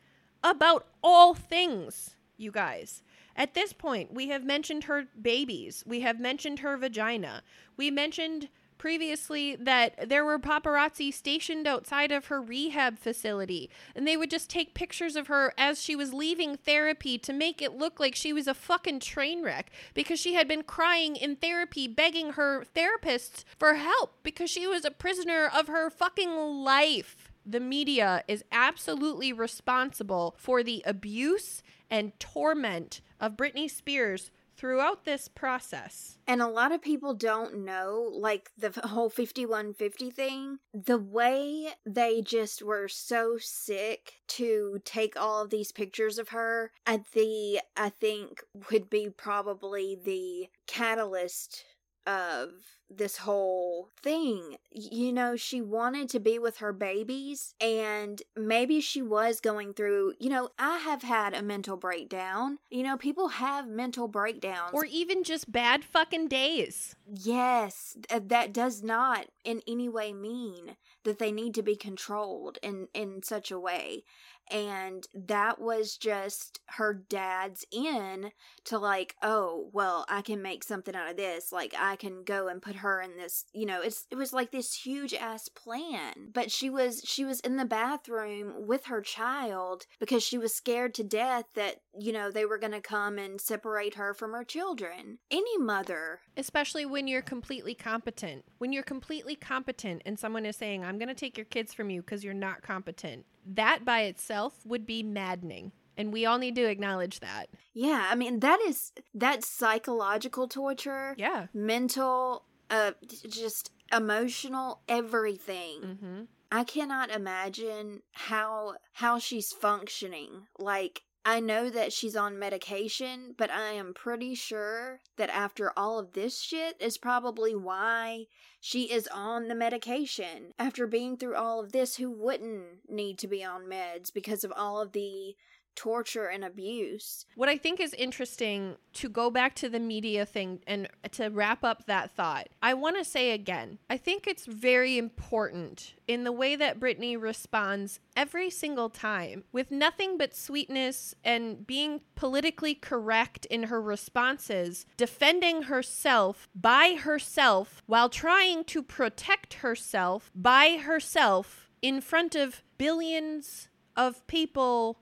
about 0.43 0.87
all 1.03 1.35
things, 1.35 2.17
you 2.37 2.51
guys. 2.51 3.03
At 3.35 3.55
this 3.55 3.73
point, 3.73 4.13
we 4.13 4.29
have 4.29 4.45
mentioned 4.45 4.85
her 4.85 5.05
babies. 5.21 5.85
We 5.87 6.01
have 6.01 6.21
mentioned 6.21 6.59
her 6.59 6.77
vagina. 6.77 7.43
We 7.77 7.91
mentioned 7.91 8.49
previously 8.83 9.55
that 9.55 10.09
there 10.09 10.25
were 10.25 10.41
paparazzi 10.41 11.15
stationed 11.15 11.69
outside 11.69 12.11
of 12.11 12.27
her 12.27 12.43
rehab 12.43 12.99
facility 12.99 13.71
and 13.95 14.09
they 14.09 14.17
would 14.17 14.29
just 14.29 14.51
take 14.51 14.75
pictures 14.75 15.15
of 15.15 15.29
her 15.29 15.55
as 15.57 15.81
she 15.81 15.95
was 15.95 16.13
leaving 16.13 16.57
therapy 16.57 17.17
to 17.17 17.33
make 17.33 17.63
it 17.63 17.79
look 17.79 18.01
like 18.01 18.17
she 18.17 18.33
was 18.33 18.49
a 18.49 18.55
fucking 18.55 18.99
train 18.99 19.41
wreck 19.41 19.71
because 19.95 20.19
she 20.19 20.35
had 20.35 20.49
been 20.49 20.65
crying 20.65 21.15
in 21.15 21.37
therapy 21.37 21.87
begging 21.87 22.33
her 22.33 22.65
therapists 22.75 23.45
for 23.57 23.75
help 23.75 24.17
because 24.25 24.51
she 24.51 24.67
was 24.67 24.85
a 24.85 24.91
prisoner 24.91 25.49
of 25.57 25.69
her 25.69 25.89
fucking 25.89 26.35
life. 26.35 27.31
The 27.47 27.61
media 27.61 28.25
is 28.27 28.43
absolutely 28.51 29.33
responsible 29.33 30.35
for 30.37 30.65
the 30.65 30.83
abuse 30.85 31.63
and 31.89 32.19
torment 32.19 33.01
of 33.21 33.37
Britney 33.37 33.71
Spears 33.71 34.33
throughout 34.63 35.05
this 35.05 35.27
process. 35.27 36.19
And 36.25 36.41
a 36.41 36.47
lot 36.47 36.71
of 36.71 36.81
people 36.81 37.15
don't 37.15 37.65
know, 37.65 38.09
like 38.13 38.53
the 38.57 38.71
whole 38.87 39.11
5150 39.11 40.09
thing, 40.13 40.59
the 40.73 40.99
way 40.99 41.71
they 41.85 42.23
just 42.23 42.63
were 42.63 42.87
so 42.87 43.39
sick 43.41 44.21
to 44.29 44.81
take 44.85 45.21
all 45.21 45.43
of 45.43 45.51
these 45.51 45.73
pictures 45.73 46.17
of 46.17 46.29
her, 46.29 46.71
at 46.87 47.11
the, 47.11 47.59
I 47.77 47.89
think, 47.89 48.45
would 48.71 48.89
be 48.89 49.09
probably 49.11 49.99
the 50.01 50.49
catalyst 50.69 51.65
of 52.07 52.51
this 52.91 53.19
whole 53.19 53.91
thing. 54.03 54.57
You 54.71 55.13
know, 55.13 55.37
she 55.37 55.61
wanted 55.61 56.09
to 56.11 56.21
be 56.21 56.39
with 56.39 56.59
her 56.59 56.73
babies, 56.73 57.55
and 57.61 58.21
maybe 58.37 58.81
she 58.81 59.03
was 59.03 59.41
going 59.41 59.75
through, 59.75 60.15
you 60.19 60.29
know, 60.29 60.51
I 60.59 60.79
have 60.79 61.03
had 61.03 61.35
a 61.35 61.43
mental 61.43 61.77
breakdown. 61.77 62.59
You 62.71 62.83
know, 62.83 62.97
people 62.97 63.29
have 63.29 63.67
mental 63.67 64.09
breakdowns. 64.09 64.73
Or 64.73 64.85
even 64.85 65.25
just 65.25 65.51
bad 65.51 65.85
fucking 65.85 66.29
days. 66.29 66.95
Yes, 67.07 67.97
uh, 68.11 68.21
that 68.27 68.53
does 68.53 68.83
not 68.83 69.27
in 69.45 69.63
any 69.67 69.89
way 69.89 70.13
mean 70.13 70.77
that 71.05 71.19
they 71.19 71.33
need 71.33 71.55
to 71.55 71.63
be 71.63 71.77
controlled 71.77 72.59
in, 72.63 72.89
in 72.95 73.23
such 73.23 73.51
a 73.51 73.59
way 73.59 74.05
and 74.51 75.07
that 75.15 75.61
was 75.61 75.97
just 75.97 76.61
her 76.67 76.95
dad's 77.09 77.65
in 77.71 78.31
to 78.65 78.79
like 78.79 79.15
oh 79.23 79.69
well 79.73 80.05
i 80.09 80.21
can 80.23 80.43
make 80.43 80.65
something 80.65 80.95
out 80.95 81.11
of 81.11 81.17
this 81.17 81.53
like 81.53 81.75
i 81.79 81.97
can 81.97 82.25
go 82.25 82.49
and 82.49 82.63
put 82.63 82.77
her 82.77 83.01
in 83.01 83.17
this 83.17 83.45
you 83.53 83.67
know 83.67 83.81
it's 83.81 84.07
it 84.11 84.17
was 84.17 84.33
like 84.33 84.51
this 84.51 84.75
huge 84.75 85.15
ass 85.15 85.49
plan. 85.49 86.31
But 86.33 86.51
she 86.51 86.71
was 86.71 87.03
she 87.05 87.25
was 87.25 87.41
in 87.41 87.57
the 87.57 87.65
bathroom 87.65 88.67
with 88.67 88.87
her 88.87 89.01
child 89.01 89.87
because 89.99 90.23
she 90.23 90.39
was 90.39 90.55
scared 90.55 90.95
to 90.95 91.05
death 91.05 91.47
that 91.55 91.77
you 91.99 92.13
know 92.13 92.31
they 92.31 92.45
were 92.45 92.59
going 92.59 92.73
to 92.73 92.81
come 92.81 93.19
and 93.19 93.41
separate 93.41 93.95
her 93.95 94.15
from 94.15 94.33
her 94.33 94.45
children. 94.45 95.19
Any 95.31 95.59
mother 95.59 96.21
especially 96.37 96.87
when 96.87 97.07
you're 97.07 97.23
completely 97.23 97.75
competent. 97.75 98.45
When 98.59 98.73
you're 98.73 98.83
completely 98.83 99.37
competent 99.37 100.03
and 100.07 100.19
someone 100.19 100.47
is 100.47 100.57
saying 100.57 100.85
i'm 100.85 100.99
going 100.99 101.09
to 101.09 101.15
take 101.15 101.37
your 101.37 101.47
kids 101.47 101.75
from 101.75 101.91
you 101.91 102.01
because 102.01 102.25
you're 102.25 102.35
not 102.35 102.63
competent 102.63 103.25
that 103.47 103.85
by 103.85 104.03
itself 104.03 104.65
would 104.65 104.87
be 104.87 105.03
maddening. 105.03 105.73
And 105.97 106.13
we 106.13 106.25
all 106.25 106.39
need 106.39 106.57
to 106.57 106.65
acknowledge 106.65 107.21
that. 107.21 107.49
Yeah, 107.75 108.09
I 108.11 108.15
mean 108.15 108.41
that 108.41 108.61
is 108.67 108.93
that's 109.15 109.47
psychological 109.47 110.49
torture. 110.49 111.15
Yeah. 111.19 111.47
Mental 111.53 112.45
uh 112.71 112.93
just 113.29 113.71
emotional 113.93 114.81
everything. 114.89 115.81
Mm-hmm. 115.83 116.23
I 116.51 116.65
cannot 116.65 117.11
imagine 117.11 118.03
how 118.13 118.75
how 118.95 119.19
she's 119.19 119.53
functioning. 119.53 120.47
Like 120.59 121.03
I 121.25 121.39
know 121.39 121.71
that 121.71 121.93
she's 121.93 122.17
on 122.17 122.39
medication, 122.39 123.35
but 123.39 123.51
I 123.51 123.73
am 123.73 123.95
pretty 123.95 124.35
sure 124.35 125.01
that 125.17 125.31
after 125.31 125.73
all 125.77 126.01
of 126.01 126.13
this 126.13 126.41
shit 126.41 126.77
is 126.81 126.99
probably 126.99 127.55
why 127.55 128.27
she 128.61 128.91
is 128.91 129.09
on 129.13 129.47
the 129.47 129.55
medication. 129.55 130.53
After 130.59 130.87
being 130.87 131.17
through 131.17 131.37
all 131.37 131.61
of 131.61 131.71
this, 131.71 131.97
who 131.97 132.11
wouldn't 132.11 132.89
need 132.89 133.19
to 133.19 133.29
be 133.29 133.45
on 133.45 133.63
meds 133.63 134.13
because 134.13 134.43
of 134.43 134.53
all 134.57 134.81
of 134.81 134.93
the 134.93 135.37
torture 135.75 136.27
and 136.27 136.45
abuse. 136.45 137.27
What 137.35 137.49
I 137.49 137.57
think 137.57 137.81
is 137.81 137.95
interesting 137.95 138.77
to 138.95 139.09
go 139.09 139.31
back 139.31 139.55
to 139.57 139.69
the 139.69 139.81
media 139.81 140.27
thing 140.27 140.61
and 140.67 140.89
to 141.13 141.29
wrap 141.29 141.65
up 141.65 141.87
that 141.87 142.11
thought, 142.11 142.49
I 142.63 142.75
want 142.75 142.99
to 142.99 143.05
say 143.05 143.33
again, 143.33 143.79
I 143.89 143.97
think 143.97 144.27
it's 144.27 144.47
very 144.47 144.99
important 144.99 145.95
in 146.07 146.25
the 146.25 146.33
way 146.33 146.57
that 146.57 146.81
Britney 146.81 147.21
responds 147.21 148.01
every 148.17 148.51
single 148.51 148.91
time 148.91 149.45
with 149.53 149.71
nothing 149.71 150.19
but 150.19 150.37
sweetness 150.37 151.15
and 151.25 151.67
being 151.67 152.03
politically 152.15 152.75
correct 152.75 153.47
in 153.47 153.65
her 153.65 153.81
responses, 153.81 154.85
defending 154.97 155.63
herself 155.63 156.49
by 156.55 156.97
herself 157.01 157.83
while 157.87 158.09
trying 158.09 158.65
to 158.65 158.83
protect 158.83 159.55
herself 159.55 160.31
by 160.35 160.77
herself 160.77 161.69
in 161.81 162.01
front 162.01 162.35
of 162.35 162.63
billions 162.79 163.69
of 163.97 164.27
people 164.27 164.99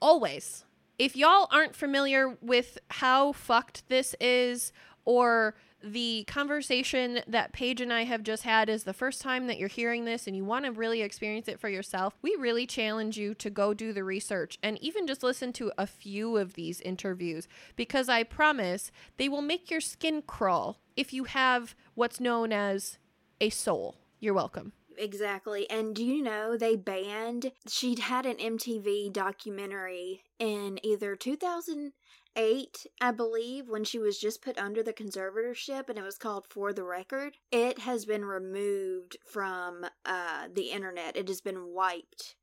always. 0.00 0.64
If 0.98 1.16
y'all 1.16 1.48
aren't 1.50 1.74
familiar 1.74 2.36
with 2.42 2.78
how 2.90 3.32
fucked 3.32 3.88
this 3.88 4.14
is, 4.20 4.72
or 5.04 5.54
the 5.82 6.24
conversation 6.28 7.20
that 7.26 7.52
Paige 7.52 7.80
and 7.80 7.92
I 7.92 8.04
have 8.04 8.22
just 8.22 8.42
had 8.42 8.68
is 8.68 8.84
the 8.84 8.92
first 8.92 9.22
time 9.22 9.46
that 9.46 9.58
you're 9.58 9.68
hearing 9.68 10.04
this 10.04 10.26
and 10.26 10.36
you 10.36 10.44
want 10.44 10.66
to 10.66 10.72
really 10.72 11.02
experience 11.02 11.48
it 11.48 11.58
for 11.58 11.68
yourself, 11.68 12.14
we 12.20 12.36
really 12.38 12.66
challenge 12.66 13.16
you 13.16 13.34
to 13.34 13.50
go 13.50 13.72
do 13.72 13.92
the 13.92 14.04
research 14.04 14.58
and 14.62 14.82
even 14.82 15.06
just 15.06 15.22
listen 15.22 15.52
to 15.54 15.72
a 15.78 15.86
few 15.86 16.36
of 16.36 16.54
these 16.54 16.80
interviews 16.82 17.48
because 17.76 18.08
I 18.08 18.24
promise 18.24 18.92
they 19.16 19.28
will 19.28 19.42
make 19.42 19.70
your 19.70 19.80
skin 19.80 20.22
crawl 20.22 20.80
if 20.96 21.12
you 21.12 21.24
have 21.24 21.74
what's 21.94 22.20
known 22.20 22.52
as 22.52 22.98
a 23.40 23.48
soul. 23.48 23.96
You're 24.20 24.34
welcome 24.34 24.72
exactly. 25.00 25.68
And 25.70 25.94
do 25.94 26.04
you 26.04 26.22
know 26.22 26.56
they 26.56 26.76
banned? 26.76 27.52
She'd 27.68 27.98
had 28.00 28.26
an 28.26 28.36
MTV 28.36 29.12
documentary 29.12 30.22
in 30.38 30.78
either 30.84 31.16
2008, 31.16 32.86
I 33.00 33.10
believe, 33.10 33.68
when 33.68 33.84
she 33.84 33.98
was 33.98 34.18
just 34.18 34.42
put 34.42 34.58
under 34.58 34.82
the 34.82 34.92
conservatorship, 34.92 35.88
and 35.88 35.98
it 35.98 36.02
was 36.04 36.18
called 36.18 36.46
For 36.48 36.72
the 36.72 36.84
Record. 36.84 37.36
It 37.50 37.80
has 37.80 38.04
been 38.04 38.24
removed 38.24 39.16
from 39.24 39.86
uh, 40.04 40.48
the 40.52 40.70
internet. 40.70 41.16
It 41.16 41.28
has 41.28 41.40
been 41.40 41.68
wiped 41.74 42.36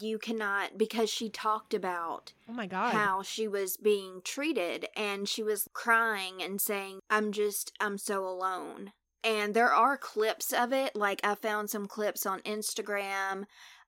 you 0.00 0.16
cannot 0.18 0.78
because 0.78 1.10
she 1.10 1.28
talked 1.28 1.74
about 1.74 2.32
Oh 2.48 2.54
my 2.54 2.66
god. 2.66 2.94
how 2.94 3.20
she 3.20 3.46
was 3.46 3.76
being 3.76 4.22
treated 4.24 4.86
and 4.96 5.28
she 5.28 5.42
was 5.42 5.68
crying 5.74 6.42
and 6.42 6.58
saying 6.58 7.00
i'm 7.10 7.32
just 7.32 7.70
i'm 7.80 7.98
so 7.98 8.26
alone 8.26 8.92
and 9.24 9.54
there 9.54 9.72
are 9.72 9.96
clips 9.96 10.52
of 10.52 10.72
it 10.72 10.94
like 10.94 11.20
i 11.24 11.34
found 11.34 11.70
some 11.70 11.86
clips 11.86 12.26
on 12.26 12.40
instagram 12.40 13.44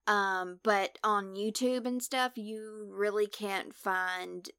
um 0.07 0.59
but 0.63 0.99
on 1.05 1.35
youtube 1.35 1.87
and 1.87 2.03
stuff 2.03 2.33
you 2.37 2.89
really 2.91 3.27
can't 3.27 3.75
find 3.75 4.51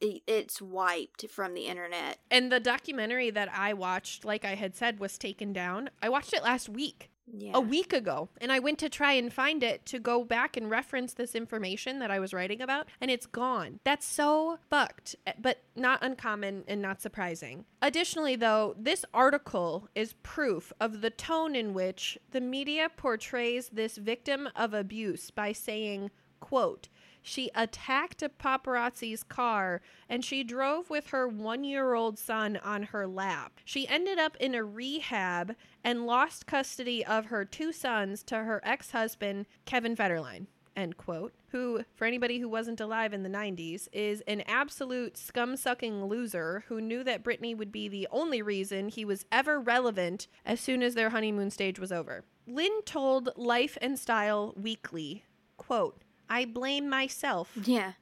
it's 0.00 0.60
wiped 0.60 1.28
from 1.30 1.54
the 1.54 1.66
internet 1.66 2.18
And 2.30 2.50
the 2.50 2.60
documentary 2.60 3.30
that 3.30 3.50
I 3.54 3.74
watched, 3.74 4.24
like 4.24 4.44
I 4.44 4.54
had 4.54 4.74
said, 4.74 4.98
was 4.98 5.18
taken 5.18 5.52
down. 5.52 5.90
I 6.02 6.08
watched 6.08 6.32
it 6.32 6.42
last 6.42 6.68
week. 6.68 7.10
Yeah 7.32 7.52
a 7.54 7.60
week 7.60 7.92
ago 7.92 8.28
and 8.40 8.52
I 8.52 8.58
went 8.58 8.78
to 8.80 8.88
try 8.88 9.12
and 9.12 9.32
find 9.32 9.62
it 9.62 9.84
to 9.86 9.98
go 9.98 10.24
back 10.24 10.56
and 10.56 10.70
reference 10.70 11.14
this 11.14 11.34
information 11.34 11.98
that 11.98 12.10
I 12.10 12.18
was 12.18 12.32
writing 12.32 12.60
about 12.60 12.86
and 13.00 13.10
it's 13.10 13.26
gone. 13.26 13.80
That's 13.84 14.06
so 14.06 14.58
fucked, 14.70 15.16
eh, 15.26 15.32
but 15.38 15.62
not 15.74 16.02
uncommon 16.02 16.64
and 16.68 16.80
not 16.80 17.00
surprising. 17.00 17.64
Additionally, 17.82 18.36
though, 18.36 18.74
this 18.78 19.04
article 19.12 19.88
is 19.94 20.14
proof 20.22 20.72
of 20.80 21.00
the 21.00 21.10
tone 21.10 21.54
in 21.54 21.74
which 21.74 22.18
the 22.30 22.40
media 22.40 22.90
portrays 22.96 23.68
this 23.68 23.96
victim 23.96 24.48
of 24.56 24.74
abuse 24.74 25.30
by 25.30 25.52
saying, 25.52 26.10
quote, 26.40 26.88
she 27.26 27.50
attacked 27.56 28.22
a 28.22 28.28
paparazzi's 28.28 29.24
car 29.24 29.82
and 30.08 30.24
she 30.24 30.44
drove 30.44 30.88
with 30.88 31.08
her 31.08 31.26
one 31.26 31.64
year 31.64 31.94
old 31.94 32.20
son 32.20 32.56
on 32.62 32.84
her 32.84 33.04
lap. 33.04 33.58
She 33.64 33.88
ended 33.88 34.20
up 34.20 34.36
in 34.36 34.54
a 34.54 34.62
rehab 34.62 35.56
and 35.86 36.04
lost 36.04 36.46
custody 36.46 37.02
of 37.06 37.26
her 37.26 37.44
two 37.46 37.72
sons 37.72 38.22
to 38.24 38.38
her 38.44 38.60
ex 38.64 38.90
husband, 38.90 39.46
Kevin 39.64 39.96
Federline. 39.96 40.46
End 40.76 40.98
quote. 40.98 41.32
Who, 41.52 41.84
for 41.94 42.04
anybody 42.04 42.38
who 42.38 42.50
wasn't 42.50 42.80
alive 42.82 43.14
in 43.14 43.22
the 43.22 43.30
90s, 43.30 43.88
is 43.92 44.20
an 44.26 44.42
absolute 44.46 45.16
scum 45.16 45.56
sucking 45.56 46.04
loser 46.04 46.64
who 46.68 46.82
knew 46.82 47.02
that 47.04 47.22
Britney 47.24 47.56
would 47.56 47.72
be 47.72 47.88
the 47.88 48.06
only 48.10 48.42
reason 48.42 48.88
he 48.88 49.04
was 49.06 49.24
ever 49.32 49.58
relevant 49.58 50.26
as 50.44 50.60
soon 50.60 50.82
as 50.82 50.94
their 50.94 51.08
honeymoon 51.10 51.50
stage 51.50 51.78
was 51.78 51.92
over. 51.92 52.24
Lynn 52.46 52.82
told 52.84 53.30
Life 53.36 53.78
and 53.80 53.98
Style 53.98 54.52
Weekly, 54.54 55.24
quote, 55.56 56.02
I 56.28 56.44
blame 56.44 56.90
myself. 56.90 57.52
yeah 57.64 57.92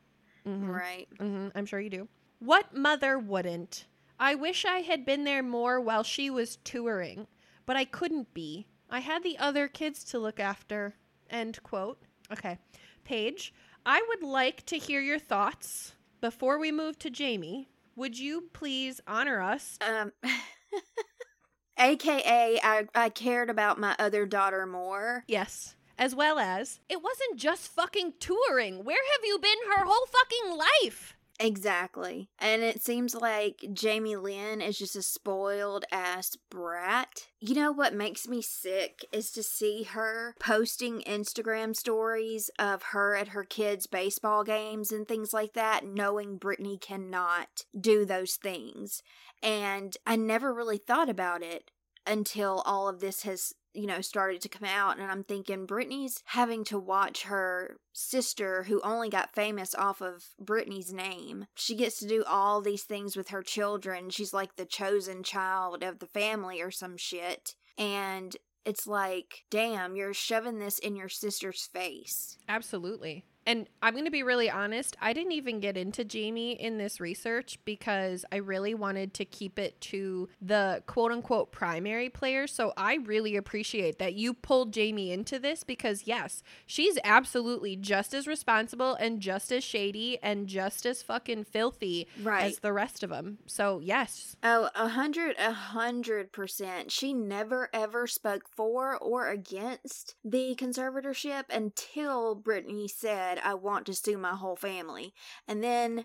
Mhm. 0.47 0.69
right 0.69 1.06
hmm 1.20 1.48
I'm 1.55 1.66
sure 1.66 1.81
you 1.81 1.90
do. 1.90 2.09
What 2.40 2.74
mother 2.77 3.19
wouldn't? 3.19 3.85
I 4.19 4.35
wish 4.35 4.65
I 4.65 4.78
had 4.81 5.05
been 5.06 5.24
there 5.24 5.43
more 5.43 5.81
while 5.81 6.02
she 6.02 6.28
was 6.31 6.56
touring, 6.65 7.27
but 7.66 7.76
I 7.76 7.84
couldn't 7.84 8.34
be. 8.34 8.66
I 8.90 9.00
had 9.00 9.22
the 9.22 9.38
other 9.38 9.68
kids 9.68 10.04
to 10.04 10.18
look 10.18 10.38
after. 10.38 10.94
End 11.30 11.62
quote. 11.62 11.98
Okay. 12.32 12.58
Paige, 13.04 13.52
I 13.84 14.02
would 14.08 14.22
like 14.22 14.64
to 14.66 14.78
hear 14.78 15.00
your 15.00 15.18
thoughts 15.18 15.94
before 16.20 16.58
we 16.58 16.72
move 16.72 16.98
to 17.00 17.10
Jamie. 17.10 17.68
Would 17.96 18.18
you 18.18 18.48
please 18.52 19.00
honor 19.06 19.40
us? 19.40 19.78
um 19.86 20.12
aka 21.78 22.60
I, 22.62 22.86
I 22.94 23.08
cared 23.08 23.50
about 23.50 23.78
my 23.80 23.94
other 23.98 24.26
daughter 24.26 24.66
more 24.66 25.24
Yes. 25.26 25.74
As 25.96 26.12
well 26.12 26.40
as, 26.40 26.80
it 26.88 27.00
wasn't 27.02 27.36
just 27.38 27.68
fucking 27.68 28.14
touring. 28.18 28.84
Where 28.84 28.98
have 29.12 29.24
you 29.24 29.38
been 29.38 29.58
her 29.76 29.84
whole 29.84 30.06
fucking 30.06 30.58
life? 30.82 31.13
Exactly. 31.40 32.31
And 32.39 32.62
it 32.62 32.81
seems 32.81 33.12
like 33.15 33.65
Jamie 33.73 34.15
Lynn 34.15 34.61
is 34.61 34.78
just 34.78 34.94
a 34.94 35.02
spoiled 35.02 35.85
ass 35.90 36.36
brat. 36.48 37.27
You 37.40 37.55
know 37.56 37.73
what 37.73 37.93
makes 37.93 38.28
me 38.28 38.40
sick 38.40 39.05
is 39.12 39.32
to 39.32 39.43
see 39.43 39.82
her 39.82 40.36
posting 40.39 41.01
Instagram 41.01 41.74
stories 41.74 42.51
of 42.59 42.82
her 42.93 43.16
at 43.16 43.28
her 43.28 43.43
kids' 43.43 43.89
baseball 43.89 44.44
games 44.44 44.93
and 44.93 45.09
things 45.09 45.32
like 45.32 45.55
that, 45.55 45.85
knowing 45.85 46.39
Britney 46.39 46.81
cannot 46.81 47.65
do 47.78 48.05
those 48.05 48.36
things. 48.36 49.02
And 49.43 49.97
I 50.06 50.15
never 50.15 50.55
really 50.55 50.78
thought 50.78 51.09
about 51.09 51.43
it 51.43 51.70
until 52.06 52.62
all 52.66 52.89
of 52.89 53.01
this 53.01 53.22
has 53.22 53.55
you 53.72 53.86
know 53.86 54.01
started 54.01 54.40
to 54.40 54.48
come 54.48 54.68
out 54.68 54.98
and 54.98 55.10
i'm 55.10 55.24
thinking 55.24 55.66
britney's 55.66 56.22
having 56.26 56.64
to 56.64 56.78
watch 56.78 57.24
her 57.24 57.76
sister 57.94 58.64
who 58.64 58.81
only 58.82 59.09
got 59.09 59.35
famous 59.35 59.74
off 59.74 60.02
of 60.02 60.24
britney's 60.43 60.93
name. 60.93 61.47
She 61.55 61.76
gets 61.76 61.98
to 62.01 62.09
do 62.09 62.24
all 62.26 62.60
these 62.60 62.82
things 62.82 63.16
with 63.16 63.28
her 63.28 63.43
children. 63.43 64.10
She's 64.10 64.35
like 64.35 64.56
the 64.56 64.64
chosen 64.66 65.22
child 65.22 65.82
of 65.82 66.01
the 66.01 66.06
family 66.06 66.60
or 66.60 66.70
some 66.70 66.97
shit 66.97 67.55
and 67.78 68.36
it's 68.64 68.86
like 68.86 69.44
damn 69.51 69.97
you're 69.97 70.14
shoving 70.14 70.59
this 70.59 70.78
in 70.78 70.97
your 70.97 71.09
sister's 71.09 71.68
face. 71.72 72.36
Absolutely. 72.48 73.24
And 73.46 73.68
I'm 73.82 73.92
going 73.94 74.04
to 74.06 74.10
be 74.10 74.22
really 74.22 74.50
honest, 74.50 74.96
I 75.00 75.12
didn't 75.12 75.32
even 75.32 75.60
get 75.60 75.76
into 75.76 76.04
Jamie 76.04 76.52
in 76.52 76.78
this 76.78 77.00
research 77.00 77.58
because 77.64 78.24
I 78.32 78.36
really 78.36 78.74
wanted 78.74 79.12
to 79.14 79.24
keep 79.24 79.58
it 79.58 79.80
to 79.82 80.28
the 80.40 80.82
quote 80.86 81.12
unquote 81.12 81.52
primary 81.52 82.08
players. 82.08 82.52
So 82.52 82.72
I 82.76 82.94
really 83.04 83.36
appreciate 83.36 83.98
that 83.98 84.14
you 84.14 84.32
pulled 84.34 84.72
Jamie 84.72 85.10
into 85.12 85.38
this 85.38 85.62
because, 85.64 86.06
yes, 86.06 86.42
she's 86.66 86.98
absolutely 87.04 87.76
just 87.76 88.14
as 88.14 88.26
responsible 88.26 88.94
and 88.94 89.20
just 89.20 89.52
as 89.52 89.62
shady 89.62 90.18
and 90.22 90.46
just 90.46 90.86
as 90.86 91.02
fucking 91.02 91.44
filthy 91.44 92.06
Right. 92.22 92.44
as 92.44 92.58
the 92.60 92.72
rest 92.72 93.02
of 93.02 93.10
them. 93.10 93.38
So, 93.46 93.80
yes. 93.80 94.36
Oh, 94.42 94.70
a 94.74 94.88
hundred, 94.88 95.36
a 95.38 95.52
hundred 95.52 96.32
percent. 96.32 96.90
She 96.90 97.12
never 97.12 97.68
ever 97.72 98.06
spoke 98.06 98.48
for 98.48 98.96
or 98.96 99.28
against 99.28 100.14
the 100.24 100.54
conservatorship 100.56 101.44
until 101.50 102.36
Britney 102.36 102.88
said, 102.88 103.34
I 103.43 103.55
want 103.55 103.86
to 103.86 103.94
sue 103.94 104.19
my 104.19 104.35
whole 104.35 104.56
family. 104.56 105.15
And 105.48 105.62
then 105.62 106.05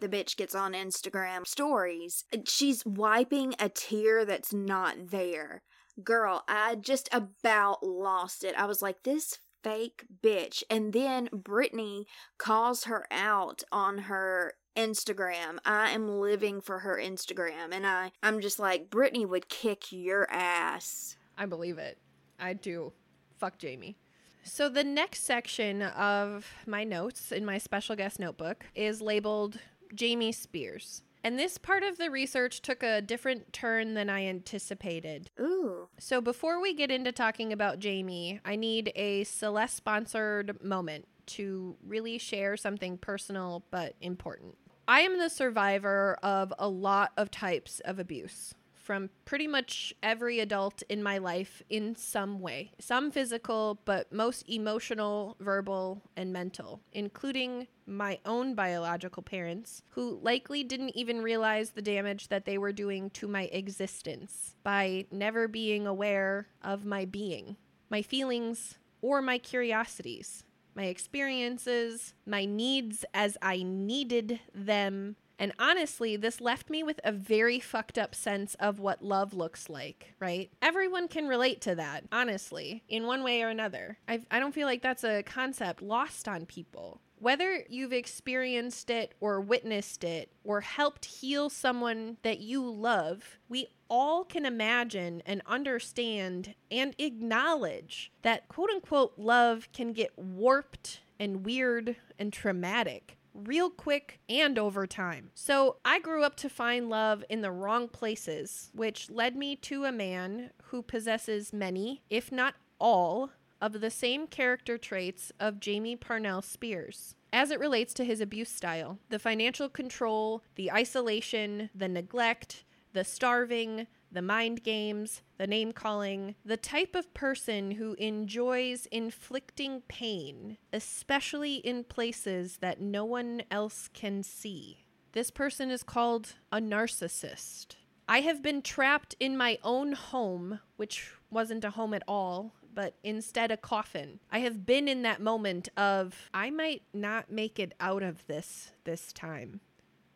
the 0.00 0.08
bitch 0.08 0.36
gets 0.36 0.54
on 0.54 0.72
Instagram 0.72 1.46
stories. 1.46 2.24
She's 2.46 2.84
wiping 2.84 3.54
a 3.58 3.68
tear 3.68 4.24
that's 4.24 4.52
not 4.52 5.10
there. 5.10 5.62
Girl, 6.04 6.44
I 6.48 6.76
just 6.76 7.08
about 7.12 7.82
lost 7.82 8.44
it. 8.44 8.54
I 8.56 8.66
was 8.66 8.80
like, 8.80 9.02
this 9.02 9.38
fake 9.62 10.04
bitch. 10.22 10.62
And 10.70 10.92
then 10.92 11.28
Britney 11.28 12.04
calls 12.38 12.84
her 12.84 13.06
out 13.10 13.62
on 13.70 13.98
her 13.98 14.54
Instagram. 14.76 15.58
I 15.64 15.90
am 15.90 16.08
living 16.08 16.60
for 16.60 16.80
her 16.80 16.98
Instagram. 17.02 17.72
And 17.72 17.86
I, 17.86 18.12
I'm 18.22 18.40
just 18.40 18.58
like, 18.58 18.90
Britney 18.90 19.26
would 19.26 19.48
kick 19.48 19.92
your 19.92 20.30
ass. 20.30 21.16
I 21.36 21.46
believe 21.46 21.78
it. 21.78 21.98
I 22.38 22.54
do. 22.54 22.92
Fuck 23.38 23.58
Jamie. 23.58 23.96
So 24.42 24.68
the 24.68 24.84
next 24.84 25.24
section 25.24 25.82
of 25.82 26.46
my 26.66 26.84
notes 26.84 27.32
in 27.32 27.44
my 27.44 27.58
special 27.58 27.96
guest 27.96 28.18
notebook 28.18 28.66
is 28.74 29.00
labeled 29.00 29.58
Jamie 29.94 30.32
Spears. 30.32 31.02
And 31.22 31.38
this 31.38 31.58
part 31.58 31.82
of 31.82 31.98
the 31.98 32.10
research 32.10 32.62
took 32.62 32.82
a 32.82 33.02
different 33.02 33.52
turn 33.52 33.94
than 33.94 34.08
I 34.08 34.24
anticipated. 34.24 35.30
Ooh. 35.38 35.88
So 35.98 36.20
before 36.20 36.60
we 36.60 36.72
get 36.72 36.90
into 36.90 37.12
talking 37.12 37.52
about 37.52 37.78
Jamie, 37.78 38.40
I 38.44 38.56
need 38.56 38.90
a 38.96 39.24
Celeste 39.24 39.76
sponsored 39.76 40.62
moment 40.64 41.06
to 41.26 41.76
really 41.86 42.16
share 42.16 42.56
something 42.56 42.96
personal 42.96 43.64
but 43.70 43.94
important. 44.00 44.56
I 44.88 45.02
am 45.02 45.18
the 45.18 45.28
survivor 45.28 46.18
of 46.22 46.52
a 46.58 46.68
lot 46.68 47.12
of 47.16 47.30
types 47.30 47.80
of 47.80 47.98
abuse 47.98 48.54
from 48.90 49.08
pretty 49.24 49.46
much 49.46 49.94
every 50.02 50.40
adult 50.40 50.82
in 50.88 51.00
my 51.00 51.16
life 51.16 51.62
in 51.70 51.94
some 51.94 52.40
way. 52.40 52.72
Some 52.80 53.12
physical, 53.12 53.78
but 53.84 54.12
most 54.12 54.48
emotional, 54.48 55.36
verbal, 55.38 56.02
and 56.16 56.32
mental, 56.32 56.80
including 56.90 57.68
my 57.86 58.18
own 58.26 58.56
biological 58.56 59.22
parents, 59.22 59.84
who 59.90 60.18
likely 60.24 60.64
didn't 60.64 60.96
even 60.96 61.22
realize 61.22 61.70
the 61.70 61.82
damage 61.82 62.26
that 62.30 62.46
they 62.46 62.58
were 62.58 62.72
doing 62.72 63.10
to 63.10 63.28
my 63.28 63.42
existence 63.52 64.56
by 64.64 65.06
never 65.12 65.46
being 65.46 65.86
aware 65.86 66.48
of 66.60 66.84
my 66.84 67.04
being, 67.04 67.54
my 67.90 68.02
feelings, 68.02 68.76
or 69.02 69.22
my 69.22 69.38
curiosities, 69.38 70.42
my 70.74 70.86
experiences, 70.86 72.14
my 72.26 72.44
needs 72.44 73.04
as 73.14 73.38
I 73.40 73.62
needed 73.62 74.40
them. 74.52 75.14
And 75.40 75.54
honestly, 75.58 76.16
this 76.16 76.38
left 76.38 76.68
me 76.68 76.82
with 76.82 77.00
a 77.02 77.10
very 77.10 77.58
fucked 77.58 77.96
up 77.96 78.14
sense 78.14 78.54
of 78.56 78.78
what 78.78 79.02
love 79.02 79.32
looks 79.32 79.70
like, 79.70 80.12
right? 80.20 80.50
Everyone 80.60 81.08
can 81.08 81.26
relate 81.26 81.62
to 81.62 81.74
that, 81.76 82.04
honestly, 82.12 82.84
in 82.90 83.06
one 83.06 83.24
way 83.24 83.42
or 83.42 83.48
another. 83.48 83.96
I, 84.06 84.20
I 84.30 84.38
don't 84.38 84.54
feel 84.54 84.66
like 84.66 84.82
that's 84.82 85.02
a 85.02 85.22
concept 85.22 85.80
lost 85.80 86.28
on 86.28 86.44
people. 86.44 87.00
Whether 87.18 87.64
you've 87.70 87.92
experienced 87.92 88.90
it 88.90 89.14
or 89.18 89.40
witnessed 89.40 90.04
it 90.04 90.30
or 90.44 90.60
helped 90.60 91.06
heal 91.06 91.48
someone 91.48 92.18
that 92.22 92.40
you 92.40 92.62
love, 92.62 93.38
we 93.48 93.68
all 93.88 94.24
can 94.24 94.44
imagine 94.44 95.22
and 95.24 95.40
understand 95.46 96.54
and 96.70 96.94
acknowledge 96.98 98.12
that 98.22 98.48
quote 98.48 98.70
unquote 98.70 99.14
love 99.16 99.68
can 99.72 99.92
get 99.94 100.18
warped 100.18 101.00
and 101.18 101.44
weird 101.44 101.96
and 102.18 102.32
traumatic 102.32 103.16
real 103.34 103.70
quick 103.70 104.20
and 104.28 104.58
over 104.58 104.86
time. 104.86 105.30
So 105.34 105.76
I 105.84 106.00
grew 106.00 106.24
up 106.24 106.36
to 106.36 106.48
find 106.48 106.88
love 106.88 107.24
in 107.28 107.40
the 107.40 107.50
wrong 107.50 107.88
places, 107.88 108.70
which 108.74 109.10
led 109.10 109.36
me 109.36 109.56
to 109.56 109.84
a 109.84 109.92
man 109.92 110.50
who 110.64 110.82
possesses 110.82 111.52
many, 111.52 112.02
if 112.10 112.30
not 112.30 112.54
all, 112.78 113.30
of 113.60 113.80
the 113.80 113.90
same 113.90 114.26
character 114.26 114.78
traits 114.78 115.32
of 115.38 115.60
Jamie 115.60 115.96
Parnell 115.96 116.42
Spears 116.42 117.14
as 117.32 117.50
it 117.50 117.60
relates 117.60 117.94
to 117.94 118.04
his 118.04 118.20
abuse 118.20 118.50
style 118.50 118.98
the 119.08 119.18
financial 119.18 119.68
control, 119.68 120.42
the 120.56 120.70
isolation, 120.72 121.70
the 121.74 121.88
neglect, 121.88 122.64
the 122.92 123.04
starving, 123.04 123.86
the 124.12 124.22
mind 124.22 124.62
games, 124.62 125.22
the 125.38 125.46
name 125.46 125.72
calling, 125.72 126.34
the 126.44 126.56
type 126.56 126.94
of 126.94 127.12
person 127.14 127.72
who 127.72 127.94
enjoys 127.94 128.86
inflicting 128.86 129.82
pain, 129.88 130.58
especially 130.72 131.56
in 131.56 131.84
places 131.84 132.58
that 132.58 132.80
no 132.80 133.04
one 133.04 133.42
else 133.50 133.88
can 133.92 134.22
see. 134.22 134.84
This 135.12 135.30
person 135.30 135.70
is 135.70 135.82
called 135.82 136.34
a 136.52 136.58
narcissist. 136.58 137.76
I 138.08 138.20
have 138.22 138.42
been 138.42 138.62
trapped 138.62 139.14
in 139.20 139.36
my 139.36 139.58
own 139.62 139.92
home, 139.92 140.60
which 140.76 141.12
wasn't 141.30 141.64
a 141.64 141.70
home 141.70 141.94
at 141.94 142.02
all, 142.08 142.54
but 142.74 142.94
instead 143.02 143.50
a 143.50 143.56
coffin. 143.56 144.20
I 144.30 144.40
have 144.40 144.66
been 144.66 144.88
in 144.88 145.02
that 145.02 145.20
moment 145.20 145.68
of 145.76 146.28
I 146.34 146.50
might 146.50 146.82
not 146.92 147.30
make 147.30 147.58
it 147.58 147.74
out 147.80 148.02
of 148.02 148.26
this 148.26 148.72
this 148.84 149.12
time. 149.12 149.60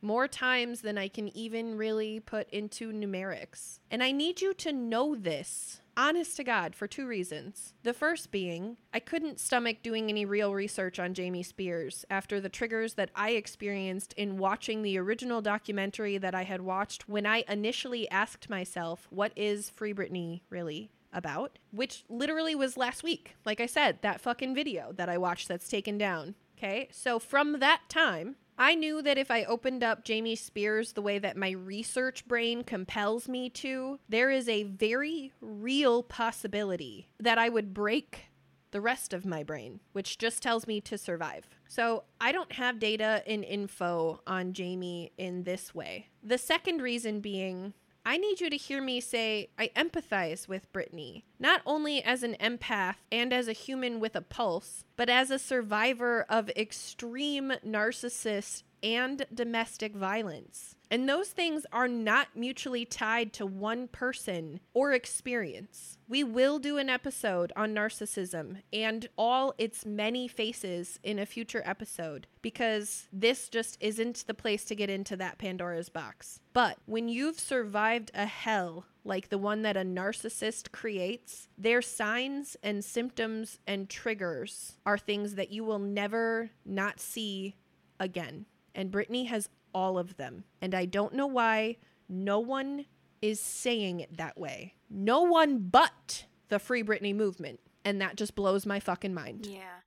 More 0.05 0.29
times 0.29 0.83
than 0.83 0.99
I 0.99 1.09
can 1.09 1.35
even 1.35 1.79
really 1.79 2.21
put 2.21 2.51
into 2.51 2.93
numerics. 2.93 3.79
And 3.91 4.03
I 4.03 4.13
need 4.13 4.43
you 4.43 4.53
to 4.53 4.71
know 4.71 5.15
this 5.15 5.81
honest 5.97 6.37
to 6.37 6.45
God, 6.45 6.75
for 6.75 6.87
two 6.87 7.07
reasons. 7.07 7.73
The 7.85 7.95
first 7.95 8.31
being, 8.31 8.77
I 8.93 8.99
couldn't 9.01 9.41
stomach 9.41 9.79
doing 9.83 10.11
any 10.11 10.27
real 10.27 10.53
research 10.53 10.99
on 10.99 11.15
Jamie 11.15 11.43
Spears 11.43 12.05
after 12.11 12.39
the 12.39 12.51
triggers 12.51 12.95
that 12.95 13.13
I 13.17 13.31
experienced 13.31 14.13
in 14.13 14.37
watching 14.37 14.83
the 14.83 14.99
original 14.99 15.41
documentary 15.41 16.19
that 16.19 16.35
I 16.35 16.45
had 16.45 16.61
watched 16.61 17.09
when 17.09 17.25
I 17.25 17.43
initially 17.49 18.07
asked 18.11 18.51
myself, 18.51 19.07
what 19.09 19.33
is 19.37 19.71
Free 19.71 19.95
Britney 19.95 20.43
really? 20.51 20.91
About, 21.15 21.59
which 21.71 22.05
literally 22.11 22.55
was 22.55 22.77
last 22.77 23.03
week. 23.03 23.37
Like 23.47 23.61
I 23.61 23.67
said, 23.67 24.01
that 24.03 24.21
fucking 24.21 24.55
video 24.55 24.93
that 24.97 25.09
I 25.09 25.17
watched 25.17 25.49
that's 25.49 25.69
taken 25.69 25.97
down. 25.97 26.35
Okay. 26.59 26.89
So 26.91 27.19
from 27.19 27.61
that 27.61 27.83
time, 27.89 28.37
I 28.59 28.75
knew 28.75 29.03
that 29.03 29.19
if 29.19 29.31
I 29.31 29.45
opened 29.45 29.83
up 29.83 30.05
Jamie 30.05 30.37
Spears 30.37 30.93
the 30.93 31.03
way 31.03 31.19
that 31.19 31.37
my 31.37 31.51
research 31.51 32.27
brain 32.27 32.63
compels 32.63 33.29
me 33.29 33.51
to, 33.51 33.99
there 34.09 34.31
is 34.31 34.49
a 34.49 34.63
very 34.63 35.33
real 35.41 36.03
possibility 36.03 37.09
that 37.19 37.39
I 37.39 37.49
would 37.49 37.75
break 37.75 38.27
the 38.71 38.81
rest 38.81 39.13
of 39.13 39.25
my 39.25 39.43
brain, 39.45 39.81
which 39.93 40.19
just 40.19 40.43
tells 40.43 40.67
me 40.67 40.81
to 40.81 40.99
survive. 40.99 41.47
So 41.69 42.05
I 42.21 42.33
don't 42.33 42.53
have 42.53 42.81
data 42.81 43.23
and 43.27 43.45
info 43.45 44.21
on 44.27 44.53
Jamie 44.53 45.13
in 45.17 45.45
this 45.45 45.75
way. 45.75 46.09
The 46.23 46.39
second 46.39 46.83
reason 46.83 47.21
being, 47.21 47.75
I 48.07 48.19
need 48.19 48.41
you 48.41 48.51
to 48.51 48.57
hear 48.57 48.83
me 48.83 49.01
say 49.01 49.49
I 49.59 49.71
empathize 49.75 50.47
with 50.47 50.71
Britney, 50.73 51.23
not 51.39 51.63
only 51.65 52.03
as 52.03 52.23
an 52.23 52.37
empath 52.39 52.97
and 53.11 53.33
as 53.33 53.49
a 53.49 53.53
human 53.53 53.99
with 53.99 54.15
a 54.15 54.21
pulse, 54.21 54.85
but 54.97 55.09
as 55.09 55.31
a 55.31 55.39
survivor 55.39 56.27
of 56.29 56.51
extreme 56.51 57.55
narcissist 57.67 58.63
and 58.83 59.25
domestic 59.33 59.95
violence. 59.95 60.77
And 60.95 61.09
those 61.09 61.31
things 61.31 61.67
are 61.73 61.89
not 61.89 62.29
mutually 62.37 62.85
tied 62.85 63.33
to 63.33 63.45
one 63.45 63.89
person 63.89 64.61
or 64.75 64.93
experience. 64.93 65.99
We 66.07 66.23
will 66.23 66.61
do 66.61 66.79
an 66.79 66.89
episode 66.89 67.53
on 67.57 67.75
narcissism 67.75 68.59
and 68.73 69.09
all 69.19 69.55
its 69.59 69.85
many 69.85 70.29
faces 70.29 71.01
in 71.03 71.19
a 71.19 71.27
future 71.27 71.63
episode 71.65 72.29
because 72.43 73.09
this 73.13 73.49
just 73.49 73.77
isn't 73.81 74.25
the 74.29 74.35
place 74.35 74.65
to 74.67 74.77
get 74.77 74.89
into 74.89 75.17
that 75.17 75.39
Pandora's 75.39 75.89
box. 75.89 76.39
But 76.53 76.79
when 76.87 77.09
you've 77.09 77.41
survived 77.41 78.13
a 78.15 78.27
hell 78.27 78.87
like 79.05 79.31
the 79.31 79.37
one 79.39 79.63
that 79.63 79.77
a 79.77 79.81
narcissist 79.81 80.71
creates, 80.71 81.49
their 81.59 81.83
signs 81.83 82.57
and 82.63 82.85
symptoms 82.85 83.59
and 83.67 83.91
triggers 83.91 84.77
are 84.87 84.97
things 84.97 85.35
that 85.35 85.51
you 85.51 85.65
will 85.65 85.81
never 85.81 86.51
not 86.65 87.01
see 87.01 87.57
again. 87.99 88.47
And 88.77 88.93
Britney 88.93 89.27
has 89.27 89.49
all 89.75 89.99
of 89.99 90.17
them. 90.17 90.45
And 90.61 90.75
I 90.75 90.85
don't 90.85 91.15
know 91.15 91.27
why 91.27 91.77
no 92.09 92.39
one 92.39 92.87
is 93.21 93.41
saying 93.41 94.01
it 94.01 94.17
that 94.17 94.39
way. 94.39 94.75
No 94.91 95.23
one 95.23 95.69
but 95.71 96.27
the 96.49 96.59
Free 96.59 96.83
Britney 96.83 97.15
movement. 97.15 97.61
And 97.85 98.01
that 98.01 98.17
just 98.17 98.35
blows 98.35 98.65
my 98.65 98.81
fucking 98.81 99.13
mind. 99.13 99.47
Yeah. 99.47 99.81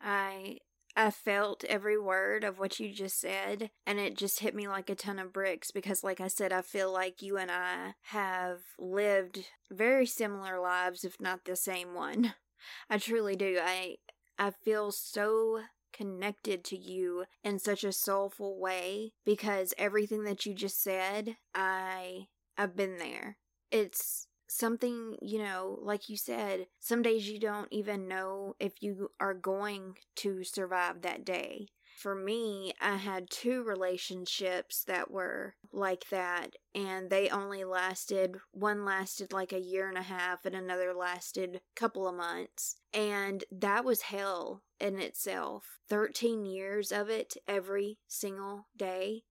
I 0.00 0.58
I 0.98 1.10
felt 1.10 1.62
every 1.64 1.98
word 1.98 2.42
of 2.42 2.58
what 2.58 2.80
you 2.80 2.90
just 2.90 3.20
said, 3.20 3.70
and 3.86 3.98
it 3.98 4.16
just 4.16 4.40
hit 4.40 4.54
me 4.54 4.66
like 4.66 4.88
a 4.88 4.94
ton 4.94 5.18
of 5.18 5.30
bricks 5.30 5.70
because, 5.70 6.02
like 6.02 6.22
I 6.22 6.28
said, 6.28 6.54
I 6.54 6.62
feel 6.62 6.90
like 6.90 7.20
you 7.20 7.36
and 7.36 7.50
I 7.50 7.94
have 8.04 8.60
lived 8.78 9.46
very 9.70 10.06
similar 10.06 10.58
lives, 10.58 11.04
if 11.04 11.20
not 11.20 11.44
the 11.44 11.54
same 11.54 11.92
one. 11.92 12.32
I 12.90 12.96
truly 12.96 13.36
do. 13.36 13.58
I 13.62 13.96
I 14.38 14.50
feel 14.50 14.90
so 14.90 15.60
connected 15.96 16.64
to 16.64 16.76
you 16.76 17.24
in 17.42 17.58
such 17.58 17.84
a 17.84 17.92
soulful 17.92 18.58
way 18.58 19.12
because 19.24 19.74
everything 19.78 20.24
that 20.24 20.44
you 20.46 20.54
just 20.54 20.82
said, 20.82 21.36
I 21.54 22.26
I've 22.58 22.76
been 22.76 22.98
there. 22.98 23.36
It's 23.70 24.28
something, 24.48 25.16
you 25.20 25.38
know, 25.38 25.78
like 25.82 26.08
you 26.08 26.16
said, 26.16 26.66
some 26.80 27.02
days 27.02 27.28
you 27.28 27.40
don't 27.40 27.68
even 27.72 28.08
know 28.08 28.54
if 28.60 28.80
you 28.80 29.10
are 29.20 29.34
going 29.34 29.96
to 30.16 30.44
survive 30.44 31.02
that 31.02 31.24
day. 31.24 31.68
For 31.96 32.14
me, 32.14 32.74
I 32.78 32.96
had 32.96 33.30
two 33.30 33.62
relationships 33.62 34.84
that 34.84 35.10
were 35.10 35.54
like 35.72 36.10
that, 36.10 36.56
and 36.74 37.08
they 37.08 37.30
only 37.30 37.64
lasted 37.64 38.36
one 38.52 38.84
lasted 38.84 39.32
like 39.32 39.50
a 39.50 39.58
year 39.58 39.88
and 39.88 39.96
a 39.96 40.02
half, 40.02 40.44
and 40.44 40.54
another 40.54 40.92
lasted 40.92 41.56
a 41.56 41.60
couple 41.74 42.06
of 42.06 42.14
months. 42.14 42.76
And 42.92 43.44
that 43.50 43.82
was 43.82 44.02
hell 44.02 44.62
in 44.78 45.00
itself. 45.00 45.78
13 45.88 46.44
years 46.44 46.92
of 46.92 47.08
it 47.08 47.34
every 47.48 47.98
single 48.06 48.68
day. 48.76 49.22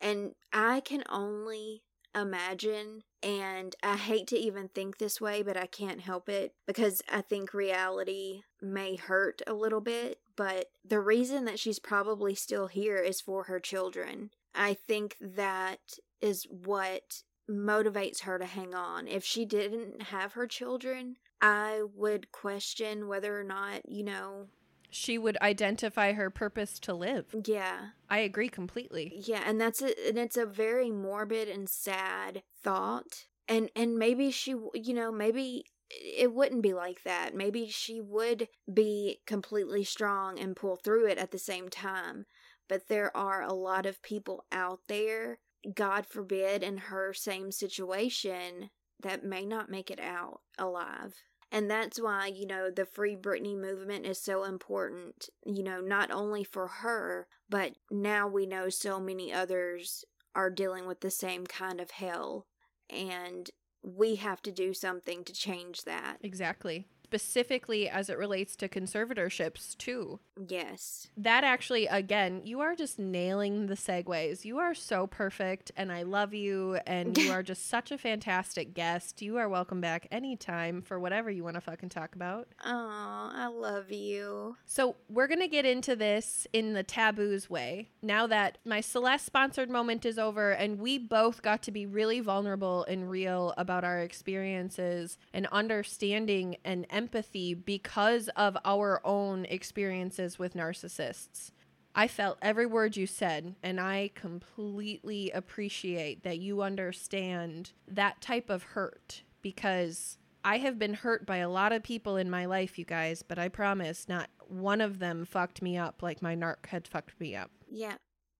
And 0.00 0.32
I 0.50 0.80
can 0.80 1.04
only 1.10 1.82
imagine 2.14 3.02
and 3.24 3.74
I 3.82 3.96
hate 3.96 4.26
to 4.28 4.38
even 4.38 4.68
think 4.68 4.98
this 4.98 5.20
way, 5.20 5.42
but 5.42 5.56
I 5.56 5.66
can't 5.66 6.00
help 6.00 6.28
it 6.28 6.52
because 6.66 7.00
I 7.10 7.22
think 7.22 7.54
reality 7.54 8.42
may 8.60 8.96
hurt 8.96 9.40
a 9.46 9.54
little 9.54 9.80
bit. 9.80 10.18
But 10.36 10.66
the 10.84 11.00
reason 11.00 11.46
that 11.46 11.58
she's 11.58 11.78
probably 11.78 12.34
still 12.34 12.66
here 12.66 12.98
is 12.98 13.20
for 13.20 13.44
her 13.44 13.58
children. 13.58 14.30
I 14.54 14.74
think 14.74 15.16
that 15.20 15.80
is 16.20 16.46
what 16.50 17.22
motivates 17.50 18.22
her 18.22 18.38
to 18.38 18.46
hang 18.46 18.74
on. 18.74 19.08
If 19.08 19.24
she 19.24 19.44
didn't 19.44 20.02
have 20.02 20.34
her 20.34 20.46
children, 20.46 21.16
I 21.40 21.82
would 21.94 22.30
question 22.30 23.08
whether 23.08 23.38
or 23.38 23.44
not, 23.44 23.88
you 23.88 24.04
know, 24.04 24.48
she 24.94 25.18
would 25.18 25.36
identify 25.42 26.12
her 26.12 26.30
purpose 26.30 26.78
to 26.78 26.94
live. 26.94 27.34
Yeah. 27.44 27.88
I 28.08 28.18
agree 28.18 28.48
completely. 28.48 29.12
Yeah, 29.26 29.42
and 29.44 29.60
that's 29.60 29.82
a, 29.82 30.08
and 30.08 30.16
it's 30.16 30.36
a 30.36 30.46
very 30.46 30.90
morbid 30.90 31.48
and 31.48 31.68
sad 31.68 32.44
thought. 32.62 33.26
And 33.48 33.70
and 33.74 33.98
maybe 33.98 34.30
she, 34.30 34.54
you 34.74 34.94
know, 34.94 35.10
maybe 35.10 35.64
it 35.90 36.32
wouldn't 36.32 36.62
be 36.62 36.72
like 36.74 37.02
that. 37.02 37.34
Maybe 37.34 37.68
she 37.68 38.00
would 38.00 38.48
be 38.72 39.18
completely 39.26 39.82
strong 39.82 40.38
and 40.38 40.54
pull 40.54 40.76
through 40.76 41.06
it 41.06 41.18
at 41.18 41.32
the 41.32 41.38
same 41.38 41.68
time. 41.68 42.26
But 42.68 42.88
there 42.88 43.14
are 43.16 43.42
a 43.42 43.52
lot 43.52 43.86
of 43.86 44.00
people 44.00 44.44
out 44.52 44.80
there, 44.86 45.40
God 45.74 46.06
forbid, 46.06 46.62
in 46.62 46.76
her 46.76 47.12
same 47.12 47.50
situation 47.50 48.70
that 49.02 49.24
may 49.24 49.44
not 49.44 49.68
make 49.70 49.90
it 49.90 50.00
out 50.00 50.40
alive. 50.56 51.14
And 51.54 51.70
that's 51.70 52.00
why, 52.00 52.26
you 52.26 52.48
know, 52.48 52.68
the 52.68 52.84
Free 52.84 53.14
Britney 53.14 53.56
movement 53.56 54.06
is 54.06 54.20
so 54.20 54.42
important, 54.42 55.28
you 55.46 55.62
know, 55.62 55.80
not 55.80 56.10
only 56.10 56.42
for 56.42 56.66
her, 56.66 57.28
but 57.48 57.76
now 57.92 58.26
we 58.26 58.44
know 58.44 58.68
so 58.68 58.98
many 58.98 59.32
others 59.32 60.04
are 60.34 60.50
dealing 60.50 60.88
with 60.88 61.00
the 61.00 61.12
same 61.12 61.46
kind 61.46 61.80
of 61.80 61.92
hell. 61.92 62.48
And 62.90 63.48
we 63.84 64.16
have 64.16 64.42
to 64.42 64.50
do 64.50 64.74
something 64.74 65.22
to 65.22 65.32
change 65.32 65.84
that. 65.84 66.16
Exactly 66.24 66.88
specifically 67.04 67.88
as 67.88 68.08
it 68.08 68.18
relates 68.18 68.56
to 68.56 68.68
conservatorships 68.68 69.76
too. 69.76 70.18
Yes. 70.48 71.08
That 71.16 71.44
actually 71.44 71.86
again, 71.86 72.40
you 72.44 72.60
are 72.60 72.74
just 72.74 72.98
nailing 72.98 73.66
the 73.66 73.74
segues. 73.74 74.44
You 74.44 74.58
are 74.58 74.74
so 74.74 75.06
perfect 75.06 75.70
and 75.76 75.92
I 75.92 76.02
love 76.02 76.32
you 76.34 76.78
and 76.86 77.16
you 77.16 77.30
are 77.30 77.42
just 77.52 77.68
such 77.68 77.92
a 77.92 77.98
fantastic 77.98 78.74
guest. 78.74 79.20
You 79.20 79.36
are 79.36 79.48
welcome 79.48 79.80
back 79.80 80.08
anytime 80.10 80.80
for 80.80 80.98
whatever 80.98 81.30
you 81.30 81.44
want 81.44 81.54
to 81.54 81.60
fucking 81.60 81.90
talk 81.90 82.14
about. 82.14 82.48
Oh, 82.64 83.30
I 83.32 83.46
love 83.46 83.92
you. 83.92 84.56
So, 84.64 84.96
we're 85.08 85.26
going 85.26 85.40
to 85.40 85.48
get 85.48 85.66
into 85.66 85.94
this 85.94 86.46
in 86.52 86.72
the 86.72 86.82
taboos 86.82 87.50
way. 87.50 87.90
Now 88.02 88.26
that 88.26 88.58
my 88.64 88.80
Celeste 88.80 89.26
sponsored 89.26 89.68
moment 89.68 90.06
is 90.06 90.18
over 90.18 90.52
and 90.52 90.78
we 90.78 90.98
both 90.98 91.42
got 91.42 91.62
to 91.64 91.70
be 91.70 91.84
really 91.84 92.20
vulnerable 92.20 92.84
and 92.84 93.10
real 93.10 93.52
about 93.58 93.84
our 93.84 94.00
experiences 94.00 95.18
and 95.32 95.46
understanding 95.52 96.56
and 96.64 96.86
empathy 96.94 97.52
because 97.52 98.28
of 98.36 98.56
our 98.64 99.02
own 99.04 99.44
experiences 99.46 100.38
with 100.38 100.54
narcissists. 100.54 101.50
I 101.94 102.08
felt 102.08 102.38
every 102.40 102.66
word 102.66 102.96
you 102.96 103.06
said, 103.06 103.54
and 103.62 103.80
I 103.80 104.10
completely 104.14 105.30
appreciate 105.30 106.24
that 106.24 106.38
you 106.38 106.62
understand 106.62 107.72
that 107.86 108.20
type 108.20 108.50
of 108.50 108.62
hurt 108.62 109.22
because 109.42 110.18
I 110.44 110.58
have 110.58 110.78
been 110.78 110.94
hurt 110.94 111.24
by 111.24 111.36
a 111.38 111.48
lot 111.48 111.72
of 111.72 111.82
people 111.82 112.16
in 112.16 112.28
my 112.28 112.46
life, 112.46 112.78
you 112.78 112.84
guys, 112.84 113.22
but 113.22 113.38
I 113.38 113.48
promise 113.48 114.08
not 114.08 114.28
one 114.48 114.80
of 114.80 114.98
them 114.98 115.24
fucked 115.24 115.62
me 115.62 115.76
up 115.78 116.02
like 116.02 116.20
my 116.20 116.34
narc 116.34 116.66
had 116.66 116.88
fucked 116.88 117.18
me 117.20 117.36
up. 117.36 117.50
Yeah. 117.70 117.94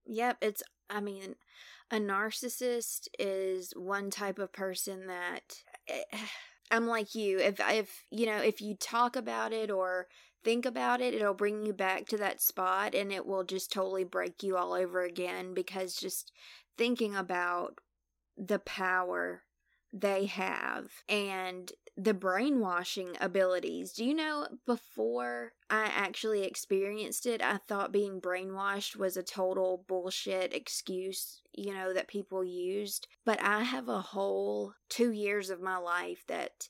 Yep. 0.07 0.39
It's, 0.43 0.63
I 0.91 1.01
mean, 1.01 1.37
a 1.91 1.97
narcissist 1.97 3.09
is 3.19 3.73
one 3.77 4.11
type 4.11 4.39
of 4.39 4.53
person 4.53 5.07
that 5.07 5.63
eh, 5.89 6.03
I'm 6.71 6.87
like 6.87 7.15
you. 7.15 7.39
If, 7.39 7.61
if, 7.61 8.05
you 8.11 8.27
know, 8.27 8.39
if 8.39 8.61
you 8.61 8.75
talk 8.75 9.17
about 9.17 9.53
it 9.53 9.71
or 9.71 10.07
think 10.45 10.67
about 10.67 11.01
it, 11.01 11.15
it'll 11.15 11.35
bring 11.35 11.65
you 11.65 11.73
back 11.73 12.07
to 12.07 12.17
that 12.19 12.41
spot 12.41 12.95
and 12.95 13.13
it 13.13 13.27
will 13.27 13.45
just 13.45 13.73
totally 13.73 14.05
break 14.05 14.43
you 14.43 14.57
all 14.57 14.73
over 14.73 15.03
again 15.03 15.55
because 15.55 15.95
just 15.95 16.33
thinking 16.77 17.15
about 17.15 17.79
the 18.37 18.59
power 18.59 19.43
they 19.93 20.27
have 20.27 20.87
and 21.09 21.73
the 21.97 22.15
brainwashing 22.15 23.17
abilities. 23.21 23.93
Do 23.93 24.05
you 24.05 24.15
know 24.15 24.49
before 24.67 25.53
I 25.71 25.85
actually 25.85 26.43
experienced 26.43 27.25
it, 27.27 27.41
I 27.41 27.59
thought 27.69 27.93
being 27.93 28.21
brainwashed 28.21 28.97
was 28.97 29.17
a 29.17 29.23
total 29.23 29.85
bullshit 29.87 30.53
excuse, 30.53 31.41
you 31.53 31.73
know, 31.73 31.93
that 31.93 32.09
people 32.09 32.45
used. 32.45 33.07
But 33.25 33.41
I 33.41 33.63
have 33.63 33.89
a 33.89 34.01
whole 34.01 34.75
two 34.89 35.13
years 35.13 35.51
of 35.51 35.61
my 35.61 35.77
life 35.77 36.25
that 36.27 36.69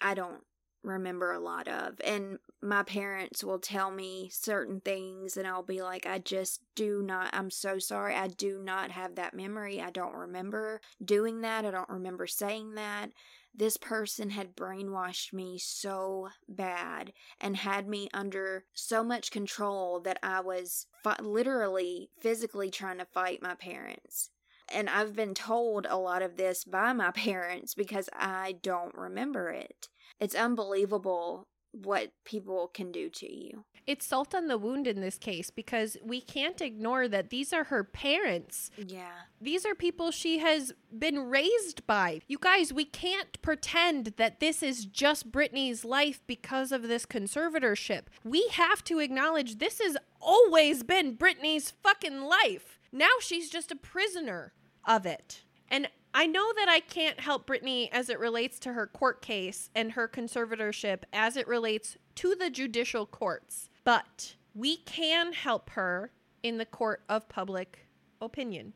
I 0.00 0.14
don't 0.14 0.42
remember 0.84 1.32
a 1.32 1.40
lot 1.40 1.66
of. 1.66 2.00
And 2.04 2.38
my 2.62 2.82
parents 2.82 3.42
will 3.42 3.58
tell 3.58 3.90
me 3.90 4.28
certain 4.32 4.80
things, 4.80 5.36
and 5.36 5.48
I'll 5.48 5.62
be 5.62 5.82
like, 5.82 6.06
I 6.06 6.18
just 6.18 6.60
do 6.76 7.02
not, 7.02 7.30
I'm 7.32 7.50
so 7.50 7.78
sorry. 7.78 8.14
I 8.14 8.28
do 8.28 8.60
not 8.62 8.90
have 8.90 9.16
that 9.16 9.34
memory. 9.34 9.80
I 9.80 9.90
don't 9.90 10.14
remember 10.14 10.80
doing 11.04 11.40
that. 11.40 11.64
I 11.64 11.70
don't 11.70 11.88
remember 11.88 12.26
saying 12.26 12.74
that. 12.74 13.10
This 13.54 13.76
person 13.76 14.30
had 14.30 14.56
brainwashed 14.56 15.32
me 15.32 15.58
so 15.58 16.28
bad 16.48 17.12
and 17.40 17.56
had 17.56 17.86
me 17.86 18.08
under 18.12 18.64
so 18.74 19.04
much 19.04 19.30
control 19.30 20.00
that 20.00 20.18
I 20.22 20.40
was 20.40 20.86
fi- 21.02 21.20
literally 21.20 22.10
physically 22.20 22.70
trying 22.70 22.98
to 22.98 23.04
fight 23.04 23.42
my 23.42 23.54
parents. 23.54 24.30
And 24.72 24.90
I've 24.90 25.14
been 25.14 25.34
told 25.34 25.86
a 25.88 25.98
lot 25.98 26.22
of 26.22 26.36
this 26.36 26.64
by 26.64 26.92
my 26.92 27.10
parents 27.12 27.74
because 27.74 28.08
I 28.12 28.56
don't 28.62 28.94
remember 28.94 29.50
it 29.50 29.88
it's 30.20 30.34
unbelievable 30.34 31.48
what 31.82 32.12
people 32.24 32.70
can 32.72 32.92
do 32.92 33.08
to 33.10 33.32
you. 33.32 33.64
It's 33.86 34.06
salt 34.06 34.34
on 34.34 34.48
the 34.48 34.56
wound 34.56 34.86
in 34.86 35.02
this 35.02 35.18
case 35.18 35.50
because 35.50 35.98
we 36.02 36.20
can't 36.20 36.60
ignore 36.62 37.06
that 37.08 37.28
these 37.28 37.52
are 37.52 37.64
her 37.64 37.84
parents. 37.84 38.70
Yeah. 38.78 39.10
These 39.40 39.66
are 39.66 39.74
people 39.74 40.10
she 40.10 40.38
has 40.38 40.72
been 40.96 41.28
raised 41.28 41.86
by. 41.86 42.20
You 42.26 42.38
guys, 42.40 42.72
we 42.72 42.86
can't 42.86 43.40
pretend 43.42 44.14
that 44.16 44.40
this 44.40 44.62
is 44.62 44.86
just 44.86 45.30
Britney's 45.30 45.84
life 45.84 46.22
because 46.26 46.72
of 46.72 46.88
this 46.88 47.04
conservatorship. 47.04 48.04
We 48.24 48.48
have 48.52 48.82
to 48.84 49.00
acknowledge 49.00 49.58
this 49.58 49.80
has 49.80 49.98
always 50.18 50.82
been 50.82 51.18
Britney's 51.18 51.70
fucking 51.70 52.22
life. 52.22 52.78
Now 52.90 53.10
she's 53.20 53.50
just 53.50 53.70
a 53.70 53.76
prisoner 53.76 54.54
of 54.86 55.04
it. 55.04 55.42
And 55.68 55.88
I 56.16 56.26
know 56.26 56.52
that 56.56 56.68
I 56.68 56.78
can't 56.78 57.18
help 57.18 57.44
Britney 57.44 57.88
as 57.90 58.08
it 58.08 58.20
relates 58.20 58.60
to 58.60 58.72
her 58.72 58.86
court 58.86 59.20
case 59.20 59.68
and 59.74 59.92
her 59.92 60.06
conservatorship 60.06 61.02
as 61.12 61.36
it 61.36 61.48
relates 61.48 61.96
to 62.16 62.36
the 62.36 62.50
judicial 62.50 63.04
courts, 63.04 63.68
but 63.82 64.36
we 64.54 64.76
can 64.76 65.32
help 65.32 65.70
her 65.70 66.12
in 66.44 66.58
the 66.58 66.66
court 66.66 67.02
of 67.08 67.28
public 67.28 67.88
opinion. 68.20 68.74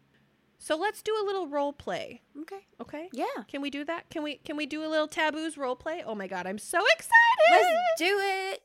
So 0.59 0.77
let's 0.77 1.01
do 1.01 1.13
a 1.13 1.25
little 1.25 1.47
role 1.47 1.73
play. 1.73 2.23
Okay. 2.41 2.67
Okay? 2.81 3.09
Yeah. 3.13 3.45
Can 3.47 3.63
we 3.63 3.71
do 3.71 3.85
that? 3.85 4.11
Can 4.11 4.25
we 4.25 4.37
can 4.39 4.57
we 4.57 4.67
do 4.67 4.85
a 4.85 4.89
little 4.89 5.07
taboos 5.07 5.57
role 5.57 5.77
play? 5.77 6.03
Oh 6.05 6.17
my 6.17 6.27
god, 6.27 6.49
I'm 6.49 6.59
so 6.59 6.81
excited. 6.95 7.13
Let's 7.53 7.69
do 7.99 8.19
it. 8.21 8.63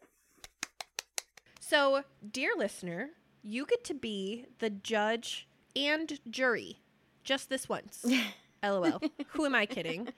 So, 1.59 2.03
dear 2.31 2.51
listener, 2.57 3.11
you 3.43 3.67
get 3.67 3.83
to 3.85 3.93
be 3.93 4.45
the 4.57 4.71
judge 4.71 5.47
and 5.75 6.19
jury 6.27 6.81
just 7.23 7.49
this 7.49 7.69
once. 7.69 8.03
LOL. 8.63 9.01
Who 9.29 9.45
am 9.45 9.55
I 9.55 9.65
kidding? 9.65 10.09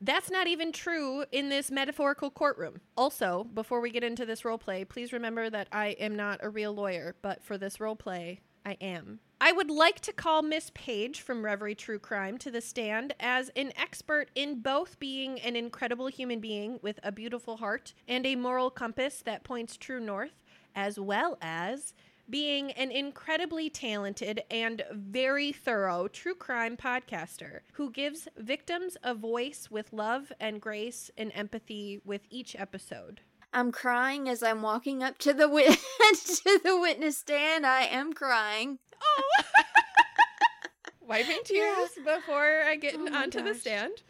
That's 0.00 0.30
not 0.30 0.48
even 0.48 0.72
true 0.72 1.24
in 1.30 1.48
this 1.48 1.70
metaphorical 1.70 2.30
courtroom. 2.30 2.80
Also, 2.96 3.44
before 3.44 3.80
we 3.80 3.90
get 3.90 4.02
into 4.02 4.26
this 4.26 4.44
role 4.44 4.58
play, 4.58 4.84
please 4.84 5.12
remember 5.12 5.48
that 5.48 5.68
I 5.70 5.88
am 5.90 6.16
not 6.16 6.40
a 6.42 6.48
real 6.48 6.72
lawyer, 6.72 7.14
but 7.22 7.44
for 7.44 7.56
this 7.56 7.78
role 7.78 7.94
play, 7.94 8.40
I 8.66 8.76
am. 8.80 9.20
I 9.40 9.52
would 9.52 9.70
like 9.70 10.00
to 10.00 10.12
call 10.12 10.42
Miss 10.42 10.70
Paige 10.74 11.20
from 11.20 11.44
Reverie 11.44 11.74
True 11.74 11.98
Crime 11.98 12.38
to 12.38 12.50
the 12.50 12.60
stand 12.60 13.14
as 13.18 13.50
an 13.56 13.72
expert 13.76 14.30
in 14.34 14.60
both 14.60 14.98
being 14.98 15.40
an 15.40 15.56
incredible 15.56 16.06
human 16.06 16.40
being 16.40 16.78
with 16.82 17.00
a 17.02 17.12
beautiful 17.12 17.56
heart 17.56 17.92
and 18.06 18.24
a 18.24 18.36
moral 18.36 18.70
compass 18.70 19.22
that 19.24 19.44
points 19.44 19.76
true 19.76 20.00
north, 20.00 20.42
as 20.74 20.98
well 20.98 21.38
as 21.40 21.92
being 22.28 22.72
an 22.72 22.90
incredibly 22.90 23.68
talented 23.68 24.42
and 24.50 24.82
very 24.92 25.52
thorough 25.52 26.08
true 26.08 26.34
crime 26.34 26.76
podcaster 26.76 27.60
who 27.74 27.90
gives 27.90 28.28
victims 28.36 28.96
a 29.02 29.14
voice 29.14 29.68
with 29.70 29.92
love 29.92 30.32
and 30.40 30.60
grace 30.60 31.10
and 31.16 31.32
empathy 31.34 32.00
with 32.04 32.22
each 32.30 32.56
episode. 32.56 33.20
I'm 33.52 33.70
crying 33.70 34.28
as 34.28 34.42
I'm 34.42 34.62
walking 34.62 35.02
up 35.02 35.18
to 35.18 35.34
the 35.34 35.48
wit- 35.48 35.78
to 36.12 36.60
the 36.64 36.78
witness 36.80 37.18
stand. 37.18 37.66
I 37.66 37.82
am 37.82 38.12
crying. 38.12 38.78
Oh. 39.02 39.42
Wiping 41.06 41.40
tears 41.44 41.90
before 42.04 42.62
I 42.64 42.76
get 42.76 42.94
Oh 42.96 43.14
onto 43.14 43.42
the 43.42 43.54
stand. 43.54 44.02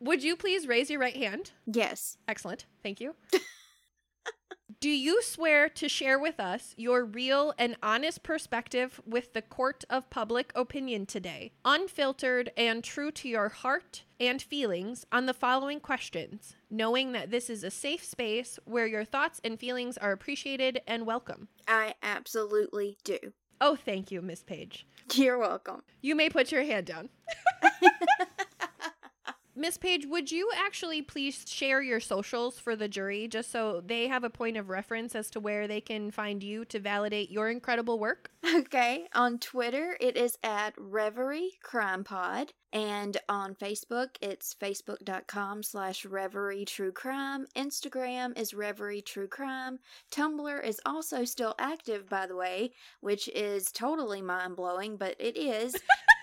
Would 0.00 0.24
you 0.24 0.34
please 0.34 0.66
raise 0.66 0.90
your 0.90 0.98
right 0.98 1.14
hand? 1.14 1.52
Yes. 1.66 2.16
Excellent. 2.26 2.66
Thank 2.82 3.00
you. 3.00 3.14
Do 4.80 4.88
you 4.88 5.20
swear 5.20 5.68
to 5.68 5.90
share 5.90 6.18
with 6.18 6.40
us 6.40 6.72
your 6.78 7.04
real 7.04 7.52
and 7.58 7.76
honest 7.82 8.22
perspective 8.22 8.98
with 9.04 9.34
the 9.34 9.42
court 9.42 9.84
of 9.90 10.08
public 10.08 10.52
opinion 10.54 11.04
today, 11.04 11.52
unfiltered 11.66 12.50
and 12.56 12.82
true 12.82 13.10
to 13.10 13.28
your 13.28 13.50
heart 13.50 14.04
and 14.18 14.40
feelings 14.40 15.04
on 15.12 15.26
the 15.26 15.34
following 15.34 15.80
questions, 15.80 16.56
knowing 16.70 17.12
that 17.12 17.30
this 17.30 17.50
is 17.50 17.62
a 17.62 17.70
safe 17.70 18.02
space 18.02 18.58
where 18.64 18.86
your 18.86 19.04
thoughts 19.04 19.38
and 19.44 19.60
feelings 19.60 19.98
are 19.98 20.12
appreciated 20.12 20.80
and 20.86 21.04
welcome? 21.04 21.48
I 21.68 21.92
absolutely 22.02 22.96
do. 23.04 23.18
Oh, 23.60 23.76
thank 23.76 24.10
you, 24.10 24.22
Miss 24.22 24.42
Paige. 24.42 24.86
You're 25.12 25.36
welcome. 25.36 25.82
You 26.00 26.14
may 26.14 26.30
put 26.30 26.50
your 26.50 26.62
hand 26.62 26.86
down. 26.86 27.10
Miss 29.56 29.76
Paige, 29.76 30.06
would 30.06 30.30
you 30.30 30.50
actually 30.56 31.02
please 31.02 31.44
share 31.48 31.82
your 31.82 32.00
socials 32.00 32.58
for 32.58 32.76
the 32.76 32.88
jury 32.88 33.26
just 33.26 33.50
so 33.50 33.82
they 33.84 34.06
have 34.06 34.22
a 34.22 34.30
point 34.30 34.56
of 34.56 34.68
reference 34.68 35.14
as 35.14 35.28
to 35.30 35.40
where 35.40 35.66
they 35.66 35.80
can 35.80 36.10
find 36.10 36.42
you 36.42 36.64
to 36.66 36.78
validate 36.78 37.30
your 37.30 37.50
incredible 37.50 37.98
work? 37.98 38.30
Okay. 38.54 39.06
On 39.14 39.38
Twitter, 39.38 39.96
it 40.00 40.16
is 40.16 40.38
at 40.42 40.74
Reverie 40.78 41.58
Crime 41.62 42.04
Pod. 42.04 42.52
And 42.72 43.16
on 43.28 43.54
Facebook, 43.56 44.10
it's 44.20 44.54
facebook.com 44.54 45.62
slash 45.64 46.04
Reverie 46.04 46.64
True 46.64 46.92
Crime. 46.92 47.46
Instagram 47.56 48.38
is 48.38 48.54
Reverie 48.54 49.02
True 49.02 49.26
Crime. 49.26 49.80
Tumblr 50.12 50.64
is 50.64 50.80
also 50.86 51.24
still 51.24 51.54
active, 51.58 52.08
by 52.08 52.26
the 52.26 52.36
way, 52.36 52.72
which 53.00 53.28
is 53.28 53.72
totally 53.72 54.22
mind 54.22 54.54
blowing, 54.54 54.96
but 54.96 55.16
it 55.18 55.36
is. 55.36 55.74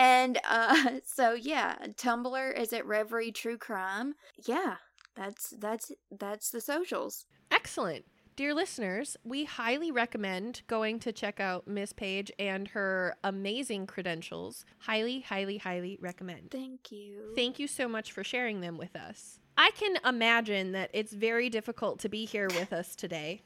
and 0.00 0.38
uh, 0.48 0.92
so 1.04 1.34
yeah, 1.34 1.76
Tumblr 1.96 2.58
is 2.58 2.72
at 2.72 2.86
Reverie 2.86 3.32
True 3.32 3.58
Crime. 3.58 4.14
Yeah, 4.46 4.76
that's 5.14 5.50
that's 5.58 5.92
that's 6.10 6.50
the 6.50 6.60
socials. 6.60 7.26
Excellent. 7.50 8.06
Dear 8.36 8.54
listeners, 8.54 9.18
we 9.22 9.44
highly 9.44 9.90
recommend 9.90 10.62
going 10.66 10.98
to 11.00 11.12
check 11.12 11.40
out 11.40 11.68
Miss 11.68 11.92
Paige 11.92 12.32
and 12.38 12.68
her 12.68 13.14
amazing 13.22 13.86
credentials. 13.86 14.64
Highly, 14.78 15.20
highly, 15.20 15.58
highly 15.58 15.98
recommend. 16.00 16.50
Thank 16.50 16.90
you. 16.90 17.34
Thank 17.36 17.58
you 17.58 17.66
so 17.66 17.86
much 17.86 18.12
for 18.12 18.24
sharing 18.24 18.62
them 18.62 18.78
with 18.78 18.96
us. 18.96 19.40
I 19.58 19.72
can 19.72 19.98
imagine 20.06 20.72
that 20.72 20.88
it's 20.94 21.12
very 21.12 21.50
difficult 21.50 21.98
to 21.98 22.08
be 22.08 22.24
here 22.24 22.48
with 22.48 22.72
us 22.72 22.96
today. 22.96 23.42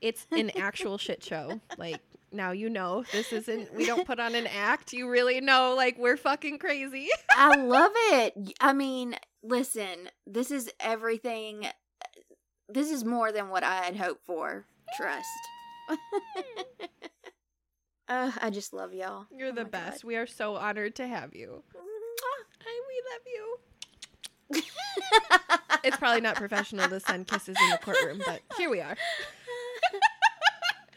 It's 0.00 0.28
an 0.30 0.50
actual 0.56 0.96
shit 0.98 1.24
show. 1.24 1.60
Like, 1.78 2.00
now 2.36 2.52
you 2.52 2.68
know 2.70 3.04
this 3.12 3.32
isn't, 3.32 3.74
we 3.74 3.86
don't 3.86 4.06
put 4.06 4.20
on 4.20 4.34
an 4.34 4.46
act. 4.56 4.92
You 4.92 5.08
really 5.08 5.40
know, 5.40 5.74
like, 5.76 5.98
we're 5.98 6.16
fucking 6.16 6.58
crazy. 6.58 7.08
I 7.30 7.56
love 7.60 7.92
it. 7.94 8.54
I 8.60 8.72
mean, 8.72 9.16
listen, 9.42 10.10
this 10.26 10.50
is 10.50 10.70
everything. 10.78 11.66
This 12.68 12.90
is 12.90 13.04
more 13.04 13.32
than 13.32 13.48
what 13.48 13.64
I 13.64 13.76
had 13.76 13.96
hoped 13.96 14.24
for. 14.26 14.66
Trust. 14.96 15.26
uh, 18.08 18.32
I 18.40 18.50
just 18.50 18.72
love 18.72 18.92
y'all. 18.92 19.26
You're 19.30 19.48
Oh 19.48 19.52
the 19.52 19.64
best. 19.64 20.04
We 20.04 20.16
are 20.16 20.26
so 20.26 20.56
honored 20.56 20.94
to 20.96 21.06
have 21.06 21.34
you. 21.34 21.62
God. 21.72 21.82
I, 22.60 22.80
we 22.88 23.02
love 23.12 23.22
you. 23.26 23.58
It's 25.86 25.96
probably 25.98 26.20
not 26.20 26.34
professional 26.34 26.88
to 26.88 26.98
send 26.98 27.28
kisses 27.28 27.56
in 27.60 27.70
the 27.70 27.78
courtroom, 27.78 28.20
but 28.26 28.40
here 28.56 28.68
we 28.68 28.80
are. 28.80 28.96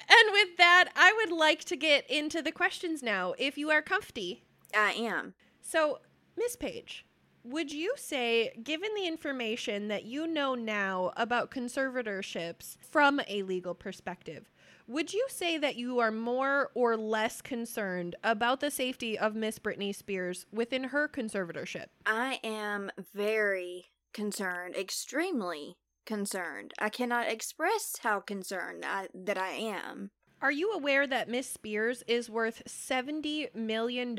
And 0.10 0.32
with 0.32 0.58
that, 0.58 0.90
I 0.96 1.14
would 1.14 1.32
like 1.32 1.64
to 1.66 1.76
get 1.76 2.10
into 2.10 2.42
the 2.42 2.52
questions 2.52 3.04
now, 3.04 3.34
if 3.38 3.58
you 3.58 3.70
are 3.70 3.82
comfy. 3.82 4.44
I 4.76 4.94
am. 4.94 5.36
So, 5.62 6.00
Miss 6.36 6.56
Paige, 6.56 7.06
Would 7.44 7.72
you 7.72 7.94
say, 7.96 8.52
given 8.64 8.90
the 8.96 9.08
information 9.08 9.88
that 9.88 10.04
you 10.06 10.28
know 10.28 10.56
now 10.56 11.12
about 11.16 11.52
conservatorships 11.52 12.78
from 12.82 13.22
a 13.28 13.44
legal 13.44 13.74
perspective, 13.74 14.52
would 14.88 15.14
you 15.14 15.26
say 15.30 15.58
that 15.58 15.76
you 15.76 16.00
are 16.00 16.12
more 16.12 16.72
or 16.74 16.98
less 16.98 17.42
concerned 17.42 18.16
about 18.24 18.60
the 18.60 18.72
safety 18.72 19.18
of 19.18 19.36
Miss 19.36 19.58
Britney 19.58 19.96
Spears 19.96 20.48
within 20.52 20.86
her 20.86 21.08
conservatorship? 21.08 21.88
I 22.06 22.40
am 22.44 22.92
very 23.14 23.86
concerned, 24.14 24.76
extremely 24.76 25.78
concerned. 26.06 26.74
I 26.80 26.90
cannot 26.90 27.28
express 27.30 27.98
how 28.02 28.20
concerned 28.20 28.84
I, 28.86 29.08
that 29.14 29.38
I 29.38 29.52
am. 29.52 30.12
Are 30.42 30.52
you 30.52 30.72
aware 30.72 31.06
that 31.06 31.28
Miss 31.28 31.50
Spears 31.50 32.02
is 32.08 32.30
worth 32.30 32.64
$70 32.66 33.54
million 33.54 34.16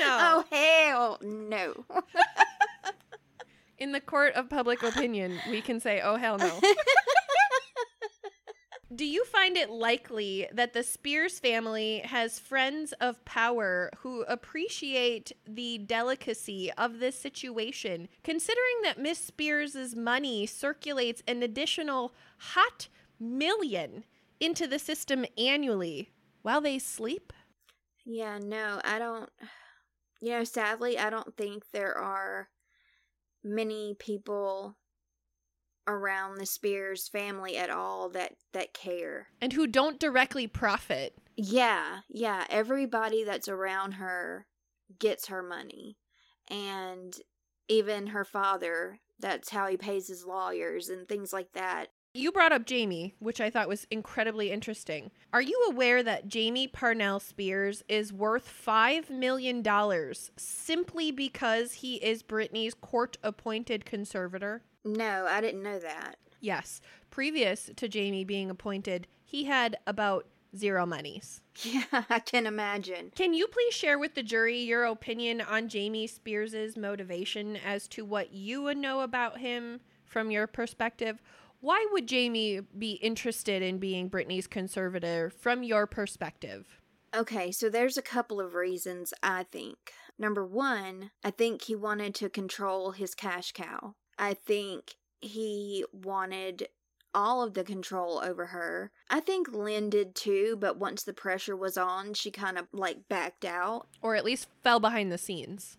Oh, 0.00 0.44
hell 0.50 1.18
no. 1.22 1.84
oh, 1.90 2.02
hell 2.02 2.02
no. 2.02 2.02
In 3.78 3.92
the 3.92 4.00
court 4.00 4.34
of 4.34 4.48
public 4.48 4.82
opinion, 4.82 5.38
we 5.50 5.60
can 5.60 5.80
say, 5.80 6.00
oh, 6.02 6.16
hell 6.16 6.38
no. 6.38 6.60
Do 8.94 9.06
you 9.06 9.24
find 9.24 9.56
it 9.56 9.70
likely 9.70 10.46
that 10.52 10.74
the 10.74 10.82
Spears 10.82 11.38
family 11.38 12.00
has 12.04 12.38
friends 12.38 12.92
of 13.00 13.24
power 13.24 13.90
who 13.98 14.20
appreciate 14.22 15.32
the 15.48 15.78
delicacy 15.78 16.70
of 16.76 16.98
this 16.98 17.18
situation, 17.18 18.08
considering 18.22 18.82
that 18.82 19.00
Miss 19.00 19.18
Spears' 19.18 19.96
money 19.96 20.44
circulates 20.44 21.22
an 21.26 21.42
additional 21.42 22.12
hot 22.36 22.88
million 23.18 24.04
into 24.40 24.66
the 24.66 24.78
system 24.78 25.24
annually 25.38 26.10
while 26.42 26.60
they 26.60 26.78
sleep? 26.78 27.32
Yeah, 28.04 28.38
no, 28.42 28.80
I 28.84 28.98
don't. 28.98 29.30
You 30.22 30.30
know, 30.30 30.44
sadly, 30.44 30.98
I 30.98 31.10
don't 31.10 31.36
think 31.36 31.64
there 31.72 31.98
are 31.98 32.48
many 33.42 33.96
people 33.98 34.76
around 35.88 36.36
the 36.36 36.46
Spears 36.46 37.08
family 37.08 37.56
at 37.56 37.70
all 37.70 38.08
that 38.10 38.34
that 38.52 38.72
care. 38.72 39.26
And 39.40 39.52
who 39.52 39.66
don't 39.66 39.98
directly 39.98 40.46
profit. 40.46 41.16
Yeah, 41.36 41.98
yeah, 42.08 42.46
everybody 42.48 43.24
that's 43.24 43.48
around 43.48 43.92
her 43.94 44.46
gets 45.00 45.26
her 45.26 45.42
money. 45.42 45.98
And 46.48 47.16
even 47.68 48.08
her 48.08 48.24
father, 48.24 49.00
that's 49.18 49.50
how 49.50 49.66
he 49.66 49.76
pays 49.76 50.06
his 50.06 50.24
lawyers 50.24 50.88
and 50.88 51.08
things 51.08 51.32
like 51.32 51.52
that. 51.54 51.88
You 52.14 52.30
brought 52.30 52.52
up 52.52 52.66
Jamie, 52.66 53.14
which 53.20 53.40
I 53.40 53.48
thought 53.48 53.68
was 53.68 53.86
incredibly 53.90 54.50
interesting. 54.50 55.10
Are 55.32 55.40
you 55.40 55.66
aware 55.70 56.02
that 56.02 56.28
Jamie 56.28 56.68
Parnell 56.68 57.20
Spears 57.20 57.82
is 57.88 58.12
worth 58.12 58.52
$5 58.66 59.08
million 59.08 59.64
simply 60.36 61.10
because 61.10 61.72
he 61.72 61.94
is 61.96 62.22
Britney's 62.22 62.74
court 62.74 63.16
appointed 63.22 63.86
conservator? 63.86 64.62
No, 64.84 65.24
I 65.26 65.40
didn't 65.40 65.62
know 65.62 65.78
that. 65.78 66.16
Yes. 66.38 66.82
Previous 67.10 67.70
to 67.76 67.88
Jamie 67.88 68.24
being 68.24 68.50
appointed, 68.50 69.06
he 69.24 69.44
had 69.44 69.78
about 69.86 70.26
zero 70.54 70.84
monies. 70.84 71.40
Yeah, 71.64 72.04
I 72.10 72.18
can 72.18 72.46
imagine. 72.46 73.12
Can 73.14 73.32
you 73.34 73.46
please 73.46 73.72
share 73.74 73.98
with 73.98 74.14
the 74.14 74.22
jury 74.22 74.58
your 74.58 74.84
opinion 74.84 75.40
on 75.40 75.68
Jamie 75.68 76.06
Spears's 76.06 76.76
motivation 76.76 77.56
as 77.56 77.86
to 77.88 78.04
what 78.04 78.32
you 78.32 78.62
would 78.62 78.78
know 78.78 79.00
about 79.00 79.38
him 79.38 79.80
from 80.04 80.30
your 80.30 80.46
perspective? 80.46 81.22
Why 81.62 81.86
would 81.92 82.08
Jamie 82.08 82.58
be 82.76 82.94
interested 82.94 83.62
in 83.62 83.78
being 83.78 84.10
Britney's 84.10 84.48
conservator 84.48 85.30
from 85.30 85.62
your 85.62 85.86
perspective? 85.86 86.66
Okay, 87.14 87.52
so 87.52 87.68
there's 87.68 87.96
a 87.96 88.02
couple 88.02 88.40
of 88.40 88.54
reasons 88.54 89.14
I 89.22 89.44
think. 89.44 89.92
Number 90.18 90.44
one, 90.44 91.12
I 91.22 91.30
think 91.30 91.62
he 91.62 91.76
wanted 91.76 92.16
to 92.16 92.28
control 92.28 92.90
his 92.90 93.14
cash 93.14 93.52
cow. 93.52 93.94
I 94.18 94.34
think 94.34 94.96
he 95.20 95.84
wanted 95.92 96.66
all 97.14 97.44
of 97.44 97.54
the 97.54 97.62
control 97.62 98.20
over 98.24 98.46
her. 98.46 98.90
I 99.08 99.20
think 99.20 99.52
Lynn 99.52 99.88
did 99.88 100.16
too, 100.16 100.56
but 100.58 100.78
once 100.78 101.04
the 101.04 101.12
pressure 101.12 101.56
was 101.56 101.76
on, 101.76 102.14
she 102.14 102.32
kind 102.32 102.58
of 102.58 102.66
like 102.72 103.08
backed 103.08 103.44
out. 103.44 103.86
Or 104.00 104.16
at 104.16 104.24
least 104.24 104.48
fell 104.64 104.80
behind 104.80 105.12
the 105.12 105.18
scenes. 105.18 105.76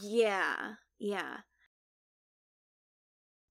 Yeah, 0.00 0.76
yeah. 0.98 1.40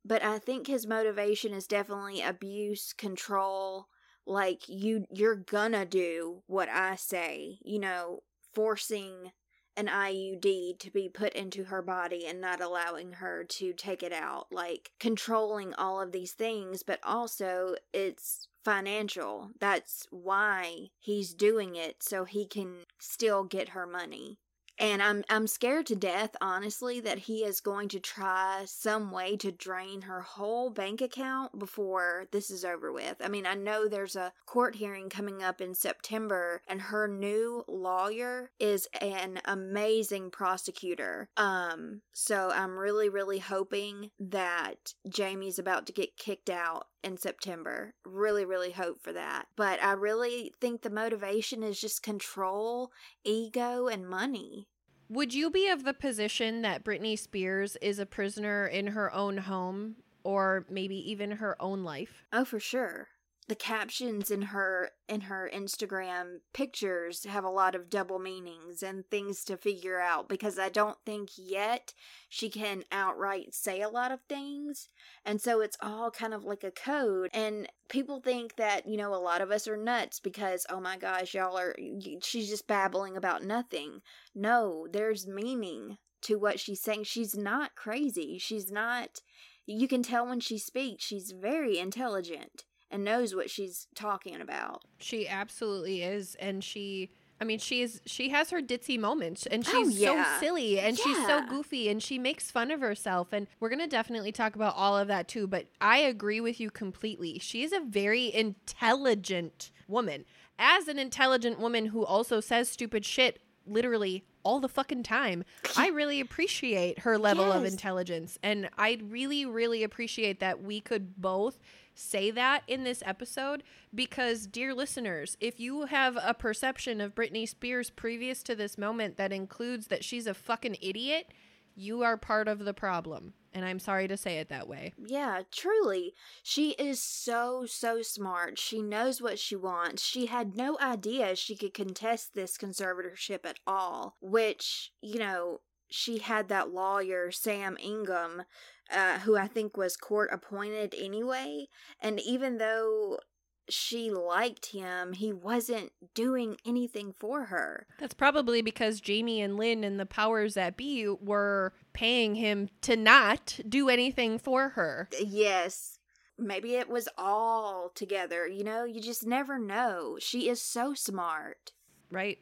But 0.07 0.23
I 0.23 0.37
think 0.37 0.67
his 0.67 0.85
motivation 0.85 1.51
is 1.51 1.65
definitely 1.65 2.21
abuse, 2.21 2.93
control, 2.93 3.87
like 4.25 4.69
you 4.69 5.05
you're 5.11 5.35
gonna 5.35 5.85
do 5.85 6.43
what 6.45 6.69
I 6.69 6.95
say, 6.95 7.57
you 7.63 7.79
know, 7.79 8.21
forcing 8.53 9.31
an 9.77 9.87
IUD 9.87 10.79
to 10.79 10.91
be 10.91 11.09
put 11.09 11.33
into 11.33 11.65
her 11.65 11.81
body 11.81 12.25
and 12.25 12.39
not 12.39 12.61
allowing 12.61 13.13
her 13.13 13.43
to 13.43 13.73
take 13.73 14.03
it 14.03 14.13
out, 14.13 14.47
like 14.51 14.91
controlling 14.99 15.73
all 15.73 15.99
of 15.99 16.11
these 16.11 16.31
things, 16.31 16.83
but 16.83 16.99
also 17.03 17.75
it's 17.93 18.47
financial. 18.63 19.51
That's 19.59 20.07
why 20.11 20.89
he's 20.99 21.33
doing 21.33 21.75
it 21.75 22.01
so 22.01 22.23
he 22.25 22.45
can 22.47 22.83
still 22.99 23.43
get 23.43 23.69
her 23.69 23.85
money. 23.85 24.39
And 24.77 25.01
I'm 25.01 25.23
I'm 25.29 25.47
scared 25.47 25.85
to 25.87 25.95
death, 25.95 26.35
honestly, 26.41 26.99
that 27.01 27.19
he 27.19 27.43
is 27.43 27.61
going 27.61 27.87
to 27.89 27.99
try 27.99 28.63
some 28.65 29.11
way 29.11 29.37
to 29.37 29.51
drain 29.51 30.01
her 30.01 30.21
whole 30.21 30.69
bank 30.69 31.01
account 31.01 31.57
before 31.57 32.27
this 32.31 32.49
is 32.49 32.65
over 32.65 32.91
with. 32.91 33.15
I 33.23 33.29
mean, 33.29 33.45
I 33.45 33.53
know 33.53 33.87
there's 33.87 34.15
a 34.15 34.33
court 34.45 34.75
hearing 34.75 35.09
coming 35.09 35.41
up 35.41 35.61
in 35.61 35.73
September, 35.75 36.61
and 36.67 36.81
her 36.81 37.07
new 37.07 37.63
lawyer 37.67 38.51
is 38.59 38.87
an 38.99 39.39
amazing 39.45 40.31
prosecutor. 40.31 41.29
Um, 41.37 42.01
so 42.13 42.51
I'm 42.53 42.77
really, 42.77 43.09
really 43.09 43.39
hoping 43.39 44.11
that 44.19 44.93
Jamie's 45.07 45.59
about 45.59 45.85
to 45.87 45.93
get 45.93 46.17
kicked 46.17 46.49
out 46.49 46.87
in 47.05 47.17
September. 47.17 47.93
Really, 48.03 48.43
really 48.43 48.71
hope 48.71 49.01
for 49.01 49.13
that. 49.13 49.45
But 49.55 49.81
I 49.81 49.93
really 49.93 50.51
think 50.59 50.81
the 50.81 50.89
motivation 50.89 51.63
is 51.63 51.79
just 51.79 52.03
control, 52.03 52.91
ego, 53.23 53.87
and 53.87 54.09
money. 54.09 54.67
Would 55.07 55.33
you 55.33 55.51
be 55.51 55.69
of 55.69 55.83
the 55.83 55.93
position 55.93 56.63
that 56.63 56.83
Britney 56.83 57.17
Spears 57.17 57.77
is 57.81 57.99
a 57.99 58.07
prisoner 58.07 58.65
in 58.65 58.87
her 58.87 59.13
own 59.13 59.37
home 59.37 59.97
or 60.23 60.65
maybe 60.67 60.97
even 61.11 61.31
her 61.31 61.55
own 61.61 61.83
life? 61.83 62.25
Oh, 62.33 62.43
for 62.43 62.59
sure. 62.59 63.09
The 63.47 63.55
captions 63.55 64.31
in 64.31 64.41
her 64.41 64.89
in 65.07 65.21
her 65.21 65.49
Instagram 65.53 66.37
pictures 66.51 67.25
have 67.25 67.43
a 67.43 67.49
lot 67.49 67.75
of 67.75 67.91
double 67.91 68.17
meanings 68.17 68.81
and 68.81 69.05
things 69.11 69.43
to 69.43 69.55
figure 69.55 69.99
out 69.99 70.27
because 70.27 70.57
I 70.57 70.69
don't 70.69 70.97
think 71.05 71.29
yet 71.37 71.93
she 72.27 72.49
can 72.49 72.83
outright 72.91 73.53
say 73.53 73.81
a 73.81 73.89
lot 73.89 74.11
of 74.11 74.21
things. 74.27 74.89
And 75.23 75.39
so 75.39 75.61
it's 75.61 75.77
all 75.79 76.09
kind 76.09 76.33
of 76.33 76.43
like 76.43 76.63
a 76.63 76.71
code 76.71 77.29
and 77.33 77.67
people 77.87 78.19
think 78.19 78.55
that, 78.55 78.87
you 78.87 78.97
know, 78.97 79.13
a 79.13 79.17
lot 79.17 79.41
of 79.41 79.51
us 79.51 79.67
are 79.67 79.77
nuts 79.77 80.19
because 80.19 80.65
oh 80.69 80.79
my 80.79 80.97
gosh, 80.97 81.35
y'all 81.35 81.57
are 81.57 81.75
she's 82.23 82.49
just 82.49 82.67
babbling 82.67 83.15
about 83.15 83.43
nothing. 83.43 84.01
No, 84.33 84.87
there's 84.91 85.27
meaning 85.27 85.97
to 86.21 86.39
what 86.39 86.59
she's 86.59 86.81
saying. 86.81 87.03
She's 87.03 87.35
not 87.35 87.75
crazy. 87.75 88.39
She's 88.39 88.71
not 88.71 89.21
you 89.67 89.87
can 89.87 90.01
tell 90.03 90.27
when 90.27 90.39
she 90.39 90.57
speaks, 90.57 91.03
she's 91.03 91.31
very 91.31 91.77
intelligent 91.77 92.65
and 92.95 93.03
knows 93.03 93.35
what 93.35 93.49
she's 93.49 93.87
talking 93.93 94.39
about. 94.41 94.83
She 94.99 95.27
absolutely 95.27 96.01
is. 96.01 96.35
And 96.39 96.63
she, 96.63 97.11
I 97.39 97.43
mean, 97.43 97.59
she 97.59 97.81
is, 97.81 98.01
she 98.05 98.29
has 98.29 98.49
her 98.51 98.61
ditzy 98.61 98.97
moments 98.99 99.45
and 99.45 99.63
Oh, 99.67 99.71
she's 99.83 99.99
yeah. 99.99 100.23
so 100.35 100.39
silly 100.39 100.79
and 100.79 100.97
she's 100.97 101.17
so 101.27 101.45
goofy 101.47 101.89
and 101.89 102.01
she 102.01 102.17
makes 102.17 102.49
fun 102.49 102.71
of 102.71 102.79
herself. 102.79 103.33
And 103.33 103.47
we're 103.59 103.69
going 103.69 103.79
to 103.79 103.87
definitely 103.87 104.31
talk 104.31 104.55
about 104.55 104.75
all 104.75 104.97
of 104.97 105.07
that 105.09 105.27
too. 105.27 105.45
But 105.45 105.67
I 105.81 105.97
agree 105.99 106.39
with 106.41 106.59
you 106.59 106.71
completely. 106.71 107.37
She 107.39 107.63
is 107.63 107.73
a 107.73 107.81
very 107.81 108.33
intelligent 108.33 109.71
woman. 109.87 110.25
As 110.57 110.87
an 110.87 110.97
intelligent 110.99 111.59
woman 111.59 111.87
who 111.87 112.05
also 112.05 112.39
says 112.39 112.69
stupid 112.69 113.05
shit 113.05 113.41
literally 113.67 114.23
all 114.43 114.59
the 114.59 114.69
fucking 114.69 115.01
time. 115.03 115.43
I 115.75 115.87
really 115.89 116.19
appreciate 116.19 116.99
her 116.99 117.17
level 117.17 117.51
of 117.51 117.65
intelligence. 117.65 118.37
And 118.43 118.69
I 118.77 118.99
really, 119.03 119.45
really 119.45 119.83
appreciate 119.83 120.39
that 120.39 120.61
we 120.61 120.79
could 120.81 121.19
both 121.19 121.59
say 121.95 122.29
that 122.31 122.63
in 122.67 122.83
this 122.83 123.01
episode 123.05 123.63
because, 123.93 124.45
dear 124.45 124.73
listeners, 124.73 125.37
if 125.39 125.59
you 125.59 125.85
have 125.85 126.17
a 126.21 126.33
perception 126.33 127.01
of 127.01 127.15
Britney 127.15 127.47
Spears 127.47 127.89
previous 127.89 128.43
to 128.43 128.55
this 128.55 128.77
moment 128.77 129.17
that 129.17 129.31
includes 129.31 129.87
that 129.87 130.03
she's 130.03 130.27
a 130.27 130.33
fucking 130.33 130.77
idiot, 130.81 131.27
you 131.75 132.03
are 132.03 132.17
part 132.17 132.47
of 132.47 132.59
the 132.59 132.73
problem. 132.73 133.33
And 133.53 133.63
I'm 133.63 133.79
sorry 133.79 134.07
to 134.09 134.17
say 134.17 134.37
it 134.39 134.49
that 134.49 134.67
way. 134.67 134.93
Yeah, 134.97 135.43
truly. 135.49 136.13
She 136.43 136.71
is 136.71 137.01
so, 137.01 137.65
so 137.65 138.01
smart. 138.01 138.59
She 138.59 138.81
knows 138.81 139.21
what 139.21 139.39
she 139.39 139.55
wants. 139.55 140.03
She 140.03 140.25
had 140.25 140.57
no 140.57 140.77
idea 140.81 141.35
she 141.35 141.55
could 141.55 141.73
contest 141.73 142.33
this 142.33 142.57
conservatorship 142.57 143.45
at 143.45 143.59
all, 143.65 144.17
which, 144.19 144.91
you 145.01 145.19
know, 145.19 145.61
she 145.89 146.17
had 146.19 146.49
that 146.49 146.71
lawyer, 146.71 147.31
Sam 147.31 147.77
Ingham, 147.81 148.43
uh, 148.91 149.19
who 149.19 149.35
I 149.37 149.47
think 149.47 149.77
was 149.77 149.97
court 149.97 150.29
appointed 150.31 150.95
anyway. 150.97 151.67
And 152.01 152.19
even 152.19 152.57
though 152.57 153.19
she 153.67 154.11
liked 154.11 154.67
him, 154.67 155.13
he 155.13 155.33
wasn't 155.33 155.91
doing 156.13 156.57
anything 156.65 157.11
for 157.11 157.45
her. 157.45 157.87
That's 157.99 158.13
probably 158.13 158.61
because 158.61 159.01
Jamie 159.01 159.41
and 159.41 159.57
Lynn 159.57 159.83
and 159.83 159.99
the 159.99 160.05
powers 160.05 160.53
that 160.53 160.77
be 160.77 161.07
were 161.07 161.73
paying 161.93 162.35
him 162.35 162.69
to 162.81 162.95
not 162.95 163.59
do 163.67 163.89
anything 163.89 164.37
for 164.37 164.69
her. 164.69 165.09
Yes. 165.19 165.97
Maybe 166.37 166.75
it 166.75 166.89
was 166.89 167.07
all 167.17 167.91
together. 167.95 168.45
You 168.47 168.63
know, 168.63 168.83
you 168.83 169.01
just 169.01 169.25
never 169.25 169.57
know. 169.57 170.17
She 170.19 170.49
is 170.49 170.61
so 170.61 170.93
smart. 170.93 171.71
right? 172.11 172.37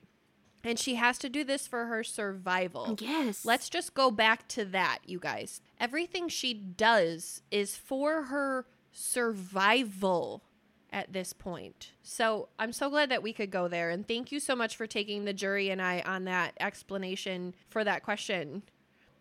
And 0.63 0.79
she 0.79 0.95
has 0.95 1.17
to 1.19 1.29
do 1.29 1.43
this 1.43 1.67
for 1.67 1.85
her 1.85 2.03
survival. 2.03 2.97
Yes. 2.99 3.43
Let's 3.43 3.69
just 3.69 3.93
go 3.93 4.11
back 4.11 4.47
to 4.49 4.65
that, 4.65 4.99
you 5.05 5.19
guys. 5.19 5.61
Everything 5.79 6.29
she 6.29 6.53
does 6.53 7.41
is 7.51 7.75
for 7.75 8.23
her 8.23 8.65
survival 8.91 10.43
at 10.91 11.11
this 11.11 11.33
point. 11.33 11.91
So 12.03 12.47
I'm 12.59 12.71
so 12.71 12.89
glad 12.89 13.09
that 13.09 13.23
we 13.23 13.33
could 13.33 13.51
go 13.51 13.67
there. 13.67 13.89
And 13.89 14.07
thank 14.07 14.31
you 14.31 14.39
so 14.39 14.55
much 14.55 14.77
for 14.77 14.87
taking 14.87 15.25
the 15.25 15.33
jury 15.33 15.69
and 15.69 15.81
I 15.81 16.01
on 16.05 16.25
that 16.25 16.53
explanation 16.59 17.55
for 17.69 17.83
that 17.83 18.03
question. 18.03 18.63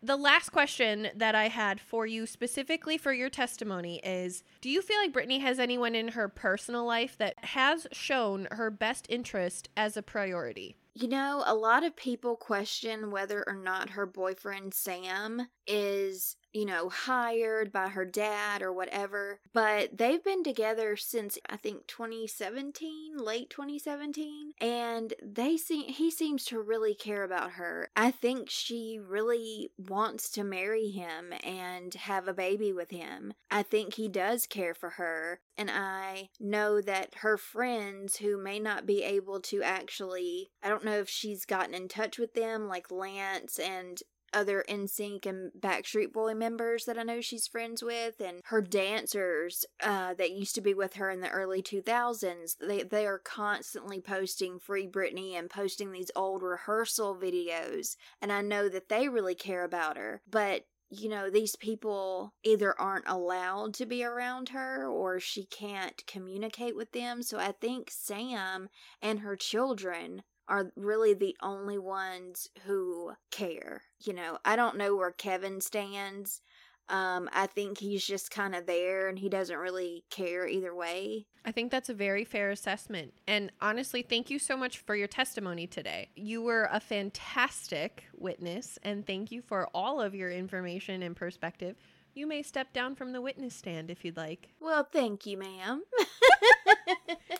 The 0.04 0.16
last 0.16 0.50
question 0.50 1.08
that 1.14 1.36
I 1.36 1.46
had 1.46 1.80
for 1.80 2.06
you 2.06 2.26
specifically 2.26 2.98
for 2.98 3.12
your 3.12 3.30
testimony 3.30 4.00
is 4.02 4.42
Do 4.60 4.68
you 4.68 4.82
feel 4.82 4.98
like 4.98 5.12
Britney 5.12 5.40
has 5.40 5.58
anyone 5.58 5.94
in 5.94 6.08
her 6.08 6.28
personal 6.28 6.84
life 6.84 7.16
that 7.18 7.36
has 7.44 7.86
shown 7.92 8.48
her 8.50 8.68
best 8.70 9.06
interest 9.08 9.68
as 9.76 9.96
a 9.96 10.02
priority? 10.02 10.76
You 10.94 11.08
know, 11.08 11.42
a 11.46 11.54
lot 11.54 11.84
of 11.84 11.96
people 11.96 12.36
question 12.36 13.10
whether 13.10 13.44
or 13.46 13.54
not 13.54 13.90
her 13.90 14.06
boyfriend 14.06 14.72
Sam 14.74 15.48
is, 15.66 16.36
you 16.52 16.64
know, 16.64 16.88
hired 16.88 17.72
by 17.72 17.88
her 17.88 18.04
dad 18.04 18.62
or 18.62 18.72
whatever, 18.72 19.40
but 19.52 19.96
they've 19.96 20.22
been 20.22 20.44
together 20.44 20.96
since 20.96 21.38
I 21.48 21.56
think 21.56 21.86
2017, 21.86 23.16
late 23.16 23.50
2017, 23.50 24.52
and 24.60 25.14
they 25.22 25.56
seem 25.56 25.88
he 25.88 26.10
seems 26.10 26.44
to 26.46 26.60
really 26.60 26.94
care 26.94 27.24
about 27.24 27.52
her. 27.52 27.88
I 27.96 28.10
think 28.10 28.50
she 28.50 28.98
really 29.00 29.70
wants 29.78 30.30
to 30.30 30.44
marry 30.44 30.88
him 30.88 31.32
and 31.42 31.94
have 31.94 32.28
a 32.28 32.34
baby 32.34 32.72
with 32.72 32.90
him. 32.90 33.34
I 33.50 33.62
think 33.62 33.94
he 33.94 34.08
does 34.08 34.46
care 34.46 34.74
for 34.74 34.90
her, 34.90 35.40
and 35.56 35.70
I 35.70 36.28
know 36.38 36.80
that 36.80 37.14
her 37.20 37.36
friends 37.36 38.16
who 38.16 38.36
may 38.36 38.58
not 38.58 38.86
be 38.86 39.02
able 39.02 39.40
to 39.40 39.62
actually 39.62 40.50
I 40.62 40.68
don't 40.68 40.84
know 40.84 40.98
if 40.98 41.08
she's 41.08 41.44
gotten 41.44 41.74
in 41.74 41.88
touch 41.88 42.18
with 42.18 42.34
them 42.34 42.68
like 42.68 42.90
Lance 42.90 43.58
and 43.58 44.02
other 44.32 44.64
NSYNC 44.68 45.26
and 45.26 45.52
Backstreet 45.58 46.12
Boy 46.12 46.34
members 46.34 46.84
that 46.84 46.98
I 46.98 47.02
know 47.02 47.20
she's 47.20 47.46
friends 47.46 47.82
with 47.82 48.20
and 48.20 48.40
her 48.46 48.60
dancers 48.60 49.64
uh, 49.82 50.14
that 50.14 50.32
used 50.32 50.54
to 50.54 50.60
be 50.60 50.74
with 50.74 50.94
her 50.94 51.10
in 51.10 51.20
the 51.20 51.30
early 51.30 51.62
2000s 51.62 52.56
they 52.60 52.82
they 52.82 53.06
are 53.06 53.18
constantly 53.18 54.00
posting 54.00 54.58
free 54.58 54.86
Britney 54.86 55.32
and 55.32 55.50
posting 55.50 55.92
these 55.92 56.10
old 56.16 56.42
rehearsal 56.42 57.16
videos 57.16 57.96
and 58.20 58.32
I 58.32 58.42
know 58.42 58.68
that 58.68 58.88
they 58.88 59.08
really 59.08 59.34
care 59.34 59.64
about 59.64 59.96
her 59.96 60.22
but 60.30 60.64
you 60.94 61.08
know, 61.08 61.30
these 61.30 61.56
people 61.56 62.34
either 62.44 62.78
aren't 62.78 63.08
allowed 63.08 63.72
to 63.72 63.86
be 63.86 64.04
around 64.04 64.50
her 64.50 64.86
or 64.86 65.18
she 65.18 65.46
can't 65.46 66.06
communicate 66.06 66.76
with 66.76 66.92
them. 66.92 67.22
So 67.22 67.38
I 67.38 67.52
think 67.52 67.90
Sam 67.90 68.68
and 69.00 69.20
her 69.20 69.34
children 69.34 70.22
are 70.48 70.72
really 70.76 71.14
the 71.14 71.36
only 71.42 71.78
ones 71.78 72.48
who 72.64 73.12
care. 73.30 73.82
You 74.00 74.12
know, 74.12 74.38
I 74.44 74.56
don't 74.56 74.76
know 74.76 74.96
where 74.96 75.12
Kevin 75.12 75.60
stands. 75.60 76.40
Um, 76.88 77.28
I 77.32 77.46
think 77.46 77.78
he's 77.78 78.04
just 78.04 78.30
kind 78.30 78.54
of 78.54 78.66
there 78.66 79.08
and 79.08 79.18
he 79.18 79.28
doesn't 79.28 79.56
really 79.56 80.04
care 80.10 80.46
either 80.46 80.74
way. 80.74 81.26
I 81.44 81.52
think 81.52 81.70
that's 81.70 81.88
a 81.88 81.94
very 81.94 82.24
fair 82.24 82.50
assessment. 82.50 83.14
And 83.26 83.50
honestly, 83.60 84.02
thank 84.02 84.30
you 84.30 84.38
so 84.38 84.56
much 84.56 84.78
for 84.78 84.94
your 84.94 85.08
testimony 85.08 85.66
today. 85.66 86.10
You 86.14 86.42
were 86.42 86.68
a 86.70 86.80
fantastic 86.80 88.04
witness, 88.14 88.78
and 88.82 89.06
thank 89.06 89.32
you 89.32 89.42
for 89.42 89.68
all 89.74 90.00
of 90.00 90.14
your 90.14 90.30
information 90.30 91.02
and 91.02 91.16
perspective. 91.16 91.76
You 92.14 92.26
may 92.26 92.42
step 92.42 92.72
down 92.72 92.94
from 92.94 93.12
the 93.12 93.20
witness 93.20 93.54
stand 93.54 93.90
if 93.90 94.04
you'd 94.04 94.16
like. 94.16 94.50
Well, 94.60 94.86
thank 94.90 95.24
you, 95.26 95.38
ma'am. 95.38 95.82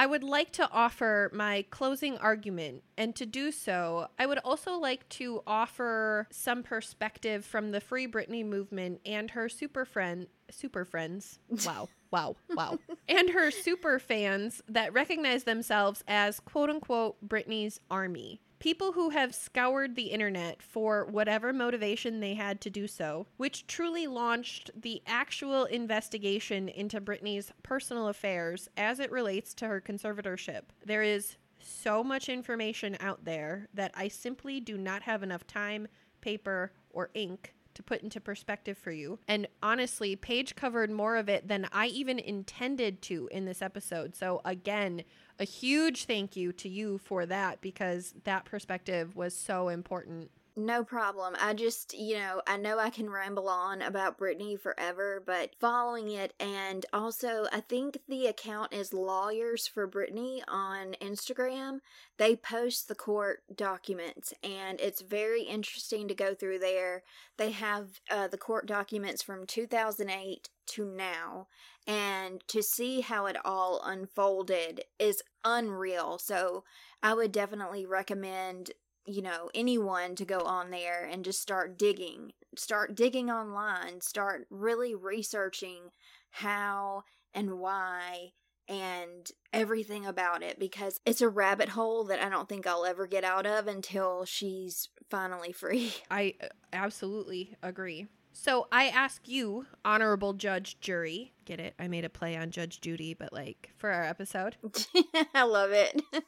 I 0.00 0.06
would 0.06 0.24
like 0.24 0.50
to 0.52 0.66
offer 0.70 1.30
my 1.34 1.66
closing 1.68 2.16
argument, 2.16 2.84
and 2.96 3.14
to 3.16 3.26
do 3.26 3.52
so, 3.52 4.08
I 4.18 4.24
would 4.24 4.38
also 4.38 4.78
like 4.78 5.06
to 5.10 5.42
offer 5.46 6.26
some 6.30 6.62
perspective 6.62 7.44
from 7.44 7.70
the 7.70 7.82
Free 7.82 8.06
Britney 8.06 8.42
movement 8.42 9.02
and 9.04 9.30
her 9.32 9.50
super 9.50 9.84
friend, 9.84 10.26
super 10.50 10.86
friends. 10.86 11.38
Wow, 11.66 11.90
wow, 12.10 12.36
wow, 12.48 12.78
and 13.10 13.28
her 13.28 13.50
super 13.50 13.98
fans 13.98 14.62
that 14.70 14.94
recognize 14.94 15.44
themselves 15.44 16.02
as 16.08 16.40
"quote 16.40 16.70
unquote" 16.70 17.16
Britney's 17.28 17.78
army. 17.90 18.40
People 18.60 18.92
who 18.92 19.08
have 19.08 19.34
scoured 19.34 19.96
the 19.96 20.08
internet 20.08 20.60
for 20.62 21.06
whatever 21.06 21.50
motivation 21.50 22.20
they 22.20 22.34
had 22.34 22.60
to 22.60 22.68
do 22.68 22.86
so, 22.86 23.26
which 23.38 23.66
truly 23.66 24.06
launched 24.06 24.70
the 24.78 25.00
actual 25.06 25.64
investigation 25.64 26.68
into 26.68 27.00
Britney's 27.00 27.52
personal 27.62 28.08
affairs 28.08 28.68
as 28.76 29.00
it 29.00 29.10
relates 29.10 29.54
to 29.54 29.66
her 29.66 29.80
conservatorship. 29.80 30.64
There 30.84 31.02
is 31.02 31.38
so 31.58 32.04
much 32.04 32.28
information 32.28 32.98
out 33.00 33.24
there 33.24 33.66
that 33.72 33.92
I 33.94 34.08
simply 34.08 34.60
do 34.60 34.76
not 34.76 35.02
have 35.02 35.22
enough 35.22 35.46
time, 35.46 35.88
paper, 36.20 36.72
or 36.90 37.08
ink 37.14 37.54
to 37.74 37.82
put 37.82 38.02
into 38.02 38.20
perspective 38.20 38.76
for 38.76 38.90
you. 38.90 39.18
And 39.28 39.46
honestly, 39.62 40.16
Paige 40.16 40.54
covered 40.56 40.90
more 40.90 41.16
of 41.16 41.28
it 41.28 41.48
than 41.48 41.68
I 41.72 41.86
even 41.86 42.18
intended 42.18 43.02
to 43.02 43.28
in 43.30 43.44
this 43.44 43.62
episode. 43.62 44.14
So, 44.16 44.40
again, 44.44 45.02
a 45.38 45.44
huge 45.44 46.04
thank 46.04 46.36
you 46.36 46.52
to 46.52 46.68
you 46.68 46.98
for 46.98 47.26
that 47.26 47.60
because 47.60 48.14
that 48.24 48.44
perspective 48.44 49.16
was 49.16 49.34
so 49.34 49.68
important. 49.68 50.30
No 50.56 50.82
problem. 50.82 51.36
I 51.40 51.54
just, 51.54 51.94
you 51.96 52.16
know, 52.16 52.42
I 52.46 52.56
know 52.56 52.78
I 52.78 52.90
can 52.90 53.08
ramble 53.08 53.48
on 53.48 53.80
about 53.80 54.18
Britney 54.18 54.58
forever, 54.60 55.22
but 55.24 55.54
following 55.60 56.10
it, 56.10 56.34
and 56.40 56.84
also 56.92 57.46
I 57.52 57.60
think 57.60 57.98
the 58.08 58.26
account 58.26 58.72
is 58.72 58.92
Lawyers 58.92 59.66
for 59.66 59.86
Britney 59.86 60.40
on 60.48 60.96
Instagram. 61.00 61.80
They 62.18 62.34
post 62.34 62.88
the 62.88 62.94
court 62.96 63.42
documents, 63.54 64.34
and 64.42 64.80
it's 64.80 65.02
very 65.02 65.42
interesting 65.42 66.08
to 66.08 66.14
go 66.14 66.34
through 66.34 66.58
there. 66.58 67.04
They 67.36 67.52
have 67.52 68.00
uh, 68.10 68.28
the 68.28 68.38
court 68.38 68.66
documents 68.66 69.22
from 69.22 69.46
2008 69.46 70.48
to 70.66 70.84
now, 70.84 71.46
and 71.86 72.42
to 72.48 72.62
see 72.62 73.00
how 73.02 73.26
it 73.26 73.36
all 73.44 73.80
unfolded 73.84 74.82
is 74.98 75.22
unreal. 75.44 76.18
So 76.18 76.64
I 77.02 77.14
would 77.14 77.32
definitely 77.32 77.86
recommend 77.86 78.72
you 79.06 79.22
know, 79.22 79.50
anyone 79.54 80.14
to 80.16 80.24
go 80.24 80.40
on 80.40 80.70
there 80.70 81.04
and 81.10 81.24
just 81.24 81.40
start 81.40 81.78
digging, 81.78 82.32
start 82.56 82.94
digging 82.94 83.30
online, 83.30 84.00
start 84.00 84.46
really 84.50 84.94
researching 84.94 85.90
how 86.30 87.04
and 87.34 87.58
why 87.58 88.30
and 88.68 89.32
everything 89.52 90.06
about 90.06 90.42
it 90.42 90.58
because 90.58 91.00
it's 91.04 91.20
a 91.20 91.28
rabbit 91.28 91.70
hole 91.70 92.04
that 92.04 92.22
I 92.22 92.28
don't 92.28 92.48
think 92.48 92.66
I'll 92.66 92.86
ever 92.86 93.06
get 93.06 93.24
out 93.24 93.44
of 93.44 93.66
until 93.66 94.24
she's 94.24 94.88
finally 95.10 95.52
free. 95.52 95.92
I 96.10 96.34
uh, 96.40 96.46
absolutely 96.72 97.56
agree. 97.62 98.06
So 98.32 98.68
I 98.70 98.86
ask 98.86 99.28
you, 99.28 99.66
honorable 99.84 100.34
judge 100.34 100.78
jury, 100.80 101.32
get 101.44 101.58
it? 101.58 101.74
I 101.80 101.88
made 101.88 102.04
a 102.04 102.08
play 102.08 102.36
on 102.36 102.52
Judge 102.52 102.80
Judy, 102.80 103.12
but 103.12 103.32
like 103.32 103.70
for 103.76 103.90
our 103.90 104.04
episode. 104.04 104.56
I 105.34 105.42
love 105.42 105.72
it. 105.72 106.00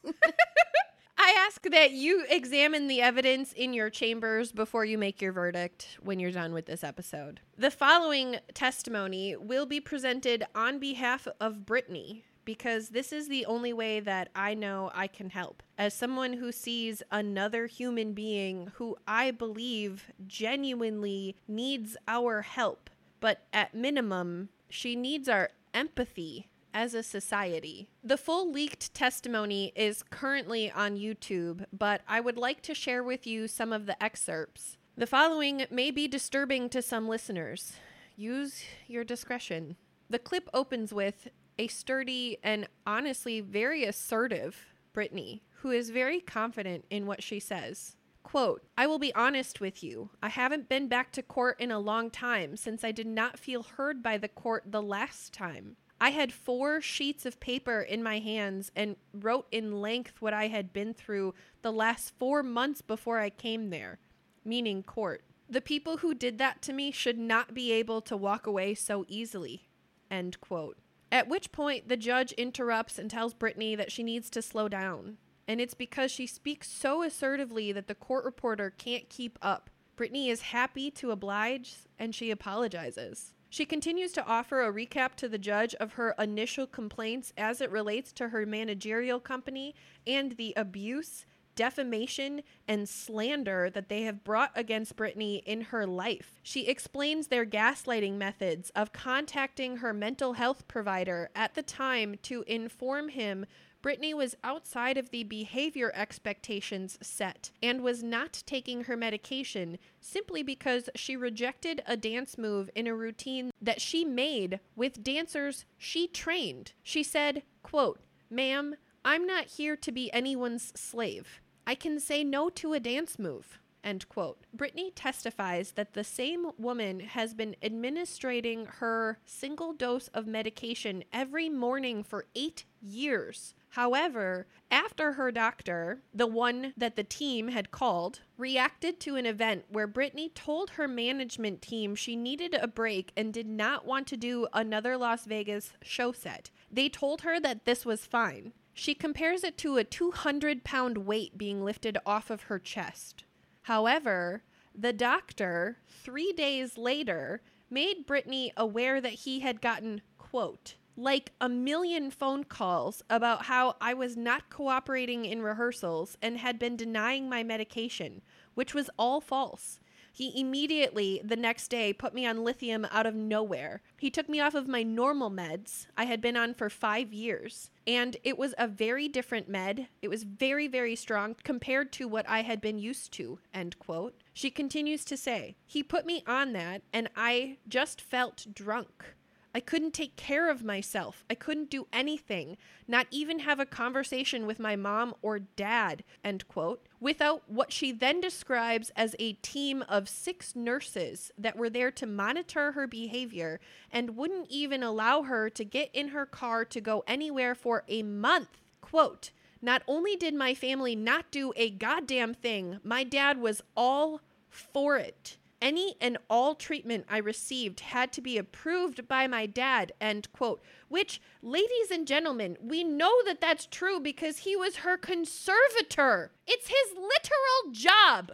Ask 1.46 1.62
that 1.70 1.90
you 1.90 2.24
examine 2.30 2.86
the 2.86 3.02
evidence 3.02 3.52
in 3.52 3.72
your 3.72 3.90
chambers 3.90 4.52
before 4.52 4.84
you 4.84 4.96
make 4.96 5.20
your 5.20 5.32
verdict 5.32 5.98
when 6.00 6.20
you're 6.20 6.30
done 6.30 6.52
with 6.52 6.66
this 6.66 6.84
episode. 6.84 7.40
The 7.58 7.70
following 7.72 8.36
testimony 8.54 9.34
will 9.34 9.66
be 9.66 9.80
presented 9.80 10.44
on 10.54 10.78
behalf 10.78 11.26
of 11.40 11.66
Britney 11.66 12.22
because 12.44 12.90
this 12.90 13.12
is 13.12 13.26
the 13.26 13.44
only 13.46 13.72
way 13.72 13.98
that 13.98 14.28
I 14.36 14.54
know 14.54 14.92
I 14.94 15.08
can 15.08 15.30
help. 15.30 15.64
As 15.76 15.94
someone 15.94 16.34
who 16.34 16.52
sees 16.52 17.02
another 17.10 17.66
human 17.66 18.12
being 18.12 18.70
who 18.74 18.96
I 19.08 19.32
believe 19.32 20.12
genuinely 20.24 21.34
needs 21.48 21.96
our 22.06 22.42
help, 22.42 22.88
but 23.18 23.46
at 23.52 23.74
minimum, 23.74 24.50
she 24.68 24.94
needs 24.94 25.28
our 25.28 25.50
empathy 25.74 26.46
as 26.74 26.94
a 26.94 27.02
society. 27.02 27.88
The 28.02 28.16
full 28.16 28.50
leaked 28.50 28.94
testimony 28.94 29.72
is 29.76 30.02
currently 30.10 30.70
on 30.70 30.96
YouTube, 30.96 31.64
but 31.72 32.02
I 32.08 32.20
would 32.20 32.36
like 32.36 32.62
to 32.62 32.74
share 32.74 33.02
with 33.02 33.26
you 33.26 33.48
some 33.48 33.72
of 33.72 33.86
the 33.86 34.02
excerpts. 34.02 34.76
The 34.96 35.06
following 35.06 35.66
may 35.70 35.90
be 35.90 36.06
disturbing 36.06 36.68
to 36.70 36.82
some 36.82 37.08
listeners. 37.08 37.74
Use 38.16 38.62
your 38.86 39.04
discretion. 39.04 39.76
The 40.10 40.18
clip 40.18 40.48
opens 40.52 40.92
with 40.92 41.28
a 41.58 41.68
sturdy 41.68 42.38
and 42.42 42.68
honestly 42.86 43.40
very 43.40 43.84
assertive 43.84 44.74
Britney, 44.94 45.40
who 45.60 45.70
is 45.70 45.90
very 45.90 46.20
confident 46.20 46.84
in 46.90 47.06
what 47.06 47.22
she 47.22 47.40
says. 47.40 47.96
Quote, 48.22 48.62
I 48.76 48.86
will 48.86 48.98
be 48.98 49.14
honest 49.14 49.60
with 49.60 49.82
you. 49.82 50.10
I 50.22 50.28
haven't 50.28 50.68
been 50.68 50.88
back 50.88 51.12
to 51.12 51.22
court 51.22 51.58
in 51.60 51.70
a 51.70 51.78
long 51.78 52.10
time 52.10 52.56
since 52.56 52.84
I 52.84 52.92
did 52.92 53.06
not 53.06 53.38
feel 53.38 53.62
heard 53.62 54.02
by 54.02 54.18
the 54.18 54.28
court 54.28 54.64
the 54.66 54.82
last 54.82 55.32
time. 55.32 55.76
I 56.02 56.10
had 56.10 56.32
four 56.32 56.80
sheets 56.80 57.24
of 57.26 57.38
paper 57.38 57.80
in 57.80 58.02
my 58.02 58.18
hands 58.18 58.72
and 58.74 58.96
wrote 59.14 59.46
in 59.52 59.80
length 59.80 60.20
what 60.20 60.34
I 60.34 60.48
had 60.48 60.72
been 60.72 60.94
through 60.94 61.32
the 61.62 61.70
last 61.70 62.12
four 62.18 62.42
months 62.42 62.82
before 62.82 63.20
I 63.20 63.30
came 63.30 63.70
there, 63.70 64.00
meaning 64.44 64.82
court. 64.82 65.22
The 65.48 65.60
people 65.60 65.98
who 65.98 66.12
did 66.12 66.38
that 66.38 66.60
to 66.62 66.72
me 66.72 66.90
should 66.90 67.18
not 67.18 67.54
be 67.54 67.70
able 67.70 68.00
to 68.00 68.16
walk 68.16 68.48
away 68.48 68.74
so 68.74 69.04
easily. 69.06 69.68
End 70.10 70.40
quote. 70.40 70.76
At 71.12 71.28
which 71.28 71.52
point, 71.52 71.88
the 71.88 71.96
judge 71.96 72.32
interrupts 72.32 72.98
and 72.98 73.08
tells 73.08 73.32
Britney 73.32 73.76
that 73.76 73.92
she 73.92 74.02
needs 74.02 74.28
to 74.30 74.42
slow 74.42 74.68
down. 74.68 75.18
And 75.46 75.60
it's 75.60 75.74
because 75.74 76.10
she 76.10 76.26
speaks 76.26 76.68
so 76.68 77.04
assertively 77.04 77.70
that 77.70 77.86
the 77.86 77.94
court 77.94 78.24
reporter 78.24 78.70
can't 78.70 79.08
keep 79.08 79.38
up. 79.40 79.70
Britney 79.96 80.30
is 80.30 80.40
happy 80.40 80.90
to 80.90 81.12
oblige 81.12 81.76
and 81.96 82.12
she 82.12 82.32
apologizes. 82.32 83.34
She 83.52 83.66
continues 83.66 84.12
to 84.12 84.24
offer 84.24 84.62
a 84.62 84.72
recap 84.72 85.14
to 85.16 85.28
the 85.28 85.36
judge 85.36 85.74
of 85.74 85.92
her 85.92 86.14
initial 86.18 86.66
complaints 86.66 87.34
as 87.36 87.60
it 87.60 87.70
relates 87.70 88.10
to 88.14 88.30
her 88.30 88.46
managerial 88.46 89.20
company 89.20 89.74
and 90.06 90.32
the 90.32 90.54
abuse, 90.56 91.26
defamation, 91.54 92.44
and 92.66 92.88
slander 92.88 93.68
that 93.68 93.90
they 93.90 94.04
have 94.04 94.24
brought 94.24 94.52
against 94.54 94.96
Britney 94.96 95.42
in 95.44 95.60
her 95.64 95.86
life. 95.86 96.40
She 96.42 96.66
explains 96.66 97.26
their 97.26 97.44
gaslighting 97.44 98.14
methods 98.14 98.70
of 98.70 98.94
contacting 98.94 99.76
her 99.76 99.92
mental 99.92 100.32
health 100.32 100.66
provider 100.66 101.28
at 101.36 101.52
the 101.52 101.62
time 101.62 102.14
to 102.22 102.44
inform 102.46 103.10
him 103.10 103.44
Britney 103.82 104.14
was 104.14 104.36
outside 104.44 104.96
of 104.96 105.10
the 105.10 105.24
behavior 105.24 105.90
expectations 105.94 106.98
set 107.02 107.50
and 107.60 107.82
was 107.82 108.02
not 108.02 108.44
taking 108.46 108.84
her 108.84 108.96
medication 108.96 109.76
simply 110.00 110.44
because 110.44 110.88
she 110.94 111.16
rejected 111.16 111.82
a 111.84 111.96
dance 111.96 112.38
move 112.38 112.70
in 112.76 112.86
a 112.86 112.94
routine 112.94 113.50
that 113.60 113.80
she 113.80 114.04
made 114.04 114.60
with 114.76 115.02
dancers 115.02 115.64
she 115.76 116.06
trained. 116.06 116.72
She 116.84 117.02
said, 117.02 117.42
quote, 117.64 118.00
Ma'am, 118.30 118.76
I'm 119.04 119.26
not 119.26 119.46
here 119.46 119.76
to 119.76 119.90
be 119.90 120.12
anyone's 120.12 120.72
slave. 120.78 121.40
I 121.66 121.74
can 121.74 121.98
say 121.98 122.22
no 122.22 122.48
to 122.50 122.74
a 122.74 122.80
dance 122.80 123.18
move. 123.18 123.58
End 123.82 124.08
quote. 124.08 124.38
Britney 124.56 124.92
testifies 124.94 125.72
that 125.72 125.94
the 125.94 126.04
same 126.04 126.52
woman 126.56 127.00
has 127.00 127.34
been 127.34 127.56
administrating 127.62 128.66
her 128.78 129.18
single 129.24 129.72
dose 129.72 130.06
of 130.08 130.28
medication 130.28 131.02
every 131.12 131.48
morning 131.48 132.04
for 132.04 132.26
eight 132.36 132.64
years. 132.80 133.54
However, 133.72 134.46
after 134.70 135.12
her 135.12 135.32
doctor, 135.32 136.02
the 136.12 136.26
one 136.26 136.74
that 136.76 136.94
the 136.94 137.04
team 137.04 137.48
had 137.48 137.70
called, 137.70 138.20
reacted 138.36 139.00
to 139.00 139.16
an 139.16 139.24
event 139.24 139.64
where 139.70 139.88
Britney 139.88 140.34
told 140.34 140.72
her 140.72 140.86
management 140.86 141.62
team 141.62 141.94
she 141.94 142.14
needed 142.14 142.52
a 142.52 142.66
break 142.66 143.12
and 143.16 143.32
did 143.32 143.46
not 143.46 143.86
want 143.86 144.06
to 144.08 144.16
do 144.18 144.46
another 144.52 144.98
Las 144.98 145.24
Vegas 145.24 145.72
show 145.80 146.12
set, 146.12 146.50
they 146.70 146.90
told 146.90 147.22
her 147.22 147.40
that 147.40 147.64
this 147.64 147.86
was 147.86 148.04
fine. 148.04 148.52
She 148.74 148.94
compares 148.94 149.42
it 149.42 149.56
to 149.58 149.78
a 149.78 149.84
200 149.84 150.64
pound 150.64 150.98
weight 150.98 151.38
being 151.38 151.64
lifted 151.64 151.96
off 152.04 152.28
of 152.28 152.42
her 152.42 152.58
chest. 152.58 153.24
However, 153.62 154.42
the 154.74 154.92
doctor, 154.92 155.78
three 155.88 156.34
days 156.34 156.76
later, 156.76 157.40
made 157.70 158.06
Britney 158.06 158.50
aware 158.54 159.00
that 159.00 159.14
he 159.14 159.40
had 159.40 159.62
gotten, 159.62 160.02
quote, 160.18 160.74
like 160.96 161.32
a 161.40 161.48
million 161.48 162.10
phone 162.10 162.44
calls 162.44 163.02
about 163.08 163.46
how 163.46 163.76
I 163.80 163.94
was 163.94 164.16
not 164.16 164.50
cooperating 164.50 165.24
in 165.24 165.42
rehearsals 165.42 166.16
and 166.20 166.38
had 166.38 166.58
been 166.58 166.76
denying 166.76 167.28
my 167.28 167.42
medication, 167.42 168.22
which 168.54 168.74
was 168.74 168.90
all 168.98 169.20
false. 169.20 169.80
He 170.14 170.38
immediately, 170.38 171.22
the 171.24 171.36
next 171.36 171.68
day, 171.68 171.94
put 171.94 172.12
me 172.12 172.26
on 172.26 172.44
lithium 172.44 172.86
out 172.90 173.06
of 173.06 173.14
nowhere. 173.14 173.80
He 173.98 174.10
took 174.10 174.28
me 174.28 174.40
off 174.40 174.54
of 174.54 174.68
my 174.68 174.82
normal 174.82 175.30
meds 175.30 175.86
I 175.96 176.04
had 176.04 176.20
been 176.20 176.36
on 176.36 176.52
for 176.52 176.68
five 176.68 177.14
years. 177.14 177.70
And 177.86 178.18
it 178.22 178.36
was 178.36 178.54
a 178.58 178.68
very 178.68 179.08
different 179.08 179.48
med. 179.48 179.88
It 180.02 180.08
was 180.08 180.24
very, 180.24 180.68
very 180.68 180.94
strong 180.96 181.34
compared 181.42 181.92
to 181.92 182.06
what 182.06 182.28
I 182.28 182.42
had 182.42 182.60
been 182.60 182.78
used 182.78 183.12
to. 183.14 183.38
End 183.54 183.78
quote. 183.78 184.14
She 184.34 184.50
continues 184.50 185.04
to 185.06 185.16
say, 185.16 185.56
He 185.64 185.82
put 185.82 186.04
me 186.04 186.22
on 186.26 186.52
that, 186.52 186.82
and 186.92 187.08
I 187.16 187.56
just 187.66 188.00
felt 188.00 188.46
drunk. 188.52 189.16
I 189.54 189.60
couldn't 189.60 189.92
take 189.92 190.16
care 190.16 190.50
of 190.50 190.64
myself. 190.64 191.24
I 191.28 191.34
couldn't 191.34 191.70
do 191.70 191.86
anything, 191.92 192.56
not 192.88 193.06
even 193.10 193.40
have 193.40 193.60
a 193.60 193.66
conversation 193.66 194.46
with 194.46 194.58
my 194.58 194.76
mom 194.76 195.14
or 195.20 195.40
dad, 195.40 196.04
end 196.24 196.48
quote, 196.48 196.86
without 197.00 197.42
what 197.48 197.72
she 197.72 197.92
then 197.92 198.20
describes 198.20 198.90
as 198.96 199.14
a 199.18 199.34
team 199.34 199.84
of 199.88 200.08
six 200.08 200.56
nurses 200.56 201.30
that 201.36 201.56
were 201.56 201.68
there 201.68 201.90
to 201.90 202.06
monitor 202.06 202.72
her 202.72 202.86
behavior 202.86 203.60
and 203.90 204.16
wouldn't 204.16 204.48
even 204.48 204.82
allow 204.82 205.22
her 205.22 205.50
to 205.50 205.64
get 205.64 205.90
in 205.92 206.08
her 206.08 206.24
car 206.24 206.64
to 206.64 206.80
go 206.80 207.04
anywhere 207.06 207.54
for 207.54 207.84
a 207.88 208.02
month. 208.02 208.60
Quote, 208.80 209.32
not 209.60 209.82
only 209.86 210.16
did 210.16 210.34
my 210.34 210.54
family 210.54 210.96
not 210.96 211.30
do 211.30 211.52
a 211.56 211.70
goddamn 211.70 212.34
thing, 212.34 212.80
my 212.82 213.04
dad 213.04 213.38
was 213.38 213.62
all 213.76 214.20
for 214.50 214.96
it. 214.96 215.36
Any 215.62 215.94
and 216.00 216.18
all 216.28 216.56
treatment 216.56 217.06
I 217.08 217.18
received 217.18 217.80
had 217.80 218.12
to 218.14 218.20
be 218.20 218.36
approved 218.36 219.06
by 219.06 219.28
my 219.28 219.46
dad, 219.46 219.92
end 220.00 220.30
quote. 220.32 220.60
Which, 220.88 221.20
ladies 221.40 221.92
and 221.92 222.04
gentlemen, 222.04 222.56
we 222.60 222.82
know 222.82 223.22
that 223.24 223.40
that's 223.40 223.66
true 223.66 224.00
because 224.00 224.38
he 224.38 224.56
was 224.56 224.78
her 224.78 224.96
conservator. 224.96 226.32
It's 226.48 226.66
his 226.66 226.96
literal 226.96 227.72
job. 227.72 228.32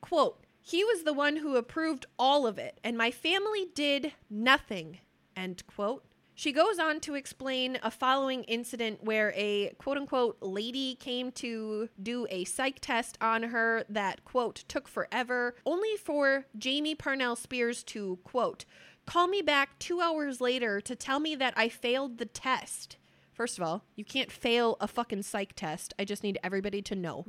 Quote, 0.00 0.46
he 0.62 0.84
was 0.84 1.02
the 1.02 1.12
one 1.12 1.38
who 1.38 1.56
approved 1.56 2.06
all 2.16 2.46
of 2.46 2.58
it, 2.58 2.78
and 2.84 2.96
my 2.96 3.10
family 3.10 3.66
did 3.74 4.12
nothing, 4.30 4.98
end 5.34 5.66
quote. 5.66 6.04
She 6.38 6.52
goes 6.52 6.78
on 6.78 7.00
to 7.00 7.16
explain 7.16 7.80
a 7.82 7.90
following 7.90 8.44
incident 8.44 9.02
where 9.02 9.32
a 9.34 9.74
quote 9.78 9.96
unquote 9.96 10.36
lady 10.40 10.94
came 10.94 11.32
to 11.32 11.88
do 12.00 12.28
a 12.30 12.44
psych 12.44 12.78
test 12.80 13.18
on 13.20 13.42
her 13.42 13.82
that 13.88 14.24
quote 14.24 14.62
took 14.68 14.86
forever, 14.86 15.56
only 15.66 15.96
for 15.96 16.46
Jamie 16.56 16.94
Parnell 16.94 17.34
Spears 17.34 17.82
to 17.82 18.20
quote 18.22 18.64
call 19.04 19.26
me 19.26 19.42
back 19.42 19.80
two 19.80 20.00
hours 20.00 20.40
later 20.40 20.80
to 20.80 20.94
tell 20.94 21.18
me 21.18 21.34
that 21.34 21.54
I 21.56 21.68
failed 21.68 22.18
the 22.18 22.26
test. 22.26 22.98
First 23.32 23.58
of 23.58 23.64
all, 23.64 23.82
you 23.96 24.04
can't 24.04 24.30
fail 24.30 24.76
a 24.80 24.86
fucking 24.86 25.24
psych 25.24 25.54
test. 25.56 25.92
I 25.98 26.04
just 26.04 26.22
need 26.22 26.38
everybody 26.44 26.82
to 26.82 26.94
know. 26.94 27.24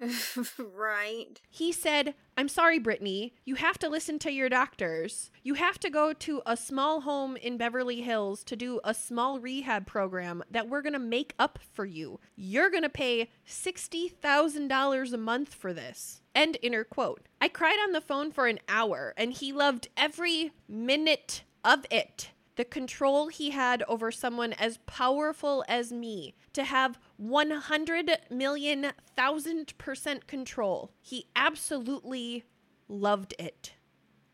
right. 0.58 1.40
He 1.48 1.72
said, 1.72 2.14
I'm 2.36 2.48
sorry, 2.48 2.80
Britney. 2.80 3.32
You 3.44 3.56
have 3.56 3.78
to 3.78 3.88
listen 3.88 4.18
to 4.20 4.32
your 4.32 4.48
doctors. 4.48 5.30
You 5.42 5.54
have 5.54 5.78
to 5.80 5.90
go 5.90 6.12
to 6.12 6.42
a 6.46 6.56
small 6.56 7.02
home 7.02 7.36
in 7.36 7.56
Beverly 7.56 8.00
Hills 8.00 8.42
to 8.44 8.56
do 8.56 8.80
a 8.84 8.94
small 8.94 9.38
rehab 9.38 9.86
program 9.86 10.42
that 10.50 10.68
we're 10.68 10.82
going 10.82 10.92
to 10.94 10.98
make 10.98 11.34
up 11.38 11.58
for 11.72 11.84
you. 11.84 12.20
You're 12.36 12.70
going 12.70 12.82
to 12.82 12.88
pay 12.88 13.30
$60,000 13.46 15.12
a 15.12 15.16
month 15.16 15.54
for 15.54 15.72
this. 15.72 16.22
End 16.34 16.56
inner 16.62 16.84
quote. 16.84 17.28
I 17.40 17.48
cried 17.48 17.78
on 17.82 17.92
the 17.92 18.00
phone 18.00 18.32
for 18.32 18.46
an 18.46 18.60
hour 18.68 19.14
and 19.16 19.32
he 19.32 19.52
loved 19.52 19.88
every 19.96 20.52
minute 20.68 21.44
of 21.64 21.86
it 21.90 22.31
the 22.56 22.64
control 22.64 23.28
he 23.28 23.50
had 23.50 23.82
over 23.88 24.10
someone 24.10 24.52
as 24.54 24.78
powerful 24.86 25.64
as 25.68 25.92
me, 25.92 26.34
to 26.52 26.64
have 26.64 26.98
100 27.16 28.10
million 28.30 28.92
thousand 29.16 29.76
percent 29.78 30.26
control. 30.26 30.92
He 31.00 31.26
absolutely 31.34 32.44
loved 32.88 33.34
it. 33.38 33.74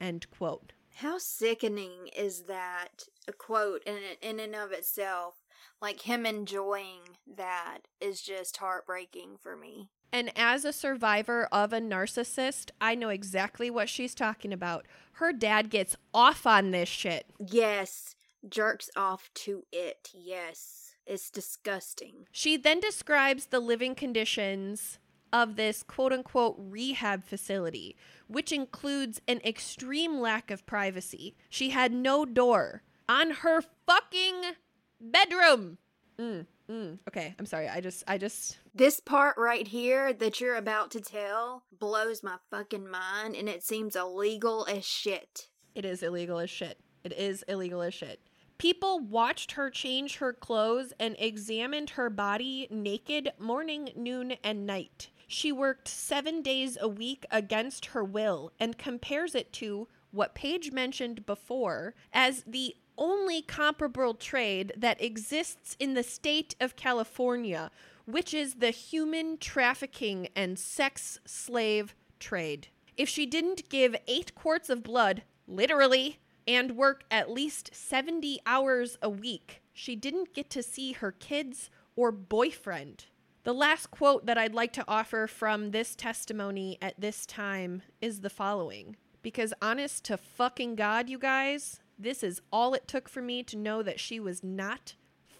End 0.00 0.30
quote. 0.30 0.72
How 0.96 1.18
sickening 1.18 2.08
is 2.16 2.42
that? 2.42 3.04
A 3.28 3.32
quote 3.32 3.82
in 3.84 3.98
in 4.20 4.40
and 4.40 4.54
of 4.54 4.72
itself. 4.72 5.36
Like 5.80 6.02
him 6.02 6.26
enjoying 6.26 7.02
that 7.36 7.80
is 8.00 8.20
just 8.20 8.56
heartbreaking 8.56 9.36
for 9.40 9.56
me. 9.56 9.90
And 10.12 10.32
as 10.36 10.64
a 10.64 10.72
survivor 10.72 11.48
of 11.52 11.72
a 11.72 11.80
narcissist, 11.80 12.70
I 12.80 12.94
know 12.94 13.10
exactly 13.10 13.70
what 13.70 13.88
she's 13.88 14.14
talking 14.14 14.52
about. 14.52 14.86
Her 15.12 15.32
dad 15.32 15.70
gets 15.70 15.96
off 16.14 16.46
on 16.46 16.70
this 16.70 16.88
shit. 16.88 17.26
Yes, 17.38 18.14
jerks 18.48 18.90
off 18.96 19.30
to 19.34 19.64
it. 19.72 20.10
Yes, 20.14 20.94
it's 21.06 21.30
disgusting. 21.30 22.26
She 22.32 22.56
then 22.56 22.80
describes 22.80 23.46
the 23.46 23.60
living 23.60 23.94
conditions 23.94 24.98
of 25.32 25.56
this 25.56 25.82
quote 25.82 26.12
unquote 26.12 26.56
rehab 26.58 27.24
facility, 27.24 27.96
which 28.28 28.52
includes 28.52 29.20
an 29.28 29.40
extreme 29.44 30.20
lack 30.20 30.50
of 30.50 30.66
privacy. 30.66 31.36
She 31.48 31.70
had 31.70 31.92
no 31.92 32.24
door 32.24 32.82
on 33.08 33.30
her 33.30 33.62
fucking 33.86 34.54
bedroom. 35.00 35.78
Mm. 36.18 36.46
Mm, 36.70 36.98
okay, 37.08 37.34
I'm 37.38 37.46
sorry. 37.46 37.68
I 37.68 37.80
just, 37.80 38.04
I 38.06 38.18
just. 38.18 38.58
This 38.74 39.00
part 39.00 39.36
right 39.38 39.66
here 39.66 40.12
that 40.12 40.40
you're 40.40 40.56
about 40.56 40.90
to 40.92 41.00
tell 41.00 41.64
blows 41.78 42.22
my 42.22 42.36
fucking 42.50 42.88
mind, 42.88 43.36
and 43.36 43.48
it 43.48 43.62
seems 43.62 43.96
illegal 43.96 44.66
as 44.68 44.84
shit. 44.84 45.48
It 45.74 45.84
is 45.84 46.02
illegal 46.02 46.38
as 46.38 46.50
shit. 46.50 46.78
It 47.04 47.12
is 47.12 47.42
illegal 47.48 47.80
as 47.82 47.94
shit. 47.94 48.20
People 48.58 48.98
watched 48.98 49.52
her 49.52 49.70
change 49.70 50.16
her 50.16 50.32
clothes 50.32 50.92
and 50.98 51.14
examined 51.18 51.90
her 51.90 52.10
body 52.10 52.66
naked 52.70 53.30
morning, 53.38 53.90
noon, 53.94 54.32
and 54.42 54.66
night. 54.66 55.10
She 55.28 55.52
worked 55.52 55.86
seven 55.86 56.42
days 56.42 56.76
a 56.80 56.88
week 56.88 57.24
against 57.30 57.86
her 57.86 58.02
will 58.02 58.50
and 58.58 58.76
compares 58.76 59.34
it 59.34 59.52
to 59.54 59.86
what 60.10 60.34
Paige 60.34 60.72
mentioned 60.72 61.24
before 61.24 61.94
as 62.12 62.42
the 62.46 62.74
only 62.98 63.40
comparable 63.40 64.12
trade 64.14 64.72
that 64.76 65.02
exists 65.02 65.76
in 65.78 65.94
the 65.94 66.02
state 66.02 66.54
of 66.60 66.76
California, 66.76 67.70
which 68.04 68.34
is 68.34 68.54
the 68.54 68.70
human 68.70 69.38
trafficking 69.38 70.28
and 70.36 70.58
sex 70.58 71.20
slave 71.24 71.94
trade. 72.18 72.68
If 72.96 73.08
she 73.08 73.24
didn't 73.24 73.68
give 73.68 73.96
eight 74.06 74.34
quarts 74.34 74.68
of 74.68 74.82
blood, 74.82 75.22
literally, 75.46 76.18
and 76.46 76.76
work 76.76 77.04
at 77.10 77.30
least 77.30 77.70
70 77.74 78.40
hours 78.44 78.98
a 79.00 79.08
week, 79.08 79.62
she 79.72 79.94
didn't 79.94 80.34
get 80.34 80.50
to 80.50 80.62
see 80.62 80.92
her 80.92 81.12
kids 81.12 81.70
or 81.94 82.10
boyfriend. 82.10 83.04
The 83.44 83.52
last 83.52 83.90
quote 83.90 84.26
that 84.26 84.36
I'd 84.36 84.54
like 84.54 84.72
to 84.74 84.84
offer 84.88 85.26
from 85.26 85.70
this 85.70 85.94
testimony 85.94 86.76
at 86.82 87.00
this 87.00 87.24
time 87.24 87.82
is 88.00 88.20
the 88.20 88.30
following. 88.30 88.96
Because 89.22 89.54
honest 89.62 90.04
to 90.04 90.16
fucking 90.16 90.74
God, 90.74 91.08
you 91.08 91.18
guys, 91.18 91.80
this 91.98 92.22
is 92.22 92.40
all 92.52 92.74
it 92.74 92.86
took 92.86 93.08
for 93.08 93.20
me 93.20 93.42
to 93.44 93.56
know 93.56 93.82
that 93.82 94.00
she 94.00 94.20
was 94.20 94.42
not 94.44 94.94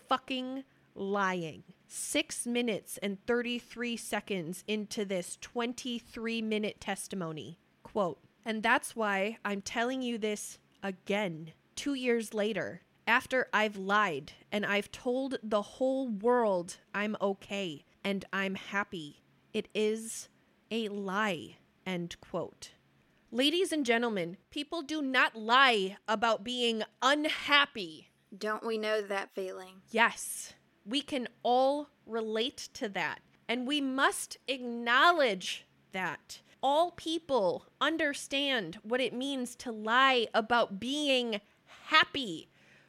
fucking 0.08 0.64
lying. 0.94 1.62
Six 1.86 2.46
minutes 2.46 2.98
and 3.02 3.24
33 3.26 3.96
seconds 3.96 4.64
into 4.66 5.04
this 5.04 5.38
23 5.40 6.42
minute 6.42 6.80
testimony. 6.80 7.58
Quote, 7.82 8.18
and 8.44 8.62
that's 8.62 8.96
why 8.96 9.38
I'm 9.44 9.62
telling 9.62 10.02
you 10.02 10.18
this 10.18 10.58
again, 10.82 11.52
two 11.76 11.94
years 11.94 12.34
later, 12.34 12.82
after 13.06 13.48
I've 13.52 13.76
lied 13.76 14.32
and 14.52 14.66
I've 14.66 14.92
told 14.92 15.38
the 15.42 15.62
whole 15.62 16.08
world 16.08 16.76
I'm 16.94 17.16
okay 17.20 17.84
and 18.04 18.24
I'm 18.32 18.54
happy. 18.54 19.22
It 19.52 19.68
is 19.74 20.28
a 20.70 20.88
lie. 20.88 21.56
End 21.86 22.16
quote. 22.20 22.72
Ladies 23.30 23.72
and 23.72 23.84
gentlemen, 23.84 24.38
people 24.48 24.80
do 24.80 25.02
not 25.02 25.36
lie 25.36 25.98
about 26.08 26.44
being 26.44 26.82
unhappy. 27.02 28.08
Don't 28.36 28.64
we 28.64 28.78
know 28.78 29.02
that 29.02 29.34
feeling? 29.34 29.82
Yes, 29.90 30.54
we 30.86 31.02
can 31.02 31.28
all 31.42 31.90
relate 32.06 32.70
to 32.72 32.88
that. 32.88 33.20
And 33.46 33.66
we 33.66 33.82
must 33.82 34.38
acknowledge 34.48 35.66
that. 35.92 36.40
All 36.62 36.92
people 36.92 37.66
understand 37.82 38.78
what 38.82 39.02
it 39.02 39.12
means 39.12 39.54
to 39.56 39.72
lie 39.72 40.28
about 40.32 40.80
being 40.80 41.42
happy 41.88 42.48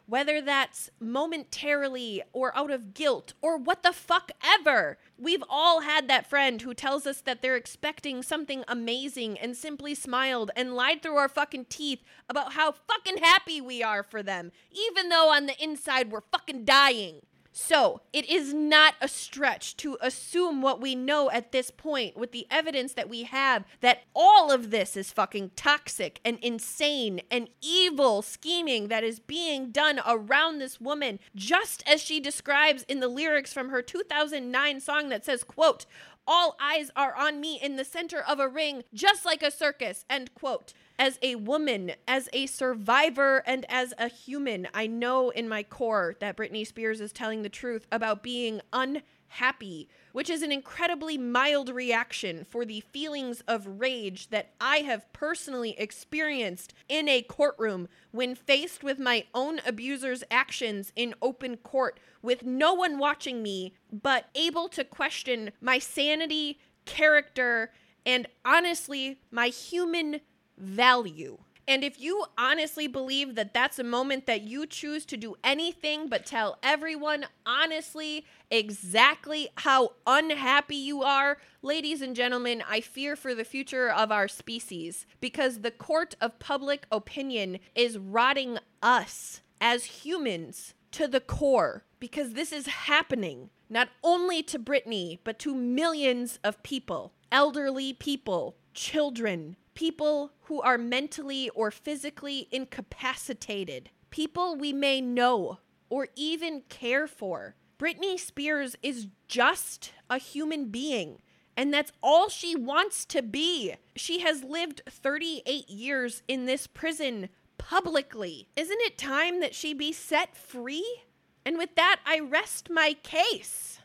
whether 0.10 0.42
that's 0.42 0.90
momentarily 1.00 2.24
or 2.34 2.56
out 2.58 2.72
of 2.72 2.96
guilt 2.96 3.34
or 3.42 3.58
what 3.58 3.84
the 3.84 3.94
fuck 3.94 4.32
ever. 4.44 4.98
We've 5.18 5.44
all 5.48 5.82
had 5.82 6.08
that 6.08 6.28
friend 6.28 6.60
who 6.62 6.74
tells 6.74 7.06
us 7.06 7.22
that 7.22 7.42
they're 7.42 7.56
expecting 7.56 8.24
something 8.24 8.64
amazing 8.68 9.38
and 9.38 9.56
simply 9.56 9.94
smiled 9.94 10.50
and 10.56 10.76
lied 10.76 11.04
through 11.04 11.18
our 11.18 11.30
fucking 11.30 11.66
teeth 11.66 12.02
about 12.28 12.54
how 12.54 12.72
fucking 12.72 13.18
happy 13.18 13.62
we 13.62 13.84
are 13.84 14.02
for 14.02 14.24
them, 14.24 14.52
even 14.72 15.10
though 15.10 15.30
on 15.30 15.46
the 15.46 15.64
inside 15.64 16.12
we're 16.12 16.22
fucking 16.22 16.66
dying. 16.66 17.22
So, 17.62 18.00
it 18.14 18.28
is 18.30 18.54
not 18.54 18.96
a 19.02 19.10
stretch 19.10 19.76
to 19.78 19.98
assume 20.00 20.62
what 20.62 20.80
we 20.80 20.96
know 20.96 21.30
at 21.30 21.52
this 21.52 21.72
point 21.72 22.16
with 22.16 22.32
the 22.32 22.48
evidence 22.50 22.94
that 22.94 23.10
we 23.10 23.24
have 23.24 23.66
that 23.82 24.04
all 24.16 24.50
of 24.50 24.72
this 24.72 24.96
is 24.96 25.12
fucking 25.12 25.52
toxic 25.58 26.22
and 26.24 26.40
insane 26.42 27.20
and 27.30 27.50
evil 27.62 28.22
scheming 28.22 28.88
that 28.88 29.04
is 29.04 29.20
being 29.20 29.72
done 29.72 30.00
around 30.08 30.60
this 30.60 30.80
woman, 30.80 31.20
just 31.36 31.84
as 31.86 32.02
she 32.02 32.22
describes 32.22 32.84
in 32.84 33.02
the 33.02 33.10
lyrics 33.10 33.52
from 33.52 33.70
her 33.70 33.82
2009 33.82 34.80
song 34.80 35.10
that 35.10 35.26
says, 35.26 35.44
quote, 35.44 35.86
all 36.26 36.56
eyes 36.62 36.90
are 36.96 37.14
on 37.14 37.42
me 37.42 37.60
in 37.62 37.76
the 37.76 37.84
center 37.84 38.22
of 38.22 38.40
a 38.40 38.48
ring, 38.48 38.84
just 38.94 39.26
like 39.26 39.44
a 39.44 39.52
circus, 39.52 40.06
end 40.10 40.34
quote 40.34 40.74
as 41.00 41.18
a 41.22 41.36
woman, 41.36 41.94
as 42.06 42.28
a 42.34 42.46
survivor, 42.46 43.42
and 43.48 43.66
as 43.70 43.94
a 43.98 44.10
human, 44.10 44.68
I 44.74 44.86
know 44.86 45.30
in 45.30 45.48
my 45.48 45.64
core 45.64 46.18
that 46.20 46.36
Britney 46.36 46.68
Spears 46.68 47.00
is 47.00 47.14
telling 47.14 47.42
the 47.42 47.50
truth 47.50 47.88
about 47.90 48.22
being 48.22 48.60
unhappy, 48.74 49.88
which 50.12 50.30
is 50.30 50.42
an 50.42 50.52
incredibly 50.52 51.18
mild 51.18 51.70
reaction 51.70 52.44
for 52.44 52.66
the 52.66 52.82
feelings 52.82 53.42
of 53.48 53.80
rage 53.80 54.30
that 54.32 54.52
I 54.60 54.80
have 54.80 55.12
personally 55.14 55.74
experienced 55.80 56.74
in 56.90 57.08
a 57.08 57.22
courtroom 57.22 57.88
when 58.12 58.36
faced 58.36 58.84
with 58.84 59.00
my 59.00 59.26
own 59.34 59.62
abuser's 59.66 60.26
actions 60.30 60.92
in 60.98 61.16
open 61.22 61.56
court 61.56 61.98
with 62.22 62.44
no 62.44 62.74
one 62.74 62.98
watching 62.98 63.42
me, 63.42 63.74
but 63.90 64.26
able 64.36 64.68
to 64.68 64.84
question 64.84 65.52
my 65.62 65.80
sanity, 65.80 66.60
character, 66.84 67.72
and 68.06 68.28
honestly, 68.44 69.22
my 69.32 69.48
human 69.48 70.20
value. 70.60 71.38
And 71.70 71.84
if 71.84 72.02
you 72.02 72.26
honestly 72.36 72.88
believe 72.88 73.36
that 73.36 73.54
that's 73.54 73.78
a 73.78 73.84
moment 73.84 74.26
that 74.26 74.42
you 74.42 74.66
choose 74.66 75.06
to 75.06 75.16
do 75.16 75.36
anything 75.44 76.10
but 76.10 76.26
tell 76.26 76.58
everyone 76.64 77.28
honestly 77.46 78.26
exactly 78.50 79.50
how 79.56 79.92
unhappy 80.08 80.78
you 80.78 81.04
are, 81.04 81.38
ladies 81.62 82.02
and 82.02 82.16
gentlemen, 82.16 82.64
I 82.68 82.82
fear 82.82 83.16
for 83.16 83.36
the 83.36 83.44
future 83.44 83.88
of 83.88 84.12
our 84.12 84.28
species 84.28 85.06
because 85.22 85.60
the 85.60 85.70
court 85.70 86.16
of 86.20 86.40
public 86.40 86.88
opinion 86.92 87.60
is 87.76 88.00
rotting 88.00 88.58
us 88.82 89.42
as 89.62 89.86
humans 89.86 90.74
to 90.94 91.08
the 91.08 91.22
core 91.22 91.84
because 92.00 92.34
this 92.34 92.52
is 92.52 92.66
happening 92.66 93.52
not 93.70 93.90
only 94.04 94.42
to 94.42 94.58
Britney, 94.58 95.20
but 95.24 95.38
to 95.38 95.54
millions 95.54 96.40
of 96.44 96.64
people, 96.64 97.14
elderly 97.32 97.94
people, 97.94 98.56
children, 98.74 99.56
people 99.80 100.34
who 100.42 100.62
are 100.62 100.78
mentally 100.78 101.50
or 101.56 101.72
physically 101.72 102.50
incapacitated, 102.52 103.90
people 104.10 104.54
we 104.54 104.74
may 104.74 105.00
know 105.00 105.58
or 105.90 106.10
even 106.18 106.62
care 106.68 107.08
for. 107.08 107.56
Britney 107.80 108.20
Spears 108.20 108.76
is 108.84 109.08
just 109.30 109.94
a 110.10 110.18
human 110.18 110.66
being. 110.66 111.22
And 111.56 111.74
that's 111.74 111.94
all 112.04 112.28
she 112.28 112.58
wants 112.58 113.06
to 113.06 113.22
be. 113.22 113.74
She 113.96 114.20
has 114.20 114.44
lived 114.44 114.82
38 114.90 115.70
years 115.70 116.24
in 116.28 116.46
this 116.46 116.68
prison 116.68 117.30
publicly. 117.58 118.50
Isn't 118.58 118.82
it 118.82 118.98
time 118.98 119.40
that 119.40 119.56
she 119.56 119.74
be 119.74 119.94
set 119.94 120.36
free? 120.36 121.04
And 121.46 121.58
with 121.58 121.76
that, 121.76 122.02
I 122.06 122.20
rest 122.20 122.70
my 122.70 122.98
case. 123.02 123.80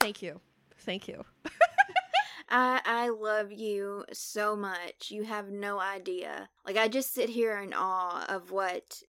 Thank 0.00 0.22
you. 0.22 0.40
Thank 0.78 1.08
you. 1.08 1.26
I 2.54 2.80
I 2.84 3.08
love 3.08 3.50
you 3.50 4.04
so 4.12 4.54
much. 4.54 5.10
You 5.10 5.24
have 5.24 5.50
no 5.50 5.80
idea. 5.80 6.48
Like 6.64 6.76
I 6.76 6.86
just 6.86 7.12
sit 7.12 7.30
here 7.30 7.58
in 7.58 7.74
awe 7.74 8.24
of 8.28 8.52
what 8.52 9.02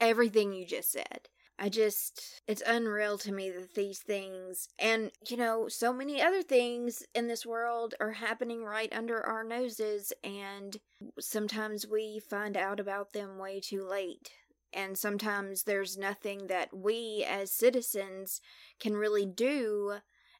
everything 0.00 0.52
you 0.52 0.66
just 0.66 0.90
said. 0.90 1.28
I 1.60 1.68
just, 1.68 2.42
it's 2.46 2.62
unreal 2.64 3.18
to 3.18 3.32
me 3.32 3.50
that 3.50 3.74
these 3.74 3.98
things, 3.98 4.68
and 4.78 5.10
you 5.28 5.36
know, 5.36 5.66
so 5.68 5.92
many 5.92 6.22
other 6.22 6.42
things 6.42 7.02
in 7.16 7.26
this 7.26 7.44
world 7.44 7.94
are 8.00 8.12
happening 8.12 8.62
right 8.62 8.92
under 8.92 9.24
our 9.24 9.42
noses, 9.42 10.12
and 10.22 10.76
sometimes 11.18 11.86
we 11.86 12.20
find 12.20 12.56
out 12.56 12.78
about 12.78 13.12
them 13.12 13.38
way 13.38 13.60
too 13.60 13.84
late. 13.84 14.30
And 14.72 14.96
sometimes 14.96 15.64
there's 15.64 15.96
nothing 15.96 16.46
that 16.46 16.76
we 16.76 17.24
as 17.28 17.50
citizens 17.50 18.40
can 18.78 18.94
really 18.94 19.26
do 19.26 19.94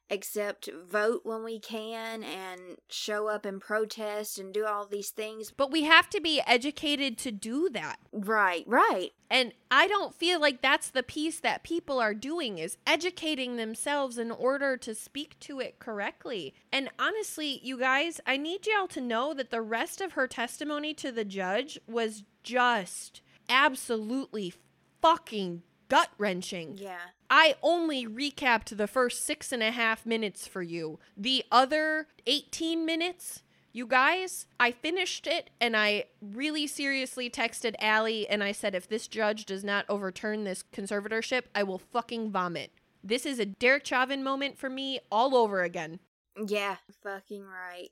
except 0.09 0.69
vote 0.87 1.21
when 1.23 1.43
we 1.43 1.59
can 1.59 2.23
and 2.23 2.77
show 2.89 3.27
up 3.27 3.45
and 3.45 3.61
protest 3.61 4.39
and 4.39 4.53
do 4.53 4.65
all 4.65 4.85
these 4.85 5.11
things. 5.11 5.51
But 5.51 5.71
we 5.71 5.83
have 5.83 6.09
to 6.09 6.21
be 6.21 6.41
educated 6.47 7.17
to 7.19 7.31
do 7.31 7.69
that. 7.69 7.97
Right, 8.11 8.63
right. 8.67 9.11
And 9.29 9.53
I 9.69 9.87
don't 9.87 10.15
feel 10.15 10.41
like 10.41 10.61
that's 10.61 10.89
the 10.89 11.03
piece 11.03 11.39
that 11.41 11.63
people 11.63 11.99
are 11.99 12.15
doing 12.15 12.57
is 12.57 12.77
educating 12.87 13.55
themselves 13.55 14.17
in 14.17 14.31
order 14.31 14.75
to 14.77 14.95
speak 14.95 15.39
to 15.41 15.59
it 15.59 15.77
correctly. 15.77 16.55
And 16.71 16.89
honestly, 16.97 17.59
you 17.63 17.77
guys, 17.77 18.19
I 18.25 18.37
need 18.37 18.65
y'all 18.65 18.87
to 18.87 19.01
know 19.01 19.33
that 19.35 19.51
the 19.51 19.61
rest 19.61 20.01
of 20.01 20.13
her 20.13 20.27
testimony 20.27 20.93
to 20.95 21.11
the 21.11 21.25
judge 21.25 21.79
was 21.87 22.23
just 22.41 23.21
absolutely 23.47 24.53
fucking 25.01 25.61
gut 25.89 26.09
wrenching. 26.17 26.77
Yeah. 26.77 27.09
I 27.29 27.55
only 27.61 28.07
recapped 28.07 28.75
the 28.75 28.87
first 28.87 29.25
six 29.25 29.51
and 29.51 29.61
a 29.61 29.71
half 29.71 30.05
minutes 30.05 30.47
for 30.47 30.61
you. 30.61 30.99
The 31.15 31.43
other 31.51 32.07
18 32.25 32.85
minutes, 32.85 33.43
you 33.71 33.85
guys, 33.85 34.47
I 34.59 34.71
finished 34.71 35.27
it 35.27 35.51
and 35.61 35.77
I 35.77 36.05
really 36.21 36.65
seriously 36.65 37.29
texted 37.29 37.75
Allie 37.79 38.27
and 38.27 38.43
I 38.43 38.51
said, 38.51 38.73
if 38.73 38.87
this 38.87 39.07
judge 39.07 39.45
does 39.45 39.63
not 39.63 39.85
overturn 39.87 40.43
this 40.43 40.63
conservatorship, 40.73 41.43
I 41.53 41.63
will 41.63 41.77
fucking 41.77 42.31
vomit. 42.31 42.71
This 43.03 43.25
is 43.25 43.39
a 43.39 43.45
Derek 43.45 43.85
Chauvin 43.85 44.23
moment 44.23 44.57
for 44.57 44.69
me 44.69 44.99
all 45.11 45.35
over 45.35 45.61
again. 45.61 45.99
Yeah, 46.47 46.77
fucking 47.03 47.43
right. 47.43 47.89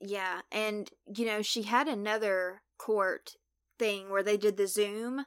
Yeah, 0.00 0.42
and 0.52 0.90
you 1.14 1.26
know, 1.26 1.42
she 1.42 1.62
had 1.62 1.88
another 1.88 2.62
court 2.78 3.36
thing 3.78 4.10
where 4.10 4.22
they 4.22 4.36
did 4.36 4.56
the 4.56 4.66
Zoom 4.66 5.24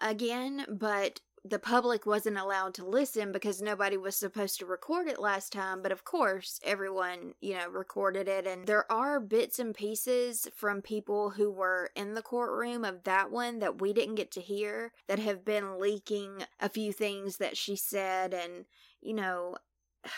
again, 0.00 0.66
but 0.68 1.20
the 1.46 1.58
public 1.58 2.06
wasn't 2.06 2.38
allowed 2.38 2.72
to 2.74 2.86
listen 2.86 3.30
because 3.30 3.60
nobody 3.60 3.98
was 3.98 4.16
supposed 4.16 4.58
to 4.58 4.66
record 4.66 5.06
it 5.06 5.20
last 5.20 5.52
time. 5.52 5.82
But 5.82 5.92
of 5.92 6.02
course, 6.02 6.58
everyone, 6.64 7.34
you 7.42 7.54
know, 7.54 7.68
recorded 7.68 8.28
it. 8.28 8.46
And 8.46 8.66
there 8.66 8.90
are 8.90 9.20
bits 9.20 9.58
and 9.58 9.74
pieces 9.74 10.48
from 10.56 10.80
people 10.80 11.30
who 11.30 11.50
were 11.50 11.90
in 11.94 12.14
the 12.14 12.22
courtroom 12.22 12.82
of 12.84 13.04
that 13.04 13.30
one 13.30 13.58
that 13.58 13.78
we 13.80 13.92
didn't 13.92 14.14
get 14.14 14.30
to 14.32 14.40
hear 14.40 14.92
that 15.06 15.18
have 15.18 15.44
been 15.44 15.78
leaking 15.78 16.44
a 16.60 16.70
few 16.70 16.94
things 16.94 17.36
that 17.36 17.58
she 17.58 17.76
said. 17.76 18.32
And, 18.32 18.64
you 19.02 19.12
know, 19.12 19.56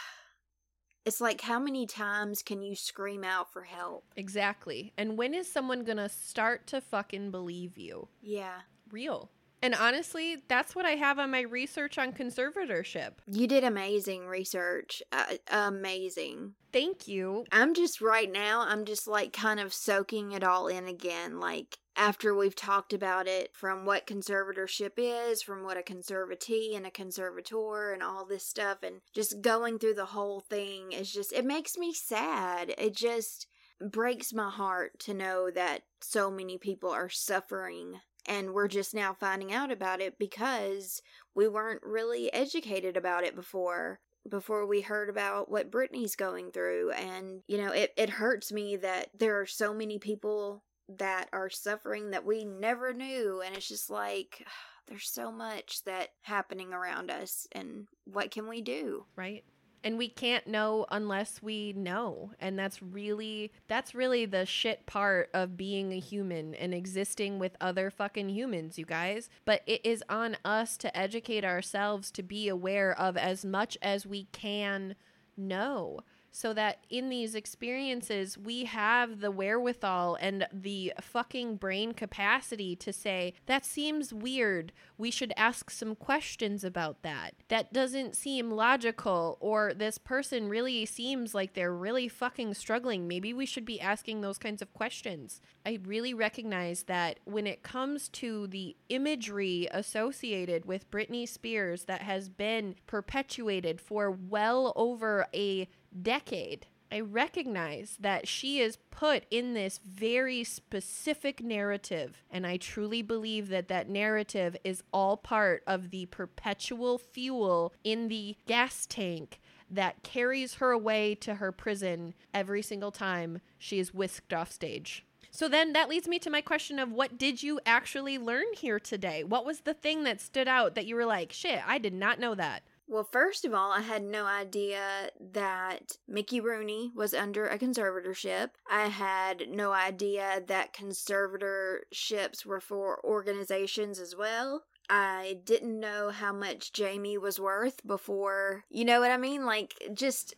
it's 1.05 1.21
like 1.21 1.41
how 1.41 1.59
many 1.59 1.87
times 1.87 2.41
can 2.41 2.63
you 2.63 2.77
scream 2.77 3.25
out 3.25 3.53
for 3.53 3.63
help? 3.63 4.05
Exactly. 4.15 4.93
And 4.97 5.19
when 5.19 5.35
is 5.35 5.51
someone 5.51 5.83
going 5.83 5.97
to 5.97 6.09
start 6.09 6.69
to 6.69 6.81
fucking 6.81 7.33
believe 7.33 7.77
you? 7.77 8.07
Yeah. 8.23 8.61
Real. 8.93 9.33
And 9.67 9.75
honestly, 9.75 10.37
that's 10.47 10.77
what 10.77 10.87
I 10.87 10.93
have 10.93 11.19
on 11.19 11.33
my 11.33 11.41
research 11.41 11.99
on 11.99 12.13
conservatorship. 12.13 13.15
You 13.27 13.49
did 13.49 13.65
amazing 13.65 14.29
research. 14.29 15.03
Uh, 15.11 15.39
amazing. 15.51 16.53
Thank 16.73 17.09
you. 17.09 17.47
I'm 17.51 17.75
just 17.75 18.01
right 18.01 18.31
now, 18.31 18.61
I'm 18.61 18.85
just 18.85 19.09
like 19.09 19.33
kind 19.33 19.59
of 19.59 19.75
soaking 19.75 20.31
it 20.31 20.45
all 20.45 20.69
in 20.69 20.87
again. 20.87 21.41
Like, 21.41 21.79
after 21.97 22.33
we've 22.33 22.55
talked 22.55 22.93
about 22.93 23.27
it 23.27 23.51
from 23.55 23.85
what 23.85 24.07
conservatorship 24.07 24.93
is, 24.99 25.43
from 25.43 25.65
what 25.65 25.77
a 25.77 25.83
conservatee 25.83 26.77
and 26.77 26.87
a 26.87 26.91
conservator 26.93 27.93
and 27.93 28.05
all 28.05 28.25
this 28.25 28.47
stuff, 28.47 28.85
and 28.85 29.01
just 29.17 29.41
going 29.41 29.81
through 29.81 29.95
the 29.95 30.05
whole 30.05 30.39
thing 30.39 30.93
is 30.93 31.13
just, 31.13 31.33
it 31.33 31.45
makes 31.45 31.77
me 31.77 31.93
sad. 31.93 32.73
It 32.79 32.95
just 32.95 33.49
breaks 33.81 34.33
my 34.33 34.49
heart 34.49 35.01
to 35.01 35.13
know 35.13 35.51
that 35.51 35.83
so 36.01 36.31
many 36.31 36.57
people 36.57 36.91
are 36.91 37.09
suffering 37.09 37.95
and 38.27 38.53
we're 38.53 38.69
just 38.69 38.95
now 38.95 39.15
finding 39.19 39.53
out 39.53 39.71
about 39.71 40.01
it 40.01 40.19
because 40.19 41.03
we 41.35 41.49
weren't 41.49 41.83
really 41.83 42.33
educated 42.33 42.97
about 42.97 43.25
it 43.25 43.35
before 43.35 44.01
before 44.29 44.67
we 44.67 44.81
heard 44.81 45.09
about 45.09 45.49
what 45.49 45.71
Britney's 45.71 46.17
going 46.17 46.51
through. 46.51 46.91
And 46.93 47.43
you 47.47 47.59
know 47.59 47.73
it 47.73 47.93
it 47.97 48.11
hurts 48.11 48.53
me 48.53 48.77
that 48.77 49.11
there 49.17 49.41
are 49.41 49.47
so 49.47 49.73
many 49.73 49.99
people 49.99 50.65
that 50.89 51.29
are 51.33 51.51
suffering 51.51 52.11
that 52.11 52.25
we 52.25 52.45
never 52.45 52.93
knew. 52.93 53.43
And 53.45 53.57
it's 53.57 53.69
just 53.69 53.91
like 53.91 54.47
there's 54.87 55.09
so 55.09 55.33
much 55.33 55.83
that 55.85 56.11
happening 56.23 56.73
around 56.73 57.11
us 57.11 57.49
and 57.53 57.89
what 58.05 58.31
can 58.31 58.49
we 58.49 58.61
do? 58.61 59.07
Right 59.17 59.45
and 59.87 59.99
we 59.99 60.09
can't 60.09 60.49
know 60.49 60.85
unless 60.91 61.41
we 61.41 61.73
know. 61.73 62.33
And 62.41 62.59
that's 62.59 62.83
really 62.83 63.53
that's 63.69 63.95
really 63.95 64.27
the 64.27 64.45
shit 64.45 64.85
part 64.85 65.31
of 65.33 65.57
being 65.57 65.93
a 65.93 66.01
human 66.01 66.57
and 66.57 66.75
existing 66.75 67.39
with 67.39 67.57
other 67.61 67.89
fucking 67.89 68.31
humans 68.31 68.81
you 68.81 68.85
guys. 68.85 69.31
But 69.45 69.63
it 69.65 69.87
is 69.87 70.03
on 70.09 70.39
us 70.45 70.77
to 70.79 70.97
educate 70.99 71.45
ourselves 71.45 72.11
to 72.13 72.25
be 72.25 72.49
aware 72.49 72.99
of 72.99 73.17
as 73.17 73.45
much 73.45 73.79
as 73.81 74.05
we 74.05 74.25
can 74.33 74.97
know 75.37 76.01
so 76.37 76.53
that 76.53 76.85
in 76.91 77.09
these 77.09 77.35
experiences 77.35 78.37
we 78.37 78.65
have 78.65 79.21
the 79.21 79.31
wherewithal 79.31 80.19
and 80.21 80.47
the 80.53 80.93
fucking 81.01 81.57
brain 81.57 81.93
capacity 81.93 82.77
to 82.77 82.93
say 82.93 83.33
that 83.47 83.65
seems 83.65 84.13
weird 84.13 84.71
we 84.99 85.11
should 85.11 85.33
ask 85.37 85.71
some 85.71 85.95
questions 85.95 86.65
about 86.65 87.03
that. 87.03 87.35
That 87.49 87.73
doesn't 87.73 88.17
seem 88.17 88.51
logical 88.51 89.37
or 89.41 89.75
this 89.75 89.99
person 89.99 90.49
really 90.49 90.87
seems 90.87 91.35
like 91.35 91.55
they're 91.55 91.73
really 91.73 92.09
fucking 92.09 92.55
struggling. 92.55 93.07
Maybe 93.07 93.33
we 93.33 93.47
should 93.47 93.65
be 93.65 93.81
asking 93.81 94.21
those 94.21 94.39
kinds 94.39 94.63
of 94.63 94.73
questions. 94.73 95.41
I 95.65 95.79
really 95.85 96.15
recognize 96.15 96.85
that 96.85 97.21
when 97.25 97.47
it 97.47 97.63
comes 97.63 98.09
to 98.11 98.47
the 98.47 98.77
imagery 98.89 99.69
associated 99.71 100.65
with 100.65 100.91
Britney 100.91 101.29
Spears 101.29 101.85
that 101.85 102.03
has 102.03 102.29
been 102.29 102.77
perpetuated 102.87 103.81
for 103.81 104.11
well 104.11 104.73
over 104.77 105.27
a 105.35 105.69
decade, 106.03 106.67
I 106.91 107.01
recognize 107.01 107.97
that 108.01 108.29
she 108.29 108.61
is 108.61 108.79
put 108.91 109.25
in 109.31 109.55
this 109.55 109.79
very 109.79 110.45
specific 110.45 111.43
narrative. 111.43 112.23
And 112.31 112.47
I 112.47 112.57
truly 112.57 113.03
believe 113.03 113.49
that 113.49 113.69
that 113.69 113.89
narrative 113.89 114.57
is 114.65 114.83
all 114.93 115.17
part 115.17 115.63
of 115.67 115.91
the 115.91 116.07
perpetual 116.07 116.99
fuel 116.99 117.73
in 117.83 118.09
the 118.09 118.37
gas 118.47 118.87
tank 118.87 119.41
that 119.71 120.03
carries 120.03 120.55
her 120.55 120.71
away 120.71 121.15
to 121.17 121.35
her 121.35 121.51
prison 121.51 122.15
every 122.33 122.63
single 122.63 122.93
time 122.93 123.41
she 123.59 123.79
is 123.79 123.93
whisked 123.93 124.33
off 124.33 124.53
stage. 124.53 125.05
So 125.33 125.49
then 125.49 125.75
that 125.75 125.89
leads 125.89 126.09
me 126.09 126.19
to 126.21 126.31
my 126.31 126.41
question 126.41 126.79
of 126.79 126.93
what 126.93 127.19
did 127.19 127.43
you 127.43 127.61
actually 127.67 128.17
learn 128.17 128.47
here 128.57 128.81
today? 128.81 129.23
What 129.23 129.45
was 129.45 129.61
the 129.61 129.75
thing 129.75 130.05
that 130.05 130.21
stood 130.21 130.49
out 130.49 130.75
that 130.75 130.87
you 130.87 130.95
were 130.95 131.05
like, 131.05 131.33
shit, 131.33 131.61
I 131.67 131.79
did 131.79 131.93
not 131.93 132.19
know 132.19 132.35
that? 132.37 132.63
Well, 132.89 133.09
first 133.11 133.45
of 133.45 133.53
all, 133.53 133.73
I 133.73 133.81
had 133.81 134.05
no 134.05 134.27
idea 134.27 135.11
that 135.33 135.99
Mickey 136.07 136.41
Rooney 136.41 136.93
was 136.95 137.15
under 137.15 137.47
a 137.47 137.59
conservatorship. 137.59 138.51
I 138.71 138.87
had 138.87 139.49
no 139.49 139.73
idea 139.73 140.43
that 140.47 140.73
conservatorships 140.73 142.47
were 142.47 142.61
for 142.61 143.05
organizations 143.05 143.99
as 143.99 144.15
well. 144.15 144.63
I 144.89 145.39
didn't 145.45 145.81
know 145.81 146.11
how 146.11 146.33
much 146.33 146.73
Jamie 146.73 147.19
was 147.19 147.41
worth 147.41 147.85
before, 147.85 148.65
you 148.71 148.85
know 148.85 149.01
what 149.01 149.11
I 149.11 149.17
mean? 149.17 149.45
Like, 149.45 149.75
just 149.93 150.35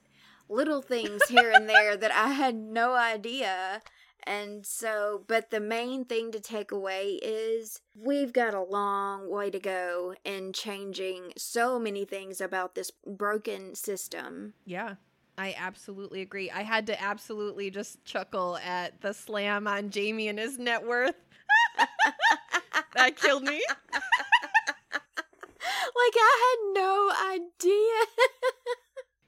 little 0.49 0.81
things 0.81 1.21
here 1.29 1.53
and 1.55 1.69
there 1.69 1.99
that 1.99 2.13
I 2.13 2.29
had 2.29 2.55
no 2.55 2.95
idea. 2.95 3.83
And 4.29 4.67
so, 4.67 5.25
but 5.27 5.51
the 5.51 5.59
main 5.61 6.05
thing 6.05 6.31
to 6.33 6.41
take 6.41 6.71
away 6.71 7.19
is 7.23 7.81
we've 7.97 8.33
got 8.33 8.53
a 8.53 8.61
long 8.63 9.31
way 9.31 9.51
to 9.51 9.59
go 9.59 10.15
in 10.25 10.53
changing 10.53 11.33
so 11.39 11.79
many 11.79 12.05
things 12.05 12.41
about 12.41 12.75
this 12.75 12.91
broken 13.07 13.75
system. 13.75 14.53
Yeah. 14.67 14.97
I 15.39 15.55
absolutely 15.57 16.21
agree. 16.21 16.51
I 16.51 16.63
had 16.63 16.87
to 16.89 17.01
absolutely 17.03 17.71
just 17.71 18.05
chuckle 18.05 18.59
at 18.59 19.01
the 19.01 19.15
slam 19.15 19.67
on 19.69 19.89
Jamie 19.91 20.27
and 20.29 20.39
his 20.39 20.59
net 20.59 20.85
worth. 20.87 21.15
that 22.95 23.17
killed 23.17 23.45
me. 23.45 23.63
Like 25.61 26.15
I 26.17 26.57
had 26.75 26.81
no 26.81 27.11
idea. 27.35 28.25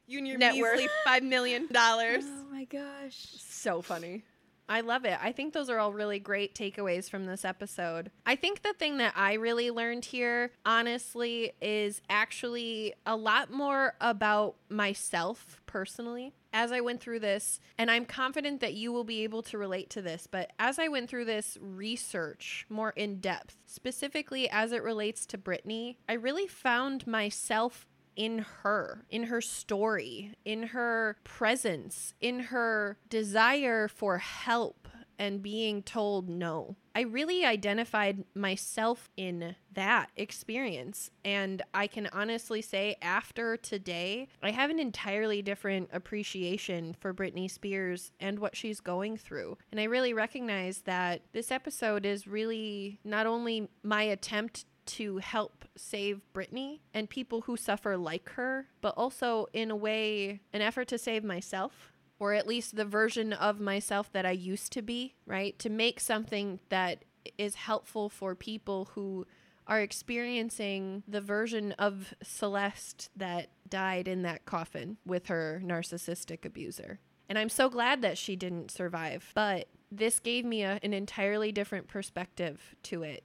You 0.07 0.19
and 0.19 0.29
your 0.29 0.39
Net 0.39 0.57
worth. 0.57 0.81
five 1.05 1.23
million 1.23 1.67
dollars. 1.73 2.25
oh 2.27 2.45
my 2.51 2.65
gosh. 2.65 3.17
So 3.49 3.83
funny. 3.83 4.23
I 4.71 4.83
love 4.83 5.05
it. 5.05 5.19
I 5.21 5.33
think 5.33 5.53
those 5.53 5.69
are 5.69 5.81
all 5.81 5.93
really 5.93 6.21
great 6.21 6.55
takeaways 6.55 7.11
from 7.11 7.27
this 7.27 7.45
episode. 7.45 8.13
I 8.25 8.37
think 8.37 8.63
the 8.63 8.73
thing 8.73 8.99
that 8.99 9.15
I 9.17 9.33
really 9.33 9.73
learned 9.73 10.05
here, 10.05 10.53
honestly, 10.65 11.53
is 11.61 12.01
actually 12.09 12.95
a 13.05 13.17
lot 13.17 13.51
more 13.51 13.95
about 14.01 14.55
myself 14.69 15.61
personally 15.67 16.35
as 16.53 16.73
I 16.73 16.81
went 16.81 17.01
through 17.01 17.21
this. 17.21 17.61
And 17.79 17.91
I'm 17.91 18.05
confident 18.05 18.61
that 18.61 18.75
you 18.75 18.93
will 18.93 19.05
be 19.05 19.25
able 19.25 19.43
to 19.43 19.59
relate 19.59 19.91
to 19.91 20.03
this. 20.03 20.29
But 20.31 20.53
as 20.59 20.79
I 20.79 20.87
went 20.87 21.11
through 21.11 21.25
this 21.25 21.59
research 21.61 22.67
more 22.69 22.91
in 22.91 23.21
depth, 23.21 23.57
specifically 23.67 24.49
as 24.49 24.71
it 24.71 24.83
relates 24.83 25.27
to 25.27 25.39
Britney, 25.39 25.97
I 26.09 26.13
really 26.13 26.47
found 26.47 27.07
myself 27.07 27.89
in 28.16 28.45
her, 28.62 29.05
in 29.11 29.24
her 29.24 29.41
story, 29.41 30.35
in 30.45 30.65
her 30.69 31.16
presence, 31.24 32.15
in 32.20 32.41
her 32.41 32.99
desire 33.09 33.89
for 33.89 34.19
help 34.19 34.89
and 35.20 35.43
being 35.43 35.82
told 35.82 36.31
no. 36.31 36.77
I 36.95 37.03
really 37.03 37.45
identified 37.45 38.24
myself 38.35 39.11
in 39.19 39.55
that 39.74 40.09
experience. 40.16 41.11
And 41.27 41.61
I 41.74 41.89
can 41.89 42.09
honestly 42.11 42.62
say, 42.62 42.97
after 43.03 43.59
today, 43.59 44.28
I 44.43 44.51
have 44.51 44.70
an 44.70 44.78
entirely 44.78 45.43
different 45.43 45.91
appreciation 45.93 46.97
for 46.99 47.12
Britney 47.12 47.51
Spears 47.51 48.12
and 48.19 48.39
what 48.39 48.57
she's 48.57 48.81
going 48.81 49.19
through. 49.19 49.59
And 49.70 49.78
I 49.78 49.85
really 49.85 50.15
recognize 50.15 50.78
that 50.82 51.20
this 51.32 51.51
episode 51.51 52.07
is 52.07 52.27
really 52.27 52.99
not 53.05 53.27
only 53.27 53.69
my 53.82 54.05
attempt 54.05 54.65
to 54.91 55.19
help 55.19 55.65
save 55.77 56.21
Britney 56.35 56.81
and 56.93 57.09
people 57.09 57.43
who 57.43 57.57
suffer 57.57 57.97
like 57.97 58.31
her, 58.31 58.67
but 58.81 58.95
also 58.97 59.47
in 59.53 59.71
a 59.71 59.77
way, 59.77 60.41
an 60.53 60.62
effort 60.62 60.89
to 60.89 60.99
save 60.99 61.23
myself, 61.23 61.93
or 62.19 62.35
at 62.35 62.47
least 62.47 62.75
the 62.75 62.85
version 62.85 63.33
of 63.33 63.61
myself 63.61 64.12
that 64.12 64.27
I 64.27 64.33
used 64.33 64.73
to 64.73 64.83
be, 64.83 65.15
right? 65.27 65.59
To 65.61 65.71
make 65.71 66.01
something 66.01 66.59
that 66.71 67.05
is 67.39 67.55
helpful 67.55 68.09
for 68.09 68.35
people 68.35 68.91
who 68.95 69.27
are 69.67 69.81
experiencing 69.81 71.05
the 71.07 71.21
version 71.21 71.73
of 71.73 72.12
Celeste 72.23 73.11
that 73.17 73.51
died 73.69 74.09
in 74.09 74.23
that 74.23 74.45
coffin 74.45 74.97
with 75.07 75.29
her 75.29 75.62
narcissistic 75.65 76.45
abuser. 76.45 76.99
And 77.29 77.39
I'm 77.39 77.49
so 77.49 77.69
glad 77.69 78.03
that 78.03 78.19
she 78.19 78.35
didn't 78.35 78.73
survive, 78.73 79.31
but 79.35 79.69
this 79.93 80.19
gave 80.19 80.45
me 80.45 80.65
a, 80.65 80.81
an 80.83 80.93
entirely 80.93 81.53
different 81.53 81.87
perspective 81.87 82.75
to 82.85 83.05
it 83.05 83.23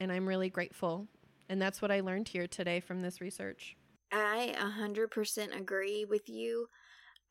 and 0.00 0.12
I'm 0.12 0.28
really 0.28 0.50
grateful. 0.50 1.06
And 1.48 1.60
that's 1.60 1.80
what 1.80 1.90
I 1.90 2.00
learned 2.00 2.28
here 2.28 2.46
today 2.46 2.80
from 2.80 3.00
this 3.00 3.20
research. 3.20 3.76
I 4.12 4.54
100% 4.58 5.56
agree 5.56 6.04
with 6.04 6.28
you. 6.28 6.68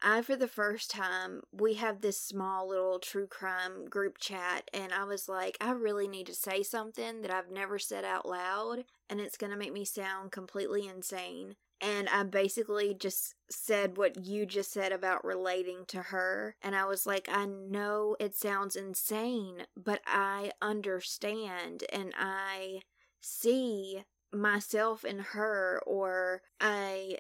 I, 0.02 0.22
for 0.22 0.35
the 0.35 0.48
first 0.48 0.91
time, 0.91 1.41
we 1.52 1.73
have 1.76 2.02
this 2.02 2.22
small 2.22 2.69
little 2.69 2.99
true 2.99 3.26
crime 3.26 3.85
group 3.85 4.19
chat, 4.19 4.69
and 4.72 4.94
I 4.94 5.06
was 5.06 5.27
like, 5.27 5.57
I 5.60 5.72
really 5.72 6.07
need 6.07 6.27
to 6.27 6.35
say 6.35 6.61
something 6.61 7.22
that 7.22 7.31
I've 7.31 7.49
never 7.49 7.80
said 7.80 8.06
out 8.06 8.27
loud, 8.27 8.85
and 9.10 9.19
it's 9.19 9.38
going 9.38 9.52
to 9.52 9.57
make 9.57 9.73
me 9.73 9.85
sound 9.85 10.31
completely 10.31 10.88
insane. 10.88 11.56
And 11.80 12.10
I 12.10 12.24
basically 12.24 12.95
just 12.95 13.36
said 13.49 13.98
what 13.98 14.26
you 14.26 14.45
just 14.45 14.72
said 14.72 14.91
about 14.91 15.24
relating 15.24 15.86
to 15.90 16.02
her. 16.04 16.56
And 16.62 16.76
I 16.76 16.86
was 16.86 17.06
like, 17.06 17.30
I 17.32 17.45
know 17.45 18.16
it 18.20 18.36
sounds 18.36 18.76
insane, 18.76 19.68
but 19.76 20.02
I 20.08 20.52
understand 20.62 21.84
and 21.91 22.14
I 22.18 22.82
see 23.22 24.04
myself 24.34 25.06
in 25.06 25.20
her, 25.20 25.82
or 25.86 26.41
I 26.60 27.20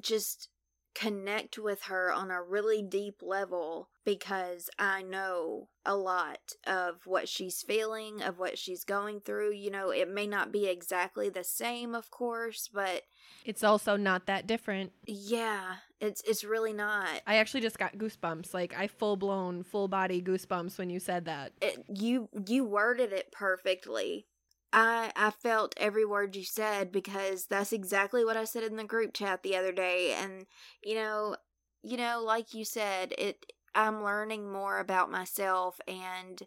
just 0.00 0.48
connect 0.94 1.58
with 1.58 1.84
her 1.84 2.12
on 2.12 2.30
a 2.30 2.42
really 2.42 2.82
deep 2.82 3.22
level 3.22 3.88
because 4.04 4.68
I 4.78 5.02
know 5.02 5.68
a 5.86 5.94
lot 5.96 6.52
of 6.66 7.06
what 7.06 7.28
she's 7.28 7.62
feeling, 7.62 8.20
of 8.22 8.38
what 8.38 8.58
she's 8.58 8.84
going 8.84 9.20
through. 9.20 9.52
You 9.52 9.70
know, 9.70 9.90
it 9.90 10.08
may 10.08 10.26
not 10.26 10.52
be 10.52 10.66
exactly 10.66 11.28
the 11.28 11.44
same, 11.44 11.94
of 11.94 12.10
course, 12.10 12.68
but 12.72 13.02
It's 13.44 13.62
also 13.64 13.96
not 13.96 14.26
that 14.26 14.46
different. 14.46 14.92
yeah, 15.06 15.76
it's 16.00 16.20
it's 16.26 16.42
really 16.44 16.72
not. 16.72 17.08
I 17.26 17.36
actually 17.36 17.60
just 17.60 17.78
got 17.78 17.96
goosebumps. 17.96 18.52
Like 18.52 18.74
I 18.76 18.88
full 18.88 19.16
blown, 19.16 19.62
full 19.62 19.88
body 19.88 20.20
goosebumps 20.20 20.78
when 20.78 20.90
you 20.90 20.98
said 21.00 21.24
that. 21.26 21.52
It, 21.60 21.84
you 21.88 22.28
you 22.46 22.64
worded 22.64 23.12
it 23.12 23.30
perfectly. 23.32 24.26
I 24.72 25.12
I 25.16 25.30
felt 25.30 25.74
every 25.76 26.04
word 26.04 26.36
you 26.36 26.44
said 26.44 26.92
because 26.92 27.46
that's 27.46 27.72
exactly 27.72 28.24
what 28.24 28.36
I 28.36 28.44
said 28.44 28.64
in 28.64 28.76
the 28.76 28.84
group 28.84 29.12
chat 29.14 29.42
the 29.42 29.56
other 29.56 29.72
day 29.72 30.12
and 30.14 30.46
you 30.82 30.94
know, 30.94 31.36
you 31.82 31.96
know 31.96 32.22
like 32.24 32.54
you 32.54 32.64
said, 32.64 33.14
it 33.18 33.52
I'm 33.74 34.02
learning 34.04 34.50
more 34.52 34.78
about 34.78 35.10
myself 35.10 35.80
and 35.88 36.42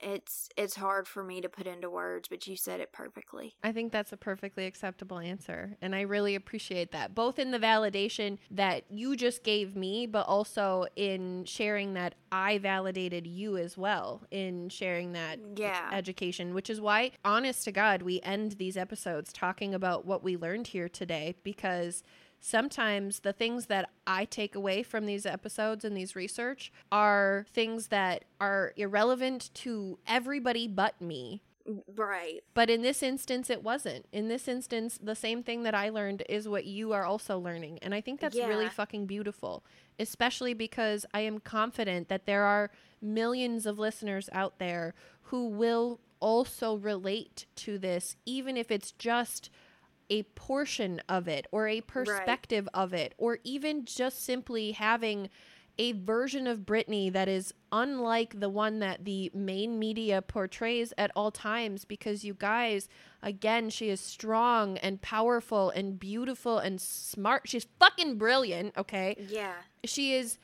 it's 0.00 0.48
it's 0.56 0.76
hard 0.76 1.08
for 1.08 1.22
me 1.24 1.40
to 1.40 1.48
put 1.48 1.66
into 1.66 1.88
words, 1.90 2.28
but 2.28 2.46
you 2.46 2.56
said 2.56 2.80
it 2.80 2.92
perfectly. 2.92 3.54
I 3.62 3.72
think 3.72 3.92
that's 3.92 4.12
a 4.12 4.16
perfectly 4.16 4.66
acceptable 4.66 5.18
answer. 5.18 5.76
And 5.80 5.94
I 5.94 6.02
really 6.02 6.34
appreciate 6.34 6.92
that, 6.92 7.14
both 7.14 7.38
in 7.38 7.50
the 7.50 7.58
validation 7.58 8.38
that 8.50 8.84
you 8.90 9.16
just 9.16 9.42
gave 9.42 9.74
me, 9.76 10.06
but 10.06 10.26
also 10.26 10.86
in 10.96 11.44
sharing 11.44 11.94
that 11.94 12.14
I 12.30 12.58
validated 12.58 13.26
you 13.26 13.56
as 13.56 13.78
well 13.78 14.22
in 14.30 14.68
sharing 14.68 15.12
that 15.12 15.38
Yeah. 15.56 15.88
education, 15.92 16.54
which 16.54 16.68
is 16.68 16.80
why, 16.80 17.12
honest 17.24 17.64
to 17.64 17.72
God, 17.72 18.02
we 18.02 18.20
end 18.22 18.52
these 18.52 18.76
episodes 18.76 19.32
talking 19.32 19.74
about 19.74 20.04
what 20.04 20.22
we 20.22 20.36
learned 20.36 20.68
here 20.68 20.88
today 20.88 21.36
because 21.42 22.02
sometimes 22.40 23.20
the 23.20 23.32
things 23.32 23.66
that 23.66 23.90
I 24.06 24.24
take 24.24 24.54
away 24.54 24.82
from 24.82 25.06
these 25.06 25.26
episodes 25.26 25.84
and 25.84 25.96
these 25.96 26.14
research 26.14 26.72
are 26.92 27.46
things 27.52 27.88
that 27.88 28.24
are 28.40 28.72
irrelevant 28.76 29.50
to 29.54 29.98
everybody 30.06 30.68
but 30.68 31.00
me. 31.00 31.42
Right. 31.96 32.42
But 32.54 32.70
in 32.70 32.82
this 32.82 33.02
instance, 33.02 33.50
it 33.50 33.62
wasn't. 33.62 34.06
In 34.12 34.28
this 34.28 34.46
instance, 34.46 34.98
the 35.02 35.16
same 35.16 35.42
thing 35.42 35.64
that 35.64 35.74
I 35.74 35.88
learned 35.88 36.22
is 36.28 36.48
what 36.48 36.64
you 36.64 36.92
are 36.92 37.04
also 37.04 37.38
learning. 37.38 37.80
And 37.82 37.94
I 37.94 38.00
think 38.00 38.20
that's 38.20 38.36
really 38.36 38.68
fucking 38.68 39.06
beautiful, 39.06 39.64
especially 39.98 40.54
because 40.54 41.04
I 41.12 41.20
am 41.20 41.40
confident 41.40 42.08
that 42.08 42.26
there 42.26 42.44
are 42.44 42.70
millions 43.02 43.66
of 43.66 43.78
listeners 43.78 44.30
out 44.32 44.58
there 44.58 44.94
who 45.22 45.48
will 45.48 46.00
also 46.20 46.76
relate 46.76 47.46
to 47.56 47.78
this, 47.78 48.16
even 48.24 48.56
if 48.56 48.70
it's 48.70 48.92
just 48.92 49.50
a 50.10 50.22
portion 50.22 51.00
of 51.08 51.28
it 51.28 51.46
or 51.52 51.68
a 51.68 51.80
perspective 51.80 52.68
of 52.74 52.92
it, 52.92 53.14
or 53.18 53.38
even 53.44 53.84
just 53.84 54.24
simply 54.24 54.72
having 54.72 55.28
a 55.78 55.92
version 55.92 56.46
of 56.46 56.60
Britney 56.60 57.12
that 57.12 57.28
is 57.28 57.52
unlike 57.70 58.40
the 58.40 58.48
one 58.48 58.78
that 58.78 59.04
the 59.04 59.30
main 59.34 59.78
media 59.78 60.22
portrays 60.22 60.92
at 60.96 61.10
all 61.14 61.30
times 61.30 61.84
because 61.84 62.24
you 62.24 62.32
guys 62.32 62.88
again 63.22 63.68
she 63.68 63.90
is 63.90 64.00
strong 64.00 64.78
and 64.78 65.02
powerful 65.02 65.70
and 65.70 65.98
beautiful 65.98 66.58
and 66.58 66.80
smart. 66.80 67.42
She's 67.46 67.66
fucking 67.78 68.16
brilliant 68.16 68.76
okay? 68.78 69.16
Yeah. 69.28 69.52
she 69.84 70.14
is 70.14 70.38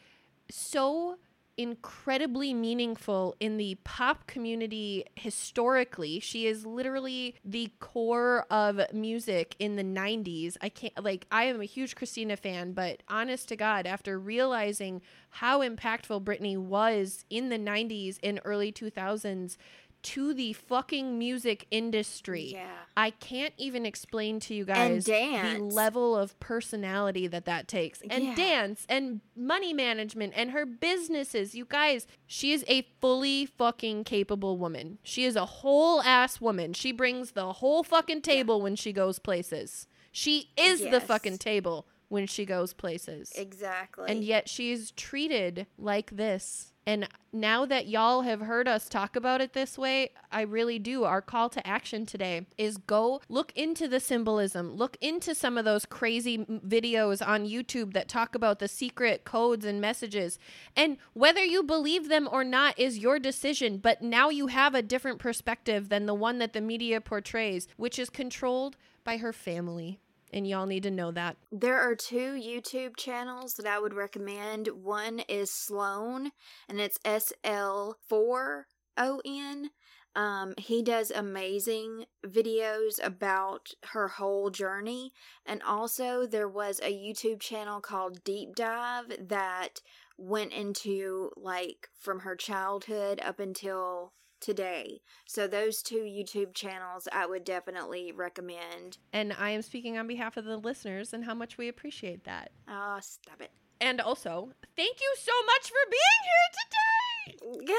so 0.50 1.16
incredibly 1.56 2.54
meaningful 2.54 3.36
in 3.38 3.56
the 3.56 3.76
pop 3.84 4.26
community 4.26 5.04
historically. 5.14 6.18
She 6.20 6.46
is 6.46 6.64
literally 6.64 7.34
the 7.44 7.70
core 7.78 8.46
of 8.50 8.80
music 8.92 9.54
in 9.58 9.76
the 9.76 9.84
90s. 9.84 10.56
I 10.60 10.68
can't, 10.68 11.02
like, 11.02 11.26
I 11.30 11.44
am 11.44 11.60
a 11.60 11.66
huge 11.66 11.94
Christina 11.94 12.36
fan, 12.36 12.72
but 12.72 13.02
honest 13.08 13.48
to 13.48 13.56
God, 13.56 13.86
after 13.86 14.18
realizing 14.18 15.02
how 15.30 15.60
impactful 15.60 16.24
Britney 16.24 16.56
was 16.56 17.24
in 17.30 17.48
the 17.48 17.58
90s 17.58 18.18
and 18.22 18.40
early 18.44 18.72
2000s, 18.72 19.56
to 20.02 20.34
the 20.34 20.52
fucking 20.52 21.18
music 21.18 21.66
industry. 21.70 22.50
Yeah. 22.52 22.68
I 22.96 23.10
can't 23.10 23.54
even 23.56 23.86
explain 23.86 24.40
to 24.40 24.54
you 24.54 24.64
guys 24.64 25.04
the 25.04 25.58
level 25.60 26.16
of 26.16 26.38
personality 26.40 27.26
that 27.28 27.44
that 27.44 27.68
takes. 27.68 28.00
And 28.10 28.24
Yeah. 28.24 28.34
dance 28.34 28.84
and 28.88 29.20
money 29.36 29.72
management 29.72 30.32
and 30.36 30.50
her 30.50 30.66
businesses. 30.66 31.54
You 31.54 31.64
guys, 31.64 32.06
she 32.26 32.52
is 32.52 32.64
a 32.68 32.82
fully 33.00 33.46
fucking 33.46 34.04
capable 34.04 34.58
woman. 34.58 34.98
She 35.02 35.24
is 35.24 35.36
a 35.36 35.46
whole 35.46 36.00
ass 36.02 36.40
woman. 36.40 36.72
She 36.72 36.92
brings 36.92 37.32
the 37.32 37.52
whole 37.54 37.82
fucking 37.82 38.22
table 38.22 38.60
when 38.60 38.76
she 38.76 38.92
goes 38.92 39.18
places. 39.18 39.86
She 40.10 40.50
is 40.56 40.80
the 40.80 41.00
fucking 41.00 41.38
table 41.38 41.86
when 42.08 42.26
she 42.26 42.44
goes 42.44 42.74
places. 42.74 43.32
Exactly. 43.34 44.04
And 44.10 44.22
yet 44.22 44.48
she's 44.48 44.90
treated 44.90 45.66
like 45.78 46.10
this. 46.10 46.71
And 46.84 47.08
now 47.32 47.64
that 47.66 47.86
y'all 47.86 48.22
have 48.22 48.40
heard 48.40 48.66
us 48.66 48.88
talk 48.88 49.14
about 49.14 49.40
it 49.40 49.52
this 49.52 49.78
way, 49.78 50.10
I 50.32 50.42
really 50.42 50.80
do. 50.80 51.04
Our 51.04 51.22
call 51.22 51.48
to 51.50 51.64
action 51.66 52.06
today 52.06 52.46
is 52.58 52.76
go 52.76 53.20
look 53.28 53.52
into 53.54 53.86
the 53.86 54.00
symbolism, 54.00 54.74
look 54.74 54.96
into 55.00 55.34
some 55.34 55.56
of 55.56 55.64
those 55.64 55.86
crazy 55.86 56.38
videos 56.38 57.26
on 57.26 57.46
YouTube 57.46 57.92
that 57.92 58.08
talk 58.08 58.34
about 58.34 58.58
the 58.58 58.66
secret 58.66 59.24
codes 59.24 59.64
and 59.64 59.80
messages. 59.80 60.40
And 60.74 60.96
whether 61.12 61.44
you 61.44 61.62
believe 61.62 62.08
them 62.08 62.28
or 62.30 62.42
not 62.42 62.76
is 62.78 62.98
your 62.98 63.20
decision, 63.20 63.78
but 63.78 64.02
now 64.02 64.28
you 64.28 64.48
have 64.48 64.74
a 64.74 64.82
different 64.82 65.20
perspective 65.20 65.88
than 65.88 66.06
the 66.06 66.14
one 66.14 66.38
that 66.38 66.52
the 66.52 66.60
media 66.60 67.00
portrays, 67.00 67.68
which 67.76 67.98
is 67.98 68.10
controlled 68.10 68.76
by 69.04 69.18
her 69.18 69.32
family 69.32 70.00
and 70.32 70.46
y'all 70.46 70.66
need 70.66 70.82
to 70.84 70.90
know 70.90 71.10
that. 71.12 71.36
There 71.50 71.78
are 71.78 71.94
two 71.94 72.32
YouTube 72.32 72.96
channels 72.96 73.54
that 73.54 73.66
I 73.66 73.78
would 73.78 73.94
recommend. 73.94 74.68
One 74.68 75.20
is 75.20 75.50
Sloan, 75.50 76.32
and 76.68 76.80
it's 76.80 76.98
S 77.04 77.32
L 77.44 77.98
4 78.08 78.66
O 78.96 79.20
N. 79.24 79.70
Um, 80.14 80.54
he 80.58 80.82
does 80.82 81.10
amazing 81.10 82.04
videos 82.26 83.02
about 83.02 83.70
her 83.92 84.08
whole 84.08 84.50
journey. 84.50 85.12
And 85.46 85.62
also, 85.62 86.26
there 86.26 86.48
was 86.48 86.80
a 86.80 86.92
YouTube 86.92 87.40
channel 87.40 87.80
called 87.80 88.22
Deep 88.22 88.54
Dive 88.54 89.28
that 89.28 89.80
went 90.18 90.52
into 90.52 91.30
like 91.36 91.88
from 91.98 92.20
her 92.20 92.36
childhood 92.36 93.20
up 93.24 93.40
until 93.40 94.12
today. 94.42 95.00
So, 95.26 95.46
those 95.46 95.82
two 95.82 96.02
YouTube 96.02 96.52
channels 96.52 97.08
I 97.12 97.24
would 97.24 97.44
definitely 97.44 98.12
recommend. 98.12 98.98
And 99.12 99.32
I 99.38 99.50
am 99.50 99.62
speaking 99.62 99.96
on 99.96 100.06
behalf 100.06 100.36
of 100.36 100.44
the 100.44 100.58
listeners 100.58 101.14
and 101.14 101.24
how 101.24 101.34
much 101.34 101.56
we 101.56 101.68
appreciate 101.68 102.24
that. 102.24 102.50
Oh, 102.68 102.98
stop 103.00 103.40
it. 103.40 103.52
And 103.80 104.00
also, 104.00 104.50
thank 104.76 105.00
you 105.00 105.14
so 105.18 105.32
much 105.46 105.70
for 105.70 105.90
being 105.90 107.40
here 107.56 107.66
today. 107.66 107.74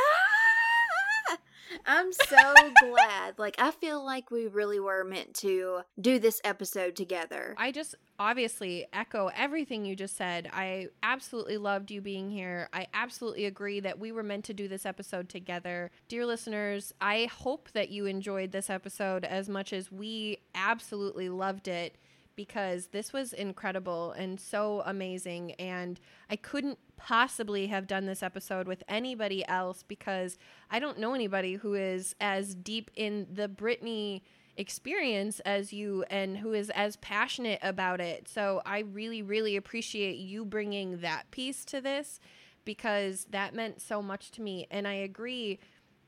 I'm 1.86 2.12
so 2.12 2.54
glad. 2.82 3.38
Like, 3.38 3.56
I 3.60 3.72
feel 3.72 4.04
like 4.04 4.32
we 4.32 4.48
really 4.48 4.80
were 4.80 5.04
meant 5.04 5.34
to 5.36 5.82
do 6.00 6.20
this 6.20 6.42
episode 6.44 6.96
together. 6.96 7.56
I 7.58 7.72
just 7.72 7.96
obviously 8.20 8.86
echo 8.94 9.30
everything 9.36 9.86
you 9.86 9.96
just 9.96 10.16
said. 10.16 10.50
I 10.54 10.88
absolutely 11.02 11.58
loved 11.58 11.92
you 11.92 12.02
being 12.02 12.30
here. 12.30 12.70
I 12.74 12.88
absolutely 12.94 13.46
agree 13.46 13.80
that 13.82 14.00
we 14.00 14.12
were 14.12 14.24
meant 14.24 14.46
to 14.46 14.54
do 14.54 14.68
this 14.68 14.86
episode 14.86 15.30
together. 15.30 15.92
Dear 16.08 16.26
listeners, 16.26 16.94
I 17.02 17.30
hope 17.32 17.70
that 17.74 17.90
you 17.90 18.06
enjoyed 18.06 18.52
this 18.52 18.70
episode 18.70 19.26
as 19.26 19.50
much 19.50 19.74
as 19.74 19.92
we 19.92 20.40
absolutely 20.56 21.30
loved 21.30 21.68
it 21.68 21.98
because 22.36 22.88
this 22.88 23.14
was 23.14 23.34
incredible 23.34 24.12
and 24.12 24.40
so 24.40 24.84
amazing. 24.86 25.54
And 25.54 26.00
I 26.30 26.36
couldn't 26.36 26.80
possibly 26.98 27.68
have 27.68 27.88
done 27.88 28.06
this 28.06 28.24
episode 28.24 28.68
with 28.68 28.84
anybody 28.88 29.46
else 29.48 29.84
because 29.84 30.38
I 30.70 30.80
don't 30.80 31.00
know 31.00 31.14
anybody 31.14 31.56
who 31.56 31.74
is 31.74 32.16
as 32.20 32.56
deep 32.56 32.92
in 32.96 33.28
the 33.32 33.48
Britney 33.48 34.22
experience 34.56 35.40
as 35.42 35.74
you 35.74 36.04
and 36.10 36.38
who 36.38 36.54
is 36.54 36.70
as 36.72 36.96
passionate 36.98 37.60
about 37.62 38.00
it. 38.00 38.28
So 38.28 38.62
I 38.66 38.80
really, 38.80 39.22
really 39.22 39.56
appreciate 39.56 40.18
you 40.18 40.46
bringing 40.46 41.00
that 41.00 41.30
piece 41.32 41.66
to 41.66 41.82
this 41.82 42.20
because 42.66 43.26
that 43.32 43.54
meant 43.56 43.82
so 43.82 44.02
much 44.02 44.32
to 44.32 44.42
me. 44.42 44.68
And 44.70 44.88
I 44.88 44.94
agree. 44.94 45.60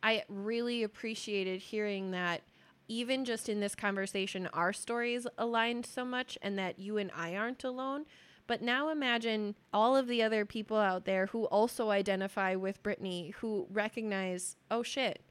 I 0.03 0.23
really 0.29 0.83
appreciated 0.83 1.59
hearing 1.59 2.11
that 2.11 2.41
even 2.87 3.25
just 3.25 3.49
in 3.49 3.59
this 3.59 3.75
conversation, 3.75 4.47
our 4.53 4.73
stories 4.73 5.27
aligned 5.37 5.85
so 5.85 6.05
much 6.05 6.37
and 6.41 6.57
that 6.57 6.79
you 6.79 6.97
and 6.97 7.11
I 7.15 7.35
aren't 7.35 7.63
alone. 7.63 8.05
But 8.47 8.61
now 8.61 8.89
imagine 8.89 9.55
all 9.73 9.95
of 9.95 10.07
the 10.07 10.21
other 10.21 10.45
people 10.45 10.77
out 10.77 11.05
there 11.05 11.27
who 11.27 11.45
also 11.45 11.89
identify 11.89 12.55
with 12.55 12.83
Britney, 12.83 13.33
who 13.35 13.67
recognize, 13.71 14.55
oh 14.69 14.83
shit, 14.83 15.21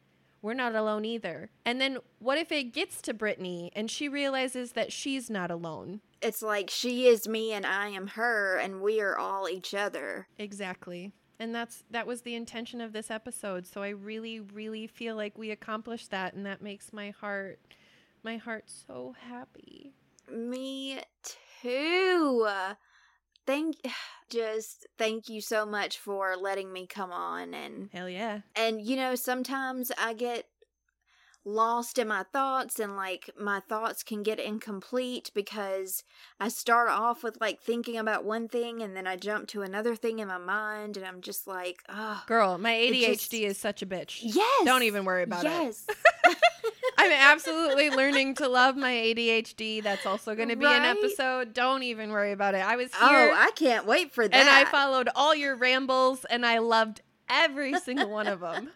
we're 0.43 0.55
not 0.55 0.75
alone 0.75 1.05
either. 1.05 1.51
And 1.65 1.81
then 1.81 1.99
what 2.19 2.39
if 2.39 2.51
it 2.51 2.73
gets 2.73 3.01
to 3.03 3.15
Britney 3.15 3.71
and 3.75 3.91
she 3.91 4.09
realizes 4.09 4.73
that 4.73 4.93
she's 4.93 5.31
not 5.31 5.51
alone? 5.51 6.01
It's 6.21 6.43
like 6.43 6.71
she 6.71 7.07
is 7.07 7.29
me 7.29 7.53
and 7.53 7.65
I 7.65 7.89
am 7.89 8.09
her, 8.09 8.57
and 8.57 8.81
we 8.81 9.01
are 9.01 9.17
all 9.17 9.49
each 9.49 9.75
other. 9.75 10.27
Exactly 10.39 11.13
and 11.39 11.55
that's 11.55 11.85
that 11.91 12.07
was 12.07 12.23
the 12.23 12.35
intention 12.35 12.81
of 12.81 12.93
this 12.93 13.11
episode. 13.11 13.67
So 13.67 13.83
i 13.83 13.91
really 13.91 14.41
really 14.41 14.87
feel 14.87 15.17
like 15.17 15.37
we 15.39 15.51
accomplished 15.51 16.11
that 16.11 16.35
and 16.35 16.47
that 16.47 16.63
makes 16.63 16.93
my 16.93 17.11
heart 17.11 17.59
my 18.23 18.37
heart 18.37 18.65
so 18.67 19.15
happy. 19.29 19.93
Me 20.31 21.01
too. 21.63 22.49
Thank 23.47 23.77
just 24.31 24.87
thank 24.99 25.29
you 25.29 25.41
so 25.41 25.67
much 25.67 25.99
for 25.99 26.35
letting 26.37 26.73
me 26.73 26.87
come 26.87 27.13
on 27.13 27.53
and 27.53 27.91
hell 27.93 28.09
yeah. 28.09 28.41
and 28.57 28.81
you 28.81 28.97
know 28.97 29.15
sometimes 29.15 29.93
i 29.99 30.15
get 30.15 30.47
lost 31.45 31.99
in 31.99 32.09
my 32.09 32.23
thoughts 32.33 32.81
and 32.81 32.97
like 32.97 33.31
my 33.39 33.61
thoughts 33.61 34.03
can 34.03 34.23
get 34.23 34.39
incomplete 34.39 35.31
because 35.35 36.03
I 36.41 36.49
start 36.49 36.89
off 36.89 37.23
with 37.23 37.41
like 37.41 37.61
thinking 37.61 37.97
about 37.97 38.25
one 38.25 38.49
thing 38.49 38.83
and 38.83 38.97
then 38.97 39.07
I 39.07 39.17
jump 39.17 39.49
to 39.49 39.63
another 39.63 39.95
thing 39.95 40.19
in 40.19 40.29
my 40.29 40.39
mind 40.39 40.97
and 40.97 41.05
I'm 41.05 41.21
just 41.21 41.47
like, 41.47 41.83
oh 41.89 42.23
girl, 42.27 42.59
my 42.59 42.73
ADHD 42.73 43.13
just... 43.13 43.35
is 43.35 43.59
such 43.59 43.83
a 43.83 43.87
bitch. 43.87 44.21
Yes. 44.23 44.65
Don't 44.65 44.85
even 44.85 45.05
worry 45.05 45.23
about 45.23 45.45
yes. 45.45 45.85
it. 45.89 45.97
Yes. 46.25 46.37
I'm 46.99 47.13
absolutely 47.13 47.91
learning 47.91 48.35
to 48.37 48.49
love 48.49 48.77
my 48.77 48.93
ADHD. 48.93 49.83
That's 49.83 50.07
also 50.07 50.35
going 50.35 50.49
to 50.49 50.57
be 50.57 50.65
right? 50.65 50.77
an 50.77 50.97
episode. 50.97 51.53
Don't 51.53 51.83
even 51.83 52.11
worry 52.11 52.33
about 52.33 52.55
it. 52.55 52.65
I 52.65 52.77
was 52.77 52.91
oh, 53.01 53.09
here. 53.09 53.31
Oh, 53.31 53.37
I 53.37 53.51
can't 53.53 53.85
wait 53.85 54.13
for 54.13 54.27
that. 54.27 54.35
And 54.35 54.49
I 54.49 54.65
followed 54.71 55.09
all 55.15 55.35
your 55.35 55.57
rambles 55.57 56.25
and 56.25 56.47
I 56.47 56.59
loved 56.59 57.03
every 57.29 57.79
single 57.81 58.11
one 58.11 58.27
of 58.27 58.41
them. 58.41 58.71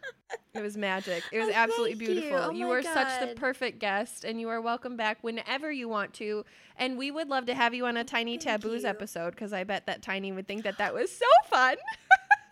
It 0.55 0.61
was 0.61 0.77
magic. 0.77 1.23
It 1.33 1.39
was 1.39 1.49
oh, 1.49 1.55
absolutely 1.55 1.95
beautiful. 1.95 2.31
You, 2.31 2.37
oh 2.37 2.51
you 2.51 2.66
were 2.66 2.83
God. 2.83 2.95
such 2.95 3.20
the 3.20 3.35
perfect 3.35 3.79
guest, 3.79 4.25
and 4.25 4.41
you 4.41 4.49
are 4.49 4.61
welcome 4.61 4.97
back 4.97 5.19
whenever 5.23 5.70
you 5.70 5.89
want 5.89 6.15
to. 6.15 6.45
And 6.77 6.99
we 6.99 7.11
would 7.11 7.29
love 7.29 7.47
to 7.47 7.55
have 7.55 7.75
you 7.75 7.87
on 7.87 7.97
a 7.97 8.01
oh, 8.01 8.05
Tiny 8.05 8.39
Thank 8.39 8.62
Taboos 8.62 8.83
you. 8.83 8.89
episode 8.89 9.31
because 9.31 9.53
I 9.53 9.65
bet 9.65 9.87
that 9.87 10.03
Tiny 10.03 10.33
would 10.33 10.47
think 10.47 10.65
that 10.65 10.79
that 10.79 10.95
was 10.95 11.11
so 11.11 11.27
fun. 11.47 11.77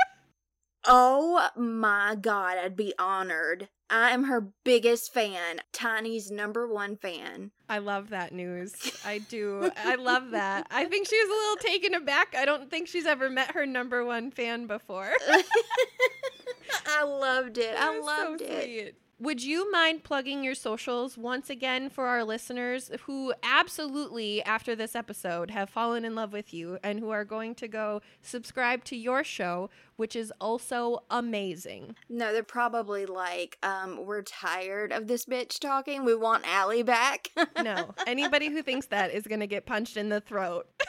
oh 0.85 1.49
my 1.57 2.17
God, 2.21 2.59
I'd 2.59 2.77
be 2.77 2.95
honored. 2.99 3.69
I 3.89 4.11
am 4.11 4.25
her 4.25 4.49
biggest 4.65 5.13
fan, 5.15 5.61
Tiny's 5.73 6.31
number 6.31 6.67
one 6.67 6.97
fan. 6.97 7.53
I 7.69 7.79
love 7.79 8.11
that 8.11 8.33
news. 8.33 8.75
I 9.05 9.19
do. 9.29 9.71
I 9.77 9.95
love 9.95 10.31
that. 10.33 10.67
I 10.71 10.87
think 10.87 11.09
she 11.09 11.17
was 11.17 11.29
a 11.29 11.33
little 11.33 11.57
taken 11.73 11.95
aback. 11.95 12.35
I 12.37 12.45
don't 12.45 12.71
think 12.71 12.89
she's 12.89 13.07
ever 13.07 13.31
met 13.31 13.53
her 13.53 13.65
number 13.65 14.05
one 14.05 14.31
fan 14.31 14.67
before. 14.67 15.13
I 16.89 17.05
loved 17.05 17.59
it. 17.59 17.77
I 17.79 17.99
loved 17.99 18.41
so 18.41 18.47
it. 18.47 18.63
Sweet. 18.65 18.95
Would 19.19 19.43
you 19.43 19.73
mind 19.73 20.05
plugging 20.05 20.45
your 20.45 20.55
socials 20.55 21.17
once 21.17 21.49
again 21.49 21.89
for 21.89 22.07
our 22.07 22.23
listeners 22.23 22.91
who 23.07 23.33
absolutely, 23.43 24.43
after 24.43 24.77
this 24.77 24.95
episode, 24.95 25.51
have 25.51 25.71
fallen 25.71 26.05
in 26.05 26.15
love 26.15 26.35
with 26.35 26.53
you 26.53 26.79
and 26.85 27.01
who 27.01 27.09
are 27.09 27.25
going 27.25 27.55
to 27.55 27.67
go 27.67 28.03
subscribe 28.21 28.85
to 28.85 28.97
your 28.97 29.25
show, 29.25 29.71
which 29.97 30.15
is 30.15 30.35
also 30.39 31.03
amazing? 31.11 31.97
No, 32.11 32.31
they're 32.31 32.43
probably 32.43 33.07
like, 33.07 33.57
um, 33.63 34.05
we're 34.05 34.21
tired 34.21 34.93
of 34.93 35.07
this 35.07 35.25
bitch 35.25 35.61
talking. 35.61 36.05
We 36.05 36.15
want 36.15 36.47
Allie 36.47 36.83
back. 36.83 37.31
no, 37.63 37.95
anybody 38.07 38.51
who 38.51 38.61
thinks 38.61 38.85
that 38.89 39.13
is 39.13 39.27
going 39.27 39.41
to 39.41 39.47
get 39.47 39.65
punched 39.65 39.97
in 39.97 40.11
the 40.11 40.21
throat. 40.21 40.69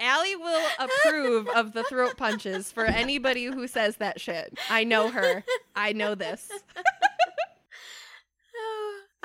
Allie 0.00 0.36
will 0.36 0.66
approve 0.78 1.48
of 1.48 1.72
the 1.72 1.84
throat 1.84 2.16
punches 2.16 2.72
for 2.72 2.84
anybody 2.84 3.44
who 3.44 3.66
says 3.66 3.96
that 3.96 4.20
shit. 4.20 4.58
I 4.68 4.84
know 4.84 5.10
her. 5.10 5.44
I 5.76 5.92
know 5.92 6.14
this. 6.14 6.50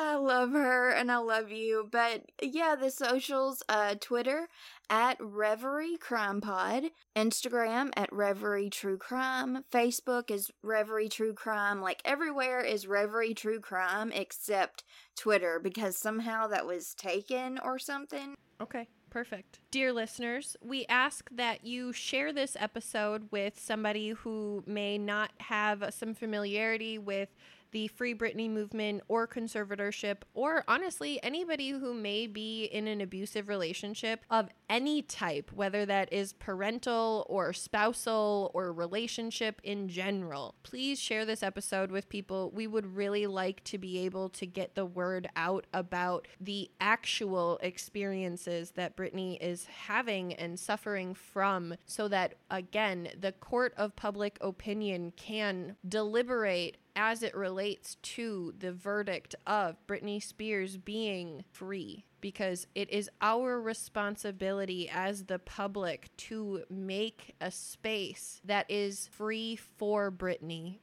I 0.01 0.15
love 0.15 0.53
her 0.53 0.91
and 0.91 1.11
I 1.11 1.17
love 1.17 1.51
you. 1.51 1.89
But 1.91 2.23
yeah, 2.41 2.75
the 2.75 2.89
socials, 2.89 3.61
uh 3.67 3.95
Twitter 3.99 4.47
at 4.89 5.17
Reverie 5.19 5.97
Crime 5.97 6.39
Pod, 6.39 6.85
Instagram 7.17 7.91
at 7.97 8.11
Reverie 8.13 8.69
True 8.69 8.97
Crime, 8.97 9.65
Facebook 9.73 10.31
is 10.31 10.51
Reverie 10.63 11.09
True 11.09 11.33
Crime. 11.33 11.81
Like 11.81 12.01
everywhere 12.05 12.61
is 12.61 12.87
Reverie 12.87 13.33
True 13.33 13.59
Crime 13.59 14.13
except 14.13 14.85
Twitter 15.17 15.59
because 15.61 15.97
somehow 15.97 16.47
that 16.47 16.65
was 16.65 16.95
taken 16.95 17.59
or 17.59 17.77
something. 17.77 18.35
Okay. 18.61 18.87
Perfect. 19.09 19.59
Dear 19.71 19.91
listeners, 19.91 20.55
we 20.63 20.85
ask 20.87 21.29
that 21.31 21.65
you 21.65 21.91
share 21.91 22.31
this 22.31 22.55
episode 22.59 23.27
with 23.31 23.59
somebody 23.59 24.09
who 24.09 24.63
may 24.67 24.99
not 24.99 25.31
have 25.39 25.83
some 25.89 26.13
familiarity 26.13 26.99
with 26.99 27.29
the 27.71 27.87
Free 27.87 28.15
Britney 28.15 28.49
movement 28.49 29.01
or 29.07 29.27
conservatorship, 29.27 30.17
or 30.33 30.63
honestly, 30.67 31.21
anybody 31.23 31.69
who 31.69 31.93
may 31.93 32.27
be 32.27 32.65
in 32.65 32.87
an 32.87 33.01
abusive 33.01 33.47
relationship 33.47 34.23
of 34.29 34.49
any 34.69 35.01
type, 35.01 35.51
whether 35.53 35.85
that 35.85 36.11
is 36.13 36.33
parental 36.33 37.25
or 37.29 37.53
spousal 37.53 38.51
or 38.53 38.71
relationship 38.71 39.59
in 39.63 39.89
general. 39.89 40.55
Please 40.63 40.99
share 40.99 41.25
this 41.25 41.43
episode 41.43 41.91
with 41.91 42.09
people. 42.09 42.51
We 42.53 42.67
would 42.67 42.95
really 42.95 43.27
like 43.27 43.63
to 43.65 43.77
be 43.77 43.99
able 43.99 44.29
to 44.29 44.45
get 44.45 44.75
the 44.75 44.85
word 44.85 45.27
out 45.35 45.65
about 45.73 46.27
the 46.39 46.69
actual 46.79 47.59
experiences 47.61 48.71
that 48.71 48.95
Britney 48.95 49.37
is 49.41 49.65
having 49.65 50.33
and 50.33 50.59
suffering 50.59 51.13
from 51.13 51.75
so 51.85 52.07
that, 52.07 52.35
again, 52.49 53.09
the 53.19 53.31
court 53.31 53.73
of 53.77 53.95
public 53.95 54.37
opinion 54.41 55.13
can 55.15 55.75
deliberate 55.87 56.77
as 56.99 57.23
it 57.23 57.33
relates 57.33 57.95
to 58.01 58.53
the 58.59 58.73
verdict 58.73 59.33
of 59.47 59.77
Britney 59.87 60.21
Spears 60.21 60.75
being 60.75 61.45
free 61.49 62.03
because 62.19 62.67
it 62.75 62.89
is 62.89 63.09
our 63.21 63.61
responsibility 63.61 64.89
as 64.89 65.23
the 65.23 65.39
public 65.39 66.09
to 66.17 66.65
make 66.69 67.35
a 67.39 67.49
space 67.51 68.41
that 68.43 68.69
is 68.69 69.07
free 69.13 69.55
for 69.55 70.11
Britney 70.11 70.79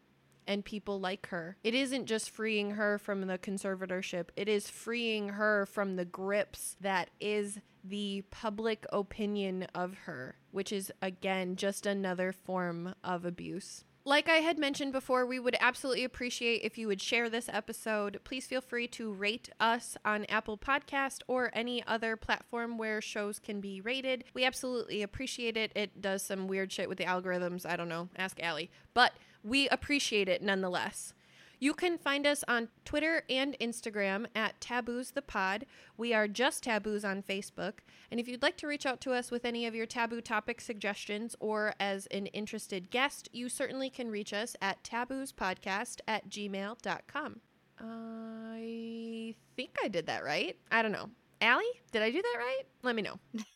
and 0.47 0.65
people 0.65 0.99
like 0.99 1.27
her. 1.27 1.59
It 1.63 1.75
isn't 1.75 2.07
just 2.07 2.31
freeing 2.31 2.71
her 2.73 2.97
from 2.97 3.27
the 3.27 3.37
conservatorship, 3.37 4.29
it 4.37 4.49
is 4.49 4.71
freeing 4.71 5.31
her 5.31 5.67
from 5.67 5.97
the 5.97 6.07
grips 6.07 6.77
that 6.81 7.11
is 7.21 7.59
the 7.85 8.25
public 8.31 8.87
opinion 8.91 9.67
of 9.75 9.95
her, 10.07 10.37
which 10.51 10.73
is 10.73 10.91
again 11.03 11.57
just 11.57 11.85
another 11.85 12.33
form 12.33 12.95
of 13.05 13.27
abuse. 13.27 13.85
Like 14.07 14.29
I 14.29 14.37
had 14.37 14.57
mentioned 14.57 14.93
before, 14.93 15.27
we 15.27 15.41
would 15.41 15.57
absolutely 15.59 16.05
appreciate 16.05 16.63
if 16.63 16.79
you 16.79 16.87
would 16.87 17.03
share 17.03 17.29
this 17.29 17.49
episode. 17.53 18.21
Please 18.23 18.47
feel 18.47 18.61
free 18.61 18.87
to 18.87 19.13
rate 19.13 19.49
us 19.59 19.97
on 20.05 20.27
Apple 20.27 20.57
Podcast 20.57 21.23
or 21.27 21.51
any 21.53 21.85
other 21.89 22.15
platform 22.15 22.79
where 22.79 23.01
shows 23.01 23.41
can 23.41 23.61
be 23.61 23.81
rated. 23.81 24.23
We 24.33 24.45
absolutely 24.45 25.03
appreciate 25.03 25.57
it. 25.57 25.73
It 25.75 26.01
does 26.01 26.23
some 26.23 26.47
weird 26.47 26.71
shit 26.71 26.89
with 26.89 26.99
the 26.99 27.05
algorithms. 27.05 27.67
I 27.67 27.75
don't 27.75 27.89
know. 27.89 28.09
Ask 28.17 28.41
Allie. 28.41 28.71
But 28.95 29.13
we 29.43 29.69
appreciate 29.71 30.29
it 30.29 30.41
nonetheless. 30.41 31.13
You 31.59 31.73
can 31.73 31.97
find 31.97 32.27
us 32.27 32.45
on 32.47 32.69
Twitter 32.85 33.23
and 33.31 33.57
Instagram 33.61 34.27
at 34.35 34.61
Taboos 34.61 35.13
the 35.13 35.23
Pod. 35.23 35.65
We 35.97 36.13
are 36.13 36.29
just 36.29 36.65
Taboos 36.65 37.05
on 37.05 37.23
Facebook. 37.23 37.79
And 38.11 38.21
if 38.21 38.29
you'd 38.29 38.43
like 38.43 38.59
to 38.59 38.67
reach 38.67 38.85
out 38.85 39.01
to 39.03 39.13
us 39.13 39.31
with 39.31 39.45
any 39.47 39.67
of 39.67 39.75
your 39.75 39.87
taboo 39.87 40.21
topic 40.21 40.61
suggestions 40.61 41.35
or 41.41 41.75
as 41.81 42.07
an 42.09 42.27
interested 42.27 42.91
guest, 42.91 43.31
you 43.33 43.49
certainly 43.49 43.89
can 43.89 44.11
reach 44.11 44.33
us 44.35 44.55
at 44.61 44.85
taboospodcast 44.85 46.01
at 46.07 46.29
gmail.com. 46.29 47.41
I 47.79 49.35
think 49.57 49.71
I 49.83 49.89
did 49.89 50.07
that 50.07 50.25
right. 50.25 50.57
I 50.71 50.83
don't 50.83 50.93
know. 50.93 51.11
Allie, 51.41 51.65
did 51.93 52.03
I 52.03 52.11
do 52.11 52.21
that 52.21 52.39
right? 52.39 52.63
Let 52.83 52.97
me 52.97 53.03
know. 53.03 53.19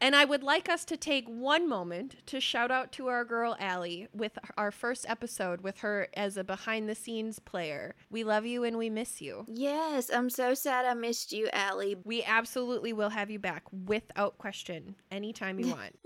And 0.00 0.14
I 0.14 0.24
would 0.24 0.42
like 0.42 0.68
us 0.68 0.84
to 0.86 0.96
take 0.96 1.26
one 1.26 1.68
moment 1.68 2.16
to 2.26 2.40
shout 2.40 2.70
out 2.70 2.92
to 2.92 3.06
our 3.06 3.24
girl 3.24 3.56
Allie 3.58 4.08
with 4.12 4.38
our 4.58 4.70
first 4.70 5.06
episode 5.08 5.62
with 5.62 5.78
her 5.78 6.08
as 6.14 6.36
a 6.36 6.44
behind 6.44 6.88
the 6.88 6.94
scenes 6.94 7.38
player. 7.38 7.94
We 8.10 8.22
love 8.24 8.44
you 8.44 8.64
and 8.64 8.76
we 8.76 8.90
miss 8.90 9.22
you. 9.22 9.46
Yes, 9.48 10.10
I'm 10.12 10.28
so 10.28 10.52
sad 10.54 10.84
I 10.84 10.94
missed 10.94 11.32
you, 11.32 11.48
Allie. 11.52 11.96
We 12.04 12.22
absolutely 12.24 12.92
will 12.92 13.10
have 13.10 13.30
you 13.30 13.38
back 13.38 13.62
without 13.86 14.36
question 14.38 14.96
anytime 15.10 15.58
you 15.58 15.68
want. 15.74 15.96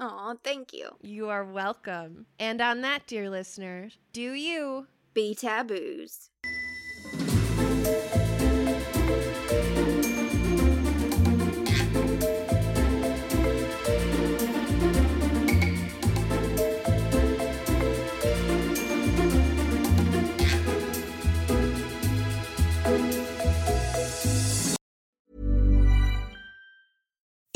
Oh, 0.00 0.36
thank 0.42 0.72
you. 0.72 0.90
you 1.02 1.28
are 1.28 1.44
welcome. 1.44 2.26
And 2.38 2.60
on 2.60 2.80
that, 2.80 3.06
dear 3.06 3.28
listeners, 3.30 3.98
do 4.12 4.32
you 4.32 4.86
Be 5.14 5.34
taboos. 5.34 6.30